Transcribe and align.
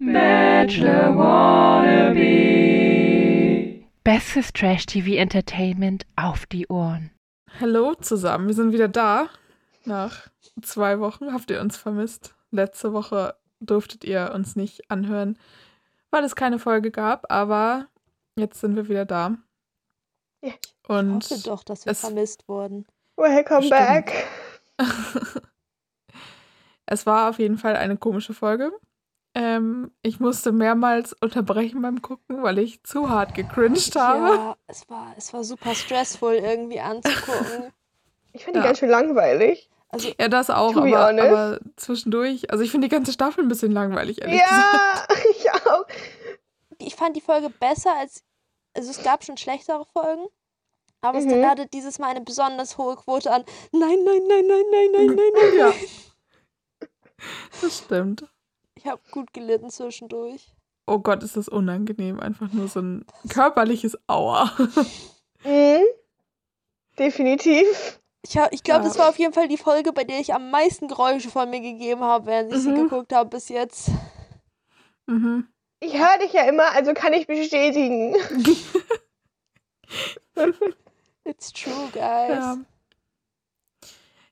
Bachelor 0.00 1.16
Wannabe. 1.16 2.20
Bestes 4.04 4.52
Trash-TV-Entertainment 4.52 6.06
auf 6.14 6.46
die 6.46 6.68
Ohren. 6.68 7.10
Hallo 7.58 7.96
zusammen, 7.96 8.46
wir 8.46 8.54
sind 8.54 8.72
wieder 8.72 8.86
da. 8.86 9.26
Nach 9.84 10.28
zwei 10.62 11.00
Wochen 11.00 11.32
habt 11.32 11.50
ihr 11.50 11.60
uns 11.60 11.76
vermisst. 11.76 12.36
Letzte 12.52 12.92
Woche 12.92 13.34
durftet 13.58 14.04
ihr 14.04 14.30
uns 14.32 14.54
nicht 14.54 14.88
anhören, 14.88 15.36
weil 16.12 16.22
es 16.22 16.36
keine 16.36 16.60
Folge 16.60 16.92
gab, 16.92 17.32
aber 17.32 17.88
jetzt 18.36 18.60
sind 18.60 18.76
wir 18.76 18.88
wieder 18.88 19.04
da. 19.04 19.36
Ja, 20.44 20.52
Und 20.86 21.24
Ich 21.24 21.30
hoffe 21.32 21.42
doch, 21.42 21.64
dass 21.64 21.86
wir 21.86 21.96
vermisst 21.96 22.46
wurden. 22.46 22.86
Welcome 23.16 23.64
Stimmt. 23.64 23.80
back. 23.80 24.28
es 26.86 27.04
war 27.04 27.30
auf 27.30 27.40
jeden 27.40 27.58
Fall 27.58 27.74
eine 27.74 27.96
komische 27.96 28.32
Folge. 28.32 28.70
Ähm, 29.40 29.92
ich 30.02 30.18
musste 30.18 30.50
mehrmals 30.50 31.12
unterbrechen 31.12 31.80
beim 31.80 32.02
Gucken, 32.02 32.42
weil 32.42 32.58
ich 32.58 32.82
zu 32.82 33.08
hart 33.08 33.34
gecringed 33.34 33.94
habe. 33.94 34.34
Ja, 34.34 34.56
es 34.66 34.88
war, 34.90 35.14
es 35.16 35.32
war 35.32 35.44
super 35.44 35.74
stressful 35.76 36.34
irgendwie 36.34 36.80
anzugucken. 36.80 37.72
Ich 38.34 38.44
finde 38.44 38.60
die 38.60 38.64
Ja. 38.64 38.68
ganz 38.70 38.78
schön 38.78 38.90
langweilig. 38.90 39.70
Also 39.88 40.10
Ja, 40.20 40.28
das 40.28 40.50
auch, 40.50 40.72
To 40.74 40.82
be 40.82 40.96
aber, 40.98 41.22
aber 41.22 41.60
zwischendurch. 41.76 42.50
Also 42.50 42.62
ich 42.62 42.70
finde 42.70 42.88
die 42.88 42.94
ganze 42.94 43.10
Staffel 43.12 43.42
ein 43.42 43.48
bisschen 43.48 43.72
langweilig, 43.72 44.20
ehrlich 44.20 44.38
gesagt. 44.42 44.74
Ja, 44.74 45.06
ich 45.30 45.50
auch. 45.50 45.86
ich 46.78 46.94
fand 46.94 47.16
die 47.16 47.20
Folge 47.22 47.48
besser 47.48 47.96
als. 47.96 48.22
Also 48.76 48.90
es 48.90 49.02
gab 49.02 49.24
schon 49.24 49.36
schlechtere 49.38 49.84
Folgen. 49.86 50.26
Aber 51.00 51.18
Mhm. 51.20 51.30
es 51.30 51.46
hatte 51.46 51.66
dieses 51.66 51.98
Mal 51.98 52.08
eine 52.10 52.20
besonders 52.20 52.76
hohe 52.76 52.96
Quote 52.96 53.30
an. 53.32 53.44
Nein, 53.72 53.98
nein, 54.04 54.22
nein, 54.28 54.44
nein, 54.46 54.64
nein, 54.70 54.88
nein, 54.92 55.16
nein, 55.16 55.32
nein. 55.34 55.56
Ja. 55.56 55.72
Das 57.62 57.78
stimmt. 57.78 58.24
Ich 58.78 58.86
habe 58.86 59.00
gut 59.10 59.32
gelitten 59.34 59.70
zwischendurch. 59.70 60.54
Oh 60.86 61.00
Gott, 61.00 61.22
ist 61.24 61.36
das 61.36 61.48
unangenehm. 61.48 62.20
Einfach 62.20 62.52
nur 62.52 62.68
so 62.68 62.80
ein 62.80 63.04
körperliches 63.28 63.98
Aua. 64.06 64.50
Mhm. 65.44 65.82
Definitiv. 66.98 68.00
Ich, 68.24 68.34
ich 68.50 68.62
glaube, 68.64 68.82
Ja. 68.82 68.88
das 68.88 68.98
war 68.98 69.08
auf 69.08 69.18
jeden 69.20 69.32
Fall 69.32 69.46
die 69.46 69.56
Folge, 69.56 69.92
bei 69.92 70.02
der 70.02 70.18
ich 70.18 70.34
am 70.34 70.50
meisten 70.50 70.88
Geräusche 70.88 71.30
von 71.30 71.48
mir 71.48 71.60
gegeben 71.60 72.00
habe, 72.02 72.26
während 72.26 72.52
ich 72.52 72.60
sie 72.62 72.70
Mhm. 72.72 72.82
geguckt 72.88 73.12
habe 73.12 73.30
bis 73.30 73.48
jetzt. 73.48 73.88
Mhm. 75.06 75.46
Ich 75.78 75.96
höre 75.96 76.18
dich 76.18 76.32
ja 76.32 76.42
immer, 76.48 76.72
also 76.72 76.92
kann 76.94 77.12
ich 77.12 77.28
bestätigen. 77.28 78.16
It's 81.24 81.52
true, 81.52 81.88
guys. 81.92 82.30
Ja. 82.30 82.56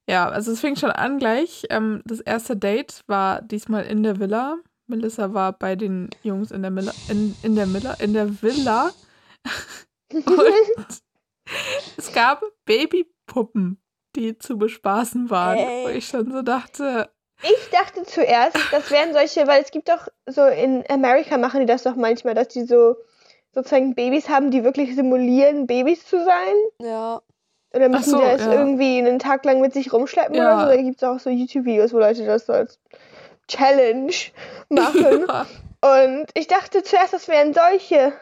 Ja, 0.09 0.29
also 0.29 0.53
es 0.53 0.61
fing 0.61 0.77
schon 0.77 0.91
an 0.91 1.19
gleich. 1.19 1.67
Ähm, 1.71 2.03
das 2.05 2.21
erste 2.21 2.57
Date 2.57 3.03
war 3.07 3.43
diesmal 3.43 3.85
in 3.85 4.03
der 4.03 4.21
Villa. 4.21 4.59
Melissa 4.87 5.35
war 5.35 5.53
bei 5.53 5.75
den 5.75 6.11
Jungs 6.23 6.53
in 6.53 6.63
der 6.63 6.71
Milla, 6.71 6.93
in, 7.09 7.35
in 7.43 7.57
der 7.57 7.67
Milla, 7.67 7.95
in 7.95 8.13
der 8.13 8.41
Villa. 8.43 8.93
Und 10.13 10.25
es 11.97 12.13
gab 12.13 12.45
Babypuppen, 12.65 13.81
die 14.15 14.39
zu 14.39 14.57
bespaßen 14.59 15.31
waren. 15.31 15.59
Ey. 15.59 15.85
Wo 15.85 15.89
ich 15.89 16.07
schon 16.07 16.31
so 16.31 16.43
dachte, 16.43 17.11
Ich 17.43 17.71
dachte 17.71 18.05
zuerst, 18.05 18.57
das 18.71 18.91
wären 18.91 19.13
solche, 19.13 19.47
weil 19.49 19.63
es 19.63 19.73
gibt 19.73 19.89
doch 19.89 20.07
so 20.27 20.47
in 20.47 20.85
Amerika 20.89 21.37
machen 21.37 21.61
die 21.61 21.67
das 21.67 21.83
doch 21.83 21.97
manchmal, 21.97 22.35
dass 22.35 22.49
die 22.49 22.65
so 22.65 22.97
sozusagen 23.53 23.95
Babys 23.95 24.29
haben, 24.29 24.51
die 24.51 24.65
wirklich 24.65 24.95
simulieren, 24.95 25.67
Babys 25.67 26.07
zu 26.07 26.23
sein. 26.23 26.55
Ja. 26.81 27.23
Oder 27.77 27.89
müssen 27.89 28.11
so, 28.11 28.19
die 28.19 28.25
das 28.25 28.41
ja. 28.45 28.53
irgendwie 28.53 28.99
einen 28.99 29.19
Tag 29.19 29.45
lang 29.45 29.61
mit 29.61 29.73
sich 29.75 29.93
rumschleppen 29.93 30.35
Ja. 30.35 30.55
oder 30.55 30.63
so? 30.71 30.77
Da 30.77 30.83
gibt 30.83 30.97
es 30.97 31.05
auch 31.05 31.19
so 31.21 31.31
YouTube-Videos, 31.31 31.93
wo 31.93 31.99
Leute 31.99 32.25
das 32.25 32.47
so 32.47 32.53
als 32.53 32.79
Challenge 33.49 34.13
machen. 34.69 35.27
Und 35.81 36.27
ich 36.35 36.47
dachte 36.49 36.83
zuerst, 36.83 37.13
das 37.13 37.29
wären 37.29 37.55
solche. 37.55 38.13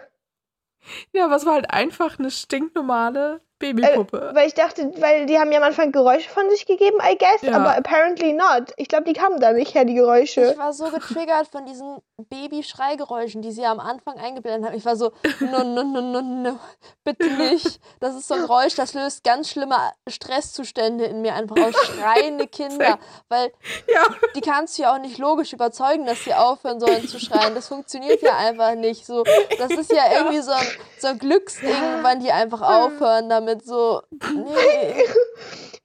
ja, 1.13 1.25
aber 1.25 1.37
es 1.37 1.47
war 1.47 1.55
halt 1.55 1.71
einfach 1.71 2.19
eine 2.19 2.31
stinknormale 2.31 3.41
Babypuppe. 3.73 4.31
Weil 4.35 4.47
ich 4.49 4.55
dachte, 4.55 4.91
weil 4.99 5.27
die 5.27 5.39
haben 5.39 5.51
ja 5.53 5.59
am 5.59 5.65
Anfang 5.65 5.93
Geräusche 5.93 6.29
von 6.29 6.49
sich 6.51 6.67
gegeben, 6.67 6.99
I 7.03 7.17
guess, 7.17 7.43
Ja. 7.43 7.57
aber 7.57 7.77
apparently 7.77 8.33
not. 8.33 8.73
Ich 8.77 8.89
glaube, 8.89 9.05
die 9.05 9.13
kamen 9.15 9.41
da 9.41 9.53
nicht 9.53 9.75
her, 9.75 9.85
die 9.85 9.95
Geräusche. 9.95 10.51
Ich 10.53 10.59
war 10.59 10.73
so 10.73 10.91
getriggert 10.91 11.49
von 11.49 11.65
diesen 11.67 11.99
Baby-Schreigeräuschen, 12.29 13.43
die 13.43 13.51
sie 13.53 13.65
am 13.65 13.81
Anfang 13.81 14.19
eingeblendet 14.19 14.71
haben. 14.71 14.77
Ich 14.77 14.85
war 14.85 14.97
so, 14.97 15.13
no, 15.41 15.65
no, 15.65 15.83
no, 15.83 16.01
no, 16.01 16.21
no, 16.21 16.59
bitte 17.05 17.27
nicht. 17.33 17.81
Das 18.01 18.15
ist 18.15 18.29
so 18.29 18.35
ein 18.35 18.43
Geräusch, 18.43 18.75
das 18.75 18.95
löst 18.95 19.25
ganz 19.25 19.51
schlimme 19.51 19.77
Stresszustände 20.09 21.05
in 21.05 21.23
mir 21.23 21.35
einfach 21.35 21.57
aus. 21.57 21.75
Schreiende 21.87 22.47
Kinder. 22.47 22.99
Weil 23.29 23.53
ja. 23.89 24.03
die 24.35 24.41
kannst 24.41 24.79
du 24.79 24.83
ja 24.83 24.95
auch 24.95 24.99
nicht 24.99 25.19
logisch 25.19 25.53
überzeugen, 25.53 26.07
dass 26.07 26.23
sie 26.25 26.35
aufhören 26.35 26.81
sollen 26.81 27.07
zu 27.09 27.19
schreien. 27.19 27.55
Das 27.55 27.69
funktioniert 27.69 28.23
ja 28.23 28.37
einfach 28.37 28.75
nicht. 28.75 29.07
So, 29.07 29.25
das 29.59 29.71
ist 29.73 29.93
ja 29.93 30.03
irgendwie 30.17 30.41
so 30.41 30.53
ein, 30.53 30.67
so 30.99 31.09
ein 31.09 31.19
Glücksding, 31.19 31.75
wann 32.03 32.21
die 32.21 32.33
einfach 32.33 32.63
aufhören 32.63 33.29
damit. 33.29 33.54
So, 33.63 34.03
nee. 34.11 35.05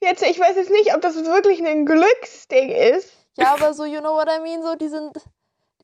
Jetzt, 0.02 0.22
ich 0.22 0.40
weiß 0.40 0.56
jetzt 0.56 0.70
nicht, 0.70 0.94
ob 0.94 1.02
das 1.02 1.14
wirklich 1.24 1.62
ein 1.64 1.84
Glücksding 1.84 2.70
ist. 2.70 3.12
Ja, 3.36 3.52
aber 3.54 3.74
so, 3.74 3.84
you 3.84 4.00
know 4.00 4.14
what 4.14 4.28
I 4.28 4.40
mean? 4.40 4.62
So, 4.62 4.74
die 4.74 4.88
sind. 4.88 5.12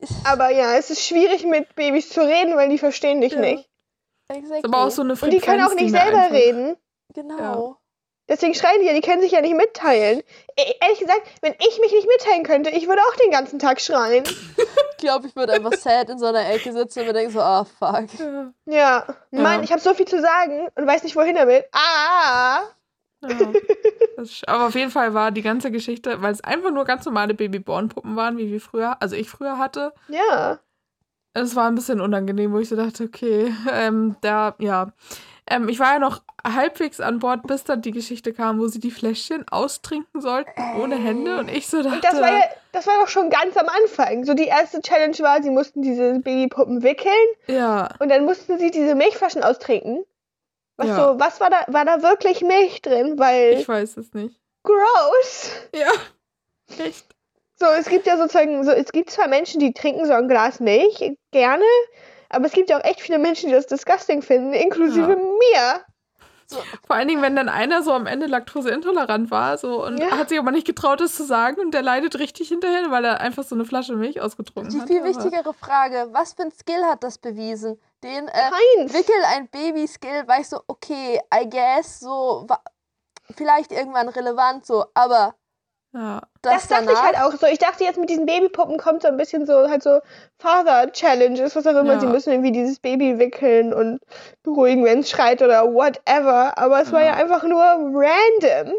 Aber 0.25 0.49
ja, 0.51 0.75
es 0.75 0.89
ist 0.89 1.05
schwierig 1.05 1.43
mit 1.45 1.75
Babys 1.75 2.09
zu 2.09 2.21
reden, 2.21 2.55
weil 2.55 2.69
die 2.69 2.77
verstehen 2.79 3.21
dich 3.21 3.33
Ja. 3.33 3.39
nicht. 3.39 3.69
Exactly. 4.27 4.61
Aber 4.65 4.85
auch 4.85 4.91
so 4.91 5.01
eine 5.03 5.11
Und 5.13 5.17
Frequenz, 5.17 5.41
die 5.43 5.49
können 5.49 5.63
auch 5.63 5.73
nicht 5.75 5.91
selber 5.91 6.17
einfach- 6.17 6.31
reden. 6.35 6.75
Genau. 7.13 7.76
Deswegen 8.29 8.53
schreien 8.53 8.81
die 8.81 8.87
ja, 8.87 8.93
die 8.93 9.01
können 9.01 9.21
sich 9.21 9.31
ja 9.31 9.41
nicht 9.41 9.55
mitteilen. 9.55 10.21
E 10.59 10.73
ehrlich 10.81 10.99
gesagt, 10.99 11.21
wenn 11.41 11.53
ich 11.53 11.79
mich 11.79 11.91
nicht 11.93 12.07
mitteilen 12.07 12.43
könnte, 12.43 12.69
ich 12.71 12.87
würde 12.87 13.01
auch 13.01 13.15
den 13.15 13.31
ganzen 13.31 13.59
Tag 13.59 13.79
schreien. 13.81 14.23
Ich 14.99 15.01
glaube, 15.03 15.27
ich 15.27 15.35
würde 15.35 15.53
einfach 15.53 15.73
sad 15.73 16.09
in 16.09 16.17
so 16.17 16.25
einer 16.25 16.49
Ecke 16.49 16.73
sitzen 16.73 17.01
und 17.01 17.05
mir 17.05 17.13
denken 17.13 17.31
so, 17.31 17.39
ah, 17.39 17.65
fuck. 17.65 18.07
Ja. 18.65 19.05
Ja, 19.05 19.05
Mann, 19.29 19.61
ich 19.63 19.71
habe 19.71 19.79
so 19.79 19.93
viel 19.93 20.07
zu 20.07 20.19
sagen 20.19 20.69
und 20.73 20.87
weiß 20.87 21.03
nicht, 21.03 21.15
wohin 21.15 21.35
damit. 21.35 21.65
Ah! 21.71 22.61
Ja. 23.21 23.29
Ist- 24.17 24.47
aber 24.49 24.65
auf 24.65 24.73
jeden 24.73 24.89
Fall 24.89 25.13
war 25.13 25.29
die 25.29 25.43
ganze 25.43 25.69
Geschichte, 25.69 26.19
weil 26.23 26.31
es 26.33 26.43
einfach 26.43 26.71
nur 26.71 26.83
ganz 26.85 27.05
normale 27.05 27.35
Babyborn-Puppen 27.35 28.15
waren, 28.15 28.39
wie 28.39 28.51
wir 28.51 28.59
früher, 28.59 28.99
also 28.99 29.15
ich 29.15 29.29
früher 29.29 29.59
hatte. 29.59 29.93
Ja. 30.07 30.57
Es 31.35 31.55
war 31.55 31.67
ein 31.67 31.75
bisschen 31.75 32.01
unangenehm, 32.01 32.51
wo 32.51 32.57
ich 32.57 32.69
so 32.69 32.75
dachte, 32.75 33.03
okay, 33.03 33.53
ähm, 33.71 34.15
da, 34.21 34.55
ja. 34.57 34.91
Ähm, 35.49 35.69
ich 35.69 35.79
war 35.79 35.93
ja 35.93 35.99
noch 35.99 36.21
halbwegs 36.45 36.99
an 36.99 37.19
Bord, 37.19 37.47
bis 37.47 37.63
dann 37.63 37.81
die 37.81 37.91
Geschichte 37.91 38.33
kam, 38.33 38.59
wo 38.59 38.67
sie 38.67 38.79
die 38.79 38.91
Fläschchen 38.91 39.45
austrinken 39.49 40.21
sollten, 40.21 40.51
ohne 40.79 40.95
Hände. 40.95 41.37
Und 41.37 41.49
ich 41.49 41.67
so 41.67 41.81
dachte, 41.81 41.95
Und 41.95 42.03
das 42.03 42.21
war 42.21 42.31
ja, 42.31 42.43
das 42.71 42.87
war 42.87 42.93
doch 42.99 43.07
schon 43.07 43.29
ganz 43.29 43.55
am 43.57 43.67
Anfang. 43.67 44.25
So 44.25 44.33
die 44.33 44.45
erste 44.45 44.81
Challenge 44.81 45.17
war, 45.19 45.41
sie 45.41 45.49
mussten 45.49 45.81
diese 45.81 46.19
Babypuppen 46.19 46.83
wickeln 46.83 47.13
ja, 47.47 47.89
und 47.99 48.09
dann 48.09 48.25
mussten 48.25 48.57
sie 48.59 48.71
diese 48.71 48.95
Milchflaschen 48.95 49.43
austrinken. 49.43 50.03
Was 50.77 50.87
Ja. 50.87 50.95
so, 50.95 51.19
was 51.19 51.39
war 51.39 51.49
da, 51.49 51.61
war 51.67 51.85
da 51.85 52.03
wirklich 52.03 52.41
Milch 52.41 52.81
drin? 52.81 53.17
Weil, 53.17 53.53
ich 53.53 53.67
weiß 53.67 53.97
es 53.97 54.13
nicht. 54.13 54.39
gross. 54.63 55.51
Ja, 55.73 55.91
echt. 56.85 57.05
So, 57.59 57.65
es 57.65 57.87
gibt 57.87 58.05
ja 58.05 58.17
sozusagen, 58.17 58.63
so, 58.63 58.71
es 58.71 58.91
gibt 58.91 59.09
zwar 59.09 59.27
Menschen, 59.27 59.59
die 59.59 59.73
trinken 59.73 60.05
so 60.05 60.13
ein 60.13 60.27
Glas 60.27 60.59
Milch 60.59 61.17
gerne, 61.31 61.63
aber 62.29 62.45
es 62.45 62.51
gibt 62.53 62.69
ja 62.69 62.79
auch 62.79 62.83
echt 62.83 63.01
viele 63.01 63.19
Menschen, 63.19 63.49
die 63.49 63.55
das 63.55 63.67
disgusting 63.67 64.21
finden, 64.21 64.53
inklusive 64.53 65.09
Ja. 65.11 65.15
mir. 65.15 65.81
Vor 66.85 66.95
allen 66.95 67.09
Dingen, 67.09 67.21
wenn 67.21 67.35
dann 67.35 67.49
einer 67.49 67.83
so 67.83 67.91
am 67.91 68.05
Ende 68.07 68.25
laktoseintolerant 68.25 69.29
war 69.31 69.57
so 69.57 69.83
und 69.85 69.97
Ja. 69.97 70.11
hat 70.11 70.29
sich 70.29 70.39
aber 70.39 70.51
nicht 70.51 70.65
getraut, 70.65 71.01
das 71.01 71.13
zu 71.13 71.25
sagen 71.25 71.59
und 71.59 71.73
der 71.73 71.81
leidet 71.81 72.17
richtig 72.19 72.47
hinterher, 72.47 72.89
weil 72.89 73.03
er 73.03 73.19
einfach 73.19 73.43
so 73.43 73.53
eine 73.53 73.65
Flasche 73.65 73.95
Milch 73.97 74.21
ausgetrunken 74.21 74.71
Die 74.71 74.79
hat. 74.79 74.87
viel 74.87 74.99
aber- 75.01 75.09
wichtigere 75.09 75.53
Frage, 75.53 76.07
was 76.13 76.33
für 76.33 76.43
ein 76.43 76.51
Skill 76.53 76.85
hat 76.85 77.03
das 77.03 77.17
bewiesen? 77.17 77.77
Den 78.01 78.29
äh, 78.29 78.31
Keins. 78.77 78.93
wickel 78.93 79.15
ein 79.35 79.49
Baby-Skill, 79.49 80.25
war 80.27 80.39
ich 80.39 80.47
so, 80.47 80.61
okay, 80.67 81.19
I 81.35 81.49
guess, 81.49 81.99
so, 81.99 82.47
vielleicht 83.35 83.73
irgendwann 83.73 84.07
relevant, 84.07 84.65
so, 84.65 84.85
aber 84.93 85.35
Ja. 85.97 86.21
das, 86.43 86.53
Das 86.53 86.67
dachte 86.67 86.85
danach, 86.85 86.99
ich 86.99 87.05
halt 87.17 87.17
auch 87.21 87.39
so. 87.39 87.47
Ich 87.47 87.57
dachte 87.57 87.83
jetzt 87.83 87.97
mit 87.97 88.09
diesen 88.09 88.27
Babypuppen 88.27 88.77
kommt 88.77 89.01
so 89.01 89.07
ein 89.07 89.17
bisschen 89.17 89.47
so 89.47 89.67
halt 89.67 89.81
so 89.81 89.99
Father-Challenges, 90.37 91.55
was 91.55 91.65
auch 91.65 91.71
immer. 91.75 91.93
Ja. 91.93 91.99
Sie 91.99 92.05
müssen 92.07 92.31
irgendwie 92.31 92.51
dieses 92.51 92.77
Baby 92.79 93.17
wickeln 93.17 93.73
und 93.73 93.99
beruhigen, 94.43 94.83
wenn 94.83 94.99
es 94.99 95.09
schreit 95.09 95.41
oder 95.41 95.63
whatever. 95.73 96.55
Aber 96.57 96.81
es 96.81 96.91
war 96.91 97.01
Ja. 97.01 97.07
ja 97.07 97.13
einfach 97.15 97.41
nur 97.43 97.61
random. 97.63 98.73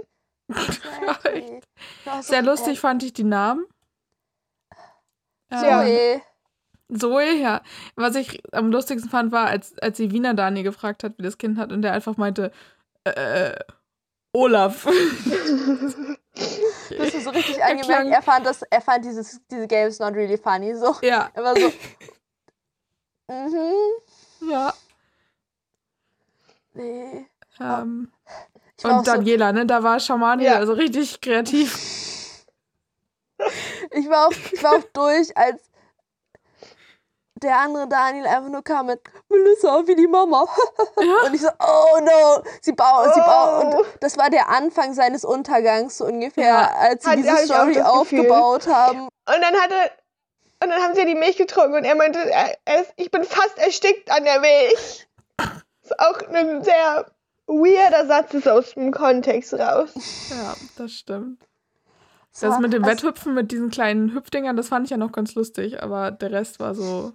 Ja, 2.04 2.22
Sehr 2.22 2.42
lustig 2.42 2.78
fand 2.80 3.02
ich 3.02 3.12
die 3.12 3.24
Namen. 3.24 3.66
Äh, 5.50 5.54
Ja. 5.56 5.82
Zoe. 5.82 6.22
Zoe, 6.96 7.32
ja. 7.34 7.60
Was 7.96 8.14
ich 8.16 8.40
am 8.52 8.70
lustigsten 8.70 9.10
fand, 9.10 9.32
war, 9.32 9.46
als, 9.48 9.76
als 9.80 9.96
sie 9.98 10.10
Wiener 10.12 10.34
Dani 10.34 10.62
gefragt 10.62 11.04
hat, 11.04 11.14
wie 11.18 11.22
das 11.22 11.36
Kind 11.36 11.58
hat, 11.58 11.72
und 11.72 11.82
der 11.82 11.92
einfach 11.92 12.16
meinte, 12.16 12.50
äh, 13.04 13.54
Olaf. 14.32 14.86
Das 16.96 17.14
ist 17.14 17.24
so 17.24 17.30
richtig 17.30 17.58
Er 17.58 17.66
angemerkt. 17.66 18.08
Er 18.10 18.22
fand, 18.22 18.46
das, 18.46 18.62
er 18.62 18.80
fand 18.80 19.04
dieses, 19.04 19.40
diese 19.50 19.66
Games 19.66 19.98
not 19.98 20.14
really 20.14 20.38
funny. 20.38 20.74
So. 20.74 20.94
ja, 21.02 21.30
Er 21.34 21.42
war 21.42 21.54
so. 21.56 21.72
mhm. 23.28 24.50
ja. 24.50 24.72
Nee. 26.74 27.26
Ähm, 27.60 28.12
auch 28.84 28.98
und 28.98 29.04
so, 29.06 29.12
Daniela, 29.12 29.52
ne, 29.52 29.66
da 29.66 29.82
war 29.82 29.98
Schamani 29.98 30.44
Ja. 30.44 30.54
also 30.56 30.72
richtig 30.74 31.20
kreativ. 31.20 32.46
ich, 33.90 34.08
war 34.08 34.28
auch, 34.28 34.32
ich 34.52 34.62
war 34.62 34.76
auch 34.76 34.84
durch, 34.92 35.36
als 35.36 35.60
der 37.42 37.58
andere 37.58 37.88
Daniel 37.88 38.26
einfach 38.26 38.50
nur 38.50 38.62
kam 38.62 38.86
mit 38.86 39.00
Melissa 39.28 39.86
wie 39.86 39.94
die 39.96 40.06
Mama. 40.06 40.46
Ja. 41.00 41.26
Und 41.26 41.34
ich 41.34 41.40
so, 41.42 41.48
oh 41.48 42.00
no, 42.00 42.42
sie 42.60 42.72
bauen, 42.72 43.08
sie 43.14 43.20
bauen. 43.20 43.72
Oh. 43.74 43.78
Und 43.78 43.86
das 44.00 44.16
war 44.18 44.30
der 44.30 44.48
Anfang 44.48 44.94
seines 44.94 45.24
Untergangs 45.24 45.98
so 45.98 46.06
ungefähr, 46.06 46.44
Ja. 46.44 46.70
als 46.76 47.04
sie 47.04 47.10
Hat- 47.10 47.18
diese 47.18 47.36
Story 47.46 47.74
das 47.74 47.84
Gefühl. 47.84 47.84
aufgebaut 47.84 48.66
haben. 48.66 49.02
Und 49.02 49.10
dann 49.26 49.54
hatte. 49.54 49.74
Und 50.60 50.70
dann 50.70 50.82
haben 50.82 50.94
sie 50.94 51.00
ja 51.02 51.06
die 51.06 51.14
Milch 51.14 51.36
getrunken 51.36 51.74
und 51.74 51.84
er 51.84 51.94
meinte, 51.94 52.18
er, 52.18 52.56
er 52.64 52.80
ist, 52.82 52.92
ich 52.96 53.12
bin 53.12 53.22
fast 53.22 53.56
erstickt 53.58 54.10
an 54.10 54.24
der 54.24 54.40
Milch. 54.40 55.06
ist 55.84 55.98
auch 56.00 56.18
ein 56.32 56.64
sehr 56.64 57.06
weirder 57.46 58.06
Satz 58.06 58.34
ist 58.34 58.48
aus 58.48 58.74
dem 58.74 58.92
Kontext 58.92 59.54
raus. 59.54 59.90
Ja, 60.30 60.54
das 60.76 60.92
stimmt. 60.92 61.40
Das 62.40 62.58
mit 62.58 62.72
dem 62.72 62.84
also, 62.84 63.06
Wetthüpfen 63.06 63.34
mit 63.34 63.52
diesen 63.52 63.70
kleinen 63.70 64.14
Hüpfdingern, 64.14 64.56
das 64.56 64.68
fand 64.68 64.84
ich 64.86 64.90
ja 64.90 64.96
noch 64.96 65.12
ganz 65.12 65.34
lustig, 65.34 65.80
aber 65.82 66.10
der 66.10 66.32
Rest 66.32 66.58
war 66.60 66.74
so. 66.74 67.12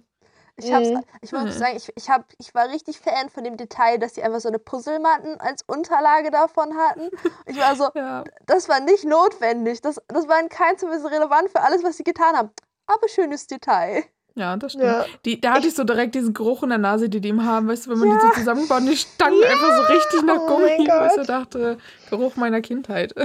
Ich, 0.56 0.72
hab's, 0.72 0.88
Mhm. 0.88 1.02
ich 1.20 1.32
muss 1.32 1.42
Mhm. 1.44 1.50
sagen, 1.50 1.76
ich, 1.76 1.92
ich, 1.96 2.08
hab, 2.10 2.26
ich 2.38 2.54
war 2.54 2.68
richtig 2.68 3.00
Fan 3.00 3.28
von 3.28 3.42
dem 3.42 3.56
Detail, 3.56 3.98
dass 3.98 4.14
sie 4.14 4.22
einfach 4.22 4.40
so 4.40 4.48
eine 4.48 4.58
Puzzlematten 4.60 5.40
als 5.40 5.62
Unterlage 5.66 6.30
davon 6.30 6.76
hatten. 6.76 7.10
Ich 7.46 7.56
war 7.58 7.74
so, 7.74 7.88
Ja, 7.94 8.22
das 8.46 8.68
war 8.68 8.80
nicht 8.80 9.04
notwendig. 9.04 9.80
Das, 9.82 10.00
das 10.08 10.28
war 10.28 10.40
in 10.40 10.48
keinem 10.48 10.78
Weise 10.90 11.10
relevant 11.10 11.50
für 11.50 11.60
alles, 11.60 11.82
was 11.82 11.96
sie 11.96 12.04
getan 12.04 12.36
haben. 12.36 12.50
Aber 12.86 13.08
schönes 13.08 13.46
Detail. 13.48 14.04
ja 14.36 14.56
das 14.56 14.72
stimmt. 14.72 14.84
Ja. 14.84 15.06
Die, 15.24 15.40
da 15.40 15.54
hatte 15.54 15.66
ich 15.68 15.74
so 15.74 15.82
direkt 15.84 16.14
diesen 16.14 16.34
Geruch 16.34 16.62
in 16.62 16.68
der 16.68 16.78
Nase, 16.78 17.08
die 17.08 17.20
die 17.20 17.30
ihm 17.30 17.44
haben, 17.44 17.66
weißt 17.66 17.86
du, 17.86 17.90
wenn 17.90 17.98
man 17.98 18.10
die 18.10 18.26
so 18.26 18.32
zusammenbaut, 18.32 18.80
und 18.80 18.86
die 18.86 18.96
stanken 18.96 19.42
einfach 19.42 19.76
so 19.88 19.92
richtig 19.92 20.22
nach 20.22 20.38
Oh 20.40 20.46
Gummi, 20.46 20.86
weißt 20.88 21.16
du, 21.18 21.22
dachte, 21.24 21.78
Geruch 22.10 22.36
meiner 22.36 22.60
Kindheit. 22.60 23.14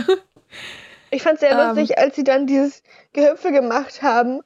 Ich 1.12 1.24
fand 1.24 1.36
es 1.36 1.40
sehr 1.40 1.58
Ähm. 1.58 1.76
lustig, 1.76 1.98
als 1.98 2.16
sie 2.16 2.24
dann 2.24 2.46
dieses 2.46 2.84
Gehüpfe 3.14 3.52
gemacht 3.52 4.04
haben 4.04 4.42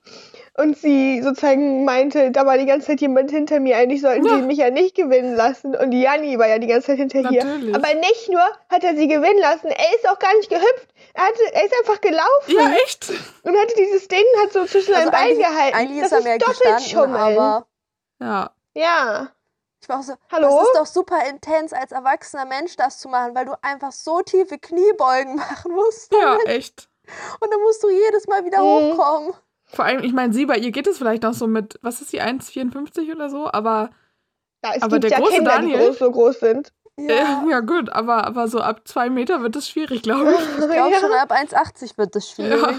und 0.55 0.77
sie 0.77 1.21
sozusagen 1.23 1.83
meinte, 1.83 2.29
da 2.31 2.45
war 2.45 2.57
die 2.57 2.65
ganze 2.67 2.87
Zeit 2.87 3.01
jemand 3.01 3.31
hinter 3.31 3.59
mir, 3.59 3.75
eigentlich 3.77 4.01
sollten 4.01 4.25
Ja. 4.25 4.35
sie 4.35 4.41
mich 4.43 4.57
ja 4.59 4.69
nicht 4.69 4.95
gewinnen 4.95 5.35
lassen. 5.35 5.75
Und 5.75 5.91
Janni 5.91 6.37
war 6.37 6.47
ja 6.47 6.59
die 6.59 6.67
ganze 6.67 6.87
Zeit 6.87 6.97
hinter 6.97 7.31
ihr. 7.31 7.43
Natürlich. 7.43 7.75
Aber 7.75 7.93
nicht 7.95 8.29
nur 8.29 8.41
hat 8.69 8.83
er 8.83 8.95
sie 8.95 9.07
gewinnen 9.07 9.39
lassen, 9.39 9.67
er 9.67 9.95
ist 9.95 10.07
auch 10.07 10.19
gar 10.19 10.33
nicht 10.35 10.49
gehüpft. 10.49 10.87
Er, 11.15 11.23
hatte, 11.25 11.41
er 11.53 11.65
ist 11.65 11.73
einfach 11.79 12.01
gelaufen 12.01 12.49
ja, 12.49 12.71
echt? 12.83 13.09
und 13.43 13.57
hatte 13.57 13.73
dieses 13.77 14.07
Ding 14.07 14.23
hat 14.43 14.53
so 14.53 14.65
zwischen 14.65 14.93
Also 14.93 15.09
seinen 15.09 15.11
Beinen 15.11 15.39
gehalten. 15.39 15.75
eigentlich 15.77 16.01
das 16.01 16.11
ist 16.11 16.17
er 16.19 16.23
mehr 16.23 16.37
doppelt 16.37 16.77
gestanden, 16.77 17.15
aber 17.15 17.67
Ja. 18.21 18.51
Ja. 18.75 19.29
ich 19.81 19.89
war 19.89 19.99
auch 19.99 20.03
so, 20.03 20.13
Hallo? 20.31 20.49
das 20.59 20.67
ist 20.67 20.75
doch 20.77 20.85
super 20.85 21.17
intens, 21.29 21.73
als 21.73 21.91
erwachsener 21.91 22.45
Mensch 22.45 22.75
das 22.75 22.99
zu 22.99 23.09
machen, 23.09 23.33
weil 23.35 23.45
du 23.45 23.53
einfach 23.63 23.91
so 23.91 24.21
tiefe 24.21 24.57
Kniebeugen 24.59 25.35
machen 25.35 25.71
musst. 25.73 26.11
Ja, 26.13 26.37
echt. 26.45 26.89
Und 27.39 27.51
dann 27.51 27.61
musst 27.61 27.83
du 27.83 27.89
jedes 27.89 28.27
Mal 28.27 28.45
wieder 28.45 28.59
Mhm. 28.61 28.93
hochkommen. 28.97 29.33
Vor 29.73 29.85
allem, 29.85 30.03
ich 30.03 30.13
meine, 30.13 30.33
sie, 30.33 30.45
bei 30.45 30.57
ihr 30.57 30.71
geht 30.71 30.87
es 30.87 30.97
vielleicht 30.99 31.23
noch 31.23 31.33
so 31.33 31.47
mit, 31.47 31.79
was 31.81 32.01
ist 32.01 32.13
die, 32.13 32.21
1,54 32.21 33.11
oder 33.13 33.29
so, 33.29 33.51
aber 33.51 33.89
ja 34.63 34.71
es 34.75 34.83
Aber 34.83 34.99
gibt 34.99 35.05
der 35.05 35.11
ja 35.11 35.19
große 35.19 35.33
Kinder, 35.35 35.51
Daniel- 35.51 35.79
die 35.79 35.85
groß, 35.87 35.99
so 35.99 36.11
groß 36.11 36.39
sind. 36.39 36.73
ja, 36.97 37.43
ja 37.49 37.59
gut, 37.61 37.89
aber, 37.89 38.25
aber 38.25 38.47
so 38.47 38.59
ab 38.59 38.81
zwei 38.87 39.09
Meter 39.09 39.41
wird 39.41 39.55
es 39.55 39.67
schwierig, 39.67 40.03
glaube 40.03 40.31
ich. 40.33 40.39
Ich 40.39 40.69
glaube 40.71 40.95
schon 40.99 41.11
ab 41.13 41.31
1,80 41.31 41.97
wird 41.97 42.15
das 42.15 42.29
schwierig. 42.29 42.75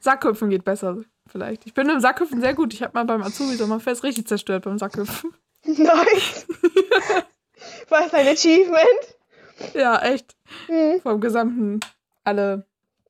Sackhüpfen 0.00 0.50
geht 0.50 0.64
besser, 0.64 0.98
vielleicht. 1.26 1.64
Ich 1.66 1.72
bin 1.74 1.88
im 1.88 2.00
Sackhüpfen 2.00 2.40
sehr 2.40 2.54
gut. 2.54 2.74
Ich 2.74 2.82
habe 2.82 2.92
mal 2.94 3.04
beim 3.04 3.22
Azubi 3.22 3.54
Sommerfest 3.54 4.02
richtig 4.02 4.26
zerstört 4.26 4.64
beim 4.64 4.78
Sackhüpfen. 4.78 5.32
nice. 5.64 6.46
Was 7.88 8.12
ein 8.12 8.26
Achievement. 8.28 9.16
Ja, 9.72 9.98
echt. 10.02 10.34
Hm. 10.66 11.00
Vom 11.00 11.20
gesamten 11.20 11.80
alle. 12.24 12.66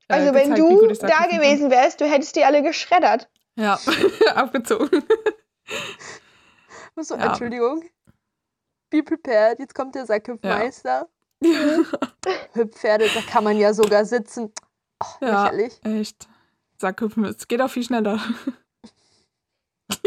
Äh, 0.07 0.13
Also 0.13 0.33
wenn 0.33 0.55
du 0.55 0.87
da 0.87 1.25
gewesen 1.27 1.69
wärst, 1.71 2.01
du 2.01 2.05
hättest 2.05 2.35
die 2.35 2.43
alle 2.43 2.61
geschreddert. 2.63 3.29
Ja, 3.57 3.79
abgezogen. 4.35 5.03
So, 6.97 7.15
Ja. 7.15 7.27
Entschuldigung. 7.27 7.83
Be 8.89 9.01
prepared, 9.03 9.59
jetzt 9.59 9.73
kommt 9.75 9.95
der 9.95 10.05
Sackhüpfmeister. 10.05 11.07
Hüpfpferde, 12.53 13.09
da 13.13 13.21
kann 13.21 13.43
man 13.43 13.57
ja 13.57 13.73
sogar 13.73 14.05
sitzen. 14.05 14.51
Oh, 15.03 15.25
Ja. 15.25 15.43
lächerlich. 15.49 15.79
Echt. 15.83 16.27
Sackhüpfen, 16.79 17.25
es 17.25 17.47
geht 17.47 17.61
auch 17.61 17.69
viel 17.69 17.83
schneller. 17.83 18.19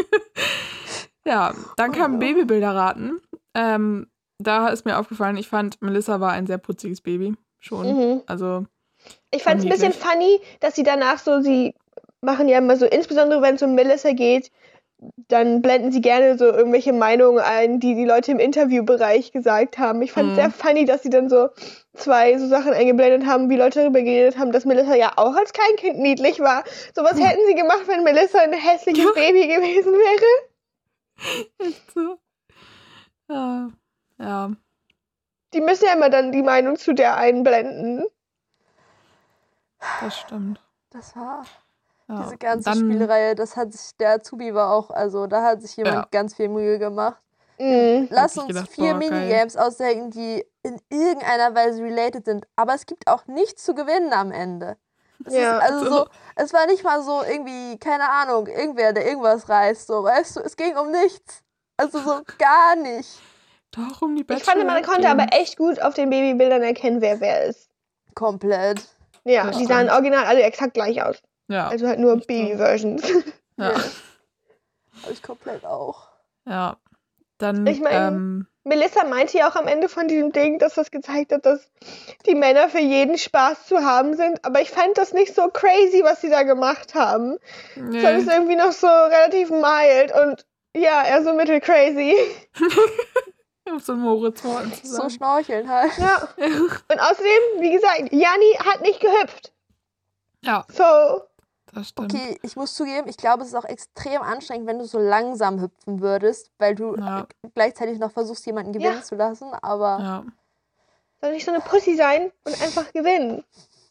ja, 1.25 1.55
dann 1.77 1.93
kamen 1.93 2.17
Oh. 2.17 2.19
Babybilder 2.19 2.75
raten. 2.75 3.21
Ähm, 3.55 4.11
da 4.39 4.69
ist 4.69 4.85
mir 4.85 4.99
aufgefallen, 4.99 5.37
ich 5.37 5.49
fand, 5.49 5.81
Melissa 5.83 6.21
war 6.21 6.33
ein 6.33 6.47
sehr 6.47 6.59
putziges 6.59 7.01
Baby. 7.01 7.35
Schon. 7.59 7.87
Mhm. 7.87 8.23
Also, 8.27 8.67
Ich 9.31 9.43
fand 9.43 9.61
es 9.61 9.67
ein 9.67 9.71
bisschen 9.71 9.93
funny, 9.93 10.41
dass 10.61 10.75
sie 10.75 10.83
danach 10.83 11.19
so, 11.19 11.41
sie 11.41 11.75
machen 12.21 12.49
ja 12.49 12.59
immer 12.59 12.77
so, 12.77 12.87
insbesondere 12.87 13.43
wenn 13.43 13.57
es 13.57 13.63
um 13.63 13.75
Melissa 13.75 14.13
geht, 14.13 14.51
dann 15.29 15.63
blenden 15.63 15.93
sie 15.93 16.01
gerne 16.01 16.37
so 16.37 16.47
irgendwelche 16.47 16.93
Meinungen 16.93 17.39
ein, 17.39 17.79
die 17.79 17.95
die 17.95 18.05
Leute 18.05 18.33
im 18.33 18.41
Interviewbereich 18.41 19.31
gesagt 19.31 19.79
haben. 19.79 20.03
Ich 20.03 20.11
fand 20.11 20.31
es 20.31 20.33
Mhm. 20.33 20.41
sehr 20.41 20.51
funny, 20.51 20.85
dass 20.87 21.03
sie 21.05 21.11
dann 21.11 21.29
so 21.29 21.51
zwei 21.95 22.37
so 22.37 22.49
Sachen 22.49 22.73
eingeblendet 22.73 23.25
haben, 23.29 23.49
wie 23.49 23.57
Leute 23.57 23.81
darüber 23.81 24.01
geredet 24.03 24.39
haben, 24.39 24.51
dass 24.51 24.65
Melissa 24.65 24.97
ja 24.97 25.13
auch 25.15 25.37
als 25.37 25.53
Kleinkind 25.53 26.01
niedlich 26.01 26.41
war. 26.41 26.65
So 26.97 27.05
was 27.05 27.13
hätten 27.21 27.47
sie 27.47 27.55
gemacht, 27.55 27.85
wenn 27.87 28.03
Melissa 28.03 28.41
ein 28.41 28.53
hässliches 28.53 29.05
Ja. 29.05 29.11
Baby 29.15 29.47
gewesen 29.47 29.93
wäre. 29.93 31.49
echt 31.61 31.93
so. 31.95 32.19
Ja. 33.31 33.69
Ja. 34.19 34.51
Die 35.55 35.61
müssen 35.61 35.85
ja 35.87 35.93
immer 35.93 36.11
dann 36.11 36.33
die 36.33 36.43
Meinung 36.43 36.77
zu 36.77 36.93
der 36.93 37.17
einblenden. 37.17 38.05
Das 40.01 40.17
stimmt. 40.19 40.61
Das 40.91 41.15
war 41.17 41.45
Ja. 42.09 42.23
diese 42.23 42.39
ganze 42.39 42.71
Dann- 42.71 42.79
Spielreihe, 42.79 43.35
das 43.35 43.57
hat 43.57 43.73
sich, 43.73 43.97
der 43.99 44.13
Azubi 44.15 44.55
war 44.55 44.73
auch, 44.73 44.91
also 44.91 45.27
da 45.27 45.43
hat 45.43 45.61
sich 45.63 45.77
jemand 45.77 45.95
Ja. 45.97 46.09
ganz 46.11 46.35
viel 46.35 46.49
Mühe 46.49 46.79
gemacht. 46.79 47.23
Mhm. 47.59 48.07
Lass 48.11 48.37
uns 48.39 48.49
gedacht, 48.49 48.69
vier 48.71 48.95
boah, 48.95 49.01
geil. 49.01 49.11
Minigames 49.11 49.57
ausdenken, 49.57 50.11
die 50.11 50.45
in 50.63 50.81
irgendeiner 50.91 51.55
Weise 51.55 51.83
related 51.83 52.25
sind. 52.25 52.47
Aber 52.57 52.75
es 52.75 52.87
gibt 52.87 53.09
auch 53.09 53.27
nichts 53.27 53.65
zu 53.65 53.75
gewinnen 53.75 54.13
am 54.13 54.31
Ende. 54.31 54.77
Es 55.25 55.35
Ja. 55.35 55.59
ist 55.59 55.63
also 55.73 55.91
so, 55.91 56.07
es 56.37 56.53
war 56.53 56.67
nicht 56.67 56.85
mal 56.85 57.03
so 57.03 57.23
irgendwie, 57.25 57.77
keine 57.79 58.09
Ahnung, 58.09 58.47
irgendwer, 58.47 58.93
der 58.93 59.05
irgendwas 59.07 59.49
reißt, 59.49 59.89
so, 59.89 60.05
weißt 60.05 60.37
du, 60.37 60.41
es 60.41 60.57
ging 60.57 60.77
um 60.77 60.93
nichts. 60.93 61.43
Also 61.77 61.99
so 61.99 62.21
gar 62.39 62.77
nicht. 62.77 63.21
Doch, 63.73 64.01
um 64.03 64.15
die 64.17 64.25
Ich 64.33 64.45
fand, 64.45 64.65
man 64.65 64.83
konnte 64.85 65.09
aber 65.09 65.27
echt 65.33 65.57
gut 65.59 65.83
auf 65.83 65.95
den 65.95 66.09
Babybildern 66.11 66.63
erkennen, 66.63 67.01
wer 67.01 67.21
wer 67.21 67.45
ist. 67.45 67.69
Komplett. 68.15 68.83
Ja, 69.29 69.47
Das 69.47 69.59
die 69.59 69.67
sahen 69.67 69.91
original 69.91 70.25
alle 70.25 70.43
exakt 70.43 70.75
gleich 70.75 71.03
aus. 71.03 71.17
Ja. 71.49 71.69
Also 71.69 71.87
halt 71.87 71.99
nur. 71.99 72.17
Baby-Versions. 72.17 73.03
Ja. 73.57 73.75
Habe 75.03 75.13
ich 75.13 75.23
komplett 75.23 75.65
auch. 75.65 76.09
ja. 76.47 76.77
Dann, 77.41 77.65
Ich 77.69 77.81
mein- 77.81 77.93
ähm, 78.15 78.47
Melissa 78.65 79.05
meinte 79.05 79.39
ja 79.39 79.49
auch 79.49 79.55
am 79.55 79.69
Ende 79.69 79.89
von 79.89 80.09
diesem 80.09 80.33
Ding, 80.33 80.59
dass 80.59 80.75
das 80.75 80.91
gezeigt 80.91 81.33
hat, 81.33 81.47
dass 81.47 81.71
die 82.27 82.35
Männer 82.35 82.69
für 82.69 82.81
jeden 82.81 83.17
Spaß 83.17 83.67
zu 83.69 83.79
haben 83.85 84.17
sind. 84.17 84.45
Aber 84.45 84.61
ich 84.61 84.71
fand 84.71 84.99
das 84.99 85.13
nicht 85.13 85.35
so 85.37 85.49
crazy, 85.49 86.03
was 86.03 86.21
sie 86.21 86.31
da 86.31 86.43
gemacht 86.43 86.97
haben. 86.97 87.39
Ich 87.77 88.03
fand 88.03 88.19
es 88.19 88.27
nee. 88.27 88.33
irgendwie 88.35 88.57
noch 88.57 88.73
so 88.73 88.89
relativ 88.89 89.51
mild 89.51 90.13
und 90.21 90.45
ja, 90.77 91.05
eher 91.07 91.23
so 91.23 91.33
mittelcrazy. 91.33 92.13
auf 93.75 93.85
so 93.85 93.93
einem 93.93 94.03
Moritz-Worten 94.03 94.73
zu 94.73 94.87
So 94.87 95.09
schnorcheln 95.09 95.69
halt. 95.69 95.97
Ja. 95.99 96.29
Und 96.39 97.01
außerdem, 97.01 97.61
wie 97.61 97.73
gesagt, 97.73 98.13
Janni 98.13 98.53
hat 98.65 98.81
nicht 98.83 99.01
gehüpft. 99.01 99.53
Ja, 100.43 100.65
So, 100.73 101.23
das 101.73 101.89
stimmt. 101.89 102.15
Okay, 102.15 102.39
ich 102.43 102.55
muss 102.57 102.75
zugeben, 102.75 103.09
ich 103.09 103.17
glaube, 103.17 103.43
es 103.43 103.49
ist 103.49 103.55
auch 103.55 103.65
extrem 103.65 104.23
anstrengend, 104.23 104.67
wenn 104.69 104.79
du 104.79 104.85
so 104.87 104.99
langsam 104.99 105.61
hüpfen 105.61 106.01
würdest, 106.01 106.51
weil 106.59 106.75
du 106.75 106.97
Ja. 106.97 107.27
gleichzeitig 107.55 107.99
noch 107.99 108.13
versuchst, 108.13 108.47
jemanden 108.47 108.73
gewinnen 108.73 108.97
Ja. 108.97 109.03
zu 109.03 109.15
lassen. 109.17 109.53
Aber 109.63 109.99
Ja. 110.01 110.25
soll 111.21 111.33
nicht 111.33 111.45
so 111.45 111.51
eine 111.53 111.61
Pussy 111.61 111.97
sein 111.97 112.31
und 112.45 112.63
einfach 112.63 112.93
gewinnen. 112.93 113.45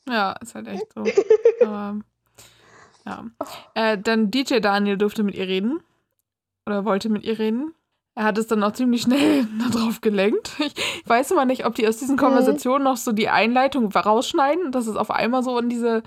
Ja, 0.10 0.32
ist 0.42 0.56
halt 0.56 0.68
echt 0.68 0.94
so. 0.94 1.04
Aber, 1.66 2.00
ja. 3.06 3.26
Äh, 3.74 3.98
dann 3.98 4.32
DJ 4.32 4.60
Daniel 4.60 4.98
durfte 4.98 5.24
mit 5.24 5.36
ihr 5.36 5.48
reden. 5.48 5.84
Oder 6.66 6.86
wollte 6.86 7.10
mit 7.10 7.24
ihr 7.24 7.38
reden. 7.40 7.74
Er 8.18 8.24
hat 8.24 8.38
es 8.40 8.48
dann 8.48 8.64
auch 8.64 8.72
ziemlich 8.74 9.04
schnell 9.04 9.46
darauf 9.72 10.02
gelenkt. 10.02 10.52
Ich 10.60 10.74
weiß 11.08 11.32
immer 11.32 11.46
nicht, 11.46 11.66
ob 11.66 11.76
die 11.76 11.88
aus 11.88 11.98
diesen 11.98 12.16
Mhm. 12.16 12.20
Konversationen 12.20 12.84
noch 12.84 12.98
so 12.98 13.12
die 13.12 13.30
Einleitung 13.30 13.92
rausschneiden, 13.92 14.72
dass 14.72 14.88
es 14.88 14.96
auf 14.96 15.12
einmal 15.12 15.44
so 15.44 15.60
in 15.60 15.70
diese 15.70 16.02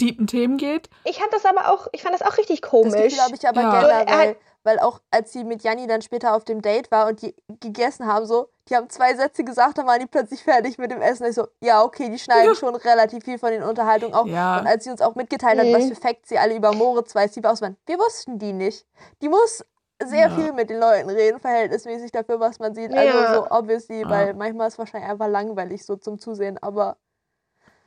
deepen 0.00 0.28
Themen 0.28 0.56
geht. 0.56 0.88
Ich 1.04 1.18
fand 1.18 1.32
das 1.32 1.44
aber 1.44 1.72
auch, 1.72 1.88
ich 1.92 2.02
fand 2.02 2.14
das 2.14 2.22
auch 2.22 2.38
richtig 2.38 2.60
das 2.60 2.70
komisch. 2.70 2.92
Gefühl 2.94 3.18
habe 3.20 3.34
ich 3.34 3.48
aber 3.48 3.60
Ja. 3.60 3.82
Er 3.82 4.04
generell, 4.04 4.28
hat- 4.30 4.36
weil 4.62 4.78
auch 4.78 5.00
als 5.10 5.32
sie 5.32 5.42
mit 5.44 5.62
Janni 5.64 5.86
dann 5.88 6.02
später 6.02 6.34
auf 6.34 6.44
dem 6.44 6.62
Date 6.62 6.90
war 6.92 7.08
und 7.08 7.22
die 7.22 7.34
gegessen 7.60 8.06
haben, 8.06 8.26
so, 8.26 8.48
die 8.68 8.76
haben 8.76 8.88
zwei 8.90 9.14
Sätze 9.14 9.42
gesagt, 9.42 9.78
dann 9.78 9.86
waren 9.86 9.98
die 9.98 10.06
plötzlich 10.06 10.42
fertig 10.44 10.78
mit 10.78 10.90
dem 10.92 11.00
Essen. 11.00 11.26
Ich 11.26 11.34
so, 11.34 11.48
ja, 11.60 11.82
okay, 11.82 12.08
die 12.10 12.18
schneiden 12.20 12.50
Ja. 12.50 12.54
schon 12.54 12.76
relativ 12.76 13.24
viel 13.24 13.38
von 13.38 13.50
den 13.50 13.62
Unterhaltungen 13.64 14.14
auch. 14.14 14.26
Ja. 14.26 14.60
Und 14.60 14.66
als 14.68 14.84
sie 14.84 14.90
uns 14.90 15.00
auch 15.00 15.16
mitgeteilt 15.16 15.58
hat, 15.58 15.66
Mhm. 15.66 15.72
was 15.74 15.88
für 15.88 15.96
Facts 15.96 16.28
sie 16.28 16.38
alle 16.38 16.54
über 16.54 16.72
Moritz 16.72 17.14
weiß, 17.16 17.32
die 17.32 17.42
war 17.42 17.52
auch 17.52 17.56
so, 17.56 17.66
wir 17.86 17.98
wussten 17.98 18.38
die 18.38 18.52
nicht. 18.52 18.86
Die 19.22 19.28
muss 19.28 19.64
sehr 20.04 20.28
Ja. 20.28 20.30
viel 20.30 20.52
mit 20.52 20.70
den 20.70 20.78
Leuten 20.80 21.10
reden, 21.10 21.40
verhältnismäßig 21.40 22.12
dafür, 22.12 22.38
was 22.40 22.58
man 22.58 22.74
sieht. 22.74 22.92
Ja. 22.92 23.00
Also 23.00 23.34
so 23.34 23.46
obviously, 23.50 24.02
Ja. 24.02 24.10
weil 24.10 24.34
manchmal 24.34 24.68
ist 24.68 24.74
es 24.74 24.78
wahrscheinlich 24.78 25.10
einfach 25.10 25.28
langweilig 25.28 25.84
so 25.84 25.96
zum 25.96 26.18
Zusehen, 26.18 26.58
aber 26.62 26.96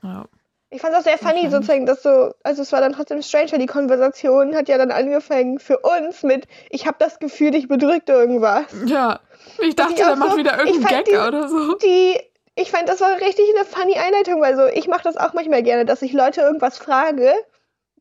Ja. 0.03 0.25
Ich 0.73 0.79
fand 0.81 0.93
es 0.93 0.99
auch 0.99 1.03
sehr 1.03 1.17
funny, 1.17 1.33
Wahrscheinlich. 1.43 1.51
sozusagen, 1.51 1.85
dass 1.85 2.01
so, 2.01 2.33
also 2.43 2.61
es 2.61 2.71
war 2.71 2.79
dann 2.79 2.93
trotzdem 2.93 3.21
strange, 3.21 3.51
weil 3.51 3.59
die 3.59 3.65
Konversation 3.65 4.55
hat 4.55 4.69
ja 4.69 4.77
dann 4.77 4.89
angefangen 4.89 5.59
für 5.59 5.77
uns 5.79 6.23
mit, 6.23 6.47
ich 6.69 6.87
habe 6.87 6.95
das 6.97 7.19
Gefühl, 7.19 7.51
dich 7.51 7.67
bedrückt 7.67 8.07
irgendwas. 8.07 8.63
Ja. 8.85 9.19
Ich 9.59 9.75
dachte, 9.75 9.95
der 9.95 10.13
auch 10.13 10.15
macht 10.15 10.31
so- 10.31 10.37
wieder 10.37 10.51
irgendeinen 10.59 10.81
fand 10.83 10.95
Gag 10.95 11.05
diese- 11.05 11.27
oder 11.27 11.49
so. 11.49 11.75
Die, 11.75 12.17
ich 12.55 12.71
fand, 12.71 12.87
das 12.87 13.01
war 13.01 13.11
richtig 13.19 13.45
eine 13.53 13.65
funny 13.65 13.95
Einleitung, 13.97 14.39
weil 14.39 14.55
so, 14.55 14.65
ich 14.67 14.87
mache 14.87 15.03
das 15.03 15.17
auch 15.17 15.33
manchmal 15.33 15.61
gerne, 15.61 15.83
dass 15.83 16.01
ich 16.01 16.13
Leute 16.13 16.39
irgendwas 16.39 16.77
frage 16.77 17.33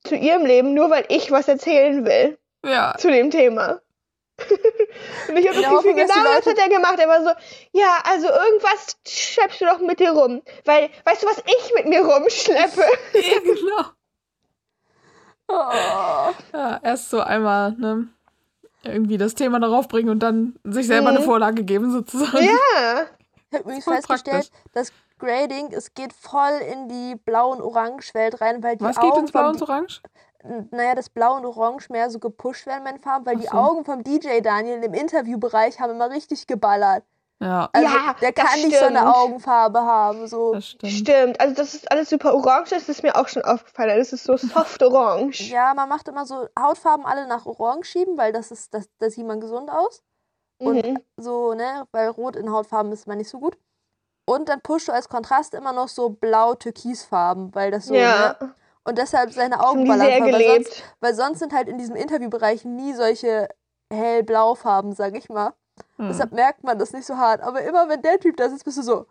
zu 0.05 0.15
ihrem 0.15 0.47
Leben, 0.47 0.73
nur 0.73 0.91
weil 0.91 1.05
ich 1.09 1.33
was 1.33 1.49
erzählen 1.49 2.05
will 2.07 2.39
Ja. 2.65 2.95
zu 2.99 3.11
dem 3.11 3.31
Thema. 3.33 3.81
Und 5.29 5.37
ich 5.37 5.49
habe 5.49 5.61
das 5.61 5.71
Gefühl, 5.71 5.95
genau 5.95 6.15
das 6.37 6.47
hat 6.47 6.59
er 6.59 6.69
gemacht. 6.69 6.99
Er 6.99 7.09
war 7.09 7.23
so, 7.23 7.31
ja, 7.73 7.99
also 8.05 8.29
irgendwas 8.29 8.97
schleppst 9.07 9.61
du 9.61 9.67
doch 9.67 9.81
mit 9.81 10.01
dir 10.01 10.11
rum. 10.13 10.43
Weil, 10.65 10.91
weißt 11.05 11.23
du, 11.23 11.27
was 11.27 11.39
ich 11.39 11.73
mit 11.75 11.87
mir 11.87 12.05
rumschleppe? 12.05 12.83
ja, 13.15 13.39
genau. 13.41 13.85
Oh. 15.53 16.31
Ja, 16.53 16.79
erst 16.81 17.11
so 17.11 17.19
einmal, 17.21 17.73
ne, 17.73 18.07
irgendwie 18.85 19.19
das 19.19 19.35
Thema 19.35 19.59
darauf 19.59 19.89
bringen 19.89 20.09
und 20.09 20.21
dann 20.21 20.55
sich 20.63 20.87
selber 20.87 21.11
Mhm. 21.11 21.17
eine 21.17 21.25
Vorlage 21.25 21.65
geben, 21.65 21.91
sozusagen. 21.91 22.45
Ja. 22.45 23.07
Ich 23.51 23.55
habe 23.59 23.65
übrigens 23.65 23.85
festgestellt, 23.85 24.51
das 24.75 24.93
Grading, 25.19 25.73
es 25.73 25.93
geht 25.95 26.13
voll 26.13 26.61
in 26.73 26.89
die 26.89 27.17
Blau- 27.17 27.51
und 27.51 27.63
Orange-Welt 27.63 28.41
rein, 28.41 28.63
weil 28.63 28.77
die 28.77 28.85
Was 28.85 28.95
geht 28.95 29.11
Augen 29.11 29.23
ins 29.23 29.33
Blau 29.33 29.43
vom 29.43 29.51
und 29.55 29.63
Orange? 29.63 30.01
Naja, 30.71 30.95
das 30.95 31.11
Blau 31.11 31.37
und 31.37 31.45
Orange 31.45 31.89
mehr 31.91 32.11
so 32.11 32.19
gepusht 32.19 32.67
werden 32.67 32.85
bei 32.85 32.93
den 32.93 33.01
Farben, 33.01 33.27
weil 33.27 33.37
Ach 33.37 33.41
die 33.41 33.49
so. 33.49 33.57
Augen 33.57 33.85
vom 33.85 34.03
DJ 34.03 34.41
Daniel 34.41 34.83
im 34.83 34.95
Interviewbereich 34.95 35.81
haben 35.81 35.93
immer 35.93 36.11
richtig 36.11 36.47
geballert. 36.47 37.05
Ja, 37.43 37.69
Also 37.73 37.89
Ja, 37.95 38.15
der 38.21 38.33
das 38.33 38.45
kann 38.45 38.61
nicht 38.63 38.79
so 38.79 38.85
eine 38.87 38.99
stimmt. 39.01 39.15
Augenfarbe 39.17 39.81
haben. 39.81 40.27
So. 40.27 40.55
das 40.55 40.67
stimmt. 40.67 40.93
Stimmt. 40.93 41.41
Also, 41.41 41.55
das 41.55 41.75
ist 41.75 41.91
alles 41.91 42.11
super 42.11 42.35
orange. 42.35 42.71
Das 42.71 42.89
ist 42.89 43.03
mir 43.03 43.17
auch 43.17 43.29
schon 43.29 43.43
aufgefallen. 43.43 43.99
Das 43.99 44.13
ist 44.13 44.25
so 44.25 44.37
soft 44.37 44.83
orange. 44.83 45.41
Ja, 45.51 45.73
man 45.75 45.89
macht 45.89 46.09
immer 46.09 46.27
so 46.27 46.47
Hautfarben 46.59 47.07
alle 47.07 47.27
nach 47.27 47.47
Orange 47.47 47.87
schieben, 47.87 48.19
weil 48.19 48.33
das 48.33 48.51
ist, 48.51 48.73
das, 48.75 48.89
das 48.99 49.15
sieht 49.15 49.27
man 49.27 49.41
gesund 49.41 49.71
aus. 49.71 50.03
Und 50.59 50.85
Mhm. 50.85 50.99
so, 51.17 51.55
ne, 51.55 51.87
weil 51.93 52.09
Rot 52.09 52.37
in 52.37 52.51
Hautfarben 52.53 52.93
ist 52.93 53.07
man 53.07 53.17
nicht 53.19 53.31
so 53.31 53.39
gut. 53.41 53.57
Und 54.27 54.49
dann 54.51 54.61
pusht 54.61 54.89
du 54.89 54.93
als 54.93 55.09
Kontrast 55.09 55.55
immer 55.55 55.73
noch 55.73 55.89
so 55.89 56.11
blau-türkisfarben, 56.11 57.55
weil 57.55 57.71
das 57.71 57.87
so, 57.87 57.95
Ja. 57.95 58.37
ne? 58.41 58.55
Und 58.85 58.99
deshalb 58.99 59.33
seine 59.33 59.59
Haben 59.59 59.81
Augen 59.81 59.89
ballern 59.89 60.33
weil 60.33 60.65
weil 61.01 61.15
sonst 61.15 61.39
sind 61.39 61.53
halt 61.53 61.69
in 61.69 61.79
diesem 61.79 61.97
Interviewbereich 61.97 62.65
nie 62.65 62.95
solche 62.95 63.49
hellblaufarben, 63.93 64.95
sag 64.95 65.17
ich 65.17 65.29
mal. 65.29 65.53
Hm. 65.97 66.09
Deshalb 66.09 66.33
merkt 66.33 66.65
man 66.65 66.79
das 66.79 66.93
nicht 66.93 67.07
so 67.07 67.17
hart. 67.17 67.43
Aber 67.43 67.63
immer 67.63 67.89
wenn 67.89 68.03
der 68.03 68.19
Typ 68.19 68.37
da 68.37 68.49
sitzt, 68.49 68.65
bist 68.65 68.79
du 68.79 68.83
so, 68.83 69.07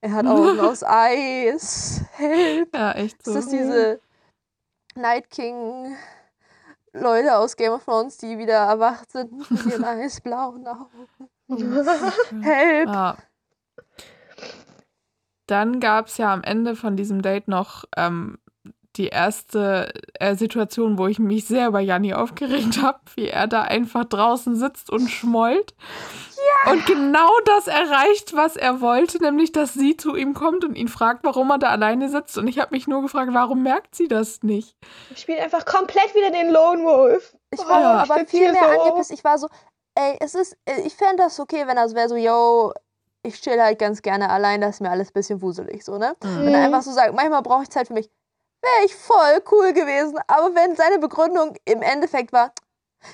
er 0.00 0.12
hat 0.12 0.26
Augen 0.26 0.60
aus 0.60 0.82
Eis. 0.84 2.02
Help. 2.12 2.74
Ja, 2.74 2.92
echt 2.92 3.24
so. 3.24 3.32
Ist 3.32 3.44
das 3.44 3.48
diese 3.48 4.00
Night 4.94 5.30
King 5.30 5.96
Leute 6.92 7.36
aus 7.36 7.56
Game 7.56 7.72
of 7.72 7.84
Thrones, 7.84 8.16
die 8.18 8.38
wieder 8.38 8.54
erwacht 8.54 9.10
sind 9.12 9.32
mit 9.50 9.66
ihren 9.66 9.84
eisblauen 9.84 10.66
Augen? 10.66 11.08
Help. 12.42 12.88
Ja. 12.88 13.16
Dann 15.46 15.80
gab 15.80 16.06
es 16.06 16.18
ja 16.18 16.32
am 16.32 16.42
Ende 16.42 16.76
von 16.76 16.96
diesem 16.96 17.22
Date 17.22 17.48
noch 17.48 17.84
ähm, 17.96 18.38
die 18.98 19.08
erste 19.08 19.92
äh, 20.14 20.34
Situation, 20.34 20.98
wo 20.98 21.06
ich 21.06 21.18
mich 21.18 21.46
sehr 21.46 21.68
über 21.68 21.80
Janni 21.80 22.12
aufgeregt 22.14 22.78
habe, 22.82 22.98
wie 23.14 23.28
er 23.28 23.46
da 23.46 23.62
einfach 23.62 24.04
draußen 24.04 24.54
sitzt 24.56 24.90
und 24.90 25.08
schmollt. 25.08 25.74
Ja. 26.66 26.72
Und 26.72 26.84
genau 26.86 27.30
das 27.46 27.66
erreicht, 27.66 28.34
was 28.34 28.56
er 28.56 28.80
wollte, 28.80 29.22
nämlich, 29.22 29.52
dass 29.52 29.74
sie 29.74 29.96
zu 29.96 30.14
ihm 30.16 30.34
kommt 30.34 30.64
und 30.64 30.74
ihn 30.76 30.88
fragt, 30.88 31.24
warum 31.24 31.50
er 31.50 31.58
da 31.58 31.68
alleine 31.68 32.08
sitzt. 32.08 32.36
Und 32.36 32.46
ich 32.48 32.58
habe 32.58 32.74
mich 32.74 32.86
nur 32.86 33.02
gefragt, 33.02 33.30
warum 33.32 33.62
merkt 33.62 33.94
sie 33.94 34.08
das 34.08 34.42
nicht? 34.42 34.76
Spielt 35.16 35.40
einfach 35.40 35.64
komplett 35.64 36.14
wieder 36.14 36.30
den 36.30 36.50
Lone 36.50 36.84
Wolf. 36.84 37.36
Ich 37.50 37.60
war 37.60 37.80
Ja. 37.80 37.92
aber 38.02 38.14
sitz 38.18 38.30
viel 38.30 38.52
mehr 38.52 38.62
so. 38.74 38.80
angepisst. 38.82 39.10
Ich 39.12 39.24
war 39.24 39.38
so, 39.38 39.48
ey, 39.94 40.16
es 40.20 40.34
ist, 40.34 40.56
äh, 40.66 40.80
ich 40.84 40.94
fände 40.94 41.16
das 41.18 41.40
okay, 41.40 41.66
wenn 41.66 41.76
das 41.76 41.94
wäre 41.94 42.08
so, 42.08 42.16
yo, 42.16 42.72
ich 43.22 43.40
chill 43.40 43.60
halt 43.60 43.78
ganz 43.78 44.00
gerne 44.02 44.30
allein, 44.30 44.60
das 44.60 44.76
ist 44.76 44.80
mir 44.80 44.90
alles 44.90 45.08
ein 45.10 45.12
bisschen 45.14 45.42
wuselig, 45.42 45.84
so, 45.84 45.98
ne? 45.98 46.14
Wenn 46.20 46.54
er 46.54 46.58
Mhm. 46.60 46.64
einfach 46.66 46.82
so 46.82 46.92
sagt, 46.92 47.14
manchmal 47.14 47.42
brauche 47.42 47.62
ich 47.64 47.68
Zeit 47.70 47.88
für 47.88 47.94
mich, 47.94 48.08
wäre 48.62 48.84
ich 48.86 48.94
voll 48.94 49.42
cool 49.52 49.72
gewesen. 49.72 50.18
Aber 50.26 50.54
wenn 50.54 50.76
seine 50.76 50.98
Begründung 50.98 51.54
im 51.64 51.82
Endeffekt 51.82 52.32
war, 52.32 52.52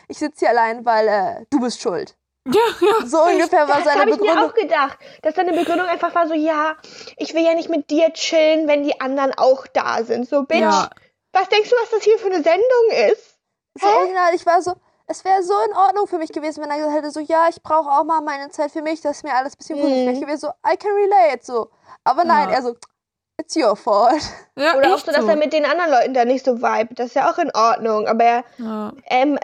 ich 0.08 0.18
sitze 0.18 0.40
hier 0.40 0.50
allein, 0.50 0.84
weil 0.84 1.08
äh, 1.08 1.44
du 1.50 1.60
bist 1.60 1.80
schuld. 1.80 2.16
Ja, 2.46 2.60
ja. 2.80 3.06
So 3.06 3.22
ungefähr 3.24 3.66
war 3.68 3.76
Das 3.76 3.84
seine 3.84 4.00
habe 4.02 4.10
ich 4.10 4.16
mir 4.18 4.22
Begründung. 4.26 4.50
auch 4.50 4.54
gedacht, 4.54 4.98
dass 5.22 5.34
seine 5.34 5.52
Begründung 5.52 5.86
einfach 5.86 6.14
war 6.14 6.26
so, 6.28 6.34
ja, 6.34 6.76
ich 7.16 7.32
will 7.34 7.42
ja 7.42 7.54
nicht 7.54 7.70
mit 7.70 7.88
dir 7.90 8.12
chillen, 8.12 8.68
wenn 8.68 8.82
die 8.82 9.00
anderen 9.00 9.32
auch 9.36 9.66
da 9.68 10.02
sind. 10.04 10.28
So, 10.28 10.42
Bitch, 10.42 10.60
Ja, 10.60 10.90
was 11.32 11.48
denkst 11.48 11.70
du, 11.70 11.76
was 11.82 11.90
das 11.90 12.02
hier 12.02 12.18
für 12.18 12.26
eine 12.26 12.42
Sendung 12.42 13.10
ist? 13.10 13.38
So 13.80 13.88
original, 13.88 14.34
ich 14.34 14.44
war 14.44 14.60
so, 14.62 14.74
es 15.06 15.24
wäre 15.24 15.42
so 15.42 15.54
in 15.68 15.74
Ordnung 15.76 16.06
für 16.06 16.18
mich 16.18 16.32
gewesen, 16.32 16.62
wenn 16.62 16.70
er 16.70 16.76
gesagt 16.76 16.96
hätte, 16.96 17.10
so, 17.10 17.20
ja, 17.20 17.48
ich 17.48 17.62
brauche 17.62 17.90
auch 17.90 18.04
mal 18.04 18.20
meine 18.20 18.50
Zeit 18.50 18.70
für 18.72 18.82
mich, 18.82 19.00
das 19.00 19.16
ist 19.18 19.22
mir 19.24 19.34
alles 19.34 19.54
ein 19.54 19.58
bisschen. 19.58 19.78
Mhm. 19.78 20.08
Ich 20.10 20.20
gewesen 20.20 20.40
so, 20.40 20.48
I 20.70 20.76
can 20.76 20.92
relate, 20.92 21.44
so. 21.44 21.70
Aber 22.04 22.24
nein, 22.24 22.50
Ja. 22.50 22.56
er 22.56 22.62
so, 22.62 22.76
it's 23.40 23.56
your 23.56 23.74
fault. 23.76 24.20
ja 24.56 24.76
Oder 24.76 24.94
auch 24.94 24.98
so, 24.98 25.10
dass 25.12 25.24
er 25.26 25.36
mit 25.36 25.52
den 25.52 25.64
anderen 25.64 25.90
Leuten 25.90 26.14
da 26.14 26.24
nicht 26.24 26.44
so 26.44 26.62
vibe. 26.62 26.94
Das 26.94 27.08
ist 27.08 27.14
ja 27.16 27.30
auch 27.30 27.38
in 27.38 27.50
Ordnung. 27.54 28.06
Aber 28.06 28.22
er, 28.24 28.44
ja. 28.58 28.92
ähm, 29.06 29.38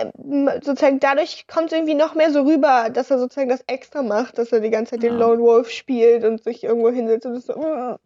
sozusagen 0.63 1.01
dadurch 1.01 1.47
kommt 1.49 1.67
es 1.67 1.73
irgendwie 1.73 1.95
noch 1.95 2.15
mehr 2.15 2.33
so 2.33 2.43
rüber, 2.43 2.89
dass 2.93 3.11
er 3.11 3.19
sozusagen 3.19 3.49
das 3.49 3.63
extra 3.67 4.03
macht, 4.03 4.39
dass 4.39 4.53
er 4.53 4.61
die 4.61 4.71
ganze 4.71 4.93
Zeit 4.93 5.03
den 5.03 5.15
Ja. 5.15 5.19
Lone 5.27 5.41
Wolf 5.43 5.71
spielt 5.71 6.25
und 6.25 6.43
sich 6.43 6.65
irgendwo 6.65 6.91
hinsetzt 6.91 7.27
und 7.27 7.35
ist 7.35 7.47
so, 7.49 7.55
"Mm, 7.55 7.97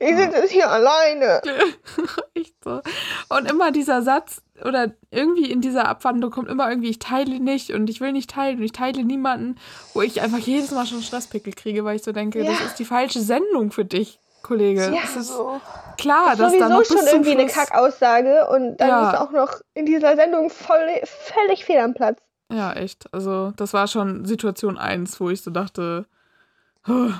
ich 0.00 0.16
sitze 0.16 0.36
jetzt 0.38 0.52
hier 0.52 0.70
alleine. 0.70 1.42
Echt 2.34 2.54
so. 2.64 2.80
Und 3.28 3.50
immer 3.50 3.72
dieser 3.72 4.02
Satz 4.02 4.42
oder 4.64 4.92
irgendwie 5.10 5.50
in 5.50 5.60
dieser 5.60 5.88
Abwandlung 5.88 6.30
kommt 6.30 6.48
immer 6.48 6.68
irgendwie, 6.68 6.90
ich 6.90 7.00
teile 7.00 7.40
nicht 7.40 7.72
und 7.72 7.90
ich 7.90 8.00
will 8.00 8.12
nicht 8.12 8.30
teilen 8.30 8.58
und 8.58 8.62
ich 8.62 8.72
teile 8.72 9.02
niemanden, 9.02 9.56
wo 9.92 10.02
ich 10.02 10.20
einfach 10.22 10.38
jedes 10.38 10.70
Mal 10.70 10.86
schon 10.86 11.02
Stresspickel 11.02 11.52
kriege, 11.52 11.84
weil 11.84 11.96
ich 11.96 12.04
so 12.04 12.12
denke, 12.12 12.44
das 12.44 12.60
Ja. 12.60 12.66
ist 12.66 12.78
die 12.78 12.84
falsche 12.84 13.20
Sendung 13.20 13.72
für 13.72 13.84
dich, 13.84 14.20
Kollege. 14.42 14.90
Ja, 14.94 15.00
es 15.04 15.16
ist 15.16 15.28
So. 15.28 15.60
klar, 15.98 16.30
dass 16.36 16.38
da 16.38 16.48
Sowieso 16.50 16.68
noch 16.68 16.84
schon 16.84 17.06
irgendwie 17.06 17.32
eine 17.32 17.48
Schluss, 17.48 17.54
Kackaussage 17.68 18.46
und 18.48 18.76
dann 18.78 18.88
Ja. 18.88 19.10
ist 19.12 19.18
auch 19.18 19.30
noch 19.32 19.60
in 19.74 19.86
dieser 19.86 20.16
Sendung 20.16 20.50
voll, 20.50 20.86
völlig 21.04 21.64
fehl 21.64 21.78
am 21.78 21.94
Platz. 21.94 22.18
Ja, 22.50 22.72
echt. 22.72 23.12
Also, 23.14 23.52
das 23.56 23.72
war 23.72 23.86
schon 23.88 24.24
Situation 24.26 24.76
1, 24.78 25.18
wo 25.20 25.30
ich 25.30 25.42
so 25.42 25.50
dachte, 25.50 26.06
huh, 26.86 27.12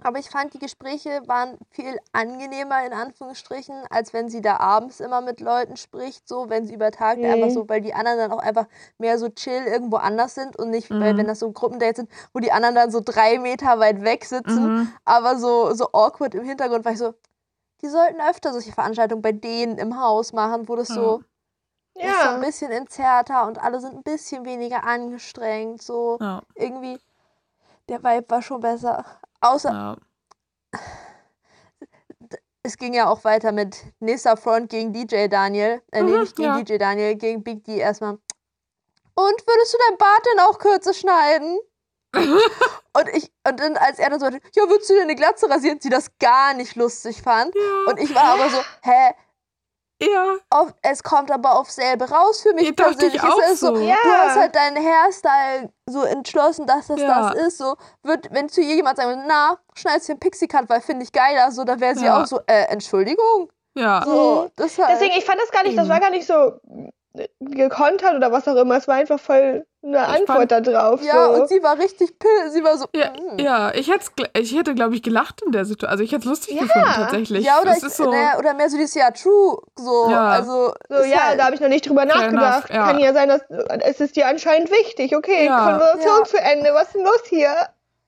Aber 0.00 0.20
ich 0.20 0.30
fand, 0.30 0.54
die 0.54 0.60
Gespräche 0.60 1.22
waren 1.26 1.58
viel 1.70 1.98
angenehmer, 2.12 2.86
in 2.86 2.92
Anführungsstrichen, 2.92 3.74
als 3.90 4.12
wenn 4.12 4.28
sie 4.28 4.40
da 4.40 4.58
abends 4.58 5.00
immer 5.00 5.20
mit 5.20 5.40
Leuten 5.40 5.76
spricht, 5.76 6.28
so, 6.28 6.48
wenn 6.48 6.66
sie 6.66 6.74
über 6.74 6.92
Tag 6.92 7.18
Mhm. 7.18 7.24
einfach 7.24 7.50
so, 7.50 7.68
weil 7.68 7.80
die 7.80 7.94
anderen 7.94 8.18
dann 8.18 8.32
auch 8.32 8.38
einfach 8.38 8.66
mehr 8.98 9.18
so 9.18 9.28
chill 9.28 9.64
irgendwo 9.64 9.96
anders 9.96 10.36
sind 10.36 10.56
und 10.56 10.70
nicht, 10.70 10.90
weil 11.00 11.14
Mhm. 11.14 11.18
wenn 11.18 11.26
das 11.26 11.40
so 11.40 11.50
Gruppendates 11.50 11.96
sind, 11.96 12.10
wo 12.32 12.38
die 12.38 12.52
anderen 12.52 12.76
dann 12.76 12.90
so 12.92 13.00
drei 13.04 13.38
Meter 13.40 13.80
weit 13.80 14.02
weg 14.02 14.24
sitzen, 14.24 14.66
mhm. 14.66 14.92
aber 15.04 15.36
so, 15.36 15.74
so 15.74 15.88
awkward 15.92 16.34
im 16.36 16.44
Hintergrund, 16.44 16.84
war 16.84 16.92
ich 16.92 16.98
so, 16.98 17.14
die 17.82 17.88
sollten 17.88 18.20
öfter 18.20 18.52
solche 18.52 18.72
Veranstaltungen 18.72 19.22
bei 19.22 19.32
denen 19.32 19.78
im 19.78 20.00
Haus 20.00 20.32
machen, 20.32 20.68
wo 20.68 20.76
das 20.76 20.94
so, 20.94 21.22
ist 21.96 22.22
so 22.22 22.28
ein 22.30 22.40
Ja. 22.40 22.40
bisschen 22.40 22.72
entzerrter 22.72 23.46
und 23.46 23.58
alle 23.62 23.80
sind 23.80 23.94
ein 23.96 24.02
bisschen 24.04 24.44
weniger 24.46 24.84
angestrengt, 24.84 25.82
so 25.82 26.20
ja, 26.20 26.42
irgendwie, 26.54 26.98
der 27.88 28.02
Vibe 28.04 28.30
war 28.30 28.42
schon 28.42 28.60
besser. 28.60 29.04
Außer, 29.40 29.70
ja. 29.70 29.96
es 32.62 32.76
ging 32.76 32.94
ja 32.94 33.08
auch 33.08 33.24
weiter 33.24 33.52
mit 33.52 33.76
Nissa 34.00 34.36
Front 34.36 34.70
gegen 34.70 34.92
DJ 34.92 35.28
Daniel. 35.28 35.82
Äh, 35.92 36.02
nee, 36.02 36.12
Mhm, 36.12 36.20
nicht 36.20 36.36
gegen 36.36 36.48
ja. 36.48 36.62
DJ 36.62 36.78
Daniel, 36.78 37.14
gegen 37.16 37.42
Big 37.42 37.64
D 37.64 37.78
erstmal. 37.78 38.18
Und 39.14 39.46
würdest 39.46 39.74
du 39.74 39.78
dein 39.88 39.98
Bart 39.98 40.26
denn 40.32 40.40
auch 40.40 40.58
kürzer 40.58 40.94
schneiden? 40.94 41.58
und 42.14 43.08
ich, 43.12 43.32
und 43.46 43.60
dann, 43.60 43.76
als 43.76 43.98
er 43.98 44.10
dann 44.10 44.20
so, 44.20 44.26
ja, 44.26 44.68
würdest 44.68 44.88
du 44.90 44.94
dir 44.94 45.02
eine 45.02 45.14
Glatze 45.14 45.48
rasieren, 45.50 45.80
sie 45.80 45.90
das 45.90 46.10
gar 46.18 46.54
nicht 46.54 46.74
lustig 46.76 47.20
fand. 47.22 47.54
Ja, 47.54 47.90
Und 47.90 47.98
ich 48.00 48.14
war 48.14 48.34
aber 48.34 48.48
so, 48.48 48.58
hä, 48.82 49.14
ja, 50.00 50.36
auf, 50.50 50.72
es 50.82 51.02
kommt 51.02 51.30
aber 51.30 51.58
auf 51.58 51.70
selbe 51.70 52.08
raus 52.10 52.40
für 52.42 52.54
mich 52.54 52.66
Ja, 52.66 52.72
dachte 52.72 53.06
ich 53.06 53.18
persönlich. 53.18 53.22
auch 53.22 53.38
es 53.44 53.52
ist 53.54 53.60
so, 53.60 53.74
so. 53.74 53.80
Ja. 53.82 53.96
du 54.02 54.08
hast 54.10 54.36
halt 54.36 54.54
deinen 54.54 54.76
Hairstyle 54.76 55.70
so 55.86 56.02
entschlossen, 56.04 56.66
dass 56.66 56.86
das 56.86 57.00
Ja. 57.00 57.32
das 57.32 57.46
ist. 57.46 57.58
So, 57.58 57.76
wird, 58.02 58.28
wenn 58.32 58.48
zu 58.48 58.60
ihr 58.60 58.76
jemand 58.76 58.96
sagen 58.98 59.10
würde, 59.10 59.24
na, 59.26 59.58
schneidest 59.74 60.08
du 60.08 60.12
den 60.14 60.20
Pixie-Cut, 60.20 60.68
weil 60.68 60.80
finde 60.80 61.04
ich 61.04 61.12
geiler, 61.12 61.50
so, 61.50 61.64
dann 61.64 61.80
wäre 61.80 61.96
sie 61.96 62.04
Ja. 62.04 62.22
auch 62.22 62.26
so, 62.26 62.38
äh, 62.46 62.64
Entschuldigung. 62.68 63.50
ja. 63.76 64.02
So, 64.04 64.44
Mhm. 64.44 64.52
das. 64.56 64.76
Deswegen, 64.76 65.14
ich 65.16 65.24
fand 65.24 65.40
das 65.40 65.50
gar 65.50 65.62
nicht, 65.64 65.76
das 65.76 65.84
Eben. 65.86 65.92
war 65.94 66.00
gar 66.00 66.10
nicht 66.10 66.26
so 66.26 66.52
gekontert 67.40 68.14
oder 68.14 68.30
was 68.32 68.46
auch 68.48 68.56
immer. 68.56 68.76
Es 68.76 68.86
war 68.88 68.96
einfach 68.96 69.18
voll 69.18 69.66
eine 69.82 70.00
Antwort 70.06 70.50
fand- 70.50 70.52
da 70.52 70.60
drauf. 70.60 71.02
ja, 71.02 71.26
so. 71.34 71.40
und 71.42 71.48
sie 71.48 71.62
war 71.62 71.78
richtig 71.78 72.18
pill. 72.18 72.50
Sie 72.50 72.62
war 72.62 72.76
so, 72.76 72.86
Ja, 72.94 73.10
mm. 73.10 73.38
ja, 73.38 73.72
ich 73.74 73.90
hätte, 73.90 74.06
ich 74.38 74.54
hätte, 74.56 74.74
glaube 74.74 74.94
ich, 74.94 75.02
gelacht 75.02 75.40
in 75.42 75.52
der 75.52 75.64
Situation. 75.64 75.90
Also 75.92 76.04
ich 76.04 76.12
hätte 76.12 76.20
es 76.20 76.26
lustig 76.26 76.54
Ja. 76.56 76.62
gefunden, 76.62 76.88
tatsächlich. 76.94 77.44
Ja, 77.46 77.60
oder, 77.60 77.72
es 77.72 77.78
ich, 77.78 77.84
ist 77.84 77.96
so, 77.96 78.10
naja, 78.10 78.38
oder 78.38 78.54
mehr 78.54 78.68
so 78.70 78.76
dieses 78.76 78.94
Ja, 78.94 79.10
true. 79.10 79.58
So, 79.76 80.10
Ja. 80.10 80.28
also. 80.28 80.72
So, 80.88 80.94
ja, 81.04 81.28
halt, 81.28 81.40
da 81.40 81.44
habe 81.46 81.54
ich 81.54 81.60
noch 81.60 81.68
nicht 81.68 81.88
drüber 81.88 82.04
nachgedacht. 82.04 82.68
enough, 82.68 82.70
ja. 82.70 82.86
Kann 82.86 82.98
ja 83.00 83.12
sein, 83.12 83.28
dass 83.28 83.42
es 83.82 84.00
ist 84.00 84.16
dir 84.16 84.26
anscheinend 84.28 84.70
wichtig. 84.70 85.16
Okay, 85.16 85.46
Ja. 85.46 85.70
Konversation 85.70 86.18
Ja. 86.18 86.24
zu 86.24 86.36
Ende. 86.38 86.70
Was 86.74 86.88
ist 86.88 86.94
denn 86.96 87.04
los 87.04 87.22
hier? 87.28 87.54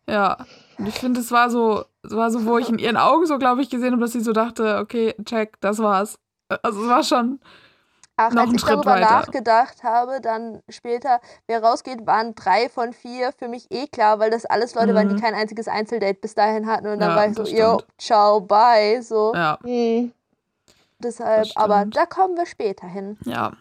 ja. 0.08 0.36
Und 0.78 0.86
ich 0.86 0.98
finde, 0.98 1.20
es 1.20 1.30
war 1.30 1.50
so 1.50 1.84
es 2.02 2.16
war 2.16 2.30
so, 2.30 2.46
wo 2.46 2.56
ich 2.56 2.70
in 2.70 2.78
ihren 2.78 2.96
Augen 2.96 3.26
so, 3.26 3.36
glaube 3.36 3.60
ich, 3.60 3.68
gesehen 3.68 3.92
habe, 3.92 4.00
dass 4.00 4.12
sie 4.12 4.20
so 4.20 4.32
dachte, 4.32 4.78
okay, 4.78 5.14
check, 5.26 5.60
das 5.60 5.78
war's. 5.78 6.18
Also 6.62 6.82
es 6.84 6.88
war 6.88 7.02
schon, 7.02 7.40
Ach, 8.22 8.30
Noch 8.32 8.42
als 8.42 8.50
einen 8.50 8.56
ich 8.56 8.60
Schritt 8.60 8.72
darüber 8.74 8.92
weiter. 8.92 9.14
nachgedacht 9.14 9.82
habe, 9.82 10.20
dann 10.20 10.60
später, 10.68 11.20
wer 11.46 11.62
rausgeht, 11.62 12.06
waren 12.06 12.34
drei 12.34 12.68
von 12.68 12.92
vier 12.92 13.32
für 13.32 13.48
mich 13.48 13.70
eh 13.70 13.86
klar, 13.86 14.18
weil 14.18 14.30
das 14.30 14.44
alles 14.44 14.74
Leute 14.74 14.94
waren, 14.94 15.08
Mhm. 15.08 15.16
die 15.16 15.22
kein 15.22 15.34
einziges 15.34 15.68
Einzeldate 15.68 16.14
bis 16.20 16.34
dahin 16.34 16.66
hatten. 16.66 16.86
Und 16.88 16.98
dann 17.00 17.10
Ja, 17.10 17.16
war 17.16 17.26
ich 17.26 17.34
so, 17.34 17.44
yo, 17.46 17.78
ciao, 17.98 18.40
bye. 18.42 19.00
So, 19.02 19.32
ja, 19.34 19.58
Hm. 19.62 20.12
deshalb, 20.98 21.48
aber 21.54 21.86
da 21.86 22.04
kommen 22.04 22.36
wir 22.36 22.44
später 22.46 22.86
hin. 22.86 23.18
ja. 23.24 23.52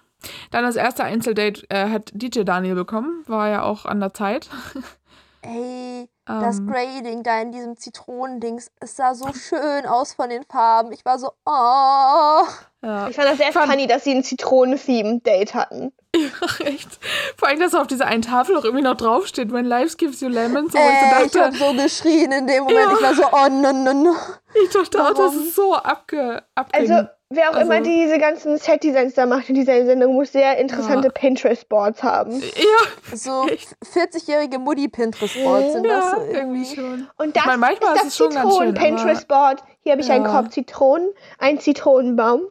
Dann 0.51 0.65
das 0.65 0.75
erste 0.75 1.05
Einzeldate 1.05 1.65
äh, 1.69 1.89
hat 1.89 2.11
DJ 2.13 2.41
Daniel 2.43 2.75
bekommen, 2.75 3.23
war 3.27 3.47
ja 3.47 3.63
auch 3.63 3.85
an 3.85 4.01
der 4.01 4.13
Zeit. 4.13 4.49
Ey, 5.41 6.09
das 6.37 6.57
Ähm, 6.57 6.67
Grading 6.67 7.23
da 7.23 7.39
in 7.41 7.51
diesem 7.53 7.77
Zitronendings, 7.77 8.71
es 8.81 8.95
sah 8.97 9.15
so 9.15 9.31
schön 9.33 9.85
aus 9.85 10.13
von 10.13 10.29
den 10.29 10.43
Farben. 10.43 10.91
Ich 10.91 11.05
war 11.05 11.17
so, 11.17 11.31
oh. 11.45 12.43
Ja. 12.83 13.07
Ich 13.09 13.15
fand 13.15 13.27
das 13.29 13.37
sehr 13.37 13.51
Fand- 13.51 13.71
funny, 13.71 13.87
dass 13.87 14.03
sie 14.03 14.11
ein 14.11 14.23
Zitronen-Theme-Date 14.23 15.53
hatten. 15.53 15.91
Ja, 16.15 16.65
echt. 16.65 16.89
Vor 17.37 17.47
allem, 17.47 17.59
dass 17.59 17.75
auf 17.75 17.85
dieser 17.87 18.07
einen 18.07 18.23
Tafel 18.23 18.57
auch 18.57 18.63
irgendwie 18.63 18.83
noch 18.83 18.95
draufsteht, 18.97 19.51
when 19.53 19.65
life 19.65 19.95
gives 19.97 20.21
you 20.21 20.27
lemons. 20.27 20.71
So, 20.71 20.77
ich 20.79 20.83
Äh, 20.83 21.25
ich 21.25 21.31
so 21.31 21.39
hab 21.39 21.51
dachte, 21.51 21.57
so 21.57 21.73
geschrien 21.83 22.31
in 22.31 22.47
dem 22.47 22.63
Moment. 22.63 22.79
Ja. 22.79 22.93
Ich 22.95 23.01
war 23.01 23.13
so, 23.15 23.23
oh, 23.31 23.49
no, 23.49 23.71
no, 23.73 23.93
no. 23.93 24.15
ich 24.63 24.69
dachte 24.71 25.03
auch, 25.03 25.09
das 25.09 25.19
Warum? 25.19 25.39
ist 25.43 25.55
so 25.55 25.75
abge, 25.75 26.41
abge 26.55 26.73
Also, 26.79 26.93
wer 27.29 27.51
auch 27.51 27.53
Also- 27.55 27.71
immer 27.71 27.81
diese 27.81 28.17
ganzen 28.17 28.57
Set-Designs 28.57 29.13
da 29.13 29.27
macht 29.27 29.49
in 29.49 29.55
dieser 29.55 29.85
Sendung, 29.85 30.15
muss 30.15 30.31
sehr 30.31 30.57
interessante 30.57 31.11
Pinterest-Boards 31.11 32.01
haben. 32.01 32.41
ja, 32.41 33.15
So 33.15 33.47
Echt? 33.47 33.69
40-jährige 33.93 34.57
Mutti-Pinterest-Boards 34.57 35.73
sind 35.73 35.85
ja, 35.85 35.99
das 35.99 36.11
so 36.11 36.21
irgendwie 36.33 36.65
schon. 36.75 37.07
Und 37.17 37.35
das 37.35 37.45
meine, 37.45 37.57
manchmal 37.59 37.95
ist 37.97 38.05
das 38.05 38.15
Zitronen-Pinterest-Board. 38.15 39.63
Hier 39.83 39.91
habe 39.91 40.01
ich 40.01 40.09
einen 40.11 40.25
Ja. 40.25 40.31
Korb 40.31 40.51
Zitronen, 40.51 41.09
einen 41.37 41.59
Zitronenbaum, 41.59 42.47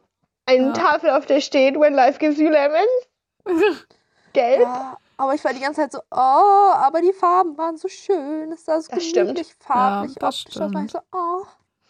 eine 0.49 0.67
Ja. 0.67 0.73
Tafel, 0.73 1.09
auf 1.11 1.25
der 1.25 1.41
steht, 1.41 1.79
when 1.79 1.93
life 1.93 2.19
gives 2.19 2.37
you 2.39 2.49
lemons. 2.49 2.85
Gelb. 4.33 4.61
Ja, 4.61 4.97
aber 5.17 5.33
ich 5.33 5.43
war 5.43 5.53
die 5.53 5.59
ganze 5.59 5.81
Zeit 5.81 5.91
so, 5.91 5.99
oh, 6.11 6.15
aber 6.75 7.01
die 7.01 7.13
Farben 7.13 7.57
waren 7.57 7.77
so 7.77 7.87
schön. 7.87 8.51
Es 8.51 8.65
sah 8.65 8.79
so 8.79 8.91
Das 8.93 9.03
stimmt. 9.03 9.27
gemütlich, 9.29 9.55
farblich, 9.59 10.11
Ja, 10.15 10.19
das 10.19 10.41
optisch. 10.41 10.55
Da 10.55 10.73
war 10.73 10.83
ich 10.85 10.91
so, 10.91 10.99
oh, 11.11 11.45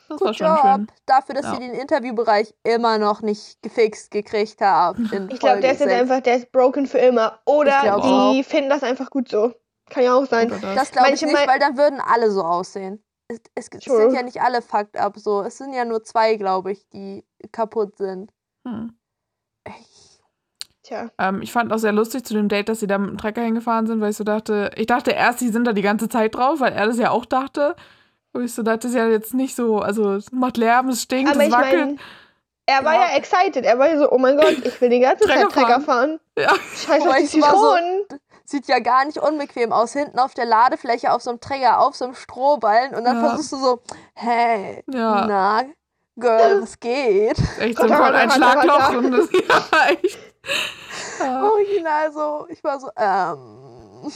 Das 0.08 0.22
war 0.22 0.28
gut 0.28 0.36
schon 0.38 0.48
Job. 0.48 0.60
schön. 0.62 0.88
Dafür, 1.06 1.36
dass 1.36 1.46
Ja. 1.46 1.54
sie 1.54 1.60
den 1.60 1.74
Interviewbereich 1.74 2.54
immer 2.63 2.98
noch 2.98 3.22
nicht 3.22 3.62
gefixt 3.62 4.12
gekriegt 4.12 4.62
haben. 4.62 5.10
in 5.12 5.30
Ich 5.30 5.39
glaube, 5.39 5.60
der 5.60 5.74
ist 5.74 5.80
jetzt 5.82 5.92
einfach, 5.94 6.22
der 6.22 6.38
ist 6.38 6.51
broken 6.51 6.88
für 6.88 7.00
immer. 7.00 7.39
Oder 7.46 8.00
die 8.01 8.44
finden 8.44 8.70
das 8.70 8.84
einfach 8.84 9.10
gut 9.10 9.30
so. 9.30 9.54
Kann 9.89 10.04
ja 10.04 10.16
auch 10.16 10.25
sein. 10.25 10.51
Oder 10.51 10.75
Das 10.75 10.92
glaube 10.92 11.12
ich 11.12 11.22
nicht, 11.22 11.48
weil 11.48 11.60
dann 11.60 11.78
würden 11.78 12.00
alle 12.01 12.32
so 12.32 12.44
aussehen. 12.44 13.04
Es, 13.28 13.39
es, 13.54 13.70
es 13.72 13.84
sind 13.84 14.13
ja 14.16 14.24
nicht 14.24 14.42
alle 14.42 14.62
fucked 14.63 14.98
up 14.98 15.18
so. 15.20 15.42
Es 15.42 15.58
sind 15.60 15.74
ja 15.74 15.86
nur 15.86 16.04
zwei, 16.04 16.36
glaube 16.36 16.72
ich, 16.72 16.88
die 16.89 17.24
kaputt 17.51 17.96
sind. 17.98 18.32
Hm. 18.68 18.94
Tja. 20.84 21.10
Ähm, 21.20 21.42
ich 21.42 21.51
fand 21.51 21.72
auch 21.72 21.78
sehr 21.78 21.92
lustig 21.92 22.24
zu 22.25 22.34
dem 22.34 22.48
Date, 22.50 22.70
dass 22.70 22.80
sie 22.80 22.88
da 22.88 22.98
mit 22.98 23.10
dem 23.10 23.18
Trecker 23.18 23.42
hingefahren 23.42 23.86
sind, 23.86 24.01
weil 24.01 24.12
ich 24.12 24.18
so 24.18 24.24
dachte, 24.24 24.72
ich 24.75 24.88
dachte 24.88 25.12
erst, 25.12 25.42
die 25.42 25.50
sind 25.50 25.66
da 25.66 25.74
die 25.74 25.82
ganze 25.82 26.10
Zeit 26.10 26.36
drauf, 26.36 26.60
weil 26.62 26.74
er 26.74 26.88
das 26.88 26.98
ja 26.98 27.12
auch 27.12 27.25
dachte. 27.25 27.75
Und 28.34 28.44
ich 28.46 28.54
so 28.54 28.63
dachte, 28.63 28.80
das 28.80 28.92
ist 28.92 28.98
ja 28.98 29.08
jetzt 29.08 29.34
nicht 29.34 29.56
so, 29.56 29.80
also 29.80 30.13
es 30.13 30.32
macht 30.32 30.58
Lärm, 30.58 30.89
es 30.89 31.04
stinkt, 31.04 31.32
Aber 31.32 31.42
es 31.42 31.48
ich 31.48 31.54
wackelt. 31.54 31.86
meine, 31.86 31.98
er 32.66 32.86
war 32.86 32.94
Ja. 32.96 33.01
ja 33.10 33.16
excited. 33.18 33.66
Er 33.66 33.78
war 33.80 33.89
ja 33.89 33.98
so, 33.98 34.12
oh 34.12 34.18
mein 34.18 34.38
Gott, 34.38 34.58
ich 34.63 34.80
will 34.82 34.89
die 34.89 35.00
ganze 35.00 35.25
Trecker 35.25 35.50
Zeit 35.50 35.63
Trecker 35.66 35.82
fahren. 35.82 36.20
Ja. 36.38 36.54
Scheiß 36.75 37.01
Wobei 37.01 37.10
auf 37.12 37.18
die 37.18 37.38
ich 37.38 37.42
war 37.44 37.51
so- 37.51 37.74
Zitronen. 37.75 38.06
Sieht 38.46 38.68
ja 38.68 38.80
gar 38.80 39.06
nicht 39.06 39.20
unbequem 39.20 39.72
aus. 39.72 39.94
Hinten 39.94 40.18
auf 40.18 40.34
der 40.34 40.46
Ladefläche 40.46 41.12
auf 41.13 41.22
so 41.22 41.30
einem 41.30 41.39
Träger, 41.39 41.82
auf 41.82 41.96
so 41.96 42.06
einem 42.06 42.16
Strohballen. 42.16 42.96
Und 42.96 43.04
dann 43.04 43.18
Ja. 43.22 43.28
versuchst 43.30 43.51
du 43.51 43.58
so, 43.58 43.82
hey, 44.16 44.84
Ja. 44.92 45.25
na, 45.28 45.63
Girl, 46.19 46.61
was 46.61 46.79
geht? 46.79 47.38
Echt 47.59 47.77
so 47.77 47.83
ein, 47.83 47.91
Ratter, 47.91 48.15
ein 48.17 48.31
Schlagloch. 48.31 48.93
Und 48.97 49.11
das, 49.11 49.29
ja, 49.47 49.88
echt. 49.89 50.19
Ja. 51.19 51.43
Original 51.51 52.11
so. 52.11 52.45
Ich 52.49 52.63
war 52.63 52.79
so, 52.79 52.89
ähm, 52.95 54.11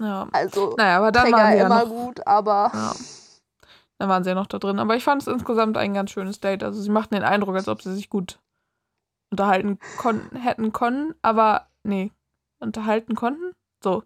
ja. 0.00 0.28
also, 0.32 0.74
Naja, 0.76 0.98
aber 0.98 1.12
dann 1.12 1.30
waren 1.32 1.32
Träger 1.32 1.52
sie 1.52 1.58
ja 1.58 1.66
immer 1.66 1.84
noch, 1.84 1.90
gut, 1.90 2.26
aber 2.26 2.70
ja. 2.74 2.92
Dann 3.98 4.08
waren 4.08 4.24
sie 4.24 4.30
ja 4.30 4.34
noch 4.34 4.46
da 4.48 4.58
drin. 4.58 4.78
Aber 4.80 4.96
ich 4.96 5.04
fand 5.04 5.22
es 5.22 5.28
insgesamt 5.28 5.76
ein 5.76 5.94
ganz 5.94 6.10
schönes 6.10 6.40
Date. 6.40 6.64
Also 6.64 6.80
sie 6.82 6.90
machten 6.90 7.14
den 7.14 7.22
Eindruck, 7.24 7.54
als 7.54 7.68
ob 7.68 7.80
sie 7.80 7.94
sich 7.94 8.10
gut 8.10 8.40
unterhalten 9.30 9.78
kon 9.98 10.30
hätten 10.32 10.72
können, 10.72 11.14
aber 11.22 11.68
nee, 11.82 12.12
unterhalten 12.60 13.14
konnten. 13.14 13.52
So. 13.82 14.02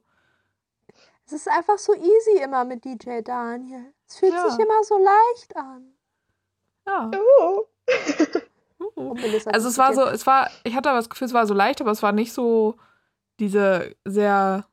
es 1.27 1.33
ist 1.33 1.49
einfach 1.49 1.79
so 1.79 1.95
easy 1.95 2.43
immer 2.43 2.65
mit 2.65 2.85
DJ 2.85 3.21
Daniel. 3.23 3.93
Es 4.09 4.17
fühlt 4.17 4.33
Ja. 4.33 4.49
sich 4.49 4.59
immer 4.59 4.83
so 4.85 4.99
leicht 4.99 5.57
an. 5.57 5.93
Ja. 6.89 7.11
Oh. 7.41 7.65
Also 9.47 9.69
es 9.69 9.79
war 9.79 9.95
so, 9.95 10.03
es 10.07 10.27
war, 10.27 10.51
ich 10.65 10.75
hatte 10.75 10.89
aber 10.91 10.99
das 10.99 11.09
Gefühl, 11.09 11.27
es 11.27 11.33
war 11.33 11.47
so 11.47 11.55
leicht, 11.55 11.81
aber 11.81 11.91
es 11.93 12.03
war 12.03 12.13
nicht 12.13 12.33
so 12.33 12.77
diese 13.41 13.95
sehr 14.05 14.67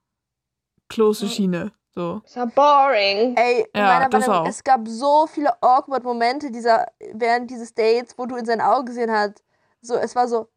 close 0.90 1.28
Schiene. 1.28 1.72
So. 1.94 2.22
Das 2.24 2.36
war 2.36 2.48
boring. 2.48 3.36
Ey, 3.38 3.68
Ja, 3.76 3.86
meiner 3.86 4.10
das 4.10 4.28
Meinung, 4.28 4.44
auch. 4.46 4.50
es 4.50 4.64
gab 4.64 4.88
so 4.88 5.28
viele 5.28 5.52
awkward 5.62 6.04
Momente 6.04 6.52
dieser, 6.52 6.88
während 7.14 7.50
dieses 7.50 7.74
Dates, 7.74 8.18
wo 8.18 8.26
du 8.26 8.36
in 8.36 8.46
seinen 8.46 8.62
Augen 8.62 8.86
gesehen 8.88 9.12
hast, 9.12 9.44
so, 9.82 9.96
es 9.96 10.16
war 10.16 10.28
so, 10.28 10.50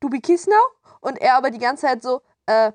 du 0.00 0.08
be 0.10 0.20
kiss 0.20 0.46
now? 0.46 0.54
Und 1.00 1.18
er 1.20 1.36
aber 1.36 1.50
die 1.50 1.58
ganze 1.58 1.86
Zeit 1.86 2.02
so, 2.02 2.20
äh, 2.46 2.72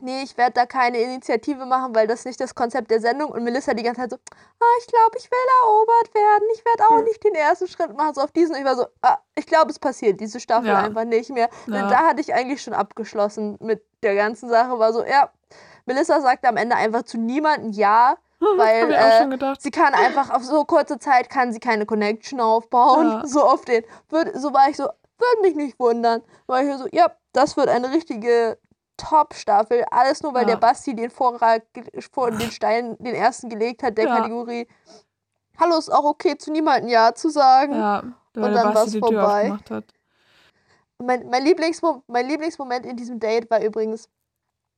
nee, 0.00 0.22
ich 0.22 0.36
werde 0.36 0.52
da 0.54 0.66
keine 0.66 0.98
Initiative 0.98 1.66
machen, 1.66 1.94
weil 1.94 2.06
das 2.06 2.20
ist 2.20 2.26
nicht 2.26 2.40
das 2.40 2.54
Konzept 2.54 2.90
der 2.90 3.00
Sendung. 3.00 3.30
Und 3.30 3.44
Melissa 3.44 3.74
die 3.74 3.82
ganze 3.82 4.00
Zeit 4.02 4.10
so, 4.10 4.16
ah, 4.16 4.64
ich 4.80 4.86
glaube, 4.86 5.18
ich 5.18 5.30
will 5.30 5.38
erobert 5.62 6.14
werden. 6.14 6.48
Ich 6.54 6.64
werde 6.64 6.84
auch 6.88 6.98
Hm. 6.98 7.04
nicht 7.04 7.22
den 7.24 7.34
ersten 7.34 7.68
Schritt 7.68 7.96
machen, 7.96 8.14
so 8.14 8.20
auf 8.22 8.32
diesen. 8.32 8.56
Ich 8.56 8.64
war 8.64 8.76
so, 8.76 8.86
ah, 9.02 9.18
ich 9.34 9.46
glaube, 9.46 9.70
es 9.70 9.78
passiert 9.78 10.20
diese 10.20 10.40
Staffel 10.40 10.68
Ja. 10.68 10.78
einfach 10.78 11.04
nicht 11.04 11.30
mehr. 11.30 11.48
Ja. 11.66 11.88
Da 11.88 11.98
hatte 12.08 12.20
ich 12.20 12.32
eigentlich 12.32 12.62
schon 12.62 12.74
abgeschlossen 12.74 13.56
mit 13.60 13.84
der 14.02 14.14
ganzen 14.14 14.48
Sache. 14.48 14.78
War 14.78 14.92
so, 14.92 15.04
ja, 15.04 15.30
Melissa 15.84 16.20
sagt 16.20 16.46
am 16.46 16.56
Ende 16.56 16.76
einfach 16.76 17.02
zu 17.02 17.18
niemandem 17.18 17.72
Ja, 17.72 18.16
weil 18.56 18.92
äh, 18.92 19.56
sie 19.58 19.70
kann 19.70 19.94
einfach 19.94 20.30
auf 20.30 20.42
so 20.44 20.64
kurze 20.64 20.98
Zeit 20.98 21.28
kann 21.30 21.52
sie 21.52 21.60
keine 21.60 21.86
Connection 21.86 22.40
aufbauen. 22.40 23.10
Ja. 23.10 23.22
So 23.26 23.42
auf 23.42 23.64
den. 23.64 23.84
Würd, 24.08 24.30
so 24.34 24.52
war 24.52 24.68
ich 24.68 24.76
so, 24.76 24.84
würde 24.84 25.42
mich 25.42 25.54
nicht 25.54 25.78
wundern. 25.78 26.22
War 26.46 26.62
ich 26.62 26.76
so, 26.76 26.86
ja, 26.92 27.12
das 27.32 27.56
wird 27.56 27.68
eine 27.68 27.92
richtige 27.92 28.58
Top-Staffel. 28.96 29.84
Alles 29.90 30.22
nur, 30.22 30.34
weil 30.34 30.42
Ja. 30.42 30.48
der 30.48 30.56
Basti 30.56 30.94
den 30.94 31.10
Vorrat, 31.10 31.62
vor 32.12 32.30
den 32.30 32.50
Stein, 32.50 32.96
den 32.98 33.14
ersten 33.14 33.48
gelegt 33.48 33.82
hat, 33.82 33.98
der 33.98 34.06
Ja. 34.06 34.16
Kategorie. 34.16 34.68
Hallo, 35.58 35.76
ist 35.76 35.92
auch 35.92 36.04
okay, 36.04 36.36
zu 36.38 36.50
niemandem 36.50 36.88
Ja 36.88 37.14
zu 37.14 37.28
sagen. 37.28 37.74
Ja, 37.74 38.00
Und 38.34 38.52
dann 38.52 38.74
die 38.86 39.00
Tür 39.00 39.00
vorbei. 39.00 39.58
Mein, 40.98 41.28
mein, 41.28 41.44
Lieblingsmo 41.44 42.02
mein 42.06 42.28
Lieblingsmoment 42.28 42.86
in 42.86 42.96
diesem 42.96 43.18
Date 43.18 43.50
war 43.50 43.60
übrigens, 43.60 44.08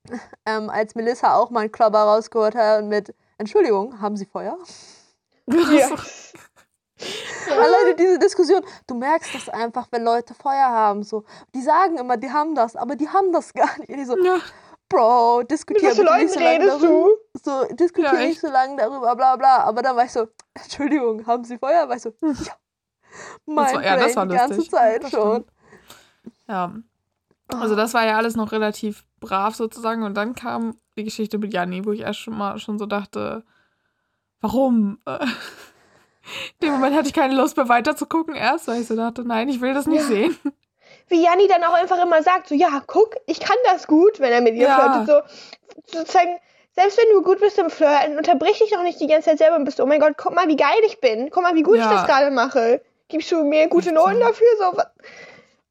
ähm, 0.46 0.70
als 0.70 0.94
Melissa 0.94 1.36
auch 1.36 1.50
mal 1.50 1.60
einen 1.60 1.72
Klopper 1.72 2.02
rausgeholt 2.02 2.54
hat 2.54 2.82
und 2.82 2.88
mit 2.88 3.14
Entschuldigung, 3.38 4.00
haben 4.00 4.16
Sie 4.16 4.26
Feuer? 4.26 4.58
Ja. 5.46 5.90
Alleine 7.50 7.94
diese 7.96 8.18
Diskussion, 8.18 8.62
du 8.86 8.94
merkst 8.94 9.34
das 9.34 9.48
einfach, 9.48 9.88
wenn 9.90 10.02
Leute 10.04 10.34
Feuer 10.34 10.66
haben. 10.68 11.02
So. 11.02 11.24
Die 11.54 11.62
sagen 11.62 11.96
immer, 11.98 12.16
die 12.16 12.30
haben 12.30 12.54
das, 12.54 12.76
aber 12.76 12.96
die 12.96 13.08
haben 13.08 13.32
das 13.32 13.52
gar 13.54 13.78
nicht. 13.78 13.90
Ich 13.90 14.06
so, 14.06 14.16
Ja, 14.24 14.38
Bro, 14.88 15.42
diskutier 15.44 15.88
nicht 15.90 16.02
Leuten 16.02 16.28
so 16.28 16.40
lange 16.40 16.50
redest 16.52 16.68
darüber. 16.82 16.88
du? 16.88 17.40
So, 17.42 17.74
diskutier 17.74 18.12
Ja, 18.14 18.26
nicht 18.26 18.40
so 18.40 18.48
lange 18.48 18.76
darüber, 18.76 19.16
bla 19.16 19.36
bla. 19.36 19.58
Aber 19.64 19.82
dann 19.82 19.96
war 19.96 20.04
ich 20.04 20.12
so, 20.12 20.26
Entschuldigung, 20.54 21.26
haben 21.26 21.44
Sie 21.44 21.58
Feuer? 21.58 21.88
War 21.88 21.96
ich 21.96 22.02
so, 22.02 22.12
ja. 22.20 22.52
Mein 23.46 23.74
war- 23.74 23.84
ja, 23.84 23.96
das 23.96 24.16
war 24.16 24.26
die 24.26 24.34
ganze. 24.36 24.68
Zeit 24.68 25.02
Das 25.04 25.10
schon. 25.10 25.44
ja. 26.48 26.72
Also 27.52 27.76
das 27.76 27.92
war 27.94 28.04
ja 28.04 28.16
alles 28.16 28.36
noch 28.36 28.52
relativ 28.52 29.04
brav 29.20 29.54
sozusagen. 29.54 30.02
Und 30.02 30.14
dann 30.14 30.34
kam 30.34 30.78
die 30.96 31.04
Geschichte 31.04 31.38
mit 31.38 31.52
Janni, 31.52 31.84
wo 31.84 31.92
ich 31.92 32.00
erst 32.00 32.20
schon 32.20 32.36
mal 32.36 32.58
schon 32.58 32.78
so 32.78 32.86
dachte, 32.86 33.44
warum? 34.40 34.98
In 36.60 36.68
dem 36.68 36.72
Moment 36.74 36.96
hatte 36.96 37.08
ich 37.08 37.14
keine 37.14 37.34
Lust 37.34 37.56
mehr 37.56 37.68
weiter 37.68 37.96
zu 37.96 38.06
gucken 38.06 38.34
erst, 38.34 38.68
weil 38.68 38.80
ich 38.80 38.86
so 38.86 38.96
dachte, 38.96 39.24
nein, 39.26 39.48
ich 39.48 39.60
will 39.60 39.74
das 39.74 39.86
nicht 39.86 40.02
Ja. 40.02 40.06
sehen. 40.06 40.38
Wie 41.08 41.22
Janni 41.22 41.48
dann 41.48 41.62
auch 41.64 41.74
einfach 41.74 42.02
immer 42.02 42.22
sagt, 42.22 42.48
so, 42.48 42.54
ja, 42.54 42.82
guck, 42.86 43.14
ich 43.26 43.40
kann 43.40 43.56
das 43.64 43.86
gut, 43.86 44.20
wenn 44.20 44.32
er 44.32 44.40
mit 44.40 44.54
ihr 44.54 44.68
Ja. 44.68 44.74
flirtet. 44.74 45.06
So, 45.06 45.98
sozusagen, 45.98 46.38
selbst 46.72 46.98
wenn 46.98 47.08
du 47.14 47.22
gut 47.22 47.40
bist 47.40 47.58
im 47.58 47.70
Flirten, 47.70 48.16
unterbrich 48.16 48.58
dich 48.58 48.70
doch 48.70 48.82
nicht 48.82 49.00
die 49.00 49.06
ganze 49.06 49.30
Zeit 49.30 49.38
selber 49.38 49.56
und 49.56 49.64
bist, 49.64 49.80
oh 49.80 49.86
mein 49.86 50.00
Gott, 50.00 50.14
guck 50.16 50.34
mal, 50.34 50.48
wie 50.48 50.56
geil 50.56 50.80
ich 50.86 51.00
bin. 51.00 51.30
Guck 51.30 51.42
mal, 51.42 51.54
wie 51.54 51.62
gut 51.62 51.76
Ja. 51.76 51.82
ich 51.82 51.88
das 51.88 52.06
gerade 52.06 52.30
mache. 52.30 52.82
Gibst 53.08 53.30
du 53.32 53.44
mir 53.44 53.68
gute 53.68 53.92
Noten 53.92 54.18
dafür? 54.20 54.46
So, 54.58 54.64
was, 54.76 54.86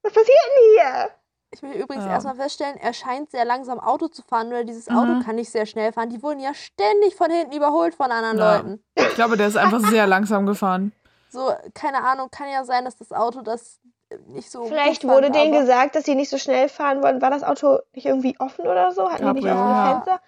was 0.03 0.13
passiert 0.13 0.37
denn 0.47 0.63
hier? 0.75 1.09
Ich 1.53 1.61
will 1.61 1.71
übrigens 1.71 2.05
Ja. 2.05 2.11
erstmal 2.11 2.35
feststellen, 2.35 2.77
er 2.77 2.93
scheint 2.93 3.29
sehr 3.29 3.45
langsam 3.45 3.79
Auto 3.79 4.07
zu 4.07 4.23
fahren 4.23 4.47
oder 4.47 4.63
dieses 4.63 4.89
Mhm. 4.89 4.97
Auto 4.97 5.19
kann 5.23 5.35
nicht 5.35 5.51
sehr 5.51 5.65
schnell 5.67 5.93
fahren. 5.93 6.09
Die 6.09 6.21
wurden 6.23 6.39
ja 6.39 6.53
ständig 6.53 7.15
von 7.15 7.29
hinten 7.29 7.55
überholt 7.55 7.93
von 7.93 8.11
anderen 8.11 8.37
Ja. 8.39 8.55
Leuten. 8.57 8.83
Ich 8.95 9.13
glaube, 9.15 9.37
der 9.37 9.47
ist 9.47 9.55
einfach 9.57 9.79
sehr 9.81 10.07
langsam 10.07 10.45
gefahren. 10.47 10.91
So, 11.29 11.51
keine 11.73 12.03
Ahnung, 12.03 12.29
kann 12.31 12.49
ja 12.49 12.63
sein, 12.65 12.85
dass 12.85 12.95
das 12.97 13.11
Auto, 13.11 13.41
das 13.41 13.79
nicht 14.27 14.49
so. 14.51 14.63
Vielleicht 14.65 15.01
gut 15.01 15.11
wurde 15.11 15.23
fand, 15.25 15.35
denen 15.35 15.51
gesagt, 15.53 15.95
dass 15.95 16.05
sie 16.05 16.15
nicht 16.15 16.29
so 16.29 16.37
schnell 16.37 16.69
fahren 16.69 17.01
wollen. 17.03 17.21
War 17.21 17.29
das 17.29 17.43
Auto 17.43 17.79
nicht 17.93 18.05
irgendwie 18.05 18.35
offen 18.39 18.65
oder 18.65 18.91
so? 18.91 19.09
Hatten 19.11 19.25
die 19.27 19.33
nicht 19.41 19.45
Cabrio, 19.45 19.53
offene 19.61 19.71
ja. 19.75 19.91
Fenster? 19.93 20.19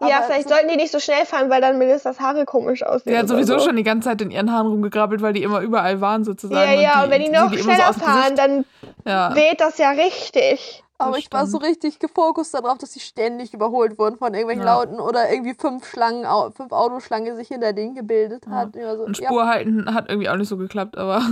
Aber 0.00 0.10
Ja, 0.10 0.22
vielleicht 0.22 0.48
so- 0.48 0.54
sollten 0.54 0.68
die 0.68 0.76
nicht 0.76 0.92
so 0.92 1.00
schnell 1.00 1.26
fahren, 1.26 1.50
weil 1.50 1.60
dann 1.60 1.76
Melissas 1.78 2.20
Haare 2.20 2.44
komisch 2.44 2.82
aussehen. 2.84 3.12
Sie 3.12 3.18
hat 3.18 3.26
sowieso 3.28 3.58
so. 3.58 3.66
schon 3.66 3.76
die 3.76 3.82
ganze 3.82 4.08
Zeit 4.08 4.20
in 4.22 4.30
ihren 4.30 4.52
Haaren 4.52 4.68
rumgegrabbelt, 4.68 5.22
weil 5.22 5.32
die 5.32 5.42
immer 5.42 5.60
überall 5.60 6.00
waren 6.00 6.22
sozusagen. 6.24 6.72
Ja, 6.72 6.80
ja, 6.80 6.98
und, 6.98 7.04
und 7.06 7.10
wenn 7.10 7.20
die 7.20 7.26
sie 7.26 7.32
noch 7.32 7.50
immer 7.52 7.56
so 7.56 7.62
schneller 7.64 7.92
dem 7.92 8.00
fahren, 8.00 8.36
dann 8.36 8.64
Ja. 9.04 9.34
weht 9.34 9.60
das 9.60 9.78
ja 9.78 9.90
richtig. 9.90 10.84
Aber 11.00 11.12
Das 11.12 11.20
ich 11.20 11.32
war 11.32 11.46
so 11.46 11.58
stimmt. 11.58 11.70
richtig 11.70 11.98
gefokust 12.00 12.54
darauf, 12.54 12.76
dass 12.78 12.92
sie 12.92 12.98
ständig 12.98 13.54
überholt 13.54 13.98
wurden 14.00 14.16
von 14.18 14.34
irgendwelchen 14.34 14.64
Ja. 14.66 14.74
Lauten 14.74 14.98
oder 14.98 15.30
irgendwie 15.30 15.54
fünf 15.54 15.86
Schlangen, 15.86 16.24
fünf 16.52 16.72
Autoschlangen 16.72 17.36
sich 17.36 17.46
hinter 17.48 17.72
denen 17.72 17.94
gebildet 17.94 18.46
Ja. 18.46 18.52
hat. 18.52 18.74
Ja. 18.76 18.96
So, 18.96 19.04
Und 19.04 19.16
ja. 19.18 19.26
Spur 19.28 19.46
halten 19.46 19.94
hat 19.94 20.08
irgendwie 20.08 20.28
auch 20.28 20.34
nicht 20.36 20.48
so 20.48 20.56
geklappt, 20.56 20.96
aber 20.98 21.22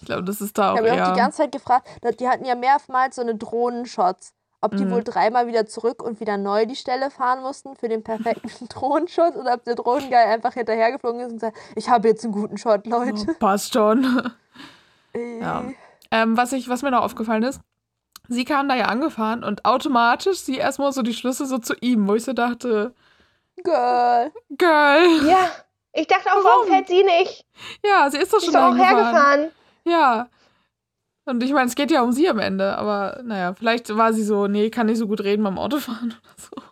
ich 0.00 0.06
glaube, 0.06 0.24
das 0.24 0.40
ist 0.40 0.56
da 0.58 0.72
auch 0.72 0.80
Ich 0.80 0.90
habe 0.90 1.02
auch 1.02 1.12
die 1.12 1.18
ganze 1.18 1.38
Zeit 1.38 1.52
gefragt, 1.52 1.88
die 2.20 2.28
hatten 2.28 2.44
ja 2.44 2.54
mehrmals 2.54 3.16
so 3.16 3.22
eine 3.22 3.34
Drohnenshots. 3.34 4.32
Ob 4.62 4.74
die 4.76 4.86
Mhm. 4.86 4.90
wohl 4.90 5.04
dreimal 5.04 5.46
wieder 5.46 5.66
zurück 5.66 6.02
und 6.02 6.18
wieder 6.18 6.38
neu 6.38 6.64
die 6.66 6.76
Stelle 6.76 7.10
fahren 7.10 7.42
mussten 7.42 7.76
für 7.76 7.88
den 7.88 8.02
perfekten 8.02 8.48
Drohnenshot 8.68 9.36
oder 9.36 9.54
ob 9.54 9.64
der 9.64 9.74
Drohnenguy 9.74 10.14
einfach 10.16 10.54
hinterhergeflogen 10.54 11.20
ist 11.20 11.32
und 11.32 11.38
sagt, 11.40 11.56
ich 11.76 11.88
habe 11.90 12.08
jetzt 12.08 12.24
einen 12.24 12.32
guten 12.32 12.56
Shot, 12.56 12.86
Leute. 12.86 13.26
Oh, 13.28 13.34
passt 13.38 13.74
schon. 13.74 14.32
Äh, 15.12 15.40
Ja. 15.40 15.64
Ähm, 16.10 16.36
was, 16.36 16.52
ich, 16.52 16.68
was 16.68 16.82
mir 16.82 16.90
noch 16.90 17.02
aufgefallen 17.02 17.42
ist, 17.42 17.60
sie 18.28 18.44
kam 18.44 18.68
da 18.68 18.74
ja 18.74 18.86
angefahren 18.86 19.44
und 19.44 19.64
automatisch 19.64 20.38
sie 20.40 20.56
erstmal 20.56 20.92
so 20.92 21.02
die 21.02 21.14
Schlüsse 21.14 21.46
so 21.46 21.58
zu 21.58 21.74
ihm, 21.80 22.06
wo 22.08 22.14
ich 22.14 22.24
so 22.24 22.32
dachte, 22.32 22.94
Girl. 23.62 24.30
Girl, 24.50 25.26
Ja, 25.26 25.50
ich 25.96 26.06
dachte 26.06 26.28
auch, 26.30 26.36
warum 26.44 26.44
Warum? 26.44 26.68
fährt 26.68 26.88
sie 26.88 27.02
nicht? 27.02 27.44
ja, 27.84 28.10
sie 28.10 28.18
ist 28.18 28.32
doch 28.32 28.38
Sie 28.40 28.46
schon 28.46 28.54
ist 28.54 28.60
doch 28.60 28.72
auch 28.72 28.76
hergefahren. 28.76 29.50
Ja. 29.84 30.28
Und 31.24 31.42
ich 31.42 31.52
meine, 31.52 31.66
es 31.66 31.74
geht 31.74 31.90
ja 31.90 32.02
um 32.02 32.12
sie 32.12 32.28
am 32.28 32.38
Ende, 32.38 32.78
aber 32.78 33.20
naja, 33.24 33.52
vielleicht 33.54 33.94
war 33.96 34.12
sie 34.12 34.22
so, 34.22 34.46
nee, 34.46 34.70
kann 34.70 34.86
nicht 34.86 34.98
so 34.98 35.08
gut 35.08 35.22
reden 35.22 35.42
beim 35.42 35.58
Autofahren 35.58 36.14
oder 36.22 36.34
so. 36.36 36.62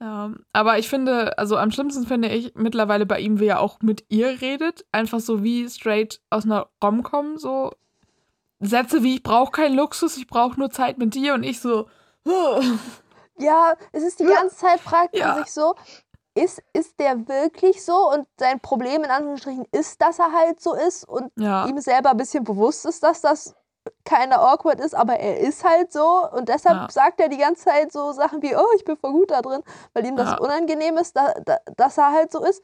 Ja, 0.00 0.30
aber 0.52 0.78
ich 0.78 0.88
finde, 0.88 1.36
also 1.38 1.56
am 1.56 1.72
schlimmsten 1.72 2.06
finde 2.06 2.28
ich 2.28 2.54
mittlerweile 2.54 3.04
bei 3.04 3.18
ihm, 3.18 3.40
wie 3.40 3.46
er 3.46 3.58
auch 3.60 3.80
mit 3.82 4.04
ihr 4.08 4.40
redet, 4.40 4.86
einfach 4.92 5.18
so 5.18 5.42
wie 5.42 5.68
straight 5.68 6.20
aus 6.30 6.44
einer 6.44 6.68
Rom-Com, 6.82 7.36
so 7.36 7.72
Sätze 8.60 9.02
wie, 9.02 9.16
ich 9.16 9.22
brauche 9.24 9.50
keinen 9.50 9.74
Luxus, 9.76 10.16
ich 10.16 10.28
brauche 10.28 10.58
nur 10.58 10.70
Zeit 10.70 10.98
mit 10.98 11.14
dir 11.14 11.34
und 11.34 11.42
ich 11.42 11.60
so, 11.60 11.88
Ja, 13.38 13.74
es 13.92 14.04
ist 14.04 14.20
die 14.20 14.24
ganze 14.24 14.56
Zeit, 14.56 14.78
fragt 14.80 15.14
man 15.14 15.20
Ja. 15.22 15.34
sich 15.42 15.52
so, 15.52 15.74
ist, 16.42 16.62
ist 16.72 16.98
der 17.00 17.28
wirklich 17.28 17.84
so? 17.84 18.10
Und 18.12 18.26
sein 18.38 18.60
Problem 18.60 19.04
in 19.04 19.10
Anführungsstrichen 19.10 19.66
ist, 19.72 20.00
dass 20.00 20.18
er 20.18 20.32
halt 20.32 20.60
so 20.60 20.74
ist 20.74 21.04
und 21.08 21.30
ja, 21.36 21.66
ihm 21.66 21.78
selber 21.80 22.10
ein 22.10 22.16
bisschen 22.16 22.44
bewusst 22.44 22.86
ist, 22.86 23.02
dass 23.02 23.20
das 23.20 23.54
keine 24.04 24.38
awkward 24.40 24.80
ist, 24.80 24.94
aber 24.94 25.14
er 25.18 25.38
ist 25.40 25.64
halt 25.64 25.92
so 25.92 26.28
und 26.32 26.48
deshalb 26.48 26.76
Ja. 26.76 26.86
sagt 26.90 27.20
er 27.20 27.28
die 27.28 27.38
ganze 27.38 27.64
Zeit 27.64 27.90
so 27.92 28.12
Sachen 28.12 28.42
wie, 28.42 28.54
oh, 28.54 28.66
ich 28.76 28.84
bin 28.84 28.96
voll 28.96 29.12
gut 29.12 29.30
da 29.30 29.40
drin, 29.40 29.62
weil 29.94 30.04
ihm 30.06 30.16
das 30.16 30.30
Ja. 30.30 30.38
unangenehm 30.38 30.96
ist, 30.98 31.16
da, 31.16 31.32
da, 31.44 31.58
dass 31.76 31.96
er 31.98 32.12
halt 32.12 32.30
so 32.32 32.44
ist. 32.44 32.62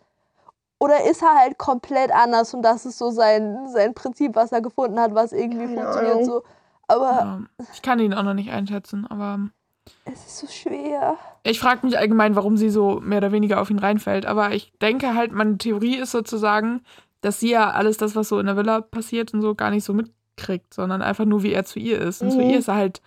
Oder 0.80 1.04
ist 1.08 1.22
er 1.22 1.34
halt 1.34 1.56
komplett 1.56 2.10
anders 2.12 2.52
und 2.52 2.60
das 2.62 2.84
ist 2.84 2.98
so 2.98 3.10
sein, 3.10 3.68
sein 3.68 3.94
Prinzip, 3.94 4.34
was 4.36 4.52
er 4.52 4.60
gefunden 4.60 5.00
hat, 5.00 5.14
was 5.14 5.32
irgendwie 5.32 5.68
funktioniert 5.74 6.24
so. 6.26 6.42
Aber 6.88 7.44
ich 7.72 7.80
kann 7.80 8.00
ihn 8.00 8.12
auch 8.12 8.22
noch 8.24 8.34
nicht 8.34 8.50
einschätzen, 8.50 9.06
aber 9.06 9.38
es 10.04 10.26
ist 10.26 10.38
so 10.38 10.46
schwer. 10.46 11.16
Ich 11.42 11.60
frage 11.60 11.84
mich 11.86 11.98
allgemein, 11.98 12.36
warum 12.36 12.56
sie 12.56 12.70
so 12.70 13.00
mehr 13.00 13.18
oder 13.18 13.32
weniger 13.32 13.60
auf 13.60 13.70
ihn 13.70 13.78
reinfällt. 13.78 14.26
Aber 14.26 14.52
ich 14.52 14.72
denke 14.80 15.14
halt, 15.14 15.32
meine 15.32 15.58
Theorie 15.58 15.96
ist 15.96 16.12
sozusagen, 16.12 16.82
dass 17.20 17.40
sie 17.40 17.50
ja 17.50 17.70
alles 17.70 17.96
das, 17.96 18.16
was 18.16 18.28
so 18.28 18.38
in 18.38 18.46
der 18.46 18.56
Villa 18.56 18.80
passiert 18.80 19.32
und 19.34 19.40
so, 19.42 19.54
gar 19.54 19.70
nicht 19.70 19.84
so 19.84 19.92
mitkriegt, 19.94 20.72
sondern 20.74 21.02
einfach 21.02 21.24
nur, 21.24 21.42
wie 21.42 21.52
er 21.52 21.64
zu 21.64 21.78
ihr 21.78 22.00
ist. 22.00 22.22
Und 22.22 22.30
zu 22.30 22.38
Mhm. 22.38 22.50
ihr 22.50 22.58
ist 22.58 22.68
er 22.68 22.76
halt 22.76 23.02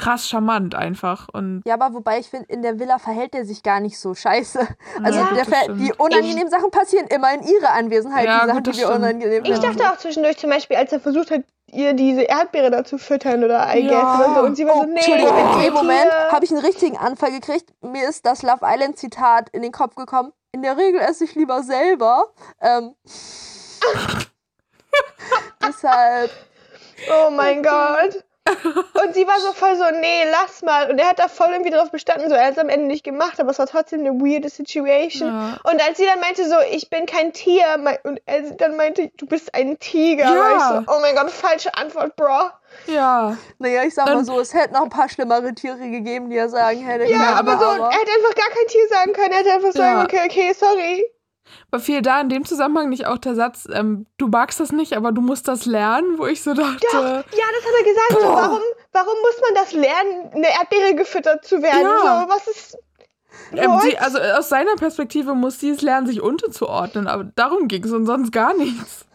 krass 0.00 0.28
charmant 0.28 0.74
einfach. 0.74 1.28
Und 1.32 1.62
Ja, 1.66 1.74
aber 1.74 1.92
wobei 1.94 2.18
ich 2.18 2.28
finde, 2.28 2.46
in 2.48 2.62
der 2.62 2.78
Villa 2.78 2.98
verhält 2.98 3.34
er 3.34 3.44
sich 3.44 3.62
gar 3.62 3.80
nicht 3.80 3.98
so 3.98 4.14
scheiße. 4.14 4.58
Also 5.02 5.18
Ja, 5.20 5.32
die 5.74 5.92
unangenehmen 5.98 6.50
Sachen 6.50 6.70
passieren 6.70 7.06
immer 7.08 7.32
in 7.34 7.42
ihrer 7.42 7.72
Anwesenheit, 7.72 8.24
Ja, 8.26 8.40
die 8.42 8.46
Sachen, 8.48 8.62
gut, 8.62 8.74
die 8.74 8.78
wir 8.78 8.86
stimmt. 8.86 8.98
unangenehm 8.98 9.44
Ich 9.44 9.58
dachte 9.58 9.90
auch 9.92 9.96
zwischendurch 9.98 10.38
zum 10.38 10.50
Beispiel, 10.50 10.76
als 10.76 10.92
er 10.92 11.00
versucht 11.00 11.30
hat, 11.30 11.42
ihr 11.72 11.92
diese 11.92 12.22
Erdbeere 12.22 12.70
da 12.70 12.84
zu 12.84 12.98
füttern 12.98 13.44
oder 13.44 13.72
I 13.74 13.86
Ja. 13.86 14.16
oder 14.16 14.34
so. 14.34 14.40
Und 14.46 14.56
sie 14.56 14.66
war 14.66 14.74
Oh, 14.76 14.80
so, 14.80 14.86
nee, 14.86 14.96
Entschuldigung, 14.96 15.36
ich 15.36 15.56
in 15.56 15.62
dem 15.62 15.74
Moment 15.74 16.10
habe 16.32 16.44
ich 16.44 16.50
einen 16.50 16.60
richtigen 16.64 16.96
Anfall 16.96 17.30
gekriegt. 17.30 17.72
Mir 17.82 18.08
ist 18.08 18.26
das 18.26 18.42
Love 18.42 18.60
Island 18.64 18.98
Zitat 18.98 19.48
in 19.50 19.62
den 19.62 19.70
Kopf 19.72 19.94
gekommen. 19.94 20.32
In 20.52 20.62
der 20.62 20.76
Regel 20.76 21.00
esse 21.00 21.24
ich 21.24 21.34
lieber 21.36 21.62
selber. 21.62 22.24
Ähm, 22.60 22.94
deshalb, 25.66 26.30
Oh 27.08 27.30
mein 27.30 27.62
Gott. 27.62 28.24
Und 29.04 29.14
sie 29.14 29.26
war 29.26 29.38
so 29.40 29.52
voll 29.52 29.76
so, 29.76 29.84
nee, 30.00 30.24
lass 30.30 30.62
mal. 30.62 30.90
Und 30.90 30.98
er 30.98 31.10
hat 31.10 31.18
da 31.18 31.28
voll 31.28 31.48
irgendwie 31.50 31.70
drauf 31.70 31.90
bestanden, 31.90 32.28
so, 32.28 32.34
er 32.34 32.46
hat 32.46 32.52
es 32.52 32.58
am 32.58 32.68
Ende 32.68 32.86
nicht 32.86 33.04
gemacht, 33.04 33.38
aber 33.38 33.50
es 33.50 33.58
war 33.58 33.66
trotzdem 33.66 34.00
eine 34.00 34.10
weirde 34.20 34.48
Situation. 34.48 35.28
ja. 35.28 35.58
Und 35.70 35.80
als 35.82 35.98
sie 35.98 36.06
dann 36.06 36.20
meinte 36.20 36.48
so, 36.48 36.56
ich 36.70 36.90
bin 36.90 37.06
kein 37.06 37.32
Tier, 37.32 37.64
und 38.04 38.20
er 38.26 38.42
dann 38.52 38.76
meinte, 38.76 39.10
du 39.16 39.26
bist 39.26 39.54
ein 39.54 39.78
Tiger, 39.78 40.24
Ja. 40.24 40.34
war 40.34 40.56
ich 40.56 40.86
so, 40.86 40.92
oh 40.94 41.00
mein 41.00 41.14
Gott, 41.14 41.30
falsche 41.30 41.74
Antwort, 41.76 42.16
bro. 42.16 42.50
ja. 42.86 43.36
naja, 43.58 43.82
ich 43.84 43.94
sag 43.94 44.06
mal 44.06 44.16
Und- 44.16 44.24
so, 44.24 44.40
es 44.40 44.52
hätte 44.54 44.72
noch 44.74 44.82
ein 44.82 44.90
paar 44.90 45.08
schlimmere 45.08 45.54
Tiere 45.54 45.78
gegeben, 45.90 46.30
die 46.30 46.36
er 46.36 46.48
sagen 46.48 46.80
hätte. 46.80 47.04
Ja, 47.04 47.10
Ja, 47.18 47.26
aber, 47.36 47.52
aber- 47.52 47.60
so, 47.76 47.82
er 47.82 47.90
hätte 47.90 48.10
einfach 48.16 48.34
gar 48.34 48.48
kein 48.48 48.66
Tier 48.68 48.88
sagen 48.88 49.12
können, 49.12 49.32
er 49.32 49.38
hätte 49.38 49.52
einfach 49.52 49.72
sagen, 49.72 49.98
Ja. 49.98 50.04
okay, 50.04 50.20
okay, 50.26 50.52
sorry. 50.54 51.04
Aber 51.70 51.80
fiel 51.80 52.02
da 52.02 52.20
in 52.20 52.28
dem 52.28 52.44
Zusammenhang 52.44 52.88
nicht 52.88 53.06
auch 53.06 53.18
der 53.18 53.34
Satz, 53.34 53.66
ähm, 53.72 54.06
du 54.18 54.28
magst 54.28 54.60
das 54.60 54.72
nicht, 54.72 54.96
aber 54.96 55.12
du 55.12 55.20
musst 55.20 55.48
das 55.48 55.66
lernen, 55.66 56.18
wo 56.18 56.26
ich 56.26 56.42
so 56.42 56.54
dachte, 56.54 56.86
Ja, 56.92 57.00
das 57.02 57.34
hat 57.34 57.74
er 57.78 57.84
gesagt, 57.84 58.22
Boah. 58.22 58.36
warum, 58.42 58.60
warum 58.92 59.14
muss 59.22 59.40
man 59.40 59.54
das 59.54 59.72
lernen, 59.72 60.30
eine 60.34 60.48
Erdbeere 60.48 60.94
gefüttert 60.94 61.44
zu 61.44 61.62
werden? 61.62 61.82
Ja. 61.82 62.22
So, 62.22 62.28
was 62.34 62.46
ist... 62.48 62.78
ähm, 63.52 63.78
sie, 63.82 63.98
also 63.98 64.18
aus 64.18 64.48
seiner 64.48 64.74
Perspektive 64.76 65.34
muss 65.34 65.60
sie 65.60 65.70
es 65.70 65.82
lernen, 65.82 66.06
sich 66.06 66.20
unterzuordnen, 66.20 67.06
aber 67.06 67.24
darum 67.24 67.68
ging 67.68 67.84
es 67.84 67.92
und 67.92 68.06
sonst 68.06 68.32
gar 68.32 68.54
nichts. 68.54 69.06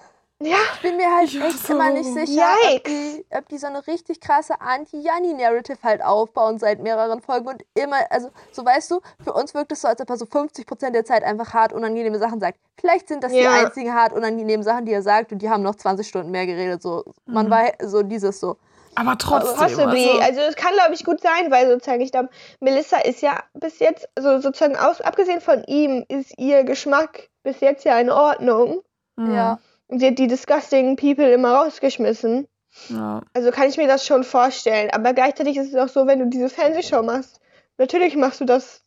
Ja, 0.41 0.57
Ich 0.75 0.81
bin 0.81 0.97
mir 0.97 1.09
halt 1.15 1.39
war 1.39 1.47
echt 1.47 1.59
so- 1.65 1.73
immer 1.73 1.91
nicht 1.91 2.13
sicher, 2.13 2.45
ob 2.75 2.83
die, 2.83 3.25
ob 3.31 3.47
die 3.49 3.57
so 3.57 3.67
eine 3.67 3.85
richtig 3.87 4.19
krasse 4.19 4.59
Anti-Janni-Narrative 4.59 5.77
halt 5.83 6.03
aufbauen 6.03 6.59
seit 6.59 6.79
mehreren 6.81 7.21
Folgen 7.21 7.47
und 7.47 7.63
immer, 7.73 7.97
also 8.09 8.29
so 8.51 8.65
weißt 8.65 8.91
du, 8.91 8.99
für 9.23 9.33
uns 9.33 9.53
wirkt 9.53 9.71
es 9.71 9.81
so, 9.81 9.87
als 9.87 10.01
ob 10.01 10.09
er 10.09 10.17
so 10.17 10.25
50% 10.25 10.91
der 10.91 11.05
Zeit 11.05 11.23
einfach 11.23 11.53
hart 11.53 11.73
unangenehme 11.73 12.19
Sachen 12.19 12.39
sagt. 12.39 12.57
Vielleicht 12.79 13.07
sind 13.07 13.23
das 13.23 13.31
die 13.31 13.39
Ja. 13.39 13.51
einzigen 13.53 13.93
hart 13.93 14.13
unangenehmen 14.13 14.63
Sachen, 14.63 14.85
die 14.85 14.91
er 14.93 15.01
sagt 15.01 15.31
und 15.31 15.39
die 15.39 15.49
haben 15.49 15.63
noch 15.63 15.75
20 15.75 16.07
Stunden 16.07 16.31
mehr 16.31 16.45
geredet, 16.45 16.81
so. 16.81 17.03
Man 17.25 17.47
Mhm. 17.47 17.51
war 17.51 17.63
so 17.83 18.03
dieses 18.03 18.39
so. 18.39 18.57
Aber 18.97 19.17
trotzdem. 19.17 19.55
Possibly. 19.57 20.09
Also, 20.09 20.21
Also 20.21 20.39
es 20.41 20.55
kann, 20.55 20.71
glaube 20.73 20.93
ich, 20.93 21.03
gut 21.03 21.19
sein, 21.21 21.51
weil 21.51 21.69
sozusagen, 21.69 21.99
ich 22.01 22.11
glaube, 22.13 22.29
Melissa 22.61 22.97
ist 22.99 23.21
ja 23.21 23.43
bis 23.53 23.79
jetzt, 23.79 24.07
also 24.15 24.39
sozusagen 24.39 24.77
aus, 24.77 25.01
abgesehen 25.01 25.41
von 25.41 25.63
ihm, 25.65 26.05
ist 26.07 26.37
ihr 26.37 26.63
Geschmack 26.63 27.29
bis 27.43 27.59
jetzt 27.59 27.83
ja 27.85 27.99
in 27.99 28.09
Ordnung. 28.09 28.81
hm, 29.17 29.33
Ja. 29.33 29.59
Und 29.87 29.99
sie 29.99 30.07
hat 30.07 30.17
die 30.19 30.27
disgusting 30.27 30.95
People 30.95 31.31
immer 31.31 31.53
rausgeschmissen. 31.55 32.47
ja. 32.89 33.21
Also 33.33 33.51
kann 33.51 33.67
ich 33.69 33.77
mir 33.77 33.87
das 33.87 34.05
schon 34.05 34.23
vorstellen. 34.23 34.89
Aber 34.91 35.13
gleichzeitig 35.13 35.57
ist 35.57 35.69
es 35.69 35.75
auch 35.75 35.89
so, 35.89 36.07
wenn 36.07 36.19
du 36.19 36.27
diese 36.27 36.49
Fernsehshow 36.49 37.03
machst, 37.03 37.39
natürlich 37.77 38.15
machst 38.15 38.41
du 38.41 38.45
das 38.45 38.81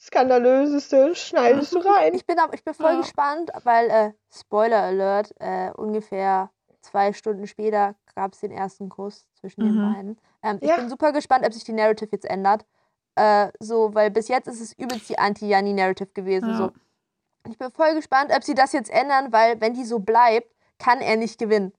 Skandalöseste, 0.00 1.14
schneidest 1.14 1.74
du 1.74 1.78
rein. 1.78 2.14
Ich 2.14 2.24
bin, 2.26 2.38
aber, 2.38 2.54
ich 2.54 2.62
bin 2.64 2.74
voll 2.74 2.92
Ja. 2.92 3.00
gespannt, 3.00 3.50
weil, 3.64 3.90
äh, 3.90 4.12
Spoiler 4.32 4.82
Alert, 4.82 5.34
äh, 5.40 5.70
ungefähr 5.72 6.50
zwei 6.80 7.12
Stunden 7.12 7.46
später 7.46 7.96
gab 8.14 8.32
es 8.32 8.40
den 8.40 8.52
ersten 8.52 8.88
Kuss 8.88 9.26
zwischen 9.40 9.62
den 9.62 9.76
Mhm. 9.76 9.82
beiden. 9.82 10.18
Ähm, 10.42 10.58
Ich 10.60 10.68
Ja. 10.68 10.76
bin 10.76 10.88
super 10.88 11.12
gespannt, 11.12 11.44
ob 11.44 11.52
sich 11.52 11.64
die 11.64 11.72
Narrative 11.72 12.10
jetzt 12.12 12.24
ändert. 12.28 12.64
Äh, 13.16 13.48
so, 13.58 13.94
weil 13.94 14.10
bis 14.10 14.28
jetzt 14.28 14.46
ist 14.46 14.60
es 14.60 14.72
übelst 14.74 15.08
die 15.08 15.18
Anti-Janni-Narrative 15.18 16.10
gewesen. 16.12 16.50
Ja. 16.50 16.56
So. 16.56 16.72
Ich 17.48 17.58
bin 17.58 17.70
voll 17.72 17.94
gespannt, 17.94 18.32
ob 18.34 18.42
sie 18.44 18.54
das 18.54 18.72
jetzt 18.72 18.90
ändern, 18.90 19.32
weil 19.32 19.60
wenn 19.60 19.74
die 19.74 19.84
so 19.84 19.98
bleibt, 19.98 20.52
kann 20.78 21.00
er 21.00 21.16
nicht 21.16 21.38
gewinnen. 21.38 21.72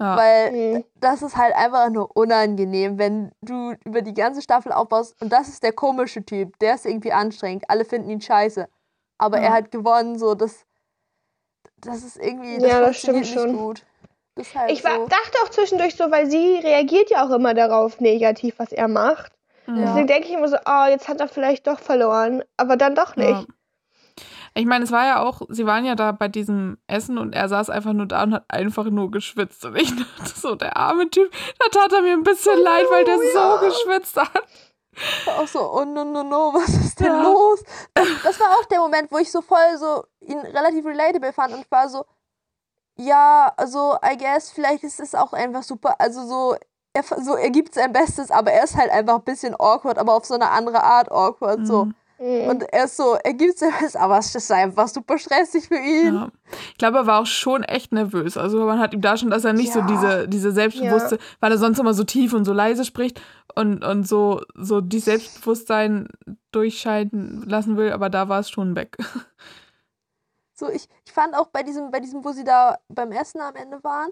Ja. 0.00 0.16
Weil 0.16 0.52
Mhm. 0.52 0.84
das 0.96 1.20
ist 1.22 1.36
halt 1.36 1.54
einfach 1.54 1.90
nur 1.90 2.16
unangenehm, 2.16 2.98
wenn 2.98 3.32
du 3.42 3.74
über 3.84 4.00
die 4.02 4.14
ganze 4.14 4.40
Staffel 4.40 4.72
aufbaust 4.72 5.20
und 5.20 5.30
das 5.30 5.48
ist 5.48 5.62
der 5.62 5.72
komische 5.72 6.24
Typ, 6.24 6.58
der 6.58 6.74
ist 6.74 6.86
irgendwie 6.86 7.12
anstrengend, 7.12 7.64
alle 7.68 7.84
finden 7.84 8.08
ihn 8.10 8.20
scheiße. 8.20 8.66
Aber 9.18 9.36
Ja. 9.38 9.44
er 9.44 9.52
hat 9.52 9.70
gewonnen, 9.70 10.18
so 10.18 10.34
das, 10.34 10.64
das 11.76 12.02
ist 12.02 12.16
irgendwie, 12.16 12.58
das 12.58 12.70
Ja, 12.70 12.80
das 12.80 12.96
stimmt 12.98 13.20
nicht 13.20 13.32
schon. 13.34 13.56
gut. 13.56 13.84
Halt 14.54 14.70
Ich 14.70 14.82
war, 14.84 14.96
so. 14.96 15.06
dachte 15.06 15.38
auch 15.44 15.50
zwischendurch 15.50 15.96
so, 15.96 16.10
weil 16.10 16.30
sie 16.30 16.60
reagiert 16.62 17.10
ja 17.10 17.26
auch 17.26 17.30
immer 17.30 17.52
darauf 17.52 18.00
negativ, 18.00 18.54
was 18.58 18.72
er 18.72 18.88
macht. 18.88 19.32
Ja. 19.66 19.74
Deswegen 19.76 20.06
denke 20.06 20.28
ich 20.28 20.34
immer 20.34 20.48
so, 20.48 20.56
oh, 20.64 20.86
jetzt 20.88 21.08
hat 21.08 21.20
er 21.20 21.28
vielleicht 21.28 21.66
doch 21.66 21.78
verloren. 21.78 22.42
Aber 22.56 22.76
dann 22.78 22.94
doch 22.94 23.16
nicht. 23.16 23.46
Ich 24.54 24.66
meine, 24.66 24.84
es 24.84 24.92
war 24.92 25.06
ja 25.06 25.22
auch, 25.22 25.42
sie 25.48 25.66
waren 25.66 25.84
ja 25.84 25.94
da 25.94 26.12
bei 26.12 26.28
diesem 26.28 26.78
Essen 26.86 27.18
und 27.18 27.34
er 27.34 27.48
saß 27.48 27.70
einfach 27.70 27.92
nur 27.92 28.06
da 28.06 28.24
und 28.24 28.34
hat 28.34 28.44
einfach 28.48 28.84
nur 28.84 29.10
geschwitzt. 29.10 29.64
Und 29.64 29.76
ich 29.76 29.94
dachte 30.18 30.38
so, 30.38 30.54
der 30.54 30.76
arme 30.76 31.08
Typ, 31.10 31.30
da 31.58 31.66
tat 31.80 31.92
er 31.92 32.02
mir 32.02 32.12
ein 32.12 32.22
bisschen 32.22 32.58
leid, 32.60 32.86
weil 32.90 33.04
der 33.04 33.16
ja. 33.16 33.58
so 33.58 33.66
geschwitzt 33.66 34.16
hat. 34.16 34.44
auch 35.38 35.46
so, 35.46 35.60
oh 35.60 35.84
no, 35.84 36.04
no, 36.04 36.22
no, 36.22 36.52
was 36.52 36.68
ist 36.68 37.00
denn 37.00 37.06
Ja. 37.06 37.22
los? 37.22 37.62
Das, 37.94 38.08
das 38.24 38.40
war 38.40 38.50
auch 38.58 38.64
der 38.66 38.80
Moment, 38.80 39.10
wo 39.12 39.18
ich 39.18 39.30
so 39.30 39.40
voll 39.40 39.78
so 39.78 40.04
ihn 40.20 40.38
relativ 40.38 40.84
relatable 40.84 41.32
fand 41.32 41.54
und 41.54 41.70
war 41.70 41.88
so, 41.88 42.04
ja, 42.96 43.52
also 43.56 43.96
I 44.04 44.16
guess, 44.18 44.50
vielleicht 44.50 44.84
ist 44.84 45.00
es 45.00 45.14
auch 45.14 45.32
einfach 45.32 45.62
super, 45.62 45.94
also 45.98 46.26
so, 46.26 46.56
er, 46.92 47.04
so, 47.22 47.36
er 47.36 47.50
gibt 47.50 47.74
sein 47.74 47.92
Bestes, 47.92 48.30
aber 48.30 48.50
er 48.50 48.64
ist 48.64 48.76
halt 48.76 48.90
einfach 48.90 49.14
ein 49.14 49.24
bisschen 49.24 49.54
awkward, 49.58 49.96
aber 49.96 50.14
auf 50.14 50.24
so 50.24 50.34
eine 50.34 50.50
andere 50.50 50.82
Art 50.82 51.10
awkward, 51.10 51.66
so. 51.66 51.88
Mhm. 52.20 52.26
Mhm. 52.42 52.48
Und 52.48 52.62
er 52.72 52.84
ist 52.84 52.96
so, 52.98 53.14
er 53.24 53.32
gibt 53.32 53.58
sein 53.58 53.70
Bestes, 53.70 53.96
aber 53.96 54.18
es 54.18 54.34
ist 54.34 54.52
einfach 54.52 54.88
super 54.88 55.16
stressig 55.18 55.68
für 55.68 55.78
ihn. 55.78 56.14
Ja. 56.14 56.28
Ich 56.72 56.78
glaube, 56.78 56.98
er 56.98 57.06
war 57.06 57.20
auch 57.22 57.26
schon 57.26 57.62
echt 57.64 57.92
nervös. 57.92 58.36
Also 58.36 58.64
man 58.66 58.78
hat 58.78 58.92
ihm 58.92 59.00
da 59.00 59.16
schon, 59.16 59.30
dass 59.30 59.44
er 59.44 59.54
nicht 59.54 59.72
so 59.72 59.78
Ja. 59.80 59.86
diese, 59.86 60.28
diese 60.28 60.52
selbstbewusste, 60.52 61.18
weil 61.40 61.50
er 61.52 61.58
sonst 61.58 61.78
immer 61.78 61.94
so 61.94 62.04
tief 62.04 62.34
und 62.34 62.44
so 62.44 62.52
leise 62.52 62.84
spricht 62.84 63.20
und, 63.54 63.82
und 63.84 64.06
so, 64.06 64.42
so 64.54 64.80
die 64.82 64.98
Selbstbewusstsein 64.98 66.08
durchscheiden 66.52 67.42
lassen 67.48 67.76
will, 67.78 67.90
aber 67.92 68.10
da 68.10 68.28
war 68.28 68.40
es 68.40 68.50
schon 68.50 68.76
weg. 68.76 68.96
So, 70.54 70.68
ich, 70.68 70.88
ich 71.06 71.12
fand 71.12 71.34
auch 71.34 71.46
bei 71.46 71.62
diesem, 71.62 71.90
bei 71.90 72.00
diesem, 72.00 72.22
wo 72.22 72.32
sie 72.32 72.44
da 72.44 72.76
beim 72.90 73.12
Essen 73.12 73.40
am 73.40 73.56
Ende 73.56 73.82
waren, 73.82 74.10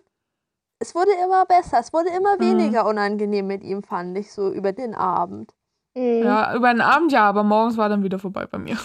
es 0.78 0.94
wurde 0.94 1.10
immer 1.22 1.44
besser, 1.44 1.78
es 1.78 1.92
wurde 1.92 2.08
immer 2.08 2.36
Mhm. 2.36 2.40
weniger 2.40 2.86
unangenehm 2.86 3.46
mit 3.46 3.62
ihm, 3.62 3.82
fand 3.82 4.16
ich, 4.16 4.32
so 4.32 4.50
über 4.50 4.72
den 4.72 4.94
Abend. 4.94 5.52
Mhm. 5.98 6.22
Ja, 6.24 6.54
über 6.54 6.72
den 6.72 6.80
Abend 6.80 7.12
ja, 7.12 7.28
aber 7.28 7.42
morgens 7.42 7.76
war 7.76 7.88
dann 7.88 8.02
wieder 8.02 8.18
vorbei 8.18 8.46
bei 8.46 8.58
mir. 8.58 8.78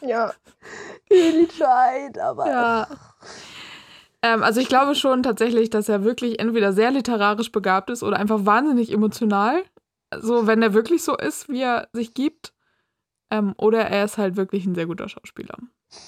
ja. 0.00 0.32
Really 1.10 1.46
tried, 1.46 2.18
aber. 2.18 2.46
Ja. 2.46 2.86
Ähm, 4.20 4.42
also 4.42 4.60
ich 4.60 4.68
glaube 4.68 4.94
schon 4.94 5.22
tatsächlich, 5.22 5.70
dass 5.70 5.88
er 5.88 6.04
wirklich 6.04 6.38
entweder 6.38 6.72
sehr 6.74 6.90
literarisch 6.90 7.50
begabt 7.50 7.88
ist 7.88 8.02
oder 8.02 8.18
einfach 8.18 8.44
wahnsinnig 8.44 8.92
emotional. 8.92 9.62
So, 10.20 10.46
wenn 10.46 10.60
er 10.60 10.74
wirklich 10.74 11.02
so 11.02 11.16
ist, 11.16 11.48
wie 11.48 11.62
er 11.62 11.88
sich 11.92 12.12
gibt. 12.12 12.52
Ähm, 13.30 13.54
oder 13.56 13.86
er 13.86 14.04
ist 14.04 14.18
halt 14.18 14.36
wirklich 14.36 14.66
ein 14.66 14.74
sehr 14.74 14.86
guter 14.86 15.08
Schauspieler. 15.08 15.56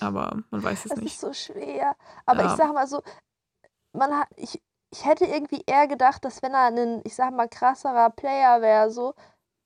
Aber 0.00 0.38
man 0.50 0.62
weiß 0.62 0.84
es 0.84 0.92
Es 0.92 0.96
nicht. 0.98 1.14
ist 1.14 1.20
so 1.20 1.32
schwer. 1.32 1.96
Aber 2.26 2.40
Ja. 2.42 2.46
ich 2.50 2.52
sag 2.52 2.72
mal 2.74 2.86
so, 2.86 3.02
man 3.92 4.10
hat, 4.12 4.28
ich, 4.36 4.60
ich 4.90 5.04
hätte 5.06 5.24
irgendwie 5.24 5.62
eher 5.66 5.86
gedacht, 5.86 6.24
dass 6.24 6.42
wenn 6.42 6.52
er 6.52 6.66
ein, 6.66 7.00
ich 7.04 7.14
sag 7.14 7.34
mal, 7.34 7.48
krasserer 7.48 8.10
Player 8.10 8.60
wäre, 8.60 8.90
so, 8.90 9.14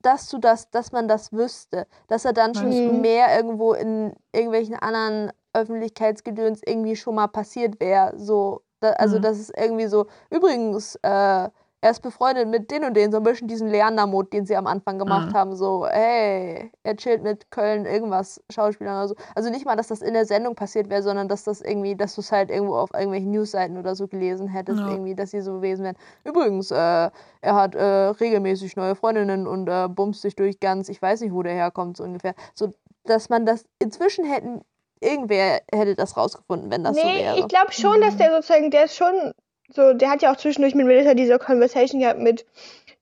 dass 0.05 0.29
du 0.29 0.37
das, 0.37 0.69
dass 0.71 0.91
man 0.91 1.07
das 1.07 1.31
wüsste. 1.33 1.87
Dass 2.07 2.25
er 2.25 2.33
dann 2.33 2.55
schon 2.55 2.75
du? 2.85 3.01
mehr 3.01 3.35
irgendwo 3.35 3.73
in 3.73 4.13
irgendwelchen 4.33 4.75
anderen 4.75 5.31
Öffentlichkeitsgedöns 5.53 6.61
irgendwie 6.65 6.95
schon 6.95 7.15
mal 7.15 7.27
passiert 7.27 7.79
wäre. 7.79 8.13
So, 8.17 8.61
da, 8.81 8.91
also 8.93 9.17
Mhm. 9.17 9.21
das 9.21 9.39
ist 9.39 9.53
irgendwie 9.57 9.87
so, 9.87 10.07
übrigens, 10.29 10.95
äh, 11.03 11.49
er 11.85 11.91
ist 11.91 12.01
befreundet 12.01 12.47
mit 12.47 12.71
den 12.71 12.83
und 12.83 12.95
den, 12.97 13.11
so 13.11 13.17
ein 13.17 13.23
bisschen 13.23 13.47
diesen 13.47 13.67
Leander-Mod, 13.67 14.33
den 14.33 14.47
sie 14.47 14.55
am 14.55 14.65
Anfang 14.65 14.97
gemacht 14.97 15.27
Mhm. 15.27 15.33
haben. 15.35 15.55
So, 15.55 15.85
hey, 15.85 16.71
er 16.81 16.97
chillt 16.97 17.21
mit 17.21 17.51
Köln 17.51 17.85
irgendwas 17.85 18.43
Schauspielern 18.49 18.97
oder 18.97 19.07
so. 19.09 19.15
Also 19.35 19.51
nicht 19.51 19.67
mal, 19.67 19.75
dass 19.75 19.89
das 19.89 20.01
in 20.01 20.15
der 20.15 20.25
Sendung 20.25 20.55
passiert 20.55 20.89
wäre, 20.89 21.03
sondern 21.03 21.27
dass 21.27 21.43
das 21.43 21.61
irgendwie, 21.61 21.95
dass 21.95 22.15
du 22.15 22.21
es 22.21 22.31
halt 22.31 22.49
irgendwo 22.49 22.73
auf 22.75 22.89
irgendwelchen 22.91 23.29
Newsseiten 23.29 23.77
oder 23.77 23.93
so 23.95 24.07
gelesen 24.07 24.47
hättest, 24.47 24.79
Ja. 24.81 24.93
irgendwie, 24.93 25.13
dass 25.13 25.29
sie 25.29 25.41
so 25.41 25.53
gewesen 25.57 25.83
wären. 25.83 25.95
Übrigens, 26.23 26.71
äh, 26.71 26.75
er 26.75 27.11
hat 27.55 27.75
äh, 27.75 27.83
regelmäßig 27.83 28.75
neue 28.77 28.95
Freundinnen 28.95 29.45
und 29.45 29.67
äh, 29.69 29.87
bumst 29.87 30.23
sich 30.23 30.35
durch 30.35 30.59
ganz, 30.59 30.89
ich 30.89 30.99
weiß 30.99 31.21
nicht, 31.21 31.35
wo 31.35 31.43
der 31.43 31.53
herkommt, 31.53 31.97
so 31.97 32.03
ungefähr. 32.03 32.33
So, 32.55 32.73
dass 33.03 33.29
man 33.29 33.45
das 33.45 33.63
inzwischen 33.77 34.25
hätten, 34.25 34.61
irgendwer 35.01 35.61
hätte 35.71 35.93
das 35.95 36.17
rausgefunden, 36.17 36.71
wenn 36.71 36.83
das 36.83 36.95
so 36.97 37.03
nee, 37.07 37.19
wäre. 37.19 37.37
ich 37.41 37.47
glaube 37.47 37.71
schon, 37.73 38.01
dass 38.01 38.17
der 38.17 38.31
sozusagen, 38.31 38.71
der 38.71 38.85
ist 38.85 38.95
schon 38.95 39.33
so, 39.69 39.93
der 39.93 40.09
hat 40.09 40.21
ja 40.21 40.31
auch 40.31 40.37
zwischendurch 40.37 40.75
mit 40.75 40.85
Melissa 40.85 41.13
diese 41.13 41.39
Conversation 41.39 42.01
gehabt 42.01 42.19
mit, 42.19 42.45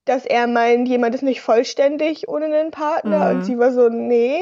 dass 0.06 0.26
er 0.26 0.48
meint, 0.48 0.88
jemand 0.88 1.16
ist 1.16 1.22
nicht 1.24 1.42
vollständig 1.42 2.28
ohne 2.28 2.46
einen 2.46 2.72
Partner 2.72 3.26
Mhm. 3.26 3.36
und 3.36 3.46
sie 3.46 3.58
war 3.60 3.72
so, 3.72 3.90
nee. 3.90 4.42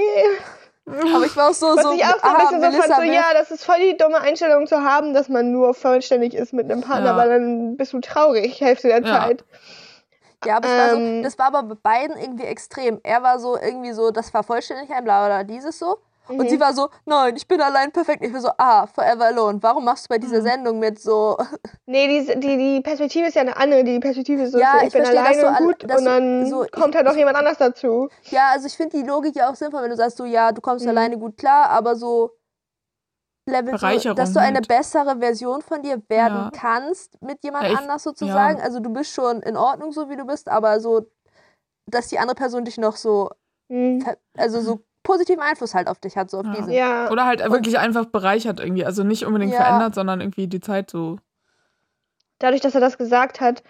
Aber 0.88 1.26
ich 1.26 1.36
war 1.38 1.50
auch 1.50 1.54
so, 1.54 1.68
Was 1.76 1.84
so, 1.84 1.94
ich 1.94 2.04
auch 2.04 2.18
so 2.18 2.24
ein 2.28 2.36
aha, 2.36 2.50
bisschen 2.50 2.72
so 2.72 2.82
fand, 2.82 2.96
so, 2.96 3.02
ja, 3.04 3.26
das 3.34 3.52
ist 3.52 3.64
voll 3.64 3.78
die 3.80 3.96
dumme 3.98 4.20
Einstellung 4.20 4.66
zu 4.68 4.82
haben, 4.84 5.14
dass 5.14 5.30
man 5.30 5.52
nur 5.52 5.74
vollständig 5.74 6.34
ist 6.34 6.54
mit 6.54 6.70
einem 6.72 6.82
Partner, 6.82 7.12
Ja. 7.12 7.18
weil 7.18 7.30
dann 7.30 7.78
bist 7.78 7.94
du 7.94 8.00
traurig, 8.02 8.60
Hälfte 8.60 8.88
der 8.88 9.02
Ja. 9.04 9.20
Zeit. 9.20 9.44
Ja, 10.44 10.58
aber 10.58 10.68
es 10.68 10.76
war, 10.78 10.90
so, 10.90 10.96
Ähm. 10.98 11.24
das 11.24 11.38
war 11.38 11.48
aber 11.54 11.64
bei 11.64 11.76
beiden 11.76 12.18
irgendwie 12.18 12.46
extrem. 12.46 13.00
Er 13.04 13.22
war 13.22 13.40
so 13.40 13.56
irgendwie 13.56 13.92
so, 13.92 14.10
das 14.10 14.34
war 14.34 14.44
vollständig 14.44 14.90
ein 14.90 15.04
bla 15.04 15.26
oder 15.28 15.44
dieses 15.44 15.78
so. 15.78 15.98
Und 16.32 16.46
Mhm. 16.46 16.50
sie 16.50 16.60
war 16.60 16.74
so, 16.74 16.90
nein, 17.06 17.36
ich 17.36 17.48
bin 17.48 17.60
allein 17.62 17.92
perfekt. 17.92 18.24
Ich 18.24 18.34
war 18.34 18.42
so, 18.42 18.50
ah, 18.58 18.88
forever 18.88 19.26
alone. 19.26 19.60
Warum 19.62 19.86
machst 19.86 20.06
du 20.06 20.10
bei 20.10 20.18
dieser 20.18 20.40
Mhm. 20.40 20.44
Sendung 20.44 20.80
mit 20.80 21.00
so, 21.00 21.38
Nee, 21.86 22.08
die, 22.26 22.40
die, 22.40 22.58
die 22.58 22.82
Perspektive 22.82 23.28
ist 23.28 23.36
ja 23.36 23.42
eine 23.42 23.56
andere. 23.58 23.84
Die 23.84 24.00
Perspektive 24.00 24.44
ist 24.44 24.52
so, 24.54 24.60
Ja, 24.60 24.74
so 24.74 24.78
ich 24.80 24.88
ich 24.88 24.94
bin 24.94 25.06
verstehe, 25.06 25.20
alleine 25.26 25.48
und 25.48 25.68
gut 25.80 25.90
dass 25.90 26.00
und 26.00 26.06
dann 26.06 26.46
so- 26.50 26.66
kommt 26.72 26.96
halt 26.96 27.06
noch 27.06 27.16
jemand 27.16 27.38
anders 27.38 27.58
dazu. 27.58 28.10
ja, 28.30 28.50
also 28.52 28.68
ich 28.68 28.76
finde 28.78 28.98
die 28.98 29.04
Logik 29.08 29.36
ja 29.36 29.50
auch 29.50 29.56
sinnvoll, 29.56 29.82
wenn 29.84 29.90
du 29.90 29.96
sagst 29.98 30.18
so, 30.18 30.26
ja, 30.26 30.52
du 30.52 30.62
kommst 30.62 30.86
Mhm. 30.86 30.90
alleine 30.92 31.18
gut 31.18 31.38
klar, 31.38 31.70
aber 31.70 31.96
so 31.96 32.32
Level, 33.50 33.78
so, 34.00 34.14
dass 34.14 34.34
du 34.34 34.40
eine 34.40 34.58
halt. 34.58 34.68
bessere 34.68 35.18
Version 35.20 35.62
von 35.62 35.82
dir 35.82 36.02
werden 36.10 36.38
Ja. 36.38 36.52
kannst 36.54 37.22
mit 37.24 37.44
jemand 37.44 37.64
Ja, 37.66 37.72
ich- 37.72 37.78
anders 37.80 38.04
sozusagen. 38.04 38.62
Also 38.62 38.80
du 38.80 38.92
bist 38.92 39.12
schon 39.14 39.42
in 39.42 39.58
Ordnung, 39.58 39.92
so 39.92 40.10
wie 40.10 40.16
du 40.16 40.26
bist, 40.26 40.48
aber 40.48 40.80
so, 40.80 41.08
dass 41.88 42.08
die 42.08 42.20
andere 42.20 42.36
Person 42.36 42.66
dich 42.66 42.78
noch 42.78 42.96
so, 42.96 43.32
Mhm. 43.68 44.06
also 44.38 44.62
so 44.62 44.82
positiven 45.04 45.42
Einfluss 45.42 45.74
halt 45.74 45.88
auf 45.88 46.00
dich 46.00 46.16
hat, 46.18 46.30
so 46.30 46.40
auf 46.40 46.46
Ja. 46.46 46.54
diesen. 46.54 46.72
Ja. 46.72 47.10
Oder 47.12 47.26
halt 47.26 47.40
wirklich 47.50 47.78
einfach 47.80 48.06
bereichert 48.06 48.60
irgendwie. 48.60 48.86
Also 48.86 49.04
nicht 49.04 49.26
unbedingt 49.26 49.54
Ja. 49.54 49.64
verändert, 49.64 49.96
sondern 49.96 50.22
irgendwie 50.22 50.48
die 50.48 50.60
Zeit 50.60 50.90
so. 50.90 51.18
Dadurch, 52.40 52.62
dass 52.62 52.76
er 52.76 52.82
das 52.82 52.98
gesagt 52.98 53.40
hat, 53.42 53.64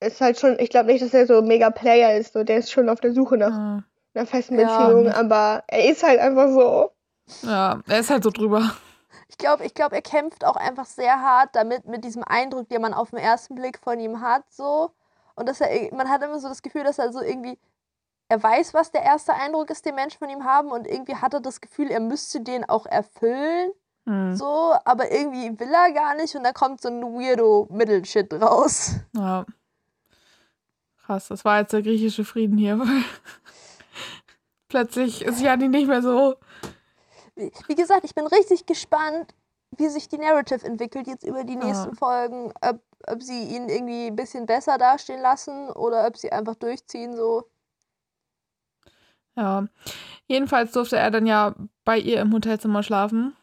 ist 0.00 0.20
halt 0.20 0.38
schon, 0.38 0.58
ich 0.58 0.70
glaube 0.70 0.86
nicht, 0.92 1.02
dass 1.04 1.14
er 1.14 1.26
so 1.26 1.38
ein 1.38 1.46
mega 1.46 1.70
Player 1.70 2.16
ist. 2.16 2.32
So, 2.32 2.44
der 2.44 2.58
ist 2.58 2.70
schon 2.70 2.88
auf 2.88 3.00
der 3.00 3.12
Suche 3.12 3.36
nach 3.36 3.78
äh, 3.78 3.82
einer 4.18 4.26
festen 4.26 4.58
Ja. 4.58 4.66
Beziehung, 4.86 5.08
aber 5.12 5.64
er 5.68 5.90
ist 5.90 6.02
halt 6.02 6.20
einfach 6.20 6.48
so. 6.48 6.90
Ja, 7.42 7.80
er 7.88 8.00
ist 8.00 8.10
halt 8.10 8.24
so 8.24 8.30
drüber. 8.30 8.72
Ich 9.28 9.38
glaube, 9.38 9.64
ich 9.64 9.74
glaub, 9.74 9.92
er 9.92 10.02
kämpft 10.02 10.44
auch 10.44 10.56
einfach 10.56 10.84
sehr 10.84 11.20
hart 11.20 11.50
damit, 11.54 11.86
mit 11.86 12.04
diesem 12.04 12.22
Eindruck, 12.22 12.68
den 12.68 12.82
man 12.82 12.92
auf 12.94 13.10
den 13.10 13.18
ersten 13.18 13.54
Blick 13.54 13.78
von 13.78 13.98
ihm 13.98 14.20
hat, 14.20 14.42
so. 14.50 14.90
Und 15.34 15.48
dass 15.48 15.60
er, 15.60 15.94
man 15.94 16.10
hat 16.10 16.22
immer 16.22 16.38
so 16.38 16.48
das 16.48 16.60
Gefühl, 16.62 16.84
dass 16.84 16.98
er 16.98 17.12
so 17.12 17.22
irgendwie, 17.22 17.58
er 18.32 18.42
weiß, 18.42 18.72
was 18.72 18.90
der 18.90 19.02
erste 19.02 19.34
Eindruck 19.34 19.68
ist, 19.68 19.84
den 19.84 19.94
Menschen 19.94 20.18
von 20.18 20.30
ihm 20.30 20.44
haben 20.44 20.70
und 20.70 20.86
irgendwie 20.86 21.16
hat 21.16 21.34
er 21.34 21.40
das 21.40 21.60
Gefühl, 21.60 21.90
er 21.90 22.00
müsste 22.00 22.40
den 22.40 22.66
auch 22.66 22.86
erfüllen, 22.86 23.72
Hm. 24.06 24.34
so, 24.34 24.74
aber 24.86 25.12
irgendwie 25.12 25.60
will 25.60 25.72
er 25.72 25.92
gar 25.92 26.14
nicht 26.14 26.34
und 26.34 26.42
da 26.42 26.52
kommt 26.52 26.80
so 26.80 26.88
ein 26.88 27.02
weirdo 27.02 27.68
Middle-Shit 27.70 28.32
raus. 28.34 28.92
Ja. 29.14 29.44
Krass, 31.04 31.28
das 31.28 31.44
war 31.44 31.60
jetzt 31.60 31.74
der 31.74 31.82
griechische 31.82 32.24
Frieden 32.24 32.56
hier, 32.56 32.80
plötzlich 34.68 35.22
ist 35.26 35.42
Jani 35.42 35.68
nicht 35.68 35.86
mehr 35.86 36.00
so. 36.00 36.36
Wie 37.36 37.74
gesagt, 37.74 38.04
ich 38.04 38.14
bin 38.14 38.26
richtig 38.26 38.64
gespannt, 38.64 39.34
wie 39.76 39.88
sich 39.88 40.08
die 40.08 40.18
Narrative 40.18 40.64
entwickelt 40.66 41.06
jetzt 41.06 41.24
über 41.24 41.44
die 41.44 41.54
Ja. 41.54 41.64
nächsten 41.66 41.94
Folgen, 41.94 42.52
ob, 42.62 42.80
ob 43.06 43.22
sie 43.22 43.44
ihn 43.44 43.68
irgendwie 43.68 44.06
ein 44.06 44.16
bisschen 44.16 44.46
besser 44.46 44.78
dastehen 44.78 45.20
lassen 45.20 45.70
oder 45.70 46.06
ob 46.06 46.16
sie 46.16 46.32
einfach 46.32 46.54
durchziehen, 46.54 47.14
so. 47.14 47.44
Ja. 49.36 49.66
Jedenfalls 50.26 50.72
durfte 50.72 50.96
er 50.96 51.10
dann 51.10 51.26
ja 51.26 51.54
bei 51.84 51.98
ihr 51.98 52.20
im 52.20 52.32
Hotelzimmer 52.32 52.82
schlafen. 52.82 53.34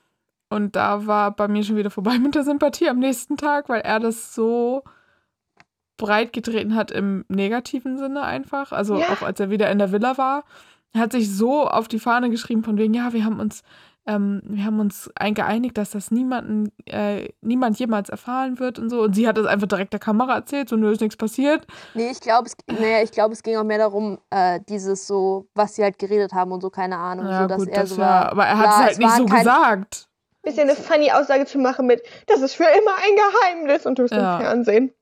Und 0.49 0.75
da 0.75 1.06
war 1.06 1.32
bei 1.36 1.47
mir 1.47 1.63
schon 1.63 1.75
wieder 1.75 1.91
vorbei 1.91 2.17
mit 2.19 2.36
der 2.36 2.43
Sympathie 2.43 2.89
am 2.89 2.99
nächsten 2.99 3.38
Tag, 3.38 3.69
weil 3.69 3.82
er 3.82 3.99
das 3.99 4.34
so 4.34 4.84
breit 5.97 6.32
getreten 6.34 6.75
hat 6.75 6.91
im 6.91 7.25
negativen 7.28 7.97
Sinne 7.97 8.21
einfach. 8.23 8.71
Also 8.71 8.99
Ja. 8.99 9.10
auch 9.10 9.21
als 9.21 9.39
er 9.39 9.49
wieder 9.49 9.69
in 9.69 9.80
der 9.80 9.91
Villa 9.91 10.17
war. 10.17 10.43
Er 10.93 11.02
hat 11.02 11.12
sich 11.12 11.30
so 11.36 11.67
auf 11.67 11.88
die 11.88 11.99
Fahne 11.99 12.30
geschrieben 12.32 12.63
von 12.63 12.78
wegen, 12.78 12.93
ja, 12.93 13.13
wir 13.13 13.23
haben 13.25 13.39
uns, 13.39 13.63
ähm, 14.10 14.41
wir 14.43 14.65
haben 14.65 14.80
uns 14.80 15.10
ein- 15.15 15.34
geeinigt, 15.36 15.78
dass 15.78 15.91
das 15.91 16.10
niemanden, 16.10 16.72
äh, 16.86 17.30
niemand 17.41 17.78
jemals 17.78 18.10
erfahren 18.10 18.60
wird 18.60 18.80
und 18.80 18.89
so. 18.89 19.02
Und 19.04 19.13
sie 19.15 19.28
hat 19.28 19.38
das 19.38 19.45
einfach 19.45 19.67
direkt 19.67 19.93
der 19.93 20.00
Kamera 20.00 20.36
erzählt, 20.36 20.67
so 20.69 20.76
nö, 20.76 20.91
ist 20.91 21.02
nichts 21.02 21.15
passiert. 21.17 21.67
Nee, 21.93 22.10
ich 22.12 22.19
glaube, 22.19 22.48
es, 22.48 22.56
naja, 22.67 23.04
ich 23.04 23.12
glaub, 23.12 23.32
es 23.32 23.43
ging 23.43 23.56
auch 23.58 23.63
mehr 23.63 23.78
darum, 23.78 24.17
äh, 24.32 24.60
dieses 24.67 25.06
so, 25.06 25.48
was 25.54 25.76
sie 25.76 25.84
halt 25.84 26.00
geredet 26.00 26.34
haben 26.34 26.52
und 26.52 26.62
so, 26.62 26.69
keine 26.69 26.98
Ahnung. 26.98 27.28
Ja, 27.28 27.43
so, 27.43 27.48
dass 27.48 27.58
gut, 27.60 27.67
er 27.69 27.82
das 27.82 27.89
so 27.91 28.02
ja, 28.02 28.08
war. 28.08 28.32
aber 28.32 28.45
er 28.48 28.58
hat 28.58 28.69
es 28.69 28.76
halt 28.78 28.98
nicht 28.98 29.15
so 29.15 29.26
gesagt. 29.26 30.08
Bisschen 30.41 30.69
eine 30.69 30.76
funny 30.76 31.12
Aussage 31.12 31.45
zu 31.45 31.58
machen 31.60 31.86
mit, 31.86 32.02
das 32.28 32.41
ist 32.41 32.56
für 32.56 32.63
immer 32.63 32.95
ein 32.95 33.15
Geheimnis 33.15 33.86
und 33.86 34.00
du 34.00 34.04
bist 34.04 34.13
Ja. 34.15 34.38
im 34.38 34.41
Fernsehen. 34.41 34.93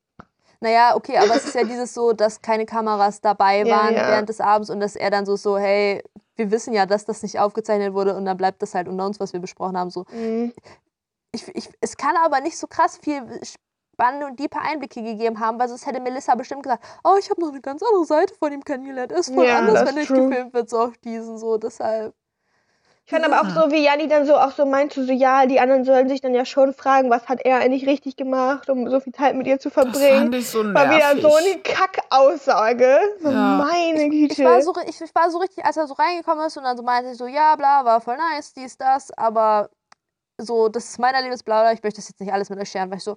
Naja, 0.60 0.96
okay, 0.96 1.18
aber 1.18 1.36
es 1.36 1.46
ist 1.46 1.54
ja 1.56 1.64
dieses 1.64 1.94
so, 1.94 2.14
dass 2.14 2.42
keine 2.42 2.66
Kameras 2.66 3.22
dabei 3.22 3.60
Ja, 3.66 3.76
waren 3.78 3.94
ja. 3.94 4.08
während 4.08 4.28
des 4.30 4.42
Abends 4.42 4.70
und 4.72 4.80
dass 4.80 4.96
er 4.96 5.12
dann 5.12 5.26
so, 5.28 5.36
so, 5.36 5.58
hey, 5.58 6.04
wir 6.38 6.52
wissen 6.52 6.74
ja, 6.74 6.86
dass 6.86 7.06
das 7.06 7.24
nicht 7.24 7.40
aufgezeichnet 7.40 7.94
wurde 7.94 8.16
und 8.16 8.26
dann 8.26 8.38
bleibt 8.38 8.62
das 8.62 8.74
halt 8.76 8.88
unter 8.88 9.06
uns, 9.06 9.20
was 9.20 9.34
wir 9.34 9.40
besprochen 9.40 9.78
haben. 9.78 9.90
So. 9.90 10.06
Mhm. 10.12 10.54
Ich, 11.32 11.48
ich, 11.56 11.70
es 11.82 11.98
kann 11.98 12.16
aber 12.16 12.40
nicht 12.42 12.58
so 12.58 12.68
krass 12.68 12.98
viel 12.98 13.22
spannende 13.94 14.28
und 14.28 14.38
tiefe 14.38 14.60
Einblicke 14.62 15.02
gegeben 15.02 15.40
haben, 15.40 15.60
weil 15.60 15.68
sonst 15.68 15.86
hätte 15.86 16.00
Melissa 16.00 16.36
bestimmt 16.36 16.64
gesagt, 16.64 16.84
oh, 17.04 17.16
ich 17.20 17.30
habe 17.30 17.42
noch 17.42 17.50
eine 17.50 17.62
ganz 17.62 17.82
andere 17.84 18.06
Seite 18.06 18.34
von 18.36 18.52
ihm 18.54 18.64
kennengelernt. 18.64 19.12
Er 19.12 19.20
ist 19.20 19.34
voll 19.34 19.46
Ja, 19.46 19.58
anders, 19.60 19.94
wenn 19.96 20.06
true. 20.06 20.30
gefilmt 20.30 20.54
wird, 20.54 20.70
so 20.70 20.80
auf 20.80 20.98
diesen, 21.00 21.38
so, 21.38 21.58
deshalb. 21.58 22.14
Ich 23.10 23.12
fand 23.12 23.24
aber 23.24 23.40
auch 23.40 23.50
so, 23.50 23.72
wie 23.72 23.86
Janni 23.86 24.10
dann 24.10 24.26
so 24.26 24.36
auch 24.36 24.52
so 24.52 24.66
meinte, 24.66 25.06
so 25.06 25.14
ja, 25.14 25.46
die 25.46 25.62
anderen 25.62 25.86
sollen 25.86 26.10
sich 26.10 26.20
dann 26.20 26.34
ja 26.34 26.44
schon 26.44 26.74
fragen, 26.74 27.10
was 27.10 27.30
hat 27.30 27.40
er 27.46 27.60
eigentlich 27.60 27.88
richtig 27.88 28.18
gemacht, 28.18 28.70
um 28.70 28.90
so 28.90 29.00
viel 29.00 29.14
Zeit 29.14 29.34
mit 29.34 29.48
ihr 29.48 29.60
zu 29.60 29.70
Das 29.70 29.76
fand 29.76 29.96
verbringen. 29.96 30.34
ich 30.34 30.50
so 30.50 30.62
nervig. 30.62 30.90
War 30.90 30.94
wieder 31.16 31.22
so 31.30 31.34
eine 31.38 31.58
Kackaussage. 31.62 33.00
So 33.22 33.30
Ja. 33.32 33.64
meine 33.66 34.10
Güte. 34.10 34.34
Ich 34.34 34.44
war, 34.44 34.62
so, 34.62 34.74
ich, 34.86 35.00
ich 35.00 35.16
war 35.16 35.32
so 35.32 35.38
richtig, 35.38 35.64
als 35.64 35.78
er 35.78 35.88
so 35.88 35.94
reingekommen 35.94 36.46
ist 36.48 36.58
und 36.58 36.66
dann 36.66 36.76
so 36.76 36.84
meinte 36.84 37.12
ich 37.12 37.18
so, 37.18 37.28
ja, 37.28 37.56
bla, 37.56 37.86
war 37.86 38.02
voll 38.02 38.18
nice, 38.18 38.52
dies, 38.54 38.78
das, 38.78 39.10
aber 39.18 39.70
so, 40.38 40.68
das 40.68 40.84
ist 40.90 41.00
mein 41.00 41.16
Erlebnis, 41.16 41.44
bla 41.44 41.62
bla, 41.62 41.72
ich 41.72 41.82
möchte 41.82 42.02
das 42.02 42.10
jetzt 42.10 42.20
nicht 42.20 42.34
alles 42.34 42.50
mit 42.50 42.60
euch 42.60 42.70
scheren, 42.70 42.90
weil 42.92 42.98
ich 42.98 43.06
so, 43.06 43.16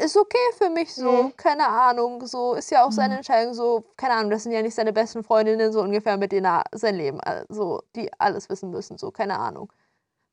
ist 0.00 0.16
okay 0.16 0.38
für 0.58 0.70
mich 0.70 0.94
so, 0.94 1.24
Mhm. 1.24 1.36
keine 1.36 1.68
Ahnung, 1.68 2.26
so, 2.26 2.54
ist 2.54 2.70
ja 2.70 2.84
auch 2.84 2.92
seine 2.92 3.14
Mhm. 3.14 3.18
Entscheidung, 3.18 3.54
so, 3.54 3.84
keine 3.96 4.14
Ahnung, 4.14 4.30
das 4.30 4.42
sind 4.44 4.52
ja 4.52 4.62
nicht 4.62 4.74
seine 4.74 4.92
besten 4.92 5.22
Freundinnen, 5.24 5.72
so 5.72 5.80
ungefähr, 5.82 6.16
mit 6.16 6.32
denen 6.32 6.46
er 6.46 6.64
sein 6.72 6.94
Leben, 6.96 7.20
also, 7.20 7.82
die 7.96 8.10
alles 8.18 8.48
wissen 8.48 8.70
müssen, 8.70 8.98
so, 8.98 9.10
keine 9.10 9.38
Ahnung. 9.38 9.72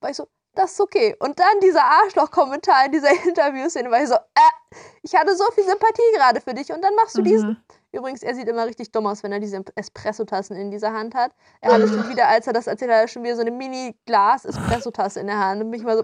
War 0.02 0.10
ich 0.12 0.18
so, 0.18 0.28
das 0.56 0.72
ist 0.72 0.82
okay. 0.82 1.16
Und 1.20 1.40
dann 1.40 1.60
dieser 1.62 1.84
Arschloch-Kommentar 1.84 2.86
in 2.86 2.92
dieser 2.94 3.10
Interviewszene, 3.28 3.92
war 3.92 4.02
ich 4.02 4.10
so, 4.10 4.16
äh, 4.16 4.76
ich 5.04 5.16
hatte 5.16 5.36
so 5.36 5.46
viel 5.54 5.64
Sympathie 5.66 6.02
gerade 6.16 6.42
für 6.42 6.54
dich 6.54 6.72
und 6.72 6.82
dann 6.84 6.96
machst 6.96 7.18
du 7.18 7.22
diesen. 7.22 7.50
Mhm. 7.50 7.58
Übrigens, 7.92 8.22
er 8.24 8.36
sieht 8.36 8.48
immer 8.48 8.66
richtig 8.66 8.92
dumm 8.92 9.08
aus, 9.08 9.24
wenn 9.24 9.32
er 9.32 9.40
diese 9.40 9.64
Espresso-Tassen 9.76 10.56
in 10.56 10.72
dieser 10.72 10.94
Hand 10.94 11.16
hat. 11.16 11.32
Er 11.62 11.74
hatte 11.74 11.88
schon 11.88 12.10
wieder, 12.10 12.28
als 12.28 12.46
er 12.48 12.54
das 12.54 12.68
erzählt 12.68 12.92
hat, 12.92 13.10
schon 13.10 13.24
wieder 13.24 13.36
so 13.36 13.42
eine 13.42 13.52
Mini-Glas-Espresso-Tasse 13.52 15.20
in 15.20 15.28
der 15.28 15.40
Hand. 15.40 15.62
Und 15.62 15.70
mich 15.70 15.84
mal 15.84 15.98
so, 15.98 16.04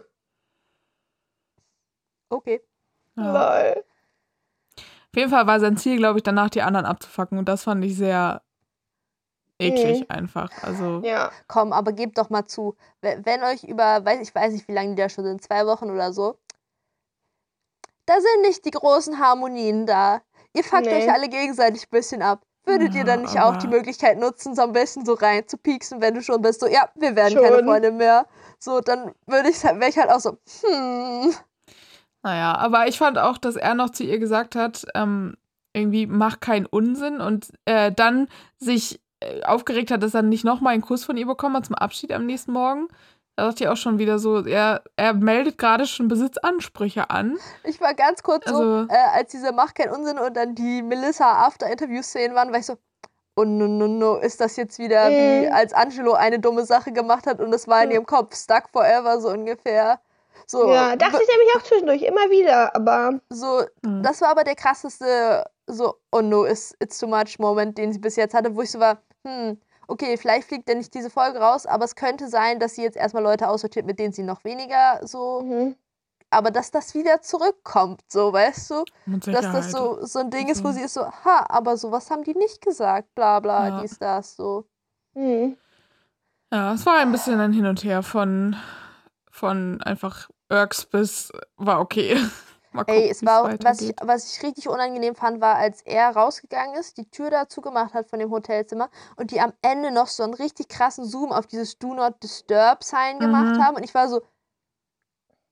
okay. 2.29 2.61
Ja. 3.15 3.31
Lol. 3.73 3.83
Auf 4.77 5.17
jeden 5.17 5.29
Fall 5.29 5.45
war 5.47 5.59
sein 5.59 5.77
Ziel, 5.77 5.97
glaube 5.97 6.19
ich, 6.19 6.23
danach 6.23 6.49
die 6.49 6.61
anderen 6.63 6.85
abzufacken. 6.87 7.37
Und 7.37 7.47
das 7.47 7.63
fand 7.63 7.83
ich 7.85 7.95
sehr 7.95 8.41
eklig 9.59 10.01
Mhm. 10.01 10.05
einfach. 10.09 10.49
Also, 10.63 11.01
Ja. 11.03 11.31
Komm, 11.47 11.71
aber 11.73 11.93
gebt 11.93 12.17
doch 12.17 12.29
mal 12.31 12.45
zu, 12.47 12.75
we- 13.01 13.21
wenn 13.23 13.43
euch 13.43 13.63
über, 13.63 14.03
weiß 14.03 14.19
ich 14.27 14.33
weiß 14.33 14.53
nicht, 14.53 14.67
wie 14.67 14.73
lange 14.73 14.95
die 14.95 15.01
da 15.01 15.09
schon 15.09 15.23
sind, 15.25 15.43
zwei 15.43 15.65
Wochen 15.67 15.91
oder 15.91 16.11
so, 16.11 16.37
da 18.05 18.15
sind 18.19 18.41
nicht 18.41 18.65
die 18.65 18.71
großen 18.71 19.19
Harmonien 19.19 19.85
da. 19.85 20.21
Ihr 20.53 20.63
fuckt 20.63 20.85
Nee. 20.85 20.95
euch 21.03 21.11
alle 21.11 21.29
gegenseitig 21.29 21.83
ein 21.83 21.91
bisschen 21.91 22.21
ab. 22.21 22.43
Würdet 22.65 22.95
ihr 22.95 23.03
dann 23.03 23.19
Ja, 23.21 23.25
nicht 23.25 23.39
auch 23.41 23.57
die 23.57 23.67
Möglichkeit 23.67 24.17
nutzen, 24.17 24.55
so 24.55 24.61
ein 24.63 24.71
bisschen 24.71 25.05
so 25.05 25.13
rein 25.13 25.45
zu 25.47 25.57
pieksen, 25.57 25.99
wenn 26.01 26.13
du 26.15 26.21
schon 26.21 26.41
bist, 26.41 26.61
so, 26.61 26.67
ja, 26.67 26.89
wir 26.95 27.13
werden 27.15 27.35
keine 27.41 27.57
Schon. 27.57 27.65
Freunde 27.65 27.91
mehr. 27.91 28.25
So, 28.57 28.79
dann 28.79 29.13
würde 29.27 29.49
ich 29.49 29.61
wäre 29.63 29.89
ich 29.89 29.97
halt 29.97 30.09
auch 30.09 30.19
so, 30.21 30.37
hm. 30.65 31.33
Naja, 32.23 32.55
aber 32.57 32.87
ich 32.87 32.97
fand 32.97 33.17
auch, 33.17 33.37
dass 33.37 33.55
er 33.55 33.75
noch 33.75 33.89
zu 33.91 34.03
ihr 34.03 34.17
gesagt 34.19 34.55
hat, 34.55 34.85
ähm, 34.95 35.35
irgendwie 35.73 36.05
mach 36.07 36.39
keinen 36.39 36.65
Unsinn 36.65 37.19
und 37.21 37.49
äh, 37.65 37.91
dann 37.91 38.27
sich 38.57 39.01
äh, 39.21 39.43
aufgeregt 39.43 39.91
hat, 39.91 40.03
dass 40.03 40.13
er 40.13 40.21
nicht 40.21 40.43
nochmal 40.45 40.73
einen 40.73 40.81
Kuss 40.83 41.03
von 41.03 41.17
ihr 41.17 41.25
bekommen 41.25 41.55
hat 41.57 41.65
zum 41.65 41.75
Abschied 41.75 42.11
am 42.13 42.25
nächsten 42.25 42.51
Morgen. 42.53 42.87
Da 43.35 43.47
dachte 43.47 43.63
ich 43.63 43.69
auch 43.69 43.77
schon 43.77 43.97
wieder 43.97 44.19
so, 44.19 44.45
er, 44.45 44.83
er 44.95 45.13
meldet 45.15 45.57
gerade 45.57 45.87
schon 45.87 46.07
Besitzansprüche 46.07 47.09
an. 47.09 47.37
Ich 47.63 47.81
war 47.81 47.95
ganz 47.95 48.21
kurz 48.21 48.45
so, 48.47 48.55
Also- 48.55 48.87
äh, 48.93 48.97
als 49.15 49.31
diese 49.31 49.51
Macht 49.51 49.73
kein 49.75 49.89
Unsinn 49.89 50.19
und 50.19 50.37
dann 50.37 50.53
die 50.53 50.83
Melissa 50.83 51.45
After-Interview-Szenen 51.47 52.35
waren, 52.35 52.51
war 52.51 52.59
ich 52.59 52.67
so, 52.67 52.77
oh 53.35 53.43
no, 53.43 53.67
no, 53.67 53.87
no, 53.87 54.17
ist 54.17 54.39
das 54.39 54.55
jetzt 54.55 54.77
wieder 54.77 55.09
wie 55.09 55.47
Mhm. 55.47 55.53
als 55.53 55.73
Angelo 55.73 56.13
eine 56.13 56.37
dumme 56.39 56.65
Sache 56.65 56.91
gemacht 56.91 57.25
hat 57.25 57.41
und 57.41 57.51
es 57.55 57.67
war 57.67 57.83
in 57.83 57.89
ihrem 57.89 58.05
Kopf 58.05 58.35
stuck 58.35 58.69
forever, 58.71 59.19
so 59.19 59.29
ungefähr. 59.29 59.99
So, 60.45 60.69
Ja, 60.69 60.95
dachte 60.95 61.19
ich 61.21 61.27
nämlich 61.29 61.55
auch 61.57 61.63
zwischendurch 61.63 62.01
immer 62.03 62.29
wieder, 62.29 62.75
aber 62.75 63.19
so, 63.29 63.61
Hm. 63.85 64.03
das 64.03 64.21
war 64.21 64.29
aber 64.29 64.43
der 64.43 64.55
krasseste, 64.55 65.43
so, 65.67 65.95
oh 66.11 66.21
no, 66.21 66.45
it's, 66.45 66.75
it's 66.79 66.97
too 66.99 67.07
much 67.07 67.39
Moment, 67.39 67.77
den 67.77 67.93
sie 67.93 67.99
bis 67.99 68.15
jetzt 68.15 68.33
hatte, 68.33 68.55
wo 68.55 68.61
ich 68.61 68.71
so 68.71 68.79
war, 68.79 68.97
hm, 69.25 69.57
okay, 69.87 70.17
vielleicht 70.17 70.47
fliegt 70.47 70.67
ja 70.69 70.75
nicht 70.75 70.93
diese 70.93 71.09
Folge 71.09 71.39
raus, 71.39 71.65
aber 71.65 71.85
es 71.85 71.95
könnte 71.95 72.27
sein, 72.27 72.59
dass 72.59 72.75
sie 72.75 72.83
jetzt 72.83 72.97
erstmal 72.97 73.23
Leute 73.23 73.47
aussortiert, 73.47 73.85
mit 73.85 73.99
denen 73.99 74.13
sie 74.13 74.23
noch 74.23 74.43
weniger 74.43 74.99
so, 75.03 75.41
mhm. 75.43 75.75
aber 76.29 76.51
dass 76.51 76.71
das 76.71 76.93
wieder 76.93 77.21
zurückkommt, 77.21 78.01
so, 78.07 78.33
weißt 78.33 78.69
du? 78.71 78.83
Dass 79.31 79.51
das 79.51 79.71
so, 79.71 80.05
so 80.05 80.19
ein 80.19 80.29
Ding 80.29 80.49
ist, 80.49 80.63
wo 80.63 80.67
Also- 80.67 80.79
sie 80.79 80.85
ist 80.85 80.93
so, 80.93 81.05
ha, 81.05 81.45
aber 81.49 81.77
sowas 81.77 82.09
haben 82.11 82.23
die 82.23 82.35
nicht 82.35 82.61
gesagt, 82.61 83.13
bla 83.15 83.39
bla, 83.39 83.67
Ja. 83.69 83.81
dies, 83.81 83.97
das, 83.99 84.35
so. 84.35 84.65
Mhm. 85.13 85.57
Ja, 86.51 86.73
es 86.73 86.85
war 86.85 86.97
ein 86.99 87.11
bisschen 87.11 87.39
ein 87.39 87.53
Hin 87.53 87.65
und 87.65 87.83
Her 87.83 88.03
von, 88.03 88.55
von 89.31 89.81
einfach 89.81 90.29
Irks 90.53 90.85
bis 90.85 91.31
war 91.57 91.79
okay. 91.79 92.15
Mal 92.71 92.85
Ey, 92.85 92.95
gucken, 93.01 93.11
es 93.11 93.21
wie's 93.21 93.27
war 93.27 93.43
was 93.63 93.81
ich, 93.81 93.95
was 94.01 94.35
ich 94.35 94.43
richtig 94.43 94.67
unangenehm 94.67 95.15
fand, 95.15 95.41
war, 95.41 95.55
als 95.57 95.81
er 95.83 96.09
rausgegangen 96.15 96.75
ist, 96.75 96.97
die 96.97 97.05
Tür 97.09 97.29
da 97.29 97.47
zugemacht 97.47 97.93
hat 97.93 98.07
von 98.07 98.19
dem 98.19 98.31
Hotelzimmer 98.31 98.89
und 99.15 99.29
die 99.31 99.41
am 99.41 99.53
Ende 99.61 99.91
noch 99.91 100.07
so 100.07 100.23
einen 100.23 100.33
richtig 100.33 100.69
krassen 100.69 101.05
Zoom 101.05 101.31
auf 101.31 101.45
dieses 101.45 101.77
Do 101.77 101.93
Not 101.93 102.21
Disturb 102.23 102.83
Sign 102.83 103.19
gemacht 103.19 103.53
Mhm. 103.53 103.61
haben 103.61 103.75
und 103.77 103.83
ich 103.83 103.93
war 103.93 104.09
so, 104.09 104.21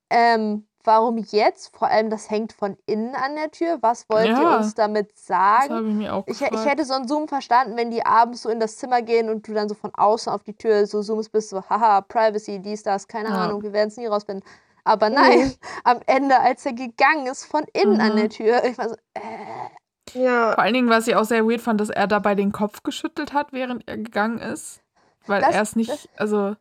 ähm, 0.09 0.67
warum 0.83 1.17
jetzt? 1.17 1.75
Vor 1.75 1.87
allem, 1.87 2.09
das 2.09 2.29
hängt 2.29 2.53
von 2.53 2.77
innen 2.85 3.15
an 3.15 3.35
der 3.35 3.51
Tür. 3.51 3.77
Was 3.81 4.09
wollt 4.09 4.37
ihr 4.37 4.49
Ja. 4.49 4.57
uns 4.57 4.75
damit 4.75 5.11
Das 5.17 5.27
sagen? 5.27 5.75
habe 5.75 5.89
ich 5.89 5.95
mir 5.95 6.13
auch 6.15 6.25
Ich, 6.27 6.41
ich 6.41 6.65
hätte 6.65 6.85
so 6.85 6.93
einen 6.93 7.07
Zoom 7.07 7.27
verstanden, 7.27 7.77
wenn 7.77 7.91
die 7.91 8.05
abends 8.05 8.43
so 8.43 8.49
in 8.49 8.59
das 8.59 8.77
Zimmer 8.77 9.01
gehen 9.01 9.29
und 9.29 9.47
du 9.47 9.53
dann 9.53 9.69
so 9.69 9.75
von 9.75 9.93
außen 9.93 10.31
auf 10.31 10.43
die 10.43 10.53
Tür 10.55 10.85
so 10.85 11.01
zoomst 11.01 11.31
bist, 11.31 11.49
so, 11.49 11.61
haha, 11.69 12.01
Privacy, 12.01 12.59
dies, 12.59 12.83
das, 12.83 13.07
keine 13.07 13.29
Ja. 13.29 13.35
Ahnung, 13.35 13.63
wir 13.63 13.73
werden 13.73 13.89
es 13.89 13.97
nie 13.97 14.05
rausfinden. 14.07 14.43
Aber 14.83 15.09
nein, 15.09 15.53
am 15.83 15.99
Ende, 16.07 16.39
als 16.39 16.65
er 16.65 16.73
gegangen 16.73 17.27
ist, 17.27 17.45
von 17.45 17.65
innen 17.73 17.99
an 18.01 18.13
Mhm. 18.13 18.17
der 18.17 18.29
Tür, 18.29 18.63
ich 18.63 18.77
war 18.77 18.89
so, 18.89 18.95
äh, 19.13 20.19
Ja. 20.23 20.53
Vor 20.53 20.59
allen 20.63 20.73
Dingen, 20.73 20.89
was 20.89 21.07
ich 21.07 21.15
auch 21.15 21.23
sehr 21.25 21.45
weird 21.45 21.61
fand, 21.61 21.79
dass 21.79 21.89
er 21.89 22.07
dabei 22.07 22.35
den 22.35 22.51
Kopf 22.51 22.83
geschüttelt 22.83 23.33
hat, 23.33 23.53
während 23.53 23.87
er 23.87 23.97
gegangen 23.97 24.39
ist. 24.39 24.81
Weil 25.27 25.43
er 25.43 25.61
es 25.61 25.75
nicht, 25.75 25.89
das- 25.91 26.09
also, 26.17 26.55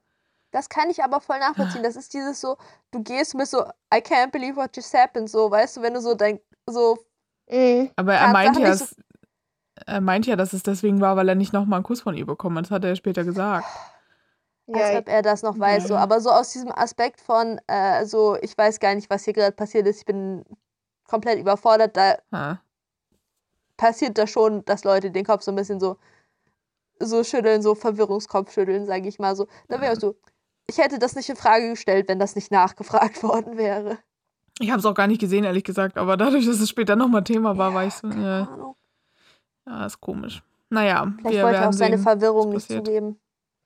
das 0.52 0.68
kann 0.68 0.90
ich 0.90 1.02
aber 1.02 1.20
voll 1.20 1.38
nachvollziehen. 1.38 1.82
Das 1.82 1.96
ist 1.96 2.12
dieses 2.12 2.40
so, 2.40 2.56
du 2.90 3.02
gehst 3.02 3.36
bist 3.36 3.52
so, 3.52 3.62
I 3.92 3.98
can't 3.98 4.30
believe 4.32 4.56
what 4.56 4.76
just 4.76 4.92
happened, 4.94 5.30
so, 5.30 5.50
weißt 5.50 5.78
du, 5.78 5.82
wenn 5.82 5.94
du 5.94 6.00
so 6.00 6.14
dein, 6.14 6.40
so, 6.68 6.98
Mhm. 7.50 7.90
aber 7.96 8.14
er 8.14 8.28
meint 8.32 8.58
ja, 8.58 8.74
so- 8.74 8.84
es, 8.84 8.96
er 9.86 10.00
meint 10.02 10.26
ja, 10.26 10.36
dass 10.36 10.52
es 10.52 10.62
deswegen 10.62 11.00
war, 11.00 11.16
weil 11.16 11.28
er 11.28 11.34
nicht 11.34 11.52
nochmal 11.54 11.78
einen 11.78 11.84
Kuss 11.84 12.02
von 12.02 12.14
ihr 12.16 12.26
bekommen 12.26 12.58
hat. 12.58 12.66
Das 12.66 12.70
hat 12.70 12.84
er 12.84 12.94
später 12.96 13.24
gesagt. 13.24 13.66
Als 14.72 14.90
Ja. 14.92 14.98
ob 14.98 15.08
er 15.08 15.22
das 15.22 15.42
noch 15.42 15.58
weiß, 15.58 15.88
so, 15.88 15.94
Ja. 15.94 16.00
aber 16.00 16.20
so 16.20 16.30
aus 16.30 16.52
diesem 16.52 16.72
Aspekt 16.72 17.20
von, 17.20 17.60
äh, 17.66 18.04
so, 18.06 18.36
ich 18.40 18.56
weiß 18.56 18.80
gar 18.80 18.94
nicht, 18.94 19.10
was 19.10 19.24
hier 19.24 19.32
gerade 19.32 19.52
passiert 19.56 19.86
ist, 19.86 19.98
ich 19.98 20.04
bin 20.04 20.44
komplett 21.08 21.38
überfordert, 21.38 21.96
da 21.96 22.16
Ha. 22.32 22.60
passiert 23.76 24.18
das 24.18 24.30
schon, 24.30 24.64
dass 24.64 24.84
Leute 24.84 25.10
den 25.10 25.24
Kopf 25.24 25.42
so 25.42 25.50
ein 25.52 25.56
bisschen 25.56 25.80
so, 25.80 25.96
so 27.00 27.24
schütteln, 27.24 27.62
so 27.62 27.74
Verwirrungskopfschütteln, 27.74 28.86
sage 28.86 29.08
ich 29.08 29.18
mal 29.18 29.34
so. 29.34 29.46
Da 29.68 29.80
wäre 29.80 29.94
ich 29.94 30.00
so, 30.00 30.16
ich 30.68 30.78
hätte 30.78 30.98
das 30.98 31.16
nicht 31.16 31.28
in 31.28 31.36
Frage 31.36 31.70
gestellt, 31.70 32.08
wenn 32.08 32.18
das 32.18 32.36
nicht 32.36 32.50
nachgefragt 32.52 33.22
worden 33.22 33.56
wäre. 33.56 33.98
Ich 34.60 34.70
habe 34.70 34.78
es 34.80 34.84
auch 34.86 34.94
gar 34.94 35.06
nicht 35.06 35.20
gesehen, 35.20 35.44
ehrlich 35.44 35.64
gesagt, 35.64 35.96
aber 35.96 36.16
dadurch, 36.18 36.44
dass 36.46 36.60
es 36.60 36.68
später 36.68 36.94
nochmal 36.94 37.24
Thema 37.24 37.56
war, 37.56 37.72
war 37.72 37.86
ich 37.86 37.94
so, 37.94 38.08
äh, 38.08 38.46
ja, 39.66 39.86
ist 39.86 40.00
komisch. 40.00 40.42
Naja, 40.68 41.12
Vielleicht 41.16 41.36
wir 41.36 41.42
wollte 41.44 41.56
er 41.58 41.68
auch 41.68 41.72
seine 41.72 41.96
sehen. 41.96 42.02
Verwirrung 42.02 42.50
nicht 42.50 42.68
zugeben. 42.68 43.18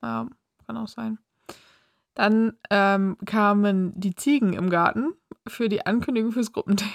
Ja, 0.02 0.28
kann 0.66 0.76
auch 0.76 0.88
sein. 0.88 1.18
Dann 2.14 2.56
ähm, 2.70 3.16
kamen 3.26 3.92
die 3.98 4.14
Ziegen 4.14 4.52
im 4.52 4.70
Garten 4.70 5.14
für 5.48 5.68
die 5.68 5.84
Ankündigung 5.84 6.32
fürs 6.32 6.52
Gruppendate. 6.52 6.90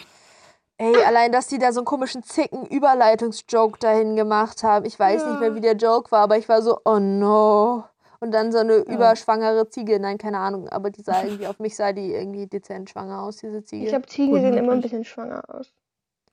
Ey, 0.78 0.96
allein, 1.04 1.34
dass 1.34 1.48
die 1.48 1.58
da 1.60 1.74
so 1.74 1.82
einen 1.82 1.86
komischen 1.86 2.24
Zicken-Überleitungs-Joke 2.24 3.80
dahin 3.80 4.16
gemacht 4.16 4.64
haben. 4.64 4.86
Ich 4.86 4.98
weiß 4.98 5.26
nicht 5.26 5.40
mehr, 5.42 5.50
Ja. 5.50 5.56
wie 5.56 5.60
der 5.62 5.76
Joke 5.76 6.10
war, 6.12 6.22
aber 6.22 6.38
ich 6.38 6.48
war 6.48 6.62
so, 6.62 6.80
oh 6.86 7.00
no. 7.00 7.84
Und 8.22 8.32
dann 8.32 8.52
so 8.54 8.60
eine 8.60 8.78
Ja. 8.78 8.84
überschwangere 8.84 9.70
Ziege. 9.70 10.00
Nein, 10.00 10.18
keine 10.18 10.38
Ahnung, 10.40 10.70
aber 10.70 10.90
die 10.90 11.02
sah 11.02 11.22
irgendwie, 11.24 11.48
auf 11.48 11.60
mich 11.60 11.76
sah 11.76 11.92
die 11.92 12.14
irgendwie 12.14 12.48
dezent 12.48 12.90
schwanger 12.90 13.22
aus, 13.24 13.38
diese 13.38 13.62
Ziege. 13.66 13.84
Ich 13.86 13.90
glaube, 13.90 14.08
Ziegen 14.08 14.32
Gut 14.32 14.42
sehen 14.42 14.54
immer 14.58 14.72
ein 14.74 14.82
bisschen 14.82 15.04
schwanger 15.04 15.44
aus. 15.50 15.72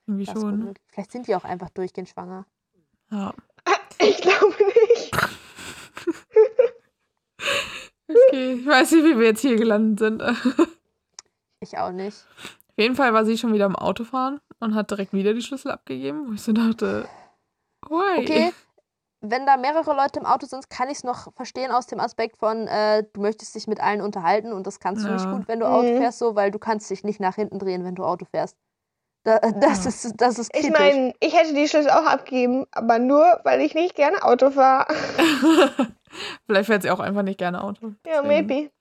Irgendwie 0.05 0.25
Das 0.25 0.33
schon. 0.33 0.73
Vielleicht 0.93 1.11
sind 1.11 1.27
die 1.27 1.35
auch 1.35 1.43
einfach 1.43 1.69
durchgehend 1.71 2.07
schwanger. 2.09 2.45
Ja. 3.11 3.33
Ich 3.99 4.21
glaube 4.21 4.53
nicht. 4.93 5.11
Okay, 8.09 8.53
ich 8.53 8.65
weiß 8.65 8.91
nicht, 8.93 9.03
wie 9.05 9.17
wir 9.19 9.27
jetzt 9.27 9.41
hier 9.41 9.55
gelandet 9.57 9.99
sind. 9.99 10.23
Auf 10.23 10.37
Ich 11.59 11.77
auch 11.77 11.91
nicht. 11.91 12.25
jeden 12.77 12.95
Fall 12.95 13.13
war 13.13 13.25
sie 13.25 13.37
schon 13.37 13.51
wieder 13.53 13.65
im 13.65 13.75
Auto 13.75 14.03
fahren 14.03 14.39
und 14.59 14.75
hat 14.75 14.91
direkt 14.91 15.11
wieder 15.13 15.33
die 15.33 15.41
Schlüssel 15.41 15.71
abgegeben, 15.71 16.27
wo 16.27 16.33
ich 16.33 16.41
so 16.41 16.53
dachte, 16.53 17.07
why? 17.89 18.19
Okay, 18.19 18.53
wenn 19.21 19.47
da 19.47 19.57
mehrere 19.57 19.95
Leute 19.95 20.19
im 20.19 20.27
Auto 20.27 20.45
sind, 20.45 20.69
kann 20.69 20.89
ich 20.89 20.99
es 20.99 21.03
noch 21.03 21.33
verstehen 21.33 21.71
aus 21.71 21.87
dem 21.87 21.99
Aspekt 21.99 22.37
von, 22.37 22.67
äh, 22.67 23.03
du 23.11 23.21
möchtest 23.21 23.55
dich 23.55 23.65
mit 23.67 23.79
allen 23.81 24.01
unterhalten 24.01 24.53
und 24.53 24.67
das 24.67 24.79
kannst 24.79 25.05
du 25.07 25.11
nicht 25.11 25.25
Ja. 25.25 25.31
gut, 25.31 25.47
wenn 25.47 25.59
du 25.59 25.65
Auto 25.67 25.91
Mhm. 25.91 25.97
fährst, 25.97 26.19
so, 26.19 26.35
weil 26.35 26.51
du 26.51 26.59
kannst 26.59 26.89
dich 26.91 27.03
nicht 27.03 27.19
nach 27.19 27.35
hinten 27.35 27.57
drehen, 27.57 27.83
wenn 27.83 27.95
du 27.95 28.03
Auto 28.03 28.25
fährst. 28.29 28.55
Da, 29.23 29.39
das, 29.39 29.83
Ja. 29.85 29.89
ist, 29.89 30.13
das 30.21 30.37
ist 30.39 30.53
kritisch. 30.53 30.69
Ich 30.69 30.73
meine, 30.79 31.13
ich 31.19 31.35
hätte 31.35 31.53
die 31.55 31.67
Schlüssel 31.67 31.89
auch 31.89 32.05
abgegeben, 32.05 32.65
aber 32.71 32.99
nur, 32.99 33.41
weil 33.43 33.61
ich 33.61 33.73
nicht 33.73 33.95
gerne 33.95 34.23
Auto 34.23 34.51
fahre. 34.51 34.93
Vielleicht 36.45 36.67
fährt 36.67 36.81
sie 36.83 36.91
auch 36.91 36.99
einfach 36.99 37.23
nicht 37.23 37.37
gerne 37.39 37.63
Auto. 37.63 37.87
ja, 38.05 38.21
Deswegen- 38.21 38.27
maybe. 38.27 38.71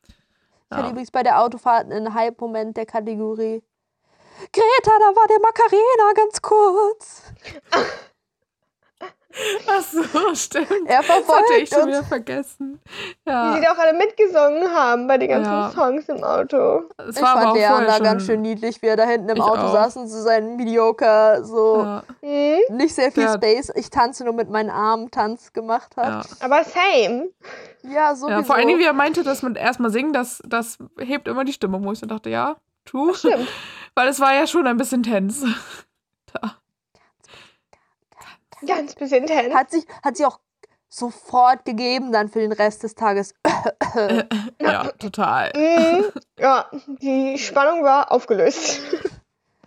Ich 0.68 0.70
hatte 0.76 0.86
Ja. 0.86 0.90
übrigens 0.90 1.10
bei 1.10 1.22
der 1.22 1.40
Autofahrt 1.42 1.90
einen 1.90 2.12
Hype-Moment 2.14 2.76
der 2.76 2.86
Kategorie. 2.86 3.62
Greta, 4.52 4.90
da 4.98 5.14
war 5.16 5.26
der 5.28 5.40
Macarena 5.40 6.12
ganz 6.14 6.42
kurz. 6.42 7.22
Ach 9.68 9.82
so, 9.82 10.34
stimmt. 10.34 10.68
Er 10.86 11.02
Das 11.02 11.08
hatte 11.08 11.20
ich 11.20 11.24
verfolgt 11.26 11.68
schon 11.74 11.86
wieder 11.88 12.02
vergessen. 12.04 12.80
Wie 13.24 13.30
Ja, 13.30 13.52
sie 13.54 13.60
da 13.60 13.72
auch 13.72 13.78
alle 13.78 13.92
mitgesungen 13.98 14.70
haben 14.74 15.06
bei 15.06 15.18
den 15.18 15.28
ganzen 15.28 15.52
Ja. 15.52 15.70
Songs 15.70 16.08
im 16.08 16.24
Auto. 16.24 16.84
es 16.98 17.16
Ich 17.16 17.20
fand 17.22 17.46
auch 17.46 17.54
Leander 17.54 17.94
schon. 17.94 18.02
ganz 18.04 18.24
schön 18.26 18.40
niedlich, 18.42 18.80
wie 18.82 18.86
er 18.86 18.96
da 18.96 19.04
hinten 19.04 19.28
im 19.28 19.36
Ich 19.36 19.42
Auto 19.42 19.60
auch. 19.60 19.72
saß 19.72 19.96
und 19.98 20.08
so 20.08 20.20
seinen 20.22 20.56
Mediocre, 20.56 21.40
so 21.44 21.82
Ja, 21.82 22.02
Hm? 22.22 22.76
nicht 22.76 22.94
sehr 22.94 23.12
viel 23.12 23.24
Der- 23.24 23.34
Space, 23.34 23.70
ich 23.74 23.90
tanze 23.90 24.24
nur 24.24 24.32
mit 24.34 24.48
meinen 24.48 24.70
Armen 24.70 25.10
Tanz 25.10 25.52
gemacht 25.52 25.96
hat. 25.96 26.24
ja. 26.26 26.36
Aber 26.40 26.62
same. 26.64 27.28
Ja, 27.82 28.14
sowieso. 28.14 28.38
Ja, 28.38 28.42
vor 28.42 28.56
allen 28.56 28.66
Dingen, 28.68 28.80
wie 28.80 28.84
er 28.84 28.92
meinte, 28.92 29.22
dass 29.22 29.42
man 29.42 29.54
erstmal 29.54 29.90
singen, 29.90 30.12
das, 30.12 30.42
das 30.46 30.78
hebt 30.98 31.28
immer 31.28 31.44
die 31.44 31.52
Stimmung, 31.52 31.84
wo 31.84 31.92
ich 31.92 31.98
so 31.98 32.06
dachte, 32.06 32.30
ja, 32.30 32.56
true. 32.84 33.14
Stimmt. 33.14 33.48
Weil 33.94 34.08
es 34.08 34.18
war 34.20 34.34
ja 34.34 34.46
schon 34.46 34.66
ein 34.66 34.76
bisschen 34.76 35.02
tense. 35.02 35.46
Da. 36.32 36.56
Ganz 38.66 38.94
bisschen 38.94 39.26
tense. 39.26 39.54
hat, 39.54 39.70
sich, 39.70 39.84
hat 40.04 40.16
sie 40.16 40.24
auch 40.26 40.38
sofort 40.88 41.64
gegeben 41.64 42.12
dann 42.12 42.28
für 42.28 42.38
den 42.38 42.52
Rest 42.52 42.82
des 42.82 42.94
Tages. 42.94 43.34
Ja, 44.60 44.84
total. 44.98 45.52
Mhm. 45.54 46.04
Ja, 46.38 46.70
die 47.00 47.38
Spannung 47.38 47.82
war 47.82 48.12
aufgelöst. 48.12 48.80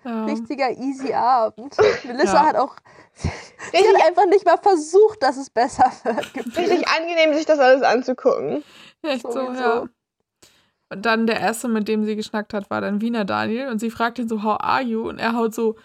Ja. 0.04 0.26
Richtiger 0.26 0.70
easy 0.72 1.14
Abend. 1.14 1.76
Melissa 2.06 2.34
Ja. 2.34 2.46
hat 2.48 2.56
auch 2.56 2.76
sie 3.16 3.78
hat 3.78 4.08
einfach 4.08 4.26
nicht 4.28 4.46
mal 4.46 4.58
versucht, 4.58 5.22
dass 5.24 5.38
es 5.38 5.50
besser 5.50 5.92
wird. 6.04 6.36
richtig 6.58 6.88
angenehm, 6.88 7.34
sich 7.34 7.46
das 7.46 7.60
alles 7.60 7.82
anzugucken. 7.82 8.64
Echt 9.02 9.30
so, 9.32 9.52
ja. 9.52 9.88
Und 10.92 11.06
dann 11.06 11.28
der 11.28 11.40
erste, 11.40 11.68
mit 11.68 11.88
dem 11.88 12.04
sie 12.06 12.16
geschnackt 12.16 12.54
hat, 12.54 12.70
war 12.70 12.82
dann 12.82 13.02
Wiener 13.02 13.26
Daniel. 13.26 13.68
Und 13.70 13.80
sie 13.80 13.92
fragt 13.92 14.18
ihn 14.20 14.28
so, 14.30 14.42
how 14.44 14.58
are 14.60 14.82
you? 14.82 15.08
Und 15.08 15.20
er 15.20 15.34
haut 15.34 15.54
so 15.54 15.76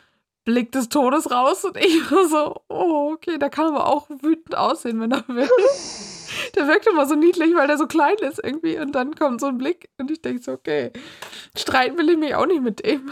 Blick 0.45 0.72
des 0.72 0.88
Todes 0.88 1.30
raus. 1.30 1.64
Und 1.64 1.76
ich 1.76 2.11
war 2.11 2.28
so, 2.28 2.61
oh, 2.68 3.12
okay, 3.14 3.38
der 3.38 3.51
kann 3.51 3.68
aber 3.68 3.86
auch 3.86 4.09
wütend 4.09 4.57
aussehen, 4.57 5.01
wenn 5.01 5.12
er 5.12 5.26
will. 5.28 5.49
der 6.55 6.66
wirkt 6.68 6.86
immer 6.86 7.07
so 7.07 7.14
niedlich, 7.14 7.55
weil 7.55 7.66
der 7.66 7.78
so 7.78 7.86
klein 7.86 8.16
ist 8.20 8.40
irgendwie. 8.42 8.78
Und 8.78 8.92
dann 8.92 9.14
kommt 9.14 9.40
so 9.40 9.47
ein 9.47 9.59
Blick. 9.59 9.88
Und 9.99 10.11
ich 10.11 10.20
denke 10.22 10.42
so, 10.42 10.53
okay, 10.53 10.92
streiten 11.57 11.97
will 11.99 12.11
ich 12.11 12.18
mich 12.18 12.34
auch 12.34 12.47
nicht 12.47 12.62
mit 12.62 12.84
dem. 12.84 13.11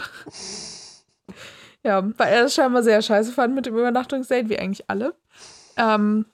ja, 1.83 2.03
weil 2.17 2.33
er 2.33 2.45
es 2.45 2.55
scheinbar 2.55 2.83
sehr 2.83 3.01
scheiße 3.01 3.31
fand 3.31 3.55
mit 3.55 3.65
dem 3.65 3.77
Übernachtungsdate, 3.77 4.49
wie 4.49 4.59
eigentlich 4.59 4.89
alle. 4.89 5.15
Ähm, 5.75 6.25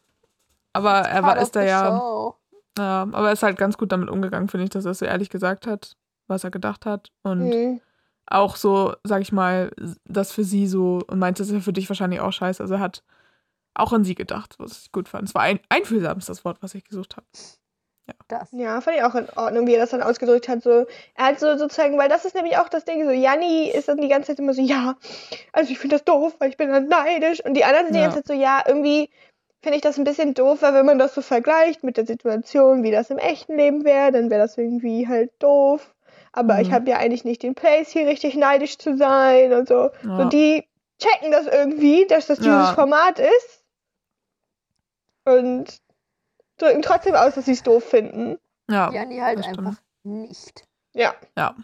aber 0.74 1.00
er 1.00 1.24
war, 1.24 1.38
ist 1.42 1.56
da 1.56 1.64
ja. 1.64 2.34
Ja, 2.78 3.02
aber 3.12 3.28
er 3.28 3.34
ist 3.34 3.44
halt 3.44 3.58
ganz 3.58 3.78
gut 3.78 3.92
damit 3.92 4.10
umgegangen, 4.10 4.48
finde 4.48 4.66
ich, 4.66 4.70
dass 4.70 4.86
er 4.86 4.94
so 4.94 5.06
ehrlich 5.06 5.30
gesagt 5.30 5.68
hat, 5.68 5.98
was 6.28 6.44
er 6.44 6.52
gedacht 6.52 6.86
hat. 6.86 7.12
Und 7.24 7.50
Mhm. 7.50 7.82
Auch 8.30 8.56
so, 8.56 8.94
sag 9.04 9.22
ich 9.22 9.32
mal, 9.32 9.72
das 10.06 10.32
für 10.32 10.44
sie 10.44 10.68
so 10.68 11.02
und 11.08 11.20
meinte, 11.20 11.42
das 11.42 11.50
ist 11.50 11.54
ja 11.56 11.60
für 11.62 11.74
dich 11.74 11.90
wahrscheinlich 11.90 12.20
auch 12.20 12.32
scheiße. 12.32 12.62
Also 12.62 12.76
er 12.76 12.80
hat 12.80 13.04
auch 13.74 13.94
an 13.94 14.04
sie 14.04 14.16
gedacht, 14.16 14.56
was 14.60 14.84
ich 14.84 14.92
gut 14.92 15.10
fand. 15.10 15.28
Es 15.28 15.36
war 15.36 15.44
ein, 15.44 15.60
einfühlsam, 15.70 16.18
ist 16.18 16.30
das 16.30 16.46
Wort, 16.46 16.58
was 16.62 16.76
ich 16.76 16.84
gesucht 16.84 17.16
habe. 17.18 17.26
Das. 18.28 18.50
Ja, 18.52 18.82
fand 18.82 18.98
ich 18.98 19.04
auch 19.04 19.16
in 19.16 19.28
Ordnung, 19.36 19.68
wie 19.68 19.74
er 19.74 19.80
das 19.80 19.92
dann 19.92 20.02
ausgedrückt 20.02 20.48
hat. 20.50 20.64
So, 20.64 20.86
er 21.16 21.26
hat 21.26 21.40
so 21.40 21.58
sozusagen, 21.58 21.98
weil 21.98 22.10
das 22.10 22.26
ist 22.26 22.36
nämlich 22.36 22.58
auch 22.58 22.70
das 22.70 22.86
Ding, 22.86 23.04
so 23.06 23.12
Janni 23.12 23.70
ist 23.70 23.88
dann 23.88 24.02
die 24.02 24.08
ganze 24.08 24.28
Zeit 24.28 24.40
immer 24.40 24.54
so, 24.54 24.62
ja, 24.62 24.96
also 25.54 25.72
ich 25.72 25.80
finde 25.80 25.96
das 25.96 26.06
doof, 26.06 26.36
weil 26.40 26.50
ich 26.50 26.58
bin 26.58 26.70
dann 26.72 26.88
neidisch. 26.88 27.44
Und 27.44 27.54
die 27.56 27.64
anderen 27.64 27.86
sind 27.86 27.96
die 27.96 28.00
Ja. 28.00 28.06
ganze 28.06 28.24
Zeit 28.24 28.28
so, 28.28 28.34
ja, 28.34 28.64
irgendwie 28.66 29.10
finde 29.62 29.76
ich 29.76 29.82
das 29.82 29.98
ein 29.98 30.04
bisschen 30.06 30.34
doof, 30.34 30.62
weil 30.62 30.74
wenn 30.74 30.86
man 30.86 31.00
das 31.00 31.14
so 31.14 31.22
vergleicht 31.22 31.84
mit 31.84 31.98
der 31.98 32.06
Situation, 32.06 32.84
wie 32.84 32.92
das 32.92 33.10
im 33.10 33.18
echten 33.18 33.56
Leben 33.58 33.84
wäre, 33.84 34.12
dann 34.12 34.30
wäre 34.30 34.42
das 34.42 34.58
irgendwie 34.58 35.08
halt 35.08 35.32
doof. 35.40 35.94
Aber 36.32 36.62
ich 36.62 36.70
Mhm. 36.70 36.74
habe 36.74 36.90
ja 36.92 36.98
eigentlich 36.98 37.24
nicht 37.26 37.44
den 37.44 37.56
Place, 37.56 37.90
hier 37.90 38.06
richtig 38.08 38.36
neidisch 38.36 38.78
zu 38.78 38.96
sein 38.98 39.54
und 39.54 39.68
so. 39.68 39.90
Ja. 40.04 40.18
So, 40.18 40.26
die 40.30 40.64
checken 41.00 41.32
das 41.32 41.48
irgendwie, 41.48 42.06
dass 42.08 42.28
das 42.28 42.38
dieses 42.40 42.48
Ja. 42.70 42.74
Format 42.76 43.20
ist. 43.20 43.64
Und 45.26 45.80
drücken 46.58 46.82
trotzdem 46.82 47.16
aus, 47.16 47.36
dass 47.36 47.46
sie 47.46 47.54
es 47.54 47.64
doof 47.64 47.84
finden. 47.84 48.38
Ja, 48.70 48.92
Janni 48.92 49.18
halt 49.20 49.40
das 49.40 49.46
stimmt. 49.46 49.60
einfach 49.68 49.82
nicht. 50.04 50.64
Ja. 50.94 51.14
ja. 51.38 51.56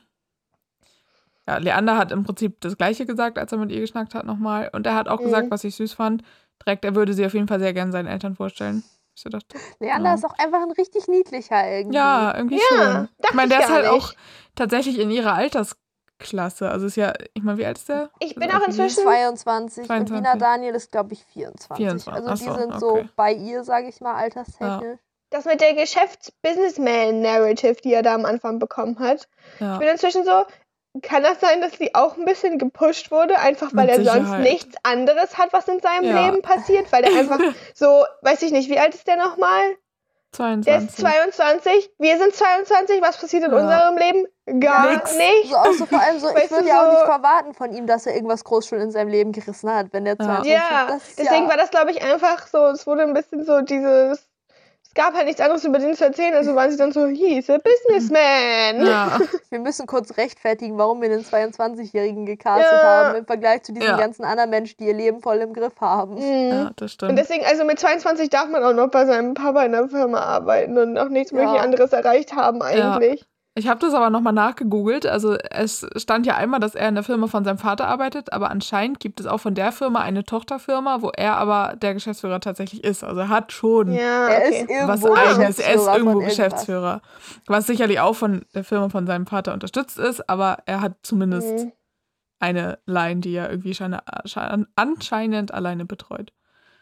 Ja, 1.47 1.57
Leander 1.57 1.97
hat 1.97 2.11
im 2.11 2.23
Prinzip 2.23 2.59
das 2.61 2.75
Gleiche 2.75 3.05
gesagt, 3.05 3.37
als 3.37 3.51
er 3.51 3.59
mit 3.59 3.71
ihr 3.71 3.79
geschnackt 3.81 4.15
hat 4.15 4.25
nochmal. 4.25 4.69
Und 4.73 4.87
er 4.87 4.95
hat 4.95 5.07
auch 5.07 5.19
Mhm. 5.19 5.25
gesagt, 5.25 5.51
was 5.51 5.63
ich 5.63 5.75
süß 5.75 5.93
fand, 5.93 6.23
direkt, 6.65 6.83
er 6.85 6.95
würde 6.95 7.13
sie 7.13 7.25
auf 7.25 7.33
jeden 7.35 7.47
Fall 7.47 7.59
sehr 7.59 7.73
gerne 7.73 7.91
seinen 7.91 8.07
Eltern 8.07 8.35
vorstellen. 8.35 8.83
Ich 9.15 9.21
so 9.21 9.29
dachte, 9.29 9.57
Leander 9.79 10.09
Ja. 10.09 10.15
ist 10.15 10.25
auch 10.25 10.37
einfach 10.37 10.61
ein 10.61 10.71
richtig 10.71 11.07
niedlicher 11.07 11.69
irgendwie. 11.71 11.95
Ja, 11.97 12.35
irgendwie 12.35 12.59
Ja, 12.71 12.77
schon. 12.95 13.09
Ich 13.23 13.33
meine, 13.33 13.49
der 13.49 13.59
ich 13.59 13.65
ist 13.65 13.71
halt 13.71 13.83
gar 13.85 13.93
auch 13.93 14.09
nicht. 14.09 14.17
tatsächlich 14.55 14.99
in 14.99 15.09
ihrer 15.09 15.33
Altersklasse. 15.33 16.69
Also 16.69 16.85
ist 16.87 16.97
ja, 16.97 17.13
ich 17.33 17.41
meine, 17.41 17.57
wie 17.57 17.65
alt 17.65 17.77
ist 17.77 17.87
der? 17.89 18.09
Ich 18.19 18.35
bin 18.35 18.49
er 18.49 18.57
auch 18.61 18.67
inzwischen- 18.67 19.03
22, 19.03 19.83
und 19.83 19.87
22. 19.87 20.15
Dina 20.17 20.35
Daniel 20.35 20.75
ist, 20.75 20.91
glaube 20.91 21.13
ich, 21.13 21.23
24. 21.25 21.77
24, 21.77 22.13
Also 22.13 22.29
ach 22.29 22.37
die 22.37 22.43
so, 22.43 22.53
sind 22.69 22.79
so 22.79 22.89
okay. 22.91 23.09
bei 23.15 23.33
ihr, 23.33 23.63
sage 23.63 23.87
ich 23.87 24.01
mal, 24.01 24.15
alterstechnisch. 24.15 24.99
Das 25.31 25.45
mit 25.45 25.59
der 25.61 25.73
Geschäfts-Businessman-Narrative, 25.73 27.75
die 27.83 27.93
er 27.93 28.03
da 28.03 28.15
am 28.15 28.25
Anfang 28.25 28.59
bekommen 28.59 28.99
hat. 28.99 29.27
Ich 29.55 29.61
Ja. 29.61 29.77
bin 29.77 29.87
inzwischen 29.87 30.23
so, 30.23 30.43
kann 31.01 31.23
das 31.23 31.39
sein, 31.39 31.61
dass 31.61 31.73
sie 31.73 31.93
auch 31.95 32.17
ein 32.17 32.25
bisschen 32.25 32.57
gepusht 32.57 33.11
wurde, 33.11 33.39
einfach 33.39 33.71
weil 33.73 33.87
Mit 33.87 33.97
er 33.97 34.03
sonst 34.05 34.37
nichts 34.39 34.75
anderes 34.83 35.37
hat, 35.37 35.51
was 35.53 35.67
in 35.67 35.79
seinem 35.79 36.05
Ja. 36.05 36.25
Leben 36.25 36.41
passiert? 36.41 36.91
Weil 36.91 37.03
der 37.03 37.13
einfach 37.15 37.39
so, 37.73 38.05
weiß 38.21 38.41
ich 38.43 38.51
nicht, 38.51 38.69
wie 38.69 38.79
alt 38.79 38.95
ist 38.95 39.07
der 39.07 39.17
nochmal? 39.17 39.75
Der 40.37 40.79
ist 40.79 40.97
22. 40.97 40.99
22, 40.99 41.91
wir 41.97 42.17
sind 42.17 42.35
22, 42.35 43.01
was 43.01 43.17
passiert 43.17 43.43
in 43.45 43.51
Ja. 43.53 43.57
unserem 43.57 43.97
Leben? 43.97 44.27
Gar 44.59 44.89
Nix. 44.95 45.15
nicht. 45.15 45.49
So 45.49 45.55
auch 45.55 45.71
so 45.71 45.85
vor 45.85 45.99
allem 46.01 46.19
so, 46.19 46.27
ich 46.35 46.51
würde 46.51 46.67
ja 46.67 46.85
auch 46.85 46.91
nicht 46.91 47.05
verwarten 47.05 47.53
von 47.53 47.71
ihm, 47.71 47.87
dass 47.87 48.05
er 48.05 48.15
irgendwas 48.15 48.43
groß 48.43 48.67
schon 48.67 48.81
in 48.81 48.91
seinem 48.91 49.07
Leben 49.07 49.31
gerissen 49.31 49.73
hat, 49.73 49.87
wenn 49.91 50.03
der 50.03 50.15
Ja. 50.19 50.25
22 50.25 50.51
Ja, 50.51 50.87
das 50.87 51.07
ist 51.07 51.19
deswegen 51.19 51.43
ja, 51.45 51.49
war 51.49 51.57
das, 51.57 51.71
glaube 51.71 51.91
ich, 51.91 52.01
einfach 52.03 52.47
so, 52.47 52.65
es 52.65 52.85
wurde 52.85 53.03
ein 53.03 53.13
bisschen 53.13 53.45
so 53.45 53.61
dieses, 53.61 54.19
es 54.19 54.27
gab 54.95 55.13
halt 55.13 55.25
nichts 55.25 55.41
anderes 55.41 55.63
über 55.65 55.77
den 55.77 55.93
zu 55.95 56.05
erzählen, 56.05 56.33
also 56.33 56.55
waren 56.55 56.71
sie 56.71 56.77
dann 56.77 56.91
so, 56.91 57.05
he's 57.07 57.49
a 57.49 57.57
businessman. 57.57 58.85
Ja, 58.85 59.19
Wir 59.49 59.59
müssen 59.59 59.85
kurz 59.87 60.17
rechtfertigen, 60.17 60.77
warum 60.77 61.01
wir 61.01 61.09
den 61.09 61.23
22-Jährigen 61.23 62.25
gecastet 62.25 62.71
Ja. 62.71 62.83
haben 62.83 63.15
im 63.17 63.25
Vergleich 63.25 63.63
zu 63.63 63.73
diesen 63.73 63.87
Ja. 63.89 63.97
ganzen 63.97 64.23
anderen 64.23 64.49
Menschen, 64.49 64.77
die 64.79 64.85
ihr 64.87 64.93
Leben 64.93 65.21
voll 65.21 65.37
im 65.37 65.53
Griff 65.53 65.79
haben. 65.81 66.15
Mhm. 66.15 66.49
ja, 66.49 66.71
das 66.75 66.81
Und 66.81 66.89
stimmt. 66.91 67.19
deswegen, 67.19 67.45
also 67.45 67.63
mit 67.65 67.79
22 67.79 68.29
darf 68.29 68.47
man 68.49 68.63
auch 68.63 68.73
noch 68.73 68.87
bei 68.89 69.05
seinem 69.05 69.33
Papa 69.33 69.63
in 69.63 69.73
der 69.73 69.87
Firma 69.89 70.19
arbeiten 70.19 70.77
und 70.77 70.97
auch 70.97 71.09
nichts 71.09 71.31
Ja. 71.31 71.37
wirklich 71.39 71.61
anderes 71.61 71.91
erreicht 71.93 72.33
haben 72.35 72.61
eigentlich. 72.61 73.25
Ich 73.57 73.69
habe 73.69 73.79
das 73.79 73.93
aber 73.93 74.09
nochmal 74.09 74.33
nachgegoogelt. 74.33 75.05
Also 75.05 75.35
es 75.49 75.87
stand 75.95 76.25
ja 76.25 76.35
einmal, 76.35 76.59
dass 76.59 76.75
er 76.75 76.89
in 76.89 76.95
der 76.95 77.05
Firma 77.05 77.27
von 77.27 77.45
seinem 77.45 77.57
Vater 77.57 77.87
arbeitet, 77.87 78.33
aber 78.33 78.51
anscheinend 78.51 78.99
gibt 78.99 79.21
es 79.21 79.27
auch 79.27 79.37
von 79.37 79.55
der 79.55 79.71
Firma 79.71 80.01
eine 80.01 80.25
Tochterfirma, 80.25 81.01
wo 81.01 81.09
er 81.11 81.37
aber 81.37 81.77
der 81.77 81.93
Geschäftsführer 81.93 82.41
tatsächlich 82.41 82.83
ist. 82.83 83.05
Also 83.05 83.21
er 83.21 83.29
hat 83.29 83.53
schon 83.53 83.93
Ja, 83.93 84.27
Er 84.27 84.49
ist 84.49 84.67
was 84.69 85.05
eigenes. 85.05 85.59
Er 85.59 85.73
ist 85.75 85.87
irgendwo. 85.87 86.19
Geschäftsführer. 86.19 87.01
Was 87.47 87.65
sicherlich 87.65 88.01
auch 88.01 88.13
von 88.17 88.45
der 88.53 88.65
Firma 88.65 88.89
von 88.89 89.07
seinem 89.07 89.25
Vater 89.25 89.53
unterstützt 89.53 89.97
ist, 89.99 90.29
aber 90.29 90.57
er 90.65 90.81
hat 90.81 90.97
zumindest 91.03 91.53
Mhm. 91.65 91.71
eine 92.39 92.79
Line, 92.85 93.21
die 93.21 93.33
er 93.35 93.49
irgendwie 93.49 93.73
scheine, 93.73 94.03
schein- 94.25 94.67
anscheinend 94.75 95.53
alleine 95.53 95.85
betreut. 95.85 96.33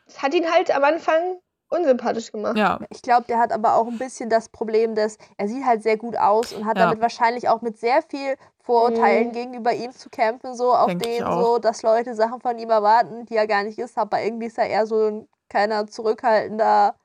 Das 0.08 0.24
hat 0.24 0.34
ihn 0.34 0.52
halt 0.52 0.76
am 0.76 0.84
Anfang 0.84 1.38
unsympathisch 1.74 2.32
gemacht. 2.32 2.56
Ja, 2.58 2.80
Ich 2.90 3.02
glaube, 3.02 3.26
der 3.28 3.40
hat 3.40 3.52
aber 3.52 3.76
auch 3.76 3.88
ein 3.88 3.98
bisschen 3.98 4.30
das 4.30 4.50
Problem, 4.50 4.96
dass 4.96 5.18
er 5.38 5.48
sieht 5.48 5.66
halt 5.66 5.84
sehr 5.84 5.98
gut 5.98 6.18
aus 6.18 6.54
und 6.54 6.66
hat 6.66 6.78
Ja. 6.78 6.86
damit 6.86 7.02
wahrscheinlich 7.02 7.50
auch 7.50 7.62
mit 7.62 7.78
sehr 7.78 8.02
viel 8.04 8.36
Vorurteilen 8.60 9.30
Mhm. 9.30 9.34
gegenüber 9.34 9.74
ihm 9.74 9.92
zu 9.92 10.10
kämpfen, 10.10 10.56
so 10.56 10.74
auf 10.74 10.88
Denk 10.88 11.06
ich 11.06 11.18
so, 11.20 11.58
dass 11.58 11.82
Leute 11.84 12.16
Sachen 12.16 12.40
von 12.40 12.58
ihm 12.58 12.70
erwarten, 12.70 13.26
die 13.26 13.36
er 13.36 13.48
gar 13.48 13.64
nicht 13.64 13.78
ist, 13.80 13.98
aber 13.98 14.22
irgendwie 14.22 14.46
ist 14.48 14.58
er 14.58 14.68
eher 14.68 14.86
so 14.86 15.08
ein 15.08 15.28
kleiner, 15.50 15.86
zurückhaltender, 15.88 16.96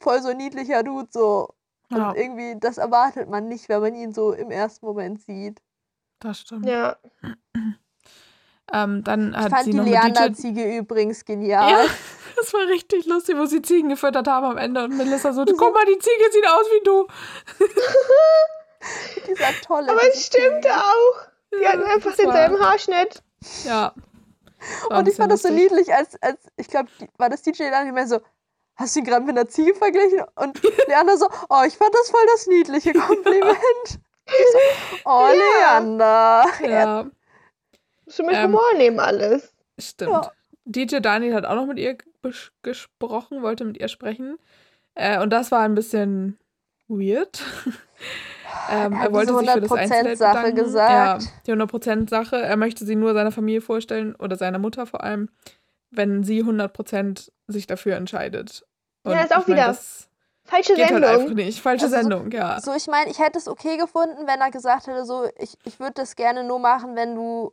voll 0.00 0.20
so 0.22 0.32
niedlicher 0.32 0.82
Dude, 0.82 1.08
so. 1.10 1.48
ja 1.90 2.10
Und 2.10 2.16
irgendwie, 2.16 2.58
das 2.60 2.76
erwartet 2.78 3.28
man 3.30 3.48
nicht, 3.48 3.68
wenn 3.68 3.80
man 3.80 3.94
ihn 3.94 4.12
so 4.12 4.32
im 4.32 4.50
ersten 4.50 4.84
Moment 4.86 5.22
sieht. 5.22 5.60
das 6.20 6.40
stimmt. 6.40 6.66
Ja. 6.66 6.96
Ähm, 8.72 9.02
dann 9.02 9.30
Ich 9.30 9.36
hat 9.38 9.50
fand 9.50 9.64
sie 9.64 9.70
die 9.70 9.78
Leander-Ziege 9.78 10.76
übrigens 10.76 11.24
genial. 11.24 11.70
Ja, 11.70 11.84
das 12.40 12.52
war 12.52 12.66
richtig 12.68 13.06
lustig, 13.06 13.36
wo 13.36 13.46
sie 13.46 13.62
Ziegen 13.62 13.88
gefüttert 13.90 14.26
haben 14.28 14.46
am 14.46 14.56
Ende 14.56 14.84
und 14.84 14.96
Melissa 14.96 15.32
so, 15.32 15.44
guck 15.44 15.74
mal, 15.74 15.84
die 15.86 15.98
Ziege 15.98 16.30
sieht 16.32 16.46
aus 16.46 16.66
wie 16.72 16.84
du. 16.84 17.06
Dieser 19.26 19.52
tolle. 19.66 19.90
Aber 19.90 20.02
es 20.08 20.26
stimmte 20.26 20.70
auch. 20.74 21.20
Die 21.58 21.66
hatten 21.66 21.82
einfach 21.82 22.10
das 22.14 22.24
war- 22.26 22.32
denselben 22.34 22.60
Haarschnitt. 22.64 23.22
Ja. 23.64 23.92
Und 24.90 25.06
ich 25.08 25.14
fand 25.16 25.30
das 25.30 25.42
so 25.42 25.50
niedlich, 25.50 25.92
als, 25.94 26.20
als 26.20 26.38
ich 26.56 26.68
glaube, 26.68 26.88
war 27.16 27.28
das 27.28 27.42
DJ 27.42 27.70
dann 27.70 27.92
mehr 27.94 28.08
so, 28.08 28.20
hast 28.76 28.94
du 28.96 29.00
ihn 29.00 29.04
gerade 29.04 29.24
mit 29.24 29.36
einer 29.38 29.48
Ziege 29.48 29.74
verglichen? 29.74 30.22
Und 30.34 30.60
Leander 30.88 31.16
so, 31.16 31.28
oh, 31.48 31.62
ich 31.66 31.76
fand 31.76 31.94
das 31.94 32.10
voll 32.10 32.26
das 32.32 32.46
niedliche 32.48 32.92
Kompliment. 33.06 33.56
So, 33.86 34.58
oh, 35.04 35.28
Ja. 35.28 35.78
Leander. 35.78 36.44
Ja, 36.62 37.06
So 38.06 38.22
mit 38.24 38.34
Ähm, 38.34 38.44
Humor 38.46 38.74
nehmen 38.76 38.98
alles. 39.00 39.52
stimmt. 39.78 40.10
Ja. 40.12 40.32
DJ 40.64 40.98
Daniel 41.00 41.34
hat 41.34 41.46
auch 41.46 41.54
noch 41.54 41.66
mit 41.66 41.78
ihr 41.78 41.96
gesprochen, 42.62 43.42
wollte 43.42 43.64
mit 43.64 43.78
ihr 43.78 43.88
sprechen. 43.88 44.38
Äh, 44.94 45.20
und 45.20 45.30
das 45.30 45.50
war 45.50 45.60
ein 45.60 45.74
bisschen 45.74 46.38
weird. 46.88 47.40
ähm, 48.70 48.92
Er 48.94 49.12
wollte 49.12 49.36
sich 49.36 49.50
für 49.50 49.60
das 49.60 49.70
100% 49.70 49.76
Einzeldate 49.76 50.16
Sache 50.16 50.36
bedanken. 50.38 50.64
gesagt. 50.64 51.22
Ja, 51.22 51.28
die 51.46 51.52
100% 51.52 52.08
Sache. 52.10 52.36
Er 52.40 52.56
möchte 52.56 52.84
sie 52.84 52.96
nur 52.96 53.14
seiner 53.14 53.32
Familie 53.32 53.60
vorstellen 53.60 54.14
oder 54.16 54.36
seiner 54.36 54.58
Mutter 54.58 54.86
vor 54.86 55.02
allem, 55.04 55.28
wenn 55.90 56.22
sie 56.24 56.42
100% 56.42 57.30
sich 57.46 57.66
dafür 57.66 57.96
entscheidet. 57.96 58.64
Ja, 59.06 59.22
ist 59.22 59.34
auch 59.34 59.42
ich 59.42 59.48
mein, 59.48 59.56
wieder 59.58 59.78
Falsche 60.44 60.74
geht 60.74 60.86
halt 60.90 61.04
einfach 61.04 61.18
Sendung. 61.26 61.34
nicht. 61.36 61.60
Falsche 61.60 61.84
Also 61.84 61.96
so- 61.96 62.00
Sendung, 62.02 62.30
ja. 62.32 62.60
So, 62.60 62.72
ich 62.74 62.86
meine, 62.86 63.10
ich 63.10 63.18
hätte 63.18 63.38
es 63.38 63.48
okay 63.48 63.76
gefunden, 63.76 64.26
wenn 64.26 64.40
er 64.40 64.50
gesagt 64.50 64.86
hätte, 64.86 65.04
so, 65.04 65.28
ich, 65.38 65.56
ich 65.64 65.78
würde 65.78 65.92
das 65.94 66.16
gerne 66.16 66.42
nur 66.44 66.58
machen, 66.58 66.96
wenn 66.96 67.14
du 67.14 67.52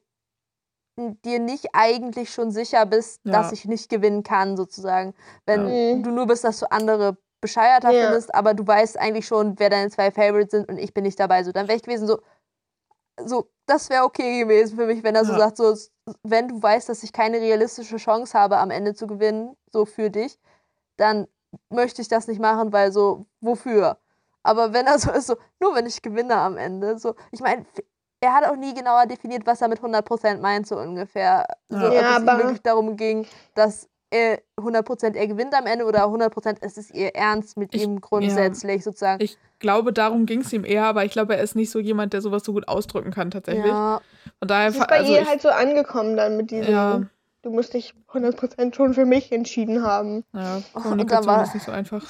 dir 0.97 1.39
nicht 1.39 1.67
eigentlich 1.73 2.31
schon 2.33 2.51
sicher 2.51 2.85
bist, 2.85 3.21
Ja. 3.25 3.33
dass 3.33 3.51
ich 3.51 3.65
nicht 3.65 3.89
gewinnen 3.89 4.23
kann, 4.23 4.55
sozusagen. 4.55 5.13
Wenn 5.45 5.67
Ja. 5.67 6.01
du 6.01 6.11
nur 6.11 6.27
bist, 6.27 6.43
dass 6.43 6.59
du 6.59 6.71
andere 6.71 7.17
bescheuerter 7.41 7.91
Ja. 7.91 8.05
findest, 8.05 8.33
aber 8.33 8.53
du 8.53 8.65
weißt 8.65 8.97
eigentlich 8.97 9.27
schon, 9.27 9.59
wer 9.59 9.69
deine 9.69 9.89
zwei 9.89 10.11
Favorites 10.11 10.51
sind 10.51 10.69
und 10.69 10.77
ich 10.77 10.93
bin 10.93 11.03
nicht 11.03 11.19
dabei. 11.19 11.43
So, 11.43 11.51
dann 11.51 11.67
wäre 11.67 11.77
ich 11.77 11.83
gewesen, 11.83 12.07
so, 12.07 12.19
so, 13.23 13.49
das 13.65 13.89
wäre 13.89 14.03
okay 14.03 14.39
gewesen 14.39 14.77
für 14.77 14.85
mich, 14.85 15.03
wenn 15.03 15.15
er 15.15 15.25
so 15.25 15.33
sagt, 15.33 15.57
so, 15.57 15.75
wenn 16.23 16.47
du 16.47 16.61
weißt, 16.61 16.87
dass 16.89 17.03
ich 17.03 17.11
keine 17.13 17.39
realistische 17.39 17.97
Chance 17.97 18.37
habe, 18.37 18.57
am 18.57 18.71
Ende 18.71 18.93
zu 18.93 19.07
gewinnen, 19.07 19.55
so 19.71 19.85
für 19.85 20.09
dich, 20.09 20.39
dann 20.97 21.27
möchte 21.69 22.01
ich 22.01 22.07
das 22.07 22.27
nicht 22.27 22.39
machen, 22.39 22.71
weil 22.73 22.91
so, 22.91 23.25
wofür? 23.41 23.97
Aber 24.43 24.73
wenn 24.73 24.85
er 24.85 24.99
so 24.99 25.11
ist, 25.11 25.27
so, 25.27 25.35
nur 25.59 25.75
wenn 25.75 25.85
ich 25.87 26.01
gewinne 26.01 26.35
am 26.37 26.57
Ende, 26.57 26.97
so, 26.99 27.15
ich 27.31 27.41
meine, 27.41 27.65
er 28.21 28.33
hat 28.33 28.45
auch 28.45 28.55
nie 28.55 28.73
genauer 28.73 29.05
definiert, 29.05 29.45
was 29.45 29.61
er 29.61 29.67
mit 29.67 29.81
100% 29.81 30.41
meint, 30.41 30.67
so 30.67 30.77
ungefähr. 30.77 31.45
So, 31.69 31.77
Ja. 31.77 31.87
ob 31.87 31.93
Ja, 31.93 32.15
es 32.17 32.21
ihm 32.21 32.25
wirklich 32.37 32.61
darum 32.61 32.97
ging, 32.97 33.27
dass 33.53 33.87
er 34.11 34.39
100% 34.59 35.15
er 35.15 35.27
gewinnt 35.27 35.53
am 35.53 35.65
Ende 35.65 35.85
oder 35.85 36.07
100% 36.09 36.59
es 36.61 36.77
ist 36.77 36.91
ihr 36.93 37.15
Ernst 37.15 37.57
mit 37.57 37.73
Ich- 37.75 37.83
ihm 37.83 37.99
grundsätzlich 38.01 38.83
sozusagen. 38.83 39.21
Ich 39.23 39.37
glaube, 39.59 39.91
darum 39.93 40.25
ging 40.25 40.41
es 40.41 40.53
ihm 40.53 40.63
eher, 40.63 40.85
aber 40.85 41.03
ich 41.05 41.11
glaube, 41.11 41.35
er 41.35 41.43
ist 41.43 41.55
nicht 41.55 41.69
so 41.71 41.79
jemand, 41.79 42.13
der 42.13 42.21
sowas 42.21 42.43
so 42.43 42.53
gut 42.53 42.67
ausdrücken 42.67 43.11
kann, 43.11 43.31
tatsächlich. 43.31 43.65
ja, 43.65 43.99
Von 44.39 44.47
daher, 44.47 44.67
Das 44.67 44.77
ist 44.77 44.87
bei 44.87 44.99
also 44.99 45.13
ihr 45.13 45.21
ich, 45.21 45.27
halt 45.27 45.41
so 45.41 45.49
angekommen 45.49 46.15
dann 46.15 46.37
mit 46.37 46.51
diesem, 46.51 46.71
ja, 46.71 47.01
du 47.41 47.49
musst 47.49 47.73
dich 47.73 47.93
100% 48.13 48.75
schon 48.75 48.93
für 48.93 49.05
mich 49.05 49.31
entschieden 49.31 49.83
haben. 49.83 50.23
ja, 50.33 50.61
dann 50.73 50.81
Kommunikation 50.83 51.25
war- 51.35 51.43
ist 51.43 51.53
nicht 51.53 51.65
so 51.65 51.71
einfach. 51.71 52.03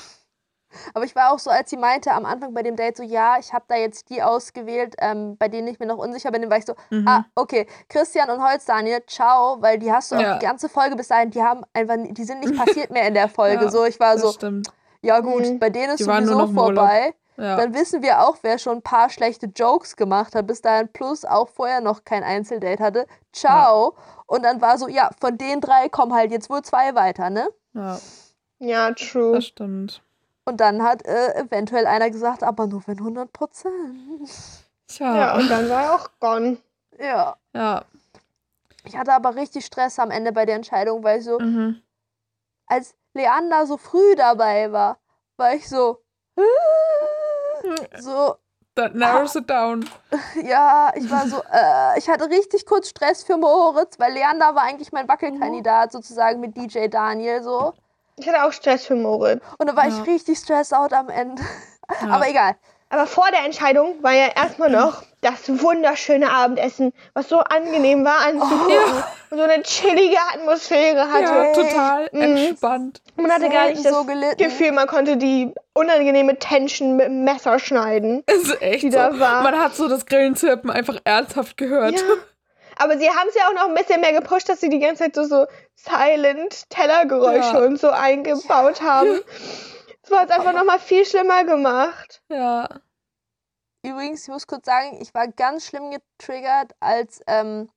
Aber 0.93 1.05
ich 1.05 1.15
war 1.15 1.31
auch 1.31 1.39
so, 1.39 1.49
als 1.49 1.69
sie 1.69 1.77
meinte 1.77 2.11
am 2.11 2.25
Anfang 2.25 2.53
bei 2.53 2.63
dem 2.63 2.75
Date 2.75 2.97
so, 2.97 3.03
ja, 3.03 3.37
ich 3.39 3.53
habe 3.53 3.65
da 3.67 3.75
jetzt 3.75 4.09
die 4.09 4.21
ausgewählt, 4.21 4.95
ähm, 4.99 5.37
bei 5.37 5.47
denen 5.47 5.67
ich 5.67 5.79
mir 5.79 5.85
noch 5.85 5.97
unsicher 5.97 6.31
bin, 6.31 6.41
dann 6.41 6.51
war 6.51 6.57
ich 6.57 6.65
so, 6.65 6.73
Mhm. 6.89 7.07
ah, 7.07 7.25
okay, 7.35 7.67
Christian 7.89 8.29
und 8.29 8.43
Holz, 8.43 8.65
Daniel, 8.65 9.03
ciao, 9.07 9.57
weil 9.61 9.79
die 9.79 9.91
hast 9.91 10.11
du 10.11 10.15
auch 10.15 10.21
Ja. 10.21 10.37
die 10.37 10.45
ganze 10.45 10.69
Folge 10.69 10.95
bis 10.95 11.07
dahin, 11.07 11.31
die 11.31 11.41
haben 11.43 11.63
einfach, 11.73 11.95
die 11.99 12.23
sind 12.23 12.39
nicht 12.39 12.55
passiert 12.79 12.91
mehr 12.91 13.07
in 13.07 13.13
der 13.13 13.29
Folge. 13.29 13.65
Ja, 13.65 13.71
so, 13.71 13.85
ich 13.85 13.99
war 13.99 14.17
so, 14.17 14.31
stimmt. 14.31 14.67
ja 15.01 15.19
gut, 15.19 15.41
Mhm. 15.45 15.59
bei 15.59 15.69
denen 15.69 15.91
ist 15.93 15.99
Die 15.99 16.03
sowieso 16.03 16.47
vorbei. 16.47 17.13
Ja. 17.37 17.57
Dann 17.57 17.73
wissen 17.73 18.01
wir 18.01 18.21
auch, 18.25 18.37
wer 18.43 18.57
schon 18.57 18.77
ein 18.77 18.81
paar 18.81 19.09
schlechte 19.09 19.47
Jokes 19.47 19.97
gemacht 19.97 20.33
hat, 20.35 20.47
bis 20.47 20.61
dahin, 20.61 20.87
plus 20.87 21.25
auch 21.25 21.49
vorher 21.49 21.81
noch 21.81 22.05
kein 22.05 22.23
Einzeldate 22.23 22.81
hatte. 22.81 23.07
Ciao. 23.33 23.93
Und 24.25 24.43
dann 24.45 24.61
war 24.61 24.77
so, 24.77 24.87
ja, 24.87 25.09
von 25.19 25.37
den 25.37 25.59
drei 25.59 25.89
kommen 25.89 26.13
halt 26.13 26.31
jetzt 26.31 26.49
wohl 26.49 26.61
zwei 26.61 26.95
weiter, 26.95 27.29
ne? 27.29 27.49
ja, 27.73 27.99
Ja, 28.59 28.91
true. 28.93 29.33
das 29.33 29.47
stimmt. 29.47 30.01
Und 30.45 30.57
dann 30.61 30.83
hat 30.83 31.05
äh, 31.05 31.33
eventuell 31.39 31.87
einer 31.87 32.09
gesagt, 32.11 32.43
aber 32.43 32.67
nur 32.67 32.83
wenn 32.87 32.99
100 32.99 33.33
Prozent. 33.33 34.29
Tja, 34.87 35.15
Ja, 35.15 35.35
und 35.35 35.49
dann 35.49 35.67
war 35.69 35.83
er 35.83 35.95
auch 35.95 36.09
gone. 36.19 36.57
Ja. 36.99 37.35
ja. 37.53 37.83
Ich 38.83 38.95
hatte 38.95 39.13
aber 39.13 39.35
richtig 39.35 39.65
Stress 39.65 39.97
am 39.97 40.11
Ende 40.11 40.31
bei 40.31 40.45
der 40.45 40.55
Entscheidung, 40.55 41.03
weil 41.03 41.19
ich 41.19 41.25
so, 41.25 41.39
Mhm. 41.39 41.81
als 42.67 42.93
Leander 43.15 43.65
so 43.65 43.77
früh 43.77 44.15
dabei 44.15 44.71
war, 44.71 44.97
war 45.37 45.53
ich 45.55 45.67
so, 45.67 46.01
so, 47.99 48.35
That 48.75 48.93
narrows 48.93 49.35
it 49.37 49.49
down. 49.49 49.89
ja, 50.43 50.91
ich 50.95 51.09
war 51.09 51.27
so, 51.27 51.41
äh, 51.51 51.97
ich 51.97 52.09
hatte 52.09 52.29
richtig 52.29 52.65
kurz 52.65 52.89
Stress 52.89 53.23
für 53.23 53.37
Moritz, 53.37 53.97
weil 53.99 54.11
Leander 54.13 54.53
war 54.53 54.63
eigentlich 54.63 54.91
mein 54.91 55.07
Wackelkandidat 55.07 55.93
sozusagen 55.93 56.41
mit 56.41 56.57
DJ 56.57 56.87
Daniel 56.89 57.41
so. 57.41 57.73
Ich 58.17 58.27
hatte 58.27 58.43
auch 58.45 58.53
Stress 58.53 58.85
für 58.85 58.95
Moritz. 58.95 59.41
Und 59.57 59.67
dann 59.67 59.75
war 59.75 59.87
Ja. 59.87 59.93
ich 60.01 60.07
richtig 60.07 60.37
stressed 60.39 60.73
out 60.73 60.93
am 60.93 61.09
Ende. 61.09 61.41
Ja. 62.01 62.09
Aber 62.09 62.27
egal. 62.29 62.55
Aber 62.89 63.07
vor 63.07 63.25
der 63.31 63.43
Entscheidung 63.45 64.01
war 64.03 64.13
ja 64.13 64.27
erstmal 64.35 64.69
noch 64.69 65.03
das 65.21 65.49
wunderschöne 65.61 66.29
Abendessen, 66.31 66.93
was 67.13 67.27
so 67.27 67.39
angenehm 67.39 68.05
war 68.05 68.19
anzugucken 68.27 69.03
und 69.31 69.37
so 69.37 69.43
eine 69.43 69.61
chillige 69.63 70.17
Atmosphäre 70.33 71.11
hatte. 71.11 71.23
Ja, 71.23 71.53
total 71.53 72.09
Mhm. 72.11 72.21
entspannt. 72.21 73.01
Man 73.17 73.31
hatte 73.31 73.49
gar 73.49 73.67
nicht 73.69 73.83
das 73.83 73.91
so 73.91 74.03
gelitten. 74.05 74.37
Gefühl, 74.37 74.71
man 74.71 74.87
konnte 74.87 75.17
die 75.17 75.53
unangenehme 75.73 76.37
Tension 76.37 76.95
mit 76.95 77.07
dem 77.07 77.23
Messer 77.23 77.57
schneiden. 77.59 78.23
Ist 78.27 78.61
echt 78.61 78.83
Die 78.83 78.91
so. 78.91 78.97
da 78.97 79.19
war. 79.19 79.41
Man 79.43 79.59
hat 79.59 79.75
so 79.75 79.89
das 79.89 80.05
Grillenzirpen 80.05 80.69
einfach 80.69 80.97
ernsthaft 81.03 81.57
gehört. 81.57 81.95
Ja. 81.95 82.01
Aber 82.77 82.97
sie 82.97 83.09
haben 83.09 83.27
es 83.29 83.35
ja 83.35 83.47
auch 83.49 83.53
noch 83.53 83.67
ein 83.67 83.73
bisschen 83.75 84.01
mehr 84.01 84.13
gepusht, 84.13 84.49
dass 84.49 84.59
sie 84.59 84.69
die 84.69 84.79
ganze 84.79 85.03
Zeit 85.03 85.15
so, 85.15 85.23
so 85.23 85.45
silent 85.75 86.69
Tellergeräusche 86.69 87.53
Ja. 87.57 87.65
und 87.65 87.79
so 87.79 87.89
eingebaut 87.89 88.81
haben. 88.81 89.21
Das 90.03 90.11
hat 90.19 90.29
es 90.29 90.35
einfach 90.37 90.53
noch 90.53 90.65
mal 90.65 90.79
viel 90.79 91.05
schlimmer 91.05 91.43
gemacht. 91.43 92.21
Ja. 92.29 92.67
Übrigens, 93.83 94.23
ich 94.23 94.29
muss 94.29 94.47
kurz 94.47 94.65
sagen, 94.65 94.99
ich 95.01 95.13
war 95.13 95.27
ganz 95.27 95.65
schlimm 95.67 95.91
getriggert, 95.91 96.71
als 96.79 97.21
ähm, 97.27 97.69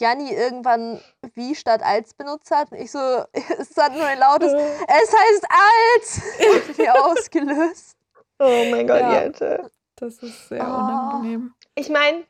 Janni 0.00 0.32
irgendwann 0.32 1.00
wie 1.34 1.54
statt 1.54 1.82
als 1.84 2.14
benutzt 2.14 2.50
hat. 2.50 2.72
Und 2.72 2.78
ich 2.78 2.90
so, 2.90 2.98
es 3.32 3.76
hat 3.76 3.92
nur 3.94 4.04
ein 4.06 4.18
lautes, 4.18 4.52
es 4.52 5.12
heißt 5.12 5.46
als, 5.50 6.78
hat 6.78 6.98
ausgelöst. 7.04 7.96
Oh 8.38 8.64
mein 8.70 8.86
Gott, 8.86 9.00
Ja. 9.00 9.22
Jette. 9.22 9.70
Das 9.96 10.16
ist 10.22 10.48
sehr 10.48 10.62
Oh. 10.62 10.64
unangenehm. 10.64 11.54
Ich 11.74 11.90
meine, 11.90 12.24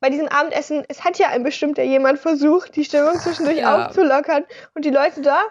bei 0.00 0.10
diesem 0.10 0.28
Abendessen, 0.28 0.84
es 0.88 1.04
hat 1.04 1.18
ja 1.18 1.28
ein 1.28 1.42
bestimmter 1.42 1.82
jemand 1.82 2.18
versucht, 2.18 2.76
die 2.76 2.84
Stimmung 2.84 3.18
zwischendurch 3.18 3.58
Ja. 3.60 3.86
aufzulockern. 3.86 4.44
Und 4.74 4.84
die 4.84 4.90
Leute 4.90 5.22
da 5.22 5.42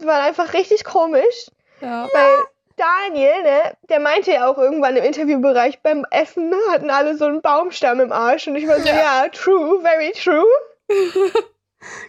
waren 0.00 0.22
einfach 0.22 0.52
richtig 0.52 0.84
komisch. 0.84 1.50
Ja. 1.80 2.08
Weil 2.12 2.44
Daniel, 2.76 3.42
ne, 3.42 3.76
der 3.88 4.00
meinte 4.00 4.32
ja 4.32 4.48
auch 4.48 4.58
irgendwann 4.58 4.96
im 4.96 5.04
Interviewbereich, 5.04 5.80
beim 5.82 6.04
Essen 6.10 6.52
hatten 6.70 6.90
alle 6.90 7.16
so 7.16 7.24
einen 7.24 7.40
Baumstamm 7.40 8.00
im 8.00 8.12
Arsch. 8.12 8.46
Und 8.46 8.56
ich 8.56 8.66
war 8.66 8.80
so, 8.80 8.88
ja, 8.88 9.28
true, 9.32 9.80
very 9.80 10.12
true. 10.12 10.46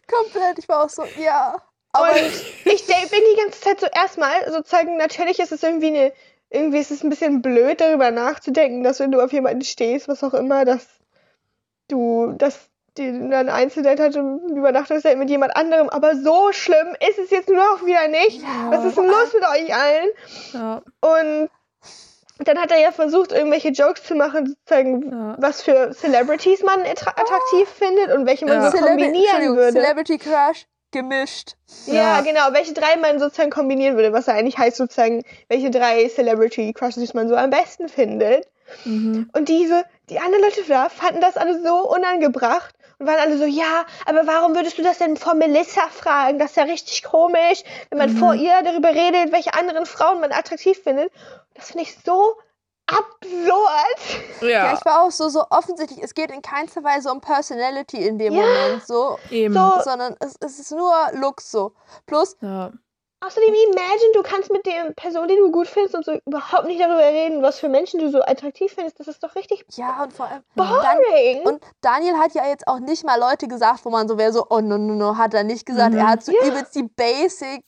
Komplett, 0.07 0.57
ich 0.59 0.67
war 0.67 0.83
auch 0.83 0.89
so, 0.89 1.03
ja. 1.17 1.55
Aber 1.91 2.11
Und 2.11 2.17
ich 2.65 2.85
bin 2.85 3.21
die 3.33 3.41
ganze 3.41 3.61
Zeit 3.61 3.79
so 3.79 3.87
erstmal 3.87 4.51
sozusagen, 4.51 4.97
natürlich 4.97 5.39
ist 5.39 5.51
es 5.51 5.63
irgendwie 5.63 5.87
eine, 5.87 6.13
irgendwie 6.49 6.79
ist 6.79 6.91
es 6.91 7.03
ein 7.03 7.09
bisschen 7.09 7.41
blöd, 7.41 7.81
darüber 7.81 8.11
nachzudenken, 8.11 8.83
dass 8.83 8.99
wenn 8.99 9.11
du 9.11 9.21
auf 9.21 9.31
jemanden 9.33 9.63
stehst, 9.63 10.07
was 10.07 10.23
auch 10.23 10.33
immer, 10.33 10.65
dass 10.65 10.87
du, 11.89 12.33
dass 12.37 12.69
die 12.97 13.29
dann 13.29 13.49
Einzeldate 13.49 14.03
hatte, 14.03 14.19
Übernachtungsdate 14.49 15.15
mit 15.15 15.29
jemand 15.29 15.55
anderem, 15.55 15.89
aber 15.89 16.15
so 16.15 16.51
schlimm 16.51 16.95
ist 17.07 17.19
es 17.19 17.29
jetzt 17.29 17.49
nur 17.49 17.61
auch 17.61 17.85
wieder 17.85 18.07
nicht. 18.07 18.41
Was 18.69 18.83
ist 18.85 18.97
denn 18.97 19.05
los 19.05 19.33
mit 19.33 19.43
euch 19.43 19.73
allen? 19.75 20.09
Ja. 20.53 20.81
Und 21.01 21.49
dann 22.39 22.57
hat 22.57 22.71
er 22.71 22.79
ja 22.79 22.91
versucht, 22.91 23.31
irgendwelche 23.31 23.69
Jokes 23.69 24.03
zu 24.03 24.15
machen, 24.15 24.47
sozusagen, 24.47 25.11
Ja. 25.11 25.35
was 25.39 25.61
für 25.61 25.91
Celebrities 25.93 26.63
man 26.63 26.81
attra- 26.81 27.19
attraktiv 27.19 27.67
findet 27.69 28.13
und 28.13 28.25
welche 28.25 28.45
man 28.45 28.55
Ja. 28.63 28.71
so 28.71 28.77
kombinieren 28.77 29.55
würde. 29.55 29.73
Celebrity 29.79 30.17
Crush 30.17 30.65
gemischt. 30.91 31.55
Ja, 31.85 31.93
Ja. 31.93 32.21
genau. 32.21 32.47
Welche 32.53 32.73
drei 32.73 32.95
man 32.97 33.19
sozusagen 33.19 33.49
kombinieren 33.51 33.95
würde, 33.95 34.13
was 34.13 34.25
ja 34.25 34.33
eigentlich 34.33 34.57
heißt 34.57 34.77
sozusagen, 34.77 35.23
welche 35.49 35.69
drei 35.69 36.07
Celebrity 36.07 36.73
Crushes 36.73 37.13
man 37.13 37.27
so 37.27 37.35
am 37.35 37.49
besten 37.49 37.89
findet. 37.89 38.47
Mhm. 38.85 39.29
Und 39.33 39.49
diese, 39.49 39.83
die 40.09 40.19
anderen 40.19 40.43
Leute 40.43 40.63
da 40.67 40.89
fanden 40.89 41.21
das 41.21 41.37
alle 41.37 41.61
so 41.61 41.89
unangebracht 41.89 42.73
und 42.97 43.07
waren 43.07 43.19
alle 43.19 43.37
so, 43.37 43.45
ja, 43.45 43.85
aber 44.05 44.25
warum 44.27 44.55
würdest 44.55 44.77
du 44.77 44.81
das 44.83 44.97
denn 44.97 45.15
vor 45.17 45.33
Melissa 45.35 45.87
fragen? 45.89 46.39
Das 46.39 46.51
ist 46.51 46.57
ja 46.57 46.63
richtig 46.63 47.03
komisch, 47.03 47.63
wenn 47.89 47.97
man 47.99 48.13
Mhm. 48.13 48.17
vor 48.17 48.33
ihr 48.33 48.61
darüber 48.63 48.89
redet, 48.89 49.31
welche 49.31 49.53
anderen 49.53 49.85
Frauen 49.85 50.19
man 50.19 50.31
attraktiv 50.31 50.81
findet. 50.83 51.11
Das 51.53 51.67
finde 51.67 51.83
ich 51.83 51.97
so 52.05 52.35
absurd. 52.87 54.41
Ja. 54.41 54.47
Ja, 54.47 54.73
ich 54.73 54.85
war 54.85 55.03
auch 55.03 55.11
so, 55.11 55.29
so 55.29 55.43
offensichtlich, 55.49 56.01
es 56.03 56.13
geht 56.13 56.31
in 56.31 56.41
keinster 56.41 56.83
Weise 56.83 57.11
um 57.11 57.21
Personality 57.21 57.97
in 57.97 58.17
dem 58.17 58.33
Ja. 58.33 58.41
Moment 58.41 58.85
so, 58.85 59.17
eben. 59.29 59.53
So, 59.53 59.81
sondern 59.83 60.15
es, 60.19 60.35
es 60.39 60.59
ist 60.59 60.71
nur 60.71 60.93
Looks 61.13 61.51
so. 61.51 61.73
Plus, 62.05 62.35
Ja. 62.41 62.71
Außerdem, 63.21 63.53
imagine, 63.53 64.11
du 64.13 64.23
kannst 64.23 64.49
mit 64.49 64.65
der 64.65 64.91
Person, 64.95 65.27
die 65.27 65.35
du 65.35 65.51
gut 65.51 65.67
findest 65.67 65.93
und 65.95 66.05
so 66.05 66.13
überhaupt 66.25 66.65
nicht 66.67 66.79
darüber 66.79 66.99
reden, 66.99 67.41
was 67.41 67.59
für 67.59 67.67
Menschen 67.67 67.99
du 67.99 68.09
so 68.09 68.21
attraktiv 68.21 68.71
findest. 68.73 68.97
Das 68.99 69.09
ist 69.09 69.21
doch 69.21 69.35
richtig 69.35 69.65
ja, 69.75 70.03
und 70.03 70.13
vor 70.13 70.27
allem, 70.27 70.41
boring. 70.55 71.41
Und 71.45 71.61
Daniel 71.81 72.15
hat 72.17 72.33
ja 72.33 72.47
jetzt 72.47 72.65
auch 72.67 72.79
nicht 72.79 73.03
mal 73.03 73.19
Leute 73.19 73.49
gesagt, 73.49 73.83
wo 73.83 73.89
man 73.89 74.07
so 74.07 74.17
wäre, 74.17 74.31
so, 74.31 74.45
oh 74.49 74.61
no, 74.61 74.77
no, 74.77 74.93
no, 74.93 75.17
hat 75.17 75.33
er 75.33 75.43
nicht 75.43 75.65
gesagt. 75.65 75.93
Mhm. 75.93 75.99
Er 75.99 76.07
hat 76.07 76.23
so 76.23 76.31
Ja. 76.31 76.47
übelst 76.47 76.73
die 76.75 76.83
Basic, 76.83 77.65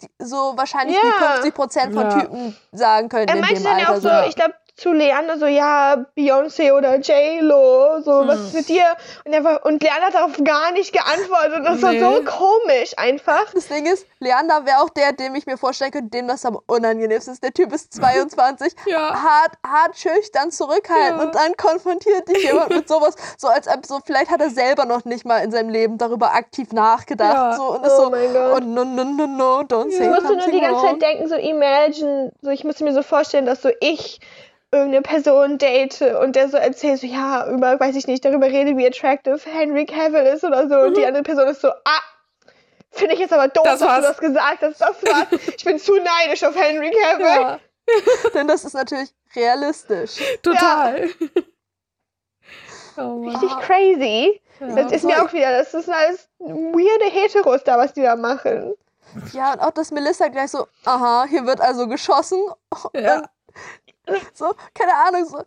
die, 0.00 0.08
so 0.18 0.54
wahrscheinlich 0.56 0.96
Ja. 0.96 1.02
die 1.42 1.50
50% 1.50 1.92
von 1.92 2.10
Ja. 2.10 2.20
Typen 2.20 2.56
sagen 2.72 3.08
können 3.10 3.28
er 3.28 3.34
in 3.34 3.40
meinte 3.42 3.54
dem 3.56 3.64
dann 3.64 3.78
ja 3.78 3.88
Alter. 3.90 4.08
auch 4.18 4.22
so, 4.22 4.28
ich 4.28 4.34
glaube, 4.34 4.54
zu 4.80 4.92
Leander 4.94 5.38
so, 5.38 5.46
ja, 5.46 6.06
Beyoncé 6.16 6.72
oder 6.72 6.96
J-Lo, 6.96 8.00
so, 8.00 8.26
was 8.26 8.38
Hm. 8.38 8.46
ist 8.46 8.54
mit 8.54 8.68
dir? 8.70 8.84
Und, 9.24 9.44
war, 9.44 9.64
und 9.66 9.82
Leander 9.82 10.06
hat 10.06 10.14
darauf 10.14 10.32
gar 10.42 10.72
nicht 10.72 10.92
geantwortet. 10.94 11.58
Und 11.58 11.64
das 11.64 11.82
Nee. 11.82 12.00
war 12.00 12.12
so 12.14 12.22
komisch 12.24 12.92
einfach. 12.96 13.52
Das 13.52 13.68
Ding 13.68 13.84
ist, 13.84 14.06
Leander 14.20 14.64
wäre 14.64 14.78
auch 14.78 14.88
der, 14.88 15.12
dem 15.12 15.34
ich 15.34 15.44
mir 15.46 15.58
vorstellen 15.58 15.90
könnte, 15.90 16.08
dem 16.10 16.28
das 16.28 16.46
am 16.46 16.58
unangenehmsten 16.66 17.34
ist. 17.34 17.42
Der 17.44 17.52
Typ 17.52 17.72
ist 17.74 17.92
22, 17.94 18.72
Ja. 18.86 19.12
hart, 19.22 19.52
hart 19.66 19.96
schüchtern, 19.98 20.50
zurückhaltend 20.50 21.20
Ja. 21.20 21.26
und 21.26 21.34
dann 21.34 21.56
konfrontiert 21.58 22.28
dich 22.28 22.42
jemand 22.42 22.70
mit 22.70 22.88
sowas, 22.88 23.14
so 23.36 23.48
als 23.48 23.68
ob 23.68 23.84
so, 23.84 23.98
vielleicht 24.04 24.30
hat 24.30 24.40
er 24.40 24.48
selber 24.50 24.86
noch 24.86 25.04
nicht 25.04 25.26
mal 25.26 25.38
in 25.44 25.50
seinem 25.50 25.68
Leben 25.68 25.98
darüber 25.98 26.32
aktiv 26.34 26.72
nachgedacht. 26.72 27.34
Ja. 27.34 27.52
So, 27.56 27.64
und 27.74 27.84
Oh 27.84 27.96
so, 28.04 28.10
mein 28.10 28.32
Gott. 28.32 28.62
oh 28.62 28.64
no, 28.64 28.84
no, 28.84 29.04
no, 29.04 29.26
no, 29.26 29.60
don't 29.60 29.90
Ja. 29.90 29.98
say 29.98 30.04
Ich 30.04 30.10
musste 30.10 30.36
nur 30.36 30.46
die 30.46 30.60
ganze. 30.60 30.86
Zeit 30.86 31.02
denken, 31.02 31.28
so 31.28 31.34
imagine, 31.34 32.32
so 32.40 32.48
ich 32.50 32.64
musste 32.64 32.84
mir 32.84 32.94
so 32.94 33.02
vorstellen, 33.02 33.44
dass 33.44 33.60
so 33.60 33.68
ich 33.80 34.20
irgendeine 34.72 35.02
Person 35.02 35.58
date 35.58 36.00
und 36.02 36.36
der 36.36 36.48
so 36.48 36.56
erzählt, 36.56 37.00
so 37.00 37.06
ja, 37.06 37.46
über, 37.48 37.78
weiß 37.80 37.96
ich 37.96 38.06
nicht, 38.06 38.24
darüber 38.24 38.46
redet, 38.46 38.76
wie 38.76 38.86
attractive 38.86 39.40
Henry 39.44 39.84
Cavill 39.86 40.26
ist 40.26 40.44
oder 40.44 40.68
so 40.68 40.76
und 40.78 40.96
die 40.96 41.04
andere 41.04 41.22
Person 41.22 41.48
ist 41.48 41.60
so, 41.60 41.68
ah, 41.70 42.00
Finde 42.92 43.14
ich 43.14 43.20
jetzt 43.20 43.32
aber 43.32 43.46
doof, 43.48 43.62
Das 43.64 43.78
dass 43.78 43.88
war's. 43.88 44.00
du 44.00 44.08
das 44.08 44.18
gesagt 44.18 44.62
hast. 44.62 44.80
Das 44.80 45.02
war's. 45.04 45.40
Ich 45.56 45.64
bin 45.64 45.78
zu 45.78 45.94
neidisch 45.96 46.42
auf 46.42 46.56
Henry 46.56 46.90
Cavill. 46.90 47.24
Ja, 47.24 47.60
Denn 48.34 48.48
das 48.48 48.64
ist 48.64 48.74
natürlich 48.74 49.10
realistisch. 49.34 50.18
total. 50.42 51.08
Oh 52.96 53.02
Mann. 53.22 53.36
Richtig 53.36 53.56
crazy. 53.60 54.40
Ja. 54.58 54.74
Das 54.74 54.92
ist 54.92 55.04
mir 55.04 55.22
auch 55.24 55.32
wieder, 55.32 55.52
das 55.52 55.72
ist 55.72 55.88
alles 55.88 56.28
weirde 56.38 57.04
Heteros 57.10 57.62
da, 57.64 57.78
was 57.78 57.94
die 57.94 58.02
da 58.02 58.16
machen. 58.16 58.74
Ja, 59.32 59.52
und 59.54 59.60
auch, 59.60 59.70
dass 59.70 59.90
Melissa 59.90 60.28
gleich 60.28 60.50
so, 60.50 60.66
aha, 60.84 61.24
hier 61.28 61.46
wird 61.46 61.60
also 61.60 61.86
geschossen. 61.86 62.38
Ja. 62.92 63.22
So, 64.34 64.52
keine 64.74 64.94
Ahnung, 65.06 65.24
so. 65.26 65.38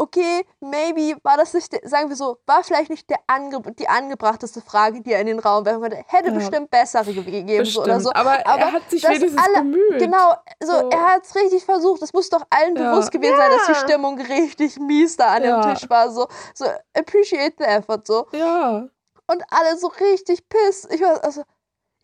Okay, 0.00 0.44
maybe 0.60 1.16
war 1.24 1.36
das 1.36 1.54
nicht, 1.54 1.72
der, 1.72 1.80
sagen 1.88 2.08
wir 2.08 2.14
so, 2.14 2.38
war 2.46 2.62
vielleicht 2.62 2.88
nicht 2.88 3.10
der 3.10 3.18
ange 3.26 3.60
die 3.72 3.88
angebrachteste 3.88 4.60
Frage, 4.60 5.00
die 5.02 5.12
er 5.12 5.20
in 5.22 5.26
den 5.26 5.40
Raum 5.40 5.64
werfen 5.64 5.80
könnte. 5.82 6.04
Hätte 6.06 6.28
Ja. 6.28 6.34
bestimmt 6.34 6.70
bessere 6.70 7.04
ge- 7.12 7.24
gegeben 7.24 7.64
so, 7.64 7.80
Bestimmt. 7.80 7.86
oder 7.86 8.00
so. 8.00 8.12
Aber, 8.12 8.46
Aber 8.46 8.60
er 8.60 8.72
hat 8.74 8.88
sich 8.88 9.02
wenigstens 9.02 9.36
alle- 9.42 9.56
bemüht. 9.64 9.98
Genau, 9.98 10.34
so, 10.62 10.70
So. 10.72 10.88
er 10.90 11.04
hat 11.14 11.24
es 11.24 11.34
richtig 11.34 11.64
versucht. 11.64 12.00
Es 12.02 12.12
muss 12.12 12.28
doch 12.30 12.42
allen 12.50 12.76
Ja. 12.76 12.92
bewusst 12.92 13.10
gewesen 13.10 13.36
sein, 13.36 13.50
dass 13.50 13.66
die 13.66 13.72
Ja. 13.72 13.78
Stimmung 13.78 14.20
richtig 14.20 14.78
mies 14.78 15.16
da 15.16 15.32
an 15.34 15.42
Ja. 15.42 15.62
dem 15.62 15.74
Tisch 15.74 15.90
war. 15.90 16.10
So, 16.12 16.28
so 16.54 16.66
appreciate 16.96 17.56
the 17.58 17.64
effort, 17.64 18.02
so. 18.06 18.28
Ja. 18.30 18.86
Und 19.26 19.42
alle 19.50 19.76
so 19.78 19.88
richtig 19.88 20.48
piss. 20.48 20.86
Ich 20.92 21.00
war, 21.02 21.24
also, 21.24 21.42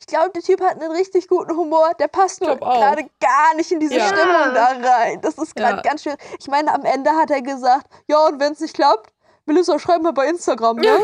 ich 0.00 0.06
glaube, 0.06 0.30
der 0.34 0.42
Typ 0.42 0.60
hat 0.60 0.80
einen 0.80 0.90
richtig 0.92 1.28
guten 1.28 1.56
Humor. 1.56 1.92
Der 1.98 2.08
passt 2.08 2.40
nur 2.42 2.56
gerade 2.56 3.08
gar 3.20 3.54
nicht 3.56 3.70
in 3.72 3.80
diese 3.80 3.96
Ja. 3.96 4.06
Stimmung 4.06 4.54
da 4.54 4.66
rein. 4.82 5.20
Das 5.22 5.38
ist 5.38 5.54
gerade 5.56 5.76
Ja. 5.76 5.82
ganz 5.82 6.02
schwierig. 6.02 6.18
Ich 6.38 6.48
meine, 6.48 6.72
am 6.74 6.84
Ende 6.84 7.10
hat 7.12 7.30
er 7.30 7.40
gesagt, 7.42 7.86
ja, 8.06 8.18
und 8.26 8.38
wenn 8.40 8.52
es 8.52 8.60
nicht 8.60 8.74
klappt, 8.74 9.12
Melissa, 9.46 9.78
schreib 9.78 10.02
mal 10.02 10.12
bei 10.12 10.26
Instagram, 10.26 10.76
ne? 10.76 10.86
Ja. 10.86 10.98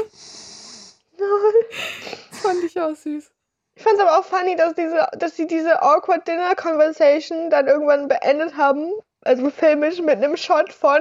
Das 1.18 2.38
fand 2.42 2.64
ich 2.64 2.78
auch 2.80 2.94
süß. 2.94 3.30
Ich 3.76 3.82
fand 3.82 3.94
es 3.96 4.00
aber 4.02 4.18
auch 4.18 4.24
funny, 4.24 4.56
dass, 4.56 4.74
diese, 4.74 5.06
dass 5.18 5.36
sie 5.36 5.46
diese 5.46 5.82
awkward 5.82 6.26
Dinner 6.28 6.54
Conversation 6.54 7.48
dann 7.50 7.66
irgendwann 7.68 8.08
beendet 8.08 8.56
haben. 8.56 8.92
Also 9.22 9.50
filmisch 9.50 10.00
mit 10.00 10.16
einem 10.16 10.36
Shot 10.36 10.72
von 10.72 11.00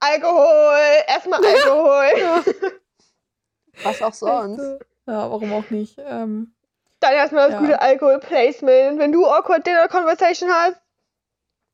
Alkohol, 0.00 0.78
erstmal 1.06 1.44
Alkohol, 1.44 2.44
Was 3.82 4.00
auch 4.02 4.14
sonst. 4.14 4.62
Ja, 5.06 5.30
warum 5.30 5.52
auch 5.52 5.68
nicht. 5.70 5.96
Ähm, 5.98 6.54
dann 7.00 7.12
erstmal 7.12 7.46
das 7.46 7.54
Ja. 7.54 7.60
gute 7.60 7.80
Alkohol-Placement. 7.80 8.98
Wenn 8.98 9.12
du 9.12 9.26
awkward 9.26 9.66
Dinner 9.66 9.88
Conversation 9.88 10.50
hast, 10.50 10.76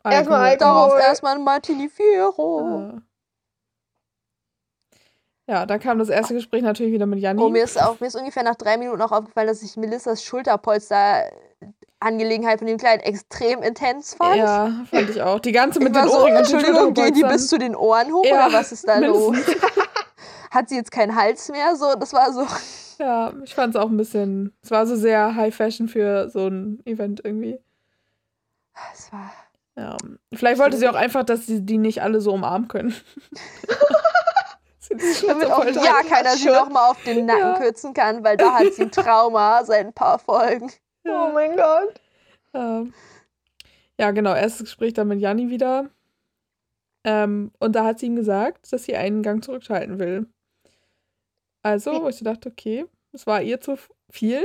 Erstmal 0.06 0.40
Alkohol. 0.50 0.58
Darauf 0.58 0.92
Alkohol. 0.92 1.00
erstmal 1.08 1.34
ein 1.36 1.44
Martini 1.44 1.88
Fiero. 1.88 2.60
Ja. 2.60 3.02
Ja, 5.46 5.66
dann 5.66 5.78
kam 5.80 5.98
das 5.98 6.08
erste 6.08 6.32
Gespräch 6.34 6.62
natürlich 6.62 6.92
wieder 6.92 7.04
mit 7.06 7.18
Janni. 7.20 7.40
Oh, 7.42 7.50
mir 7.50 7.64
ist 7.64 7.80
auch, 7.80 8.00
mir 8.00 8.06
ist 8.06 8.14
ungefähr 8.16 8.42
nach 8.42 8.54
drei 8.54 8.78
Minuten 8.78 9.00
auch 9.02 9.12
aufgefallen, 9.12 9.46
dass 9.46 9.62
ich 9.62 9.76
Melissas 9.76 10.24
Schulterpolster 10.24 11.30
Angelegenheit 12.00 12.58
von 12.58 12.66
dem 12.66 12.78
Kleinen 12.78 13.00
extrem 13.00 13.62
intens 13.62 14.14
fand. 14.14 14.36
ja, 14.36 14.72
fand 14.90 15.10
ich 15.10 15.20
auch. 15.22 15.40
Die 15.40 15.52
ganze 15.52 15.80
mit 15.80 15.94
ich 15.96 16.02
den 16.02 16.08
so, 16.10 16.18
und 16.18 16.26
den 16.28 16.36
Entschuldigung, 16.36 16.94
gehen 16.94 17.14
die 17.14 17.22
bis 17.22 17.48
zu 17.48 17.58
den 17.58 17.76
Ohren 17.76 18.12
hoch 18.12 18.24
Ja, 18.26 18.46
oder 18.46 18.56
was 18.58 18.72
ist 18.72 18.86
da 18.88 18.98
los? 19.00 19.36
Hat 20.50 20.68
sie 20.68 20.76
jetzt 20.76 20.90
keinen 20.90 21.14
Hals 21.16 21.48
mehr? 21.50 21.76
So, 21.76 21.94
das 21.94 22.12
war 22.12 22.32
so. 22.32 22.46
Ja, 22.98 23.32
ich 23.42 23.54
fand 23.54 23.74
es 23.74 23.80
auch 23.80 23.88
ein 23.90 23.96
bisschen. 23.96 24.52
Es 24.62 24.70
war 24.70 24.86
so 24.86 24.96
sehr 24.96 25.34
High 25.34 25.54
Fashion 25.54 25.88
für 25.88 26.28
so 26.28 26.46
ein 26.46 26.80
Event 26.86 27.20
irgendwie. 27.24 27.58
Es 28.92 29.12
war. 29.12 29.32
Ja. 29.76 29.96
Vielleicht 30.32 30.60
wollte 30.60 30.76
sie 30.76 30.88
auch 30.88 30.94
einfach, 30.94 31.24
dass 31.24 31.46
sie 31.46 31.62
die 31.64 31.78
nicht 31.78 32.02
alle 32.02 32.20
so 32.20 32.32
umarmen 32.32 32.68
können. 32.68 32.94
Damit 35.26 35.50
auch 35.50 35.64
ja 35.64 36.02
keiner 36.08 36.30
sie 36.36 36.46
nochmal 36.48 36.90
auf 36.90 37.02
den 37.04 37.26
Nacken 37.26 37.40
Ja. 37.40 37.58
kürzen 37.58 37.94
kann, 37.94 38.22
weil 38.22 38.36
da 38.36 38.54
hat 38.54 38.72
sie 38.74 38.82
ein 38.82 38.90
Trauma 38.92 39.64
seit 39.64 39.86
ein 39.86 39.92
paar 39.92 40.18
Folgen. 40.18 40.70
oh 41.06 41.30
mein 41.32 41.56
Gott. 41.56 42.00
Ähm, 42.52 42.92
ja, 43.98 44.10
genau, 44.12 44.34
erstes 44.34 44.66
Gespräch 44.66 44.92
dann 44.92 45.08
mit 45.08 45.20
Janni 45.20 45.50
wieder. 45.50 45.88
Ähm, 47.02 47.50
und 47.58 47.74
da 47.74 47.84
hat 47.84 47.98
sie 47.98 48.06
ihm 48.06 48.16
gesagt, 48.16 48.72
dass 48.72 48.84
sie 48.84 48.94
einen 48.94 49.22
Gang 49.22 49.42
zurückschalten 49.42 49.98
will. 49.98 50.26
Also, 51.64 52.02
wo 52.02 52.08
ich 52.08 52.16
so 52.16 52.24
dachte, 52.24 52.50
okay, 52.50 52.84
es 53.12 53.26
war 53.26 53.42
ihr 53.42 53.60
zu 53.60 53.76
viel. 54.10 54.42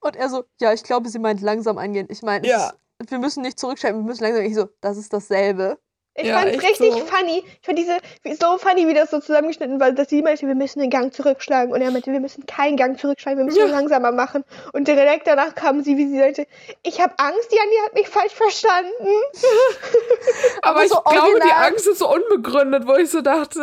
Und 0.00 0.16
er 0.16 0.28
so, 0.28 0.44
ja, 0.60 0.72
ich 0.72 0.82
glaube, 0.82 1.08
sie 1.08 1.18
meint 1.18 1.40
langsam 1.40 1.78
angehen. 1.78 2.06
Ich 2.10 2.22
meine, 2.22 2.46
Ja. 2.48 2.72
wir 3.08 3.18
müssen 3.18 3.42
nicht 3.42 3.58
zurückschalten, 3.58 4.00
wir 4.00 4.06
müssen 4.06 4.24
langsam. 4.24 4.42
Ich 4.44 4.54
so, 4.54 4.68
das 4.80 4.96
ist 4.96 5.12
dasselbe. 5.12 5.78
Ich 6.16 6.28
Ja, 6.28 6.38
fand's 6.38 6.62
richtig 6.62 6.92
so. 6.92 6.98
funny. 7.06 7.44
Ich 7.44 7.66
fand 7.66 7.76
diese 7.76 7.98
so 8.40 8.56
funny, 8.58 8.86
wie 8.86 8.94
das 8.94 9.10
so 9.10 9.18
zusammengeschnitten 9.18 9.80
war, 9.80 9.90
dass 9.90 10.08
sie 10.08 10.22
meinte, 10.22 10.46
wir 10.46 10.54
müssen 10.54 10.78
den 10.78 10.90
Gang 10.90 11.12
zurückschlagen. 11.12 11.72
Und 11.72 11.80
er 11.82 11.90
meinte, 11.90 12.12
wir 12.12 12.20
müssen 12.20 12.46
keinen 12.46 12.76
Gang 12.76 12.98
zurückschlagen, 13.00 13.38
wir 13.38 13.44
müssen 13.44 13.58
Ja. 13.58 13.66
langsamer 13.66 14.12
machen. 14.12 14.44
Und 14.72 14.86
direkt 14.86 15.26
danach 15.26 15.54
kam 15.56 15.82
sie, 15.82 15.96
wie 15.96 16.06
sie 16.08 16.18
sagte, 16.18 16.46
ich 16.84 17.00
habe 17.00 17.14
Angst, 17.18 17.50
Janni 17.52 17.76
hat 17.84 17.94
mich 17.94 18.08
falsch 18.08 18.32
verstanden. 18.32 18.92
Aber, 20.62 20.76
Aber 20.76 20.84
ich 20.84 20.88
so 20.90 21.00
glaube, 21.00 21.18
die 21.26 21.32
original- 21.42 21.64
Angst 21.66 21.86
ist 21.88 21.98
so 21.98 22.12
unbegründet, 22.12 22.86
wo 22.86 22.94
ich 22.94 23.10
so 23.10 23.20
dachte, 23.20 23.58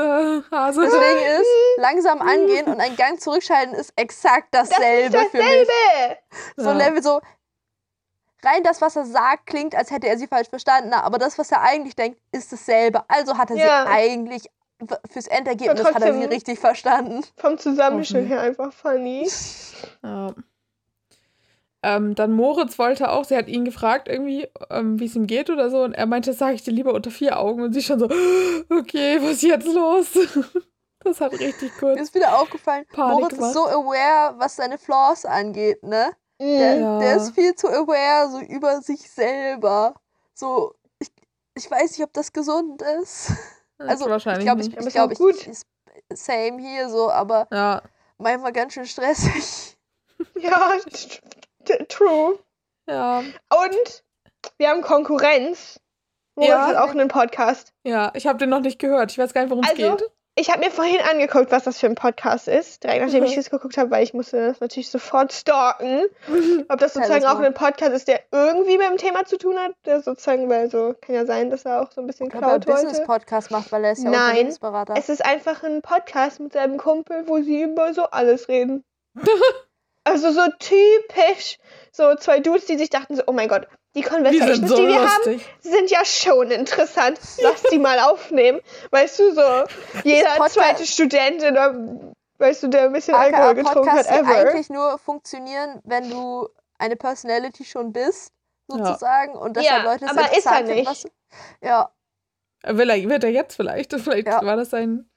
äh, 0.52 0.56
Hase. 0.56 0.82
Das 0.82 0.92
Ding 0.92 1.40
ist, 1.40 1.48
langsam 1.78 2.22
angehen 2.22 2.66
und 2.68 2.80
einen 2.80 2.96
Gang 2.98 3.20
zurückschalten 3.20 3.76
ist 3.76 3.94
exakt 3.96 4.50
Das 4.52 4.70
dasselbe, 4.70 5.18
ist 5.18 5.32
für 5.32 5.38
mich. 5.38 5.46
dasselbe. 5.68 6.18
So 6.58 6.64
Ja. 6.66 6.72
ein 6.72 6.78
Level 6.78 7.02
so. 7.04 7.22
Rein 8.44 8.64
das, 8.64 8.82
was 8.82 8.96
er 8.96 9.06
sagt, 9.06 9.46
klingt, 9.46 9.76
als 9.76 9.92
hätte 9.92 10.08
er 10.08 10.18
sie 10.18 10.28
falsch 10.28 10.50
verstanden, 10.50 10.94
aber 10.94 11.18
das, 11.20 11.38
was 11.38 11.52
er 11.52 11.62
eigentlich 11.62 11.96
denkt, 11.96 12.20
ist 12.32 12.52
dasselbe. 12.52 13.04
Also 13.08 13.38
hat 13.38 13.52
er 13.52 13.58
Ja. 13.58 13.84
sie 13.86 13.90
eigentlich 13.92 14.50
fürs 15.12 15.28
Endergebnis 15.28 15.84
hat 15.94 16.02
er 16.02 16.14
sie 16.16 16.24
richtig 16.26 16.58
verstanden. 16.60 17.24
Vom 17.38 17.58
Zusammenschnitt 17.60 18.24
Okay. 18.26 18.34
her 18.34 18.42
einfach 18.42 18.74
funny. 18.74 19.30
Ja. 20.04 20.34
Ähm, 21.84 22.14
dann 22.14 22.32
Moritz 22.34 22.78
wollte 22.78 23.10
auch, 23.12 23.24
sie 23.26 23.36
hat 23.36 23.48
ihn 23.48 23.66
gefragt 23.66 24.08
irgendwie, 24.08 24.48
ähm, 24.70 25.00
wie 25.00 25.06
es 25.06 25.16
ihm 25.16 25.26
geht 25.26 25.50
oder 25.50 25.70
so. 25.72 25.82
Und 25.84 25.94
er 25.94 26.06
meinte, 26.06 26.30
das 26.30 26.38
sage 26.38 26.54
ich 26.54 26.64
dir 26.64 26.72
lieber 26.72 26.94
unter 26.94 27.10
vier 27.10 27.40
Augen. 27.40 27.64
Und 27.64 27.74
sie 27.74 27.82
schon 27.82 27.98
so, 28.00 28.06
okay, 28.70 29.18
was 29.22 29.34
ist 29.34 29.44
jetzt 29.44 29.68
los? 29.68 30.08
Das 31.04 31.20
hat 31.20 31.32
richtig 31.40 31.72
Mir 31.82 31.94
gut. 31.94 32.00
ist 32.00 32.14
wieder 32.14 32.40
aufgefallen, 32.40 32.86
Panik 32.94 33.16
Moritz 33.22 33.30
gemacht. 33.36 33.50
ist 33.50 33.54
so 33.56 33.66
aware, 33.68 34.36
was 34.38 34.56
seine 34.56 34.78
Flaws 34.78 35.26
angeht, 35.26 35.82
ne? 35.82 36.12
Der. 36.42 36.76
Ja. 36.80 37.00
der 37.00 37.16
ist 37.18 37.36
viel 37.36 37.56
zu 37.56 37.68
aware, 37.68 38.30
so 38.32 38.40
über 38.40 38.82
sich 38.82 39.10
selber. 39.10 39.94
So, 40.34 40.74
ich, 41.00 41.10
ich 41.56 41.70
weiß 41.70 41.92
nicht, 41.92 42.04
ob 42.04 42.14
das 42.14 42.34
gesund 42.34 42.82
ist. 43.02 43.32
Also, 43.78 44.10
wahrscheinlich 44.10 44.46
ich 44.46 44.46
glaube, 44.46 44.62
ich, 44.62 44.68
nicht. 44.68 44.78
Aber 44.80 44.88
ich, 44.88 44.94
glaub, 44.94 45.12
ich, 45.12 45.18
gut. 45.18 45.48
ist 45.48 45.66
same 46.14 46.60
hier 46.62 46.90
so, 46.90 47.10
aber 47.12 47.48
Ja, 47.52 47.82
manchmal 48.18 48.52
ganz 48.54 48.74
schön 48.74 48.86
stressig. 48.86 49.78
Ja, 50.40 50.74
true. 51.90 52.38
ja, 52.88 53.20
Und 53.20 54.04
wir 54.58 54.70
haben 54.70 54.82
Konkurrenz. 54.84 55.80
Moritz 56.36 56.50
Ja. 56.52 56.68
hat 56.68 56.76
auch 56.76 56.90
einen 56.92 57.08
Podcast. 57.08 57.74
ja. 57.84 58.12
Ich 58.14 58.28
habe 58.28 58.38
den 58.38 58.50
noch 58.50 58.60
nicht 58.62 58.78
gehört. 58.80 59.12
Ich 59.12 59.18
weiß 59.18 59.34
gar 59.34 59.42
nicht, 59.42 59.50
worum 59.50 59.64
es 59.64 59.72
Also, 59.72 59.96
geht. 59.98 60.12
Ich 60.36 60.50
habe 60.50 60.60
mir 60.62 60.72
vorhin 60.72 61.02
angeguckt, 61.02 61.52
was 61.52 61.64
das 61.66 61.78
für 61.80 61.88
ein 61.88 61.96
Podcast 61.96 62.48
ist. 62.48 62.84
Direkt 62.84 63.02
nachdem 63.04 63.24
ich 63.26 63.34
Mhm. 63.36 63.40
es 63.42 63.50
geguckt 63.50 63.78
habe, 63.78 63.92
weil 63.92 64.04
ich 64.04 64.14
musste 64.14 64.48
das 64.48 64.60
natürlich 64.62 64.90
sofort 64.90 65.34
stalken. 65.34 66.04
Ob 66.70 66.80
das 66.80 66.96
Ja, 66.96 67.02
sozusagen 67.02 67.24
das 67.24 67.32
auch 67.36 67.40
ein 67.40 67.54
Podcast 67.54 67.92
ist, 67.92 68.08
der 68.08 68.22
irgendwie 68.32 68.78
mit 68.78 68.88
dem 68.88 68.98
Thema 68.98 69.26
zu 69.26 69.38
tun 69.38 69.58
hat. 69.60 69.74
Der 69.86 70.02
sozusagen, 70.02 70.50
weil 70.50 70.70
so 70.72 70.96
kann 71.02 71.16
ja 71.16 71.26
sein, 71.26 71.50
dass 71.50 71.66
er 71.66 71.82
auch 71.82 71.92
so 71.92 72.02
ein 72.02 72.08
bisschen 72.08 72.28
Ich 72.28 72.32
klaut 72.34 72.44
wollte. 72.68 72.72
Business-Podcast 72.72 73.52
macht, 73.52 73.72
weil 73.72 73.84
er 73.84 73.92
ist 73.92 74.04
ja 74.04 74.10
Nein. 74.10 74.48
Es 74.96 75.10
ist 75.10 75.26
einfach 75.26 75.64
ein 75.64 75.82
Podcast 75.82 76.40
mit 76.40 76.54
seinem 76.54 76.78
Kumpel, 76.78 77.28
wo 77.28 77.42
sie 77.42 77.62
über 77.64 77.94
so 77.94 78.04
alles 78.06 78.48
reden. 78.48 78.84
also 80.06 80.32
so 80.32 80.42
typisch, 80.60 81.58
so 81.92 82.16
zwei 82.16 82.40
Dudes, 82.40 82.66
die 82.66 82.78
sich 82.78 82.90
dachten 82.90 83.16
so, 83.16 83.24
oh 83.28 83.34
mein 83.34 83.50
Gott, 83.50 83.68
die 83.96 84.02
Die 84.02 84.08
Conversations, 84.08 84.58
sind 84.58 84.68
so 84.70 84.76
die 84.78 84.88
wir 84.88 84.96
haben, 85.02 85.24
lustig. 85.26 85.46
sind 85.62 85.92
ja 85.92 86.06
schon 86.06 86.50
interessant. 86.52 87.20
Lass 87.42 87.64
die 87.64 87.80
mal 87.80 88.00
aufnehmen. 88.00 88.62
Weißt 88.92 89.20
du, 89.20 89.34
so 89.34 89.42
jeder 90.04 90.30
zweite 90.48 90.86
Student, 90.86 91.44
in 91.44 91.54
der, 91.56 91.76
weißt 92.38 92.64
du, 92.64 92.68
der 92.70 92.84
ein 92.84 92.94
bisschen 92.94 93.16
aka 93.16 93.26
Alkohol 93.26 93.56
getrunken 93.56 93.92
hat, 93.92 94.08
Podcasts, 94.08 94.12
die 94.14 94.20
ever. 94.20 94.50
eigentlich 94.50 94.70
nur 94.70 94.98
funktionieren, 94.98 95.82
wenn 95.84 96.10
du 96.10 96.48
eine 96.80 96.96
Personality 96.96 97.66
schon 97.66 97.92
bist, 97.92 98.32
Ja. 98.72 98.78
sozusagen. 98.86 99.34
Und 99.36 99.58
deshalb 99.58 99.84
Ja, 99.84 99.92
Leute 99.92 100.10
aber 100.10 100.38
ist 100.38 100.46
er 100.46 100.62
nicht. 100.64 100.90
was- 100.90 101.06
Ja, 101.62 101.92
Will 102.64 102.90
er, 102.92 103.10
wird 103.10 103.24
er 103.24 103.32
jetzt 103.32 103.56
vielleicht? 103.56 103.92
Vielleicht 104.00 104.28
Ja. 104.28 104.46
war 104.46 104.56
das 104.56 104.70
sein 104.70 105.10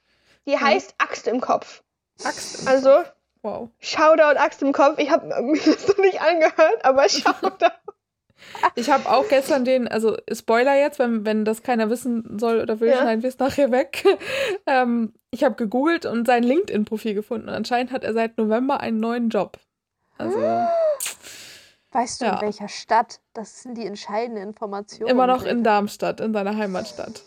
Die 0.47 0.59
heißt 0.59 0.95
Axt 0.99 1.29
im 1.29 1.41
Kopf. 1.41 1.83
Axt. 2.25 2.66
Also, 2.66 3.03
Wow. 3.43 3.68
Shoutout 3.79 4.39
Axt 4.39 4.62
im 4.62 4.72
Kopf. 4.72 4.99
Ich 4.99 5.11
habe 5.11 5.27
mir 5.43 5.61
das 5.61 5.87
noch 5.87 5.99
nicht 5.99 6.20
angehört, 6.22 6.83
aber 6.85 7.07
Shoutout. 7.11 7.66
Ich 8.77 8.91
habe 8.91 9.09
auch 9.11 9.29
gestern 9.29 9.65
den, 9.65 9.89
also 9.89 10.17
Spoiler 10.33 10.75
jetzt, 10.77 10.99
wenn, 10.99 11.25
wenn 11.27 11.45
das 11.45 11.63
keiner 11.63 11.91
wissen 11.91 12.39
soll 12.39 12.61
oder 12.61 12.81
will, 12.81 12.89
Ja. 12.91 12.99
schneiden 12.99 13.23
wir 13.23 13.29
es 13.29 13.39
nachher 13.39 13.71
weg. 13.71 14.05
ähm, 14.67 15.13
ich 15.31 15.45
habe 15.45 15.55
gegoogelt 15.57 16.07
und 16.07 16.27
sein 16.27 16.43
LinkedIn-Profil 16.43 17.15
gefunden. 17.15 17.49
Und 17.49 17.55
anscheinend 17.55 17.93
hat 17.93 18.05
er 18.05 18.13
seit 18.15 18.39
November 18.39 18.81
einen 18.81 19.01
neuen 19.01 19.29
Job. 19.29 19.59
Also 20.19 20.39
weißt 21.93 22.21
du, 22.21 22.25
Ja. 22.27 22.35
in 22.37 22.41
welcher 22.43 22.69
Stadt? 22.69 23.21
Das 23.33 23.63
sind 23.63 23.77
die 23.77 23.87
entscheidenden 23.87 24.43
Informationen. 24.43 25.11
immer 25.11 25.27
noch 25.27 25.45
in 25.45 25.63
Darmstadt, 25.65 26.21
in 26.21 26.33
seiner 26.33 26.57
Heimatstadt. 26.57 27.23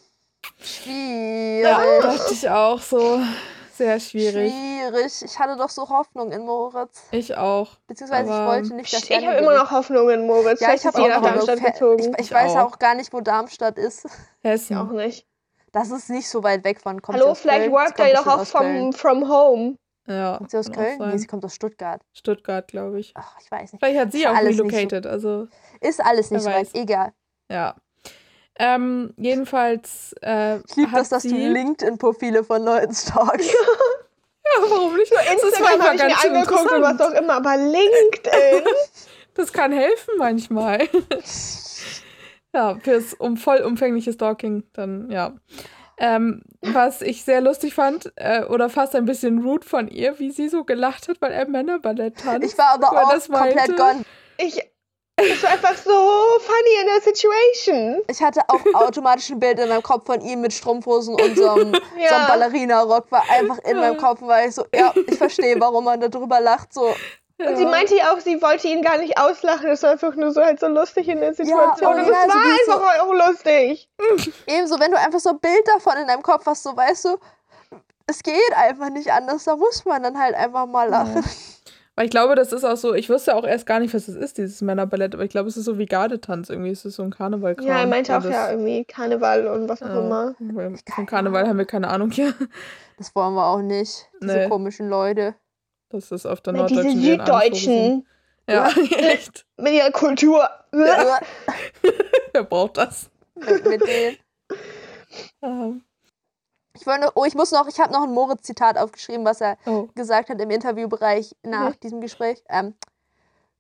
Schwierig. 0.61 1.63
Ja, 1.63 1.82
dachte 2.01 2.34
ich 2.34 2.49
auch 2.49 2.82
so. 2.82 3.20
Sehr 3.78 3.99
schwierig. 3.99 4.51
Schwierig. 4.53 5.21
Ich 5.23 5.38
hatte 5.39 5.55
doch 5.57 5.69
so 5.69 5.88
Hoffnung 5.89 6.32
in 6.32 6.43
Moritz. 6.45 7.03
Ich 7.11 7.36
auch. 7.38 7.75
Beziehungsweise 7.88 8.32
Aber 8.32 8.43
ich 8.43 8.47
wollte 8.63 8.75
nicht, 8.75 8.93
dass 8.93 9.03
Ich 9.09 9.25
habe 9.28 9.38
immer 9.38 9.55
noch 9.55 9.71
Hoffnung 9.71 10.09
in 10.09 10.25
Moritz. 10.25 10.59
Ja, 10.61 10.69
Vielleicht 10.69 10.84
ich 10.86 10.88
habe 10.88 10.97
ist 11.07 11.15
auch 11.15 11.21
nach. 11.21 11.32
Darmstadt 11.34 11.63
gezogen. 11.63 11.99
Ich, 11.99 12.07
ich 12.07 12.19
Ich 12.19 12.32
weiß 12.32 12.51
auch. 12.55 12.73
auch 12.73 12.80
gar 12.80 12.95
nicht, 12.95 13.13
wo 13.13 13.21
Darmstadt 13.21 13.78
ist. 13.78 14.07
Hessen. 14.43 14.73
Ich 14.73 14.78
auch 14.80 14.91
nicht. 14.91 15.28
Das 15.71 15.91
ist 15.91 16.09
nicht 16.09 16.28
so 16.30 16.43
weit 16.43 16.63
weg 16.63 16.82
von. 16.82 17.01
Kommt 17.01 17.17
sie 17.17 17.21
Hallo, 17.21 17.32
aus 17.34 17.39
vielleicht 17.39 17.61
Köln? 17.63 17.71
workt 17.73 17.88
Sie 17.89 17.93
kommt 18.03 18.09
er 18.09 18.15
doch 18.23 18.28
auch 18.28 18.45
from, 18.45 18.93
from 18.93 19.30
home. 19.30 19.78
Ja. 20.07 20.38
Kommt 20.38 20.51
sie 20.51 20.57
aus 20.57 20.71
Köln? 20.71 20.97
Nee, 20.99 21.17
sie 21.17 21.28
kommt 21.28 21.43
aus 21.45 21.53
Stuttgart. 21.53 22.01
Stuttgart, 22.13 22.67
glaube 22.67 22.99
ich. 22.99 23.11
Ach, 23.15 23.36
ich 23.43 23.51
weiß 23.51 23.73
nicht. 23.73 23.84
Vielleicht 23.84 23.99
hat 23.99 24.11
sie 24.11 24.21
Ist 24.21 24.28
auch 24.28 24.36
alles 24.36 24.49
nicht 24.49 24.57
so- 24.57 24.63
relocated, 24.63 25.05
also 25.05 25.47
Ist 25.82 26.03
alles 26.03 26.32
nicht 26.32 26.41
so 26.41 26.49
weit. 26.49 26.55
weiß. 26.61 26.73
Egal. 26.75 27.11
ja. 27.51 27.75
Ähm, 28.59 29.13
jedenfalls 29.17 30.15
äh, 30.21 30.57
Ich 30.59 30.75
liebe 30.75 30.91
das, 30.93 31.09
dass 31.09 31.23
du 31.23 31.35
LinkedIn-Profile 31.35 32.43
von 32.43 32.63
Leuten 32.63 32.93
stalkst. 32.93 33.55
Ja, 34.55 34.63
warum 34.69 34.95
nicht? 34.95 35.11
Ist 35.11 35.43
Instagram 35.43 35.81
habe 35.83 35.95
ich 35.95 36.03
mir 36.03 36.17
schön 36.17 36.35
angeguckt 36.35 36.71
und 36.71 36.81
was 36.81 37.01
auch 37.01 37.11
immer, 37.11 37.33
aber 37.33 37.57
LinkedIn. 37.57 38.63
Das 39.33 39.53
kann 39.53 39.71
helfen 39.71 40.15
manchmal. 40.17 40.89
ja, 42.55 42.75
fürs 42.81 43.13
um, 43.13 43.37
vollumfängliche 43.37 44.13
Stalking 44.13 44.63
dann, 44.73 45.11
ja. 45.11 45.35
Ähm, 45.99 46.41
was 46.61 47.03
ich 47.03 47.23
sehr 47.23 47.41
lustig 47.41 47.75
fand, 47.75 48.11
äh, 48.15 48.45
oder 48.45 48.69
fast 48.69 48.95
ein 48.95 49.05
bisschen 49.05 49.43
rude 49.43 49.67
von 49.67 49.89
ihr, 49.89 50.17
wie 50.17 50.31
sie 50.31 50.49
so 50.49 50.63
gelacht 50.63 51.07
hat, 51.07 51.21
weil 51.21 51.33
er 51.33 51.47
Männerballett 51.47 52.17
tanzt. 52.17 52.51
Ich 52.51 52.57
war 52.57 52.73
aber 52.73 52.91
auch 52.93 53.11
komplett 53.11 53.77
gone. 53.77 54.05
Ich, 54.39 54.59
das 55.18 55.43
war 55.43 55.49
einfach 55.51 55.76
so 55.76 55.89
funny 56.39 56.82
in 56.82 56.88
der 56.88 57.01
Situation. 57.01 58.01
Ich 58.07 58.22
hatte 58.22 58.41
auch 58.47 58.61
automatisch 58.76 59.30
ein 59.32 59.39
Bild 59.39 59.59
in 59.59 59.70
meinem 59.70 59.84
Kopf 59.84 60.05
von 60.05 60.22
ihm 60.22 60.41
mit 60.41 60.53
Strumpfhosen 60.53 61.15
und 61.20 61.36
so 61.38 61.49
einem, 61.49 61.74
Ja. 61.97 62.09
so 62.09 62.15
einem 62.15 62.28
Ballerina-Rock. 62.28 63.11
War 63.11 63.24
einfach 63.30 63.57
in 63.59 63.78
meinem 63.78 63.97
Kopf, 63.97 64.20
weil 64.22 64.49
ich 64.49 64.55
so, 64.55 64.65
ja, 64.74 64.93
ich 65.07 65.18
verstehe, 65.18 65.59
warum 65.59 65.86
man 65.86 65.99
darüber 65.99 66.39
lacht. 66.39 66.74
So, 66.74 66.93
ja. 67.39 67.49
Und 67.49 67.57
sie 67.57 67.65
meinte 67.65 67.95
ja 67.95 68.13
auch, 68.13 68.20
sie 68.20 68.41
wollte 68.41 68.68
ihn 68.68 68.82
gar 68.82 68.97
nicht 68.97 69.18
auslachen. 69.20 69.68
Das 69.68 69.84
war 69.84 69.91
einfach 69.91 70.15
nur 70.15 70.32
so 70.32 70.41
halt 70.43 70.59
so 70.59 70.68
lustig 70.68 71.07
in 71.07 71.20
der 71.20 71.34
Situation. 71.34 71.68
und 71.70 71.76
es 71.78 71.82
original, 71.84 72.28
so 72.30 72.34
war 72.38 72.43
wie 72.45 72.59
es 72.59 72.65
so- 72.65 72.72
einfach 72.74 72.99
auch 73.03 73.13
lustig. 73.28 73.89
ebenso, 74.47 74.80
wenn 74.80 74.91
du 74.91 74.97
einfach 74.99 75.20
so 75.20 75.30
ein 75.30 75.39
Bild 75.39 75.68
davon 75.68 75.97
in 75.97 76.07
deinem 76.07 76.24
Kopf 76.24 76.45
hast, 76.45 76.63
so 76.63 76.76
weißt 76.78 77.05
du, 77.05 77.18
es 78.07 78.24
geht 78.24 78.53
einfach 78.55 78.89
nicht 78.89 79.11
anders. 79.11 79.43
Da 79.43 79.55
muss 79.55 79.84
man 79.86 80.01
dann 80.03 80.18
halt 80.20 80.36
einfach 80.36 80.65
mal 80.65 80.88
lachen. 80.89 81.24
Weil 81.97 82.05
ich 82.05 82.11
glaube, 82.11 82.35
das 82.35 82.53
ist 82.53 82.63
auch 82.63 82.77
so, 82.77 82.93
ich 82.93 83.09
wusste 83.09 83.35
auch 83.35 83.43
erst 83.43 83.65
gar 83.65 83.79
nicht, 83.79 83.91
was 83.93 84.05
das 84.05 84.13
ist, 84.15 84.37
dieses 84.37 84.61
Männerballett, 84.61 85.15
aber 85.15 85.23
ich 85.23 85.31
glaube, 85.31 85.49
es 85.49 85.57
ist 85.57 85.65
so 85.65 85.79
wie 85.79 85.87
Gardetanz 85.87 86.47
irgendwie. 86.51 86.69
Es 86.69 86.85
ist 86.85 86.95
so 86.95 87.01
ein 87.01 87.09
Karnevalkram. 87.09 87.65
Ja, 87.65 87.79
er 87.79 87.87
meinte 87.87 88.15
auch 88.15 88.23
ja 88.23 88.51
irgendwie 88.51 88.85
Karneval 88.85 89.47
und 89.47 89.67
was 89.67 89.81
auch 89.81 89.87
Ja, 89.87 89.99
immer. 89.99 90.35
Von 90.95 91.05
Karneval 91.07 91.47
haben 91.47 91.57
wir 91.57 91.65
keine 91.65 91.87
Ahnung 91.89 92.11
hier. 92.11 92.35
Das 92.99 93.15
wollen 93.15 93.33
wir 93.33 93.47
auch 93.47 93.61
nicht. 93.63 94.07
Diese 94.21 94.37
Nee. 94.37 94.47
komischen 94.47 94.89
Leute. 94.89 95.33
Das 95.89 96.11
ist 96.11 96.27
auf 96.27 96.39
der 96.41 96.53
Mit 96.53 96.69
diese 96.69 96.83
norddeutschen 96.83 97.01
gesehen. 97.01 97.17
Süddeutschen 97.19 98.07
Ja, 98.47 98.69
echt. 99.11 99.45
mit 99.57 99.73
ihrer 99.73 99.91
Kultur. 99.91 100.47
Wer 100.71 102.43
braucht 102.43 102.77
das? 102.77 103.09
mit, 103.35 103.65
mit 103.67 103.81
denen. 103.87 104.17
Ähm, 105.41 105.81
Ich 106.80 106.86
wollte, 106.88 107.11
oh, 107.15 107.25
ich 107.25 107.36
muss 107.36 107.51
noch, 107.51 107.67
ich 107.67 107.80
habe 107.80 107.91
noch 107.93 108.03
ein 108.03 108.13
Moritz-Zitat 108.13 108.78
aufgeschrieben, 108.78 109.25
was 109.25 109.41
er 109.41 109.57
oh. 109.65 109.88
gesagt 109.95 110.30
hat 110.30 110.39
im 110.39 110.49
Interviewbereich 110.49 111.36
nach 111.43 111.71
Mhm. 111.71 111.80
diesem 111.82 112.01
Gespräch. 112.01 112.43
Ähm, 112.49 112.75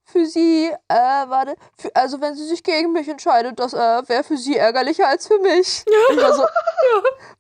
für 0.03 0.25
sie, 0.25 0.67
äh, 0.87 0.93
warte, 0.95 1.55
für, 1.77 1.93
also 1.93 2.21
wenn 2.21 2.33
sie 2.35 2.45
sich 2.45 2.63
gegen 2.63 2.93
mich 2.93 3.09
entscheidet, 3.09 3.59
das 3.59 3.73
äh, 3.73 3.77
wäre 4.07 4.23
für 4.23 4.37
sie 4.37 4.55
ärgerlicher 4.55 5.05
als 5.07 5.27
für 5.27 5.37
mich. 5.39 5.83
Ich 6.11 6.17
war 6.21 6.33
so, 6.33 6.43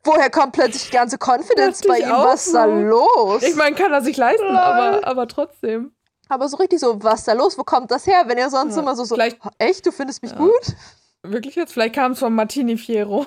woher 0.03 0.29
kommt 0.29 0.51
plötzlich 0.51 0.85
die 0.89 0.91
ganze 0.97 1.17
Confidence 1.17 1.79
Dachte 1.79 1.87
bei 1.87 1.99
ihm? 1.99 2.11
Was 2.11 2.47
ist 2.47 2.53
da 2.55 2.65
so. 2.65 2.73
los? 2.75 3.43
Ich 3.43 3.55
meine, 3.55 3.73
kann 3.75 3.93
er 3.93 4.01
sich 4.01 4.17
leisten, 4.17 4.55
aber, 4.57 5.07
aber 5.07 5.27
trotzdem. 5.29 5.93
Aber 6.27 6.49
so 6.49 6.57
richtig 6.57 6.81
so, 6.81 7.01
was 7.01 7.19
ist 7.19 7.27
da 7.29 7.33
los? 7.33 7.57
Wo 7.57 7.63
kommt 7.63 7.89
das 7.89 8.05
her? 8.05 8.23
Wenn 8.25 8.37
er 8.37 8.49
sonst 8.49 8.75
Ja, 8.75 8.81
immer 8.81 8.97
so, 8.97 9.05
so 9.05 9.15
vielleicht- 9.15 9.39
echt, 9.59 9.85
du 9.85 9.93
findest 9.93 10.21
mich 10.21 10.33
Ja. 10.33 10.37
gut? 10.37 10.75
Wirklich 11.23 11.55
jetzt? 11.55 11.71
Vielleicht 11.71 11.95
kam 11.95 12.11
es 12.11 12.19
von 12.19 12.33
Martini 12.35 12.75
Fiero. 12.77 13.25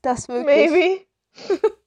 Das 0.00 0.26
wirklich. 0.28 0.70
Maybe. 0.70 1.00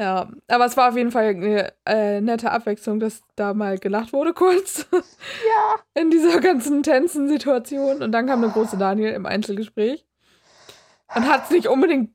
Ja, 0.00 0.28
aber 0.46 0.64
es 0.64 0.76
war 0.76 0.90
auf 0.90 0.96
jeden 0.96 1.10
Fall 1.10 1.30
eine 1.30 1.72
äh, 1.84 2.20
nette 2.20 2.52
Abwechslung, 2.52 3.00
dass 3.00 3.22
da 3.34 3.52
mal 3.52 3.78
gelacht 3.78 4.12
wurde 4.12 4.32
kurz. 4.32 4.86
Ja. 4.92 5.74
In 6.00 6.10
dieser 6.10 6.40
ganzen 6.40 6.84
tensen 6.84 7.28
Situation. 7.28 8.02
Und 8.02 8.12
dann 8.12 8.26
kam 8.28 8.40
der 8.40 8.50
große 8.50 8.76
Daniel 8.76 9.12
im 9.12 9.26
Einzelgespräch. 9.26 10.06
Und 11.14 11.28
hat 11.28 11.44
es 11.44 11.50
nicht 11.50 11.66
unbedingt. 11.66 12.14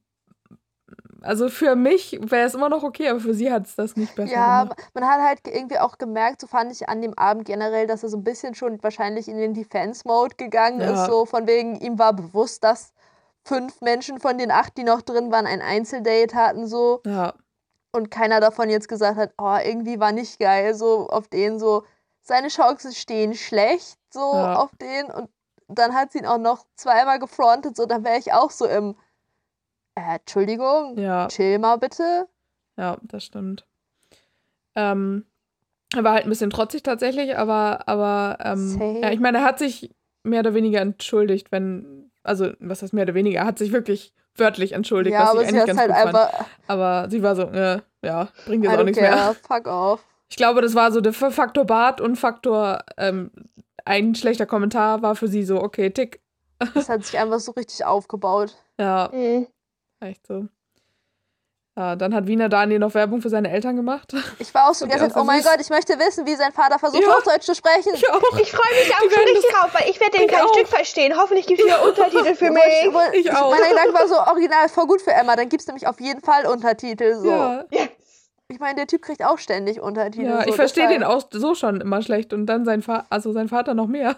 Also 1.21 1.49
für 1.49 1.75
mich 1.75 2.19
wäre 2.21 2.47
es 2.47 2.53
immer 2.53 2.69
noch 2.69 2.83
okay, 2.83 3.09
aber 3.09 3.19
für 3.19 3.33
sie 3.33 3.51
hat 3.51 3.65
es 3.65 3.75
das 3.75 3.95
nicht 3.97 4.13
besser 4.15 4.31
Ja, 4.33 4.63
gemacht. 4.63 4.89
man 4.93 5.07
hat 5.07 5.21
halt 5.21 5.39
irgendwie 5.47 5.79
auch 5.79 5.97
gemerkt, 5.97 6.41
so 6.41 6.47
fand 6.47 6.71
ich 6.71 6.87
an 6.89 7.01
dem 7.01 7.17
Abend 7.17 7.45
generell, 7.45 7.87
dass 7.87 8.03
er 8.03 8.09
so 8.09 8.17
ein 8.17 8.23
bisschen 8.23 8.55
schon 8.55 8.81
wahrscheinlich 8.83 9.27
in 9.27 9.37
den 9.37 9.53
Defense-Mode 9.53 10.35
gegangen 10.35 10.81
Ja. 10.81 10.91
ist. 10.93 11.05
So 11.11 11.25
von 11.25 11.47
wegen, 11.47 11.75
ihm 11.77 11.97
war 11.99 12.13
bewusst, 12.13 12.63
dass 12.63 12.93
fünf 13.45 13.81
Menschen 13.81 14.19
von 14.19 14.37
den 14.37 14.51
acht, 14.51 14.77
die 14.77 14.83
noch 14.83 15.01
drin 15.01 15.31
waren, 15.31 15.47
ein 15.47 15.61
Einzeldate 15.61 16.35
hatten, 16.35 16.67
so. 16.67 17.01
Ja, 17.05 17.33
Und 17.95 18.09
keiner 18.09 18.39
davon 18.39 18.69
jetzt 18.69 18.87
gesagt 18.89 19.17
hat, 19.17 19.33
oh, 19.37 19.55
irgendwie 19.63 19.99
war 19.99 20.11
nicht 20.11 20.39
geil, 20.39 20.73
so 20.73 21.07
auf 21.09 21.27
den 21.27 21.59
so. 21.59 21.83
Seine 22.21 22.47
Chancen 22.47 22.91
stehen 22.93 23.35
schlecht, 23.35 23.99
so 24.11 24.19
Ja. 24.19 24.55
auf 24.55 24.71
den. 24.77 25.05
Und 25.11 25.29
dann 25.67 25.93
hat 25.93 26.11
sie 26.11 26.19
ihn 26.19 26.25
auch 26.25 26.37
noch 26.39 26.65
zweimal 26.75 27.19
gefrontet, 27.19 27.75
so. 27.77 27.85
Dann 27.85 28.03
wäre 28.03 28.17
ich 28.17 28.33
auch 28.33 28.49
so 28.49 28.65
im, 28.65 28.95
äh, 29.95 30.15
Entschuldigung, 30.15 30.97
ja, 30.97 31.27
chill 31.27 31.59
mal 31.59 31.77
bitte. 31.77 32.27
ja, 32.77 32.97
das 33.03 33.25
stimmt. 33.25 33.67
Ähm, 34.75 35.25
er 35.95 36.03
war 36.03 36.13
halt 36.13 36.23
ein 36.23 36.29
bisschen 36.29 36.49
trotzig 36.49 36.81
tatsächlich, 36.81 37.37
aber, 37.37 37.87
aber 37.87 38.37
ähm, 38.43 38.81
ja, 39.01 39.11
ich 39.11 39.19
meine, 39.19 39.39
er 39.39 39.43
hat 39.43 39.59
sich 39.59 39.93
mehr 40.23 40.39
oder 40.39 40.55
weniger 40.55 40.81
entschuldigt, 40.81 41.51
wenn, 41.51 42.11
also 42.23 42.51
was 42.59 42.81
heißt 42.81 42.93
mehr 42.93 43.03
oder 43.03 43.13
weniger, 43.13 43.41
er 43.41 43.45
hat 43.45 43.59
sich 43.59 43.71
wirklich 43.71 44.13
wörtlich 44.35 44.71
entschuldigt, 44.73 45.13
ja, 45.13 45.21
was 45.23 45.29
aber 45.31 45.41
ich 45.43 45.49
sie 45.49 45.55
eigentlich 45.59 45.67
ganz 45.67 45.79
halt 45.79 45.89
gut 45.91 45.97
fand. 45.97 46.15
einfach, 46.15 46.45
Aber 46.67 47.09
sie 47.09 47.21
war 47.23 47.35
so, 47.35 47.43
äh, 47.43 47.81
ja, 48.03 48.27
bringt 48.45 48.63
I 48.65 48.67
jetzt 48.67 48.75
auch 48.75 48.81
don't 48.81 48.83
nichts 48.85 48.99
mehr. 49.01 49.11
care, 49.11 49.35
fuck 49.47 49.67
off. 49.67 50.03
Ich 50.29 50.37
glaube, 50.37 50.61
das 50.61 50.73
war 50.75 50.91
so 50.91 50.99
der 51.01 51.13
Faktor 51.13 51.65
Bart 51.65 52.01
und 52.01 52.15
Faktor 52.15 52.79
ähm, 52.97 53.31
ein 53.85 54.15
schlechter 54.15 54.45
Kommentar 54.45 55.01
war 55.01 55.15
für 55.15 55.27
sie 55.27 55.43
so, 55.43 55.61
okay, 55.61 55.89
tick. 55.91 56.21
Das 56.73 56.89
hat 56.89 57.03
sich 57.05 57.17
einfach 57.19 57.39
so 57.39 57.51
richtig 57.51 57.83
aufgebaut. 57.85 58.55
Ja, 58.79 59.09
Mhm. 59.13 59.47
echt 59.99 60.25
so. 60.25 60.47
Ja, 61.75 61.95
dann 61.95 62.13
hat 62.13 62.27
Wiener 62.27 62.49
Daniel 62.49 62.77
noch 62.77 62.93
Werbung 62.93 63.19
für 63.21 63.29
seine 63.29 63.49
Eltern 63.49 63.75
gemacht. 63.75 64.13
Ich 64.37 64.53
war 64.53 64.69
auch 64.69 64.75
so 64.75 64.85
die 64.85 64.91
Und 64.91 64.99
ganze 64.99 65.05
die 65.07 65.13
Zeit, 65.13 65.17
auch 65.17 65.23
oh 65.23 65.25
mein. 65.25 65.41
Gott, 65.41 65.57
ich 65.59 65.69
möchte 65.71 65.97
wissen, 65.97 66.27
wie 66.27 66.35
sein 66.35 66.51
Vater 66.53 66.77
versucht, 66.77 67.01
Ja. 67.01 67.15
Hochdeutsch 67.15 67.45
zu 67.45 67.55
sprechen. 67.55 67.93
Ich 67.95 68.07
auch. 68.11 68.21
Ich 68.39 68.51
freue 68.51 68.73
mich 68.75 68.93
auch 68.93 68.99
Die 69.01 69.09
schon 69.11 69.23
richtig 69.23 69.51
drauf, 69.51 69.69
weil 69.73 69.89
ich 69.89 69.99
werde 69.99 70.17
den 70.17 70.25
Ich 70.27 70.31
kein 70.31 70.45
auch. 70.45 70.53
Stück 70.53 70.67
verstehen. 70.67 71.13
Hoffentlich 71.17 71.47
gibt 71.47 71.61
es 71.61 71.65
wieder 71.65 71.83
Untertitel 71.83 72.35
für 72.35 72.49
Wo 72.49 72.53
ich, 72.57 72.85
mich. 72.85 72.93
wo, 72.93 72.99
Ich 73.17 73.31
auch. 73.35 73.49
Mein 73.49 73.69
Gedanke 73.71 73.93
war 73.95 74.07
so, 74.07 74.15
original, 74.31 74.69
voll 74.69 74.85
gut 74.85 75.01
für 75.01 75.13
Emma. 75.13 75.35
Dann 75.35 75.49
gibt 75.49 75.61
es 75.61 75.67
nämlich 75.67 75.87
auf 75.87 75.99
jeden 75.99 76.21
Fall 76.21 76.45
Untertitel. 76.45 77.15
So. 77.15 77.29
Ja, 77.31 77.65
Yes. 77.71 77.89
Ich 78.49 78.59
meine, 78.59 78.75
der 78.75 78.85
Typ 78.87 79.01
kriegt 79.01 79.23
auch 79.25 79.39
ständig 79.39 79.81
Untertitel. 79.81 80.25
ja 80.27 80.43
so, 80.43 80.49
ich 80.49 80.55
verstehe 80.55 80.87
den 80.87 81.03
auch 81.03 81.23
so 81.31 81.55
schon 81.55 81.81
immer 81.81 82.03
schlecht 82.03 82.33
und 82.33 82.45
dann 82.45 82.65
sein, 82.65 82.83
Fa 82.83 83.05
also 83.09 83.31
sein 83.31 83.49
Vater 83.49 83.73
noch 83.73 83.87
mehr. 83.87 84.17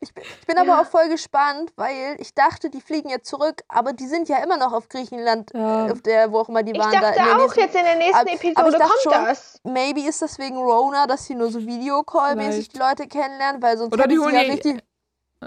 Ich 0.00 0.14
bin, 0.14 0.24
ich 0.24 0.46
bin 0.46 0.58
aber 0.58 0.80
auch 0.80 0.86
voll 0.86 1.08
gespannt, 1.08 1.72
weil 1.76 2.16
ich 2.20 2.34
dachte, 2.34 2.70
die 2.70 2.80
fliegen 2.80 3.10
jetzt 3.10 3.28
zurück, 3.28 3.62
aber 3.68 3.92
die 3.92 4.06
sind 4.06 4.28
ja 4.28 4.38
immer 4.42 4.56
noch 4.56 4.72
auf 4.72 4.88
Griechenland, 4.88 5.50
Ja. 5.54 5.86
äh, 5.88 5.92
auf 5.92 6.00
der, 6.02 6.32
wo 6.32 6.38
auch 6.38 6.48
immer 6.48 6.62
die 6.62 6.72
Ich 6.72 6.78
waren. 6.78 6.92
da 6.92 7.00
dachte 7.00 7.14
der 7.22 7.32
auch 7.36 7.38
nächsten- 7.42 7.60
jetzt 7.60 7.74
in 7.76 7.84
der 7.84 7.96
nächsten 7.96 8.14
Aber- 8.16 8.30
aber 8.30 8.32
ich 8.32 8.44
Episode 8.44 8.78
dachte 8.78 8.90
kommt 9.04 9.14
schon, 9.14 9.24
das. 9.26 9.60
Maybe 9.64 10.00
ist 10.00 10.22
das 10.22 10.38
wegen 10.38 10.56
Rona, 10.56 11.06
dass 11.06 11.26
sie 11.26 11.34
nur 11.34 11.50
so 11.50 11.60
Videocall-mäßig 11.60 12.68
die 12.70 12.78
Leute 12.78 13.06
kennenlernen, 13.06 13.62
weil 13.62 13.76
sonst 13.76 13.92
Oder 13.92 14.04
hätte 14.04 14.10
die 14.14 14.18
sie 14.18 14.24
holen 14.24 14.34
ja 14.34 14.44
die- 14.44 14.50
richtig. 14.52 14.82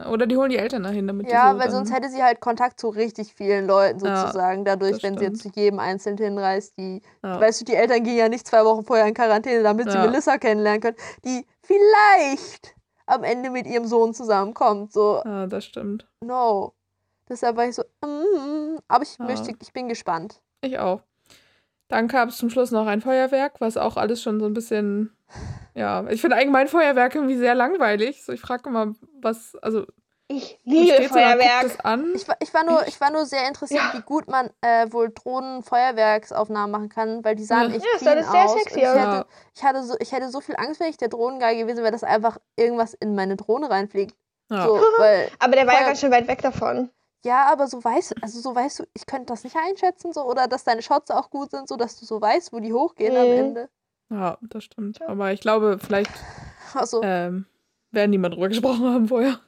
Oder 0.09 0.25
die 0.25 0.37
holen 0.37 0.49
die 0.49 0.57
Eltern 0.57 0.83
dahin, 0.83 1.05
damit 1.05 1.27
die 1.27 1.31
Ja, 1.33 1.51
so 1.51 1.59
weil 1.59 1.69
sonst 1.69 1.91
hätte 1.93 2.07
sie 2.07 2.23
halt 2.23 2.39
Kontakt 2.39 2.79
zu 2.79 2.87
richtig 2.87 3.33
vielen 3.33 3.67
Leuten 3.67 4.05
Ja, 4.05 4.21
sozusagen, 4.21 4.63
dadurch, 4.63 4.93
das 4.93 5.03
wenn 5.03 5.17
sie 5.17 5.25
jetzt 5.25 5.37
zu 5.41 5.49
stimmt. 5.49 5.55
jedem 5.57 5.79
einzeln 5.79 6.17
hinreist, 6.17 6.77
die, 6.77 7.01
ja. 7.23 7.41
weißt 7.41 7.59
du, 7.59 7.65
die 7.65 7.75
Eltern 7.75 8.01
gehen 8.03 8.15
ja 8.15 8.29
nicht 8.29 8.47
zwei 8.47 8.63
Wochen 8.63 8.85
vorher 8.85 9.05
in 9.05 9.13
Quarantäne, 9.13 9.63
damit 9.63 9.91
sie 9.91 9.97
Ja. 9.97 10.05
Melissa 10.05 10.37
kennenlernen 10.37 10.79
können, 10.79 10.97
die 11.25 11.45
vielleicht 11.61 12.73
am 13.11 13.23
Ende 13.23 13.49
mit 13.49 13.67
ihrem 13.67 13.85
Sohn 13.85 14.13
zusammenkommt. 14.13 14.91
So, 14.93 15.21
ja, 15.25 15.47
das 15.47 15.65
stimmt. 15.65 16.07
no. 16.23 16.73
Deshalb 17.29 17.55
war 17.55 17.65
ich 17.65 17.75
so, 17.75 17.83
mm, 18.05 18.79
aber 18.89 19.03
ich 19.03 19.17
Ja. 19.17 19.25
möchte, 19.25 19.53
ich 19.61 19.71
bin 19.71 19.87
gespannt. 19.87 20.41
Ich 20.61 20.77
auch. 20.79 21.01
Dann 21.87 22.07
gab 22.09 22.27
es 22.29 22.37
zum 22.37 22.49
Schluss 22.49 22.71
noch 22.71 22.87
ein 22.87 22.99
Feuerwerk, 23.01 23.61
was 23.61 23.77
auch 23.77 23.95
alles 23.95 24.21
schon 24.21 24.39
so 24.39 24.45
ein 24.47 24.53
bisschen. 24.53 25.15
Ja, 25.73 26.05
ich 26.09 26.19
finde 26.19 26.35
allgemein 26.35 26.67
Feuerwerk 26.67 27.15
irgendwie 27.15 27.37
sehr 27.37 27.55
langweilig. 27.55 28.25
So, 28.25 28.33
ich 28.33 28.41
frage 28.41 28.67
immer, 28.69 28.93
was. 29.21 29.55
Also, 29.61 29.85
Ich 30.37 30.59
liebe 30.63 31.03
so, 31.03 31.13
Feuerwerk. 31.13 31.63
es 31.65 31.79
an. 31.81 32.11
Ich 32.15 32.27
war, 32.27 32.35
ich 32.39 32.53
war, 32.53 32.63
nur, 32.63 32.87
ich 32.87 32.99
war 33.01 33.11
nur 33.11 33.25
sehr 33.25 33.47
interessiert, 33.47 33.81
Ja. 33.81 33.97
wie 33.99 34.01
gut 34.03 34.27
man 34.27 34.49
äh, 34.61 34.91
wohl 34.91 35.09
Drohnen-Feuerwerksaufnahmen 35.13 36.71
machen 36.71 36.89
kann, 36.89 37.23
weil 37.23 37.35
die 37.35 37.43
sahen 37.43 37.69
Ja. 37.71 37.75
echt 37.77 37.85
Ja, 37.85 37.91
das 37.93 38.01
clean 38.01 38.23
sah 38.23 38.31
sehr 38.31 38.43
aus. 38.45 38.53
sexy 38.53 38.79
ich, 38.79 38.87
aus. 38.87 38.95
Ja. 38.95 39.15
hätte, 39.17 39.27
ich, 39.55 39.63
hatte 39.63 39.83
so, 39.83 39.95
ich 39.99 40.11
hätte 40.11 40.29
so 40.29 40.41
viel 40.41 40.55
Angst, 40.57 40.79
wenn 40.79 40.89
ich 40.89 40.97
der 40.97 41.09
Drohnengeil 41.09 41.57
gewesen 41.57 41.79
wäre, 41.83 41.91
dass 41.91 42.03
einfach 42.03 42.37
irgendwas 42.55 42.93
in 42.93 43.15
meine 43.15 43.35
Drohne 43.35 43.69
reinfliegt. 43.69 44.15
Ja. 44.49 44.65
So, 44.65 44.73
weil, 44.97 45.29
Aber 45.39 45.53
der 45.55 45.65
war 45.67 45.73
ja 45.73 45.79
Feuer- 45.81 45.85
ganz 45.87 45.99
schön 45.99 46.11
weit 46.11 46.27
weg 46.27 46.41
davon. 46.41 46.89
Ja, 47.23 47.51
aber 47.51 47.67
so 47.67 47.83
weißt 47.83 48.15
also 48.23 48.39
so 48.39 48.55
weißt 48.55 48.79
du, 48.79 48.83
ich 48.95 49.05
könnte 49.05 49.27
das 49.27 49.43
nicht 49.43 49.55
einschätzen, 49.55 50.11
so, 50.11 50.23
oder 50.23 50.47
dass 50.47 50.63
deine 50.63 50.81
Shots 50.81 51.11
auch 51.11 51.29
gut 51.29 51.51
sind, 51.51 51.67
so 51.69 51.75
dass 51.75 51.99
du 51.99 52.05
so 52.05 52.19
weißt, 52.19 52.51
wo 52.51 52.59
die 52.59 52.73
hochgehen 52.73 53.15
am 53.15 53.27
Mhm. 53.27 53.33
Ende. 53.37 53.69
Ja, 54.09 54.37
das 54.41 54.63
stimmt. 54.63 55.01
Aber 55.03 55.31
ich 55.31 55.39
glaube, 55.39 55.77
vielleicht 55.79 56.11
Also, 56.73 57.01
ähm, 57.03 57.45
werden 57.91 58.11
die 58.11 58.17
mal 58.17 58.29
drüber 58.29 58.47
gesprochen 58.49 58.91
haben 58.91 59.07
vorher. 59.07 59.39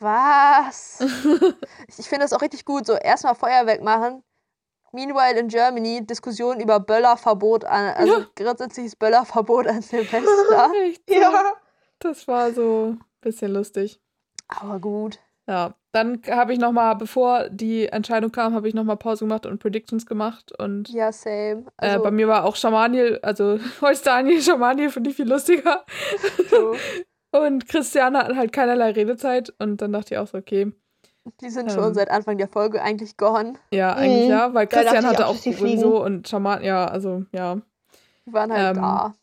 Was? 0.00 1.00
ich 1.98 2.08
finde 2.08 2.24
das 2.24 2.32
auch 2.32 2.42
richtig 2.42 2.64
gut, 2.64 2.86
so 2.86 2.94
erstmal 2.94 3.34
Feuerwerk 3.34 3.82
machen. 3.82 4.22
Meanwhile 4.92 5.38
in 5.38 5.48
Germany 5.48 6.06
Diskussion 6.06 6.60
über 6.60 6.80
Böllerverbot 6.80 7.64
an, 7.64 7.94
also 7.94 8.20
Ja. 8.20 8.26
grundsätzliches 8.36 8.96
Böllerverbot 8.96 9.66
an 9.66 9.82
Silvester. 9.82 10.72
Echt 10.84 11.02
so. 11.08 11.14
Ja. 11.14 11.52
Das 11.98 12.26
war 12.28 12.52
so 12.52 12.92
ein 12.92 13.04
bisschen 13.20 13.52
lustig. 13.52 14.00
Aber 14.48 14.78
gut. 14.78 15.18
Ja, 15.46 15.74
dann 15.92 16.22
habe 16.30 16.52
ich 16.52 16.58
noch 16.58 16.72
mal, 16.72 16.94
bevor 16.94 17.48
die 17.48 17.86
Entscheidung 17.86 18.30
kam, 18.32 18.54
habe 18.54 18.68
ich 18.68 18.74
noch 18.74 18.84
mal 18.84 18.96
Pause 18.96 19.24
gemacht 19.24 19.46
und 19.46 19.58
Predictions 19.60 20.04
gemacht. 20.06 20.52
Und 20.58 20.88
Ja, 20.90 21.10
same. 21.10 21.64
äh, 21.78 21.88
Also, 21.88 22.02
bei 22.04 22.10
mir 22.10 22.28
war 22.28 22.44
auch 22.44 22.54
Schamaniel, 22.56 23.18
also 23.22 23.58
Holz 23.80 24.02
Daniel, 24.02 24.40
Schamaniel 24.42 24.90
finde 24.90 25.10
ich 25.10 25.16
viel 25.16 25.28
lustiger. 25.28 25.84
so, 26.50 26.76
Und 27.30 27.68
Christiane 27.68 28.18
hat 28.18 28.36
halt 28.36 28.52
keinerlei 28.52 28.90
Redezeit. 28.92 29.52
Und 29.58 29.82
dann 29.82 29.92
dachte 29.92 30.14
ich 30.14 30.18
auch 30.18 30.26
so, 30.26 30.38
okay, 30.38 30.72
die 31.40 31.50
sind 31.50 31.70
schon 31.70 31.88
Ähm. 31.88 31.94
seit 31.94 32.10
Anfang 32.10 32.38
der 32.38 32.48
Folge 32.48 32.82
eigentlich 32.82 33.16
gone. 33.16 33.54
ja, 33.72 33.94
eigentlich 33.94 34.24
Mhm. 34.24 34.30
ja, 34.30 34.54
weil 34.54 34.66
Christian 34.66 35.06
hatte 35.06 35.26
auch, 35.26 35.36
auch 35.36 35.40
die 35.40 35.52
sowieso 35.52 36.02
und 36.02 36.28
Schaman, 36.28 36.62
ja, 36.64 36.86
also 36.86 37.24
ja. 37.32 37.58
Die 38.26 38.32
waren 38.32 38.52
halt 38.52 38.76
Ähm, 38.76 38.82
da. 38.82 39.14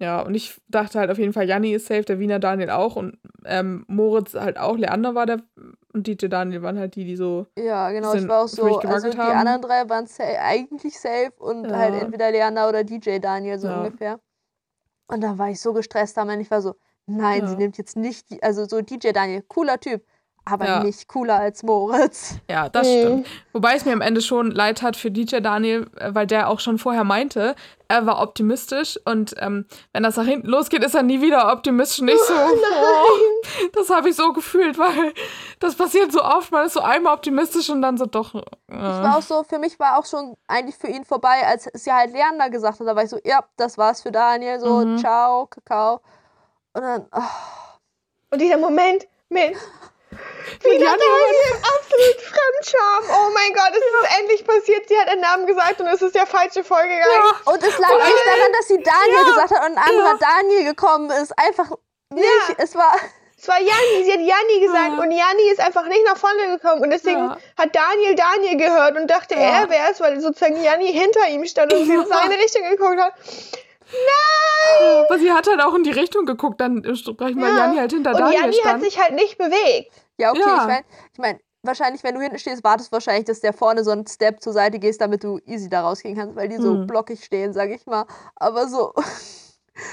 Ja, 0.00 0.20
und 0.20 0.34
ich 0.34 0.60
dachte 0.68 1.00
halt 1.00 1.10
auf 1.10 1.18
jeden 1.18 1.32
Fall, 1.32 1.48
Janni 1.48 1.72
ist 1.72 1.86
safe, 1.86 2.02
der 2.02 2.20
Wiener 2.20 2.38
Daniel 2.38 2.70
auch 2.70 2.94
und 2.94 3.18
ähm, 3.44 3.84
Moritz 3.88 4.34
halt 4.34 4.56
auch, 4.56 4.76
Leander 4.76 5.16
war 5.16 5.26
der 5.26 5.42
und 5.92 6.06
DJ 6.06 6.26
Daniel 6.28 6.62
waren 6.62 6.78
halt 6.78 6.94
die, 6.94 7.04
die 7.04 7.16
so. 7.16 7.46
Ja, 7.58 7.90
genau. 7.90 8.14
Ich 8.14 8.28
war 8.28 8.44
auch 8.44 8.48
so, 8.48 8.78
also 8.78 9.10
die 9.10 9.16
haben. 9.18 9.40
anderen 9.40 9.62
drei 9.62 9.88
waren 9.88 10.06
sa 10.06 10.22
eigentlich 10.24 11.00
safe 11.00 11.32
und 11.38 11.64
Ja. 11.64 11.76
halt 11.76 11.94
entweder 11.94 12.30
Leander 12.30 12.68
oder 12.68 12.84
DJ 12.84 13.18
Daniel, 13.18 13.58
so 13.58 13.66
Ja. 13.66 13.78
ungefähr. 13.78 14.20
Und 15.08 15.22
da 15.22 15.36
war 15.36 15.48
ich 15.50 15.60
so 15.60 15.72
gestresst, 15.72 16.16
da 16.16 16.28
ich 16.38 16.50
war 16.50 16.62
so, 16.62 16.74
nein, 17.08 17.46
sie 17.46 17.54
Ja. 17.54 17.58
nimmt 17.58 17.78
jetzt 17.78 17.96
nicht 17.96 18.30
die, 18.30 18.42
also 18.42 18.64
so 18.66 18.80
DJ 18.80 19.12
Daniel, 19.12 19.42
cooler 19.48 19.80
Typ, 19.80 20.02
aber 20.44 20.64
Ja. 20.66 20.82
nicht 20.82 21.08
cooler 21.08 21.38
als 21.38 21.62
Moritz. 21.62 22.36
Ja, 22.50 22.68
das 22.68 22.86
Mhm. 22.86 22.92
stimmt. 23.00 23.26
Wobei 23.52 23.74
es 23.74 23.84
mir 23.84 23.92
am 23.92 24.00
Ende 24.00 24.20
schon 24.22 24.50
leid 24.50 24.80
hat 24.82 24.96
für 24.96 25.10
DJ 25.10 25.40
Daniel, 25.40 25.90
äh, 25.96 26.14
weil 26.14 26.26
der 26.26 26.48
auch 26.48 26.60
schon 26.60 26.78
vorher 26.78 27.04
meinte, 27.04 27.54
er 27.88 28.06
war 28.06 28.20
optimistisch 28.22 28.98
und 29.04 29.34
ähm, 29.38 29.66
wenn 29.92 30.02
das 30.02 30.16
nach 30.16 30.24
hinten 30.24 30.46
losgeht, 30.48 30.84
ist 30.84 30.94
er 30.94 31.02
nie 31.02 31.20
wieder 31.20 31.52
optimistisch. 31.52 32.00
Nicht 32.00 32.18
so. 32.20 32.32
Oh, 32.80 33.42
das 33.72 33.88
habe 33.90 34.08
ich 34.08 34.16
so 34.16 34.32
gefühlt, 34.32 34.78
weil 34.78 35.12
das 35.60 35.74
passiert 35.74 36.12
so 36.12 36.22
oft. 36.22 36.50
Man 36.52 36.66
ist 36.66 36.74
so 36.74 36.80
einmal 36.80 37.14
optimistisch 37.14 37.68
und 37.70 37.82
dann 37.82 37.96
so 37.96 38.06
doch. 38.06 38.34
Äh, 38.34 38.40
Ich 38.68 38.74
war 39.02 39.16
auch 39.18 39.22
so, 39.22 39.42
für 39.44 39.58
mich 39.58 39.78
war 39.78 39.98
auch 39.98 40.06
schon 40.06 40.36
eigentlich 40.46 40.76
für 40.76 40.88
ihn 40.88 41.04
vorbei, 41.04 41.46
als 41.46 41.68
sie 41.74 41.92
halt 41.92 42.12
Leander 42.12 42.50
gesagt 42.50 42.80
hat. 42.80 42.86
Da 42.86 42.94
war 42.96 43.04
ich 43.04 43.10
so, 43.10 43.18
ja, 43.24 43.44
das 43.56 43.76
war's 43.78 44.02
für 44.02 44.10
Daniel, 44.12 44.60
so, 44.60 44.84
Mhm. 44.84 44.96
ciao, 44.98 45.46
Kakao. 45.46 46.00
Und 46.74 46.82
dann, 46.82 47.08
oh, 47.14 47.22
Und 48.30 48.38
dieser 48.40 48.56
Moment 48.58 49.06
mit 49.28 49.56
wieder 50.62 50.74
Janni 50.74 50.84
Daniel, 50.84 51.52
absolut 51.62 52.20
Fremdscham. 52.22 53.04
Oh 53.10 53.30
mein 53.34 53.52
Gott, 53.52 53.70
es 53.72 53.78
ist 53.78 54.18
endlich 54.20 54.44
passiert. 54.46 54.88
Sie 54.88 54.98
hat 54.98 55.08
einen 55.08 55.20
Namen 55.20 55.46
gesagt 55.46 55.80
und 55.80 55.86
es 55.86 56.00
ist 56.00 56.14
der 56.14 56.26
falsche 56.26 56.64
vorgegangen. 56.64 57.32
Und 57.44 57.62
es 57.62 57.78
lag 57.78 57.90
nicht 57.90 58.26
daran, 58.26 58.52
dass 58.52 58.68
sie 58.68 58.82
Daniel 58.82 59.24
gesagt 59.26 59.50
hat 59.50 59.70
und 59.70 59.76
ein 59.76 59.78
anderer 59.78 60.18
Daniel 60.18 60.64
gekommen 60.64 61.10
ist. 61.10 61.32
Einfach 61.38 61.70
nicht. 62.12 62.24
Ja. 62.24 62.54
Es 62.58 62.74
war. 62.74 62.94
Es 63.40 63.46
war 63.46 63.60
Janni, 63.60 64.02
sie 64.04 64.12
hat 64.12 64.18
Janni 64.20 64.60
gesagt 64.66 64.94
Ja. 64.96 65.00
und 65.02 65.10
Janni 65.12 65.48
ist 65.52 65.60
einfach 65.60 65.84
nicht 65.86 66.04
nach 66.06 66.16
vorne 66.16 66.56
gekommen. 66.56 66.82
Und 66.82 66.90
deswegen 66.90 67.20
Ja. 67.20 67.38
hat 67.56 67.76
Daniel 67.76 68.16
Daniel 68.16 68.56
gehört 68.56 68.96
und 68.96 69.06
dachte, 69.08 69.34
Ja. 69.34 69.60
er 69.60 69.70
wäre 69.70 69.92
es, 69.92 70.00
weil 70.00 70.20
sozusagen 70.20 70.60
Janni 70.60 70.92
hinter 70.92 71.28
ihm 71.28 71.44
stand 71.46 71.72
und 71.72 71.84
sie 71.84 71.94
in 71.94 72.00
Ja. 72.00 72.06
seine 72.06 72.34
Richtung 72.36 72.62
geguckt 72.68 72.98
hat. 72.98 73.14
Aber 75.08 75.18
sie 75.18 75.32
hat 75.32 75.46
halt 75.48 75.60
auch 75.62 75.74
in 75.74 75.82
die 75.82 75.90
Richtung 75.90 76.26
geguckt, 76.26 76.60
dann 76.60 76.82
sprechen 76.96 77.40
wir 77.40 77.48
Ja. 77.48 77.56
Janni 77.64 77.76
halt 77.78 77.92
hinter 77.92 78.10
Und 78.12 78.20
Daniel 78.20 78.40
Janni 78.40 78.52
stand. 78.54 78.74
hat 78.74 78.80
sich 78.82 78.98
halt 79.00 79.14
nicht 79.14 79.38
bewegt. 79.38 79.92
Ja, 80.18 80.30
okay, 80.30 80.40
Ja. 80.40 80.56
ich 80.62 80.66
meine, 80.66 80.84
ich 81.12 81.18
mein, 81.18 81.40
wahrscheinlich, 81.62 82.02
wenn 82.02 82.14
du 82.14 82.20
hinten 82.20 82.38
stehst, 82.38 82.64
wartest 82.64 82.90
du 82.90 82.92
wahrscheinlich, 82.92 83.24
dass 83.24 83.40
der 83.40 83.52
vorne 83.52 83.84
so 83.84 83.90
einen 83.90 84.06
Step 84.06 84.40
zur 84.42 84.52
Seite 84.52 84.78
gehst, 84.78 85.00
damit 85.00 85.24
du 85.24 85.38
easy 85.46 85.68
da 85.68 85.82
rausgehen 85.82 86.16
kannst, 86.16 86.36
weil 86.36 86.48
die 86.48 86.56
so 86.58 86.74
Mhm. 86.74 86.86
blockig 86.86 87.24
stehen, 87.24 87.52
sag 87.52 87.70
ich 87.70 87.86
mal. 87.86 88.04
Aber 88.36 88.68
so, 88.68 88.92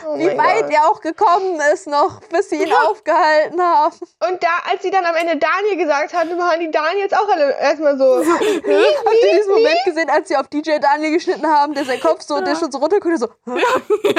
Oh 0.06 0.18
wie 0.18 0.26
weit 0.38 0.64
Gott. 0.64 0.72
er 0.74 0.90
auch 0.90 1.00
gekommen 1.02 1.60
ist 1.74 1.88
noch, 1.88 2.20
bis 2.22 2.50
sie 2.50 2.64
ihn 2.64 2.74
aufgehalten 2.88 3.62
haben. 3.62 3.96
Und 4.30 4.42
da, 4.44 4.50
als 4.72 4.82
sie 4.82 4.90
dann 4.92 5.06
am 5.06 5.16
Ende 5.16 5.38
Daniel 5.38 5.78
gesagt 5.78 6.14
hat, 6.14 6.28
waren 6.38 6.60
die 6.60 6.72
Daniels 6.72 7.14
auch 7.14 7.28
alle 7.30 7.58
erstmal 7.60 7.98
so. 7.98 8.18
Habt 8.26 8.42
ihr 8.64 9.38
diesen 9.38 9.52
Moment 9.54 9.78
gesehen, 9.86 10.10
als 10.10 10.28
sie 10.28 10.38
auf 10.38 10.48
DJ 10.48 10.80
Daniel 10.82 11.14
geschnitten 11.14 11.46
haben, 11.48 11.74
der 11.74 11.86
sein 11.86 12.00
Kopf 12.00 12.22
so, 12.22 12.42
der 12.42 12.56
schon 12.56 12.72
so 12.72 12.80
runterguckt, 12.80 13.14
und 13.14 13.20
so, 13.20 13.28
"Hä? 13.46 13.62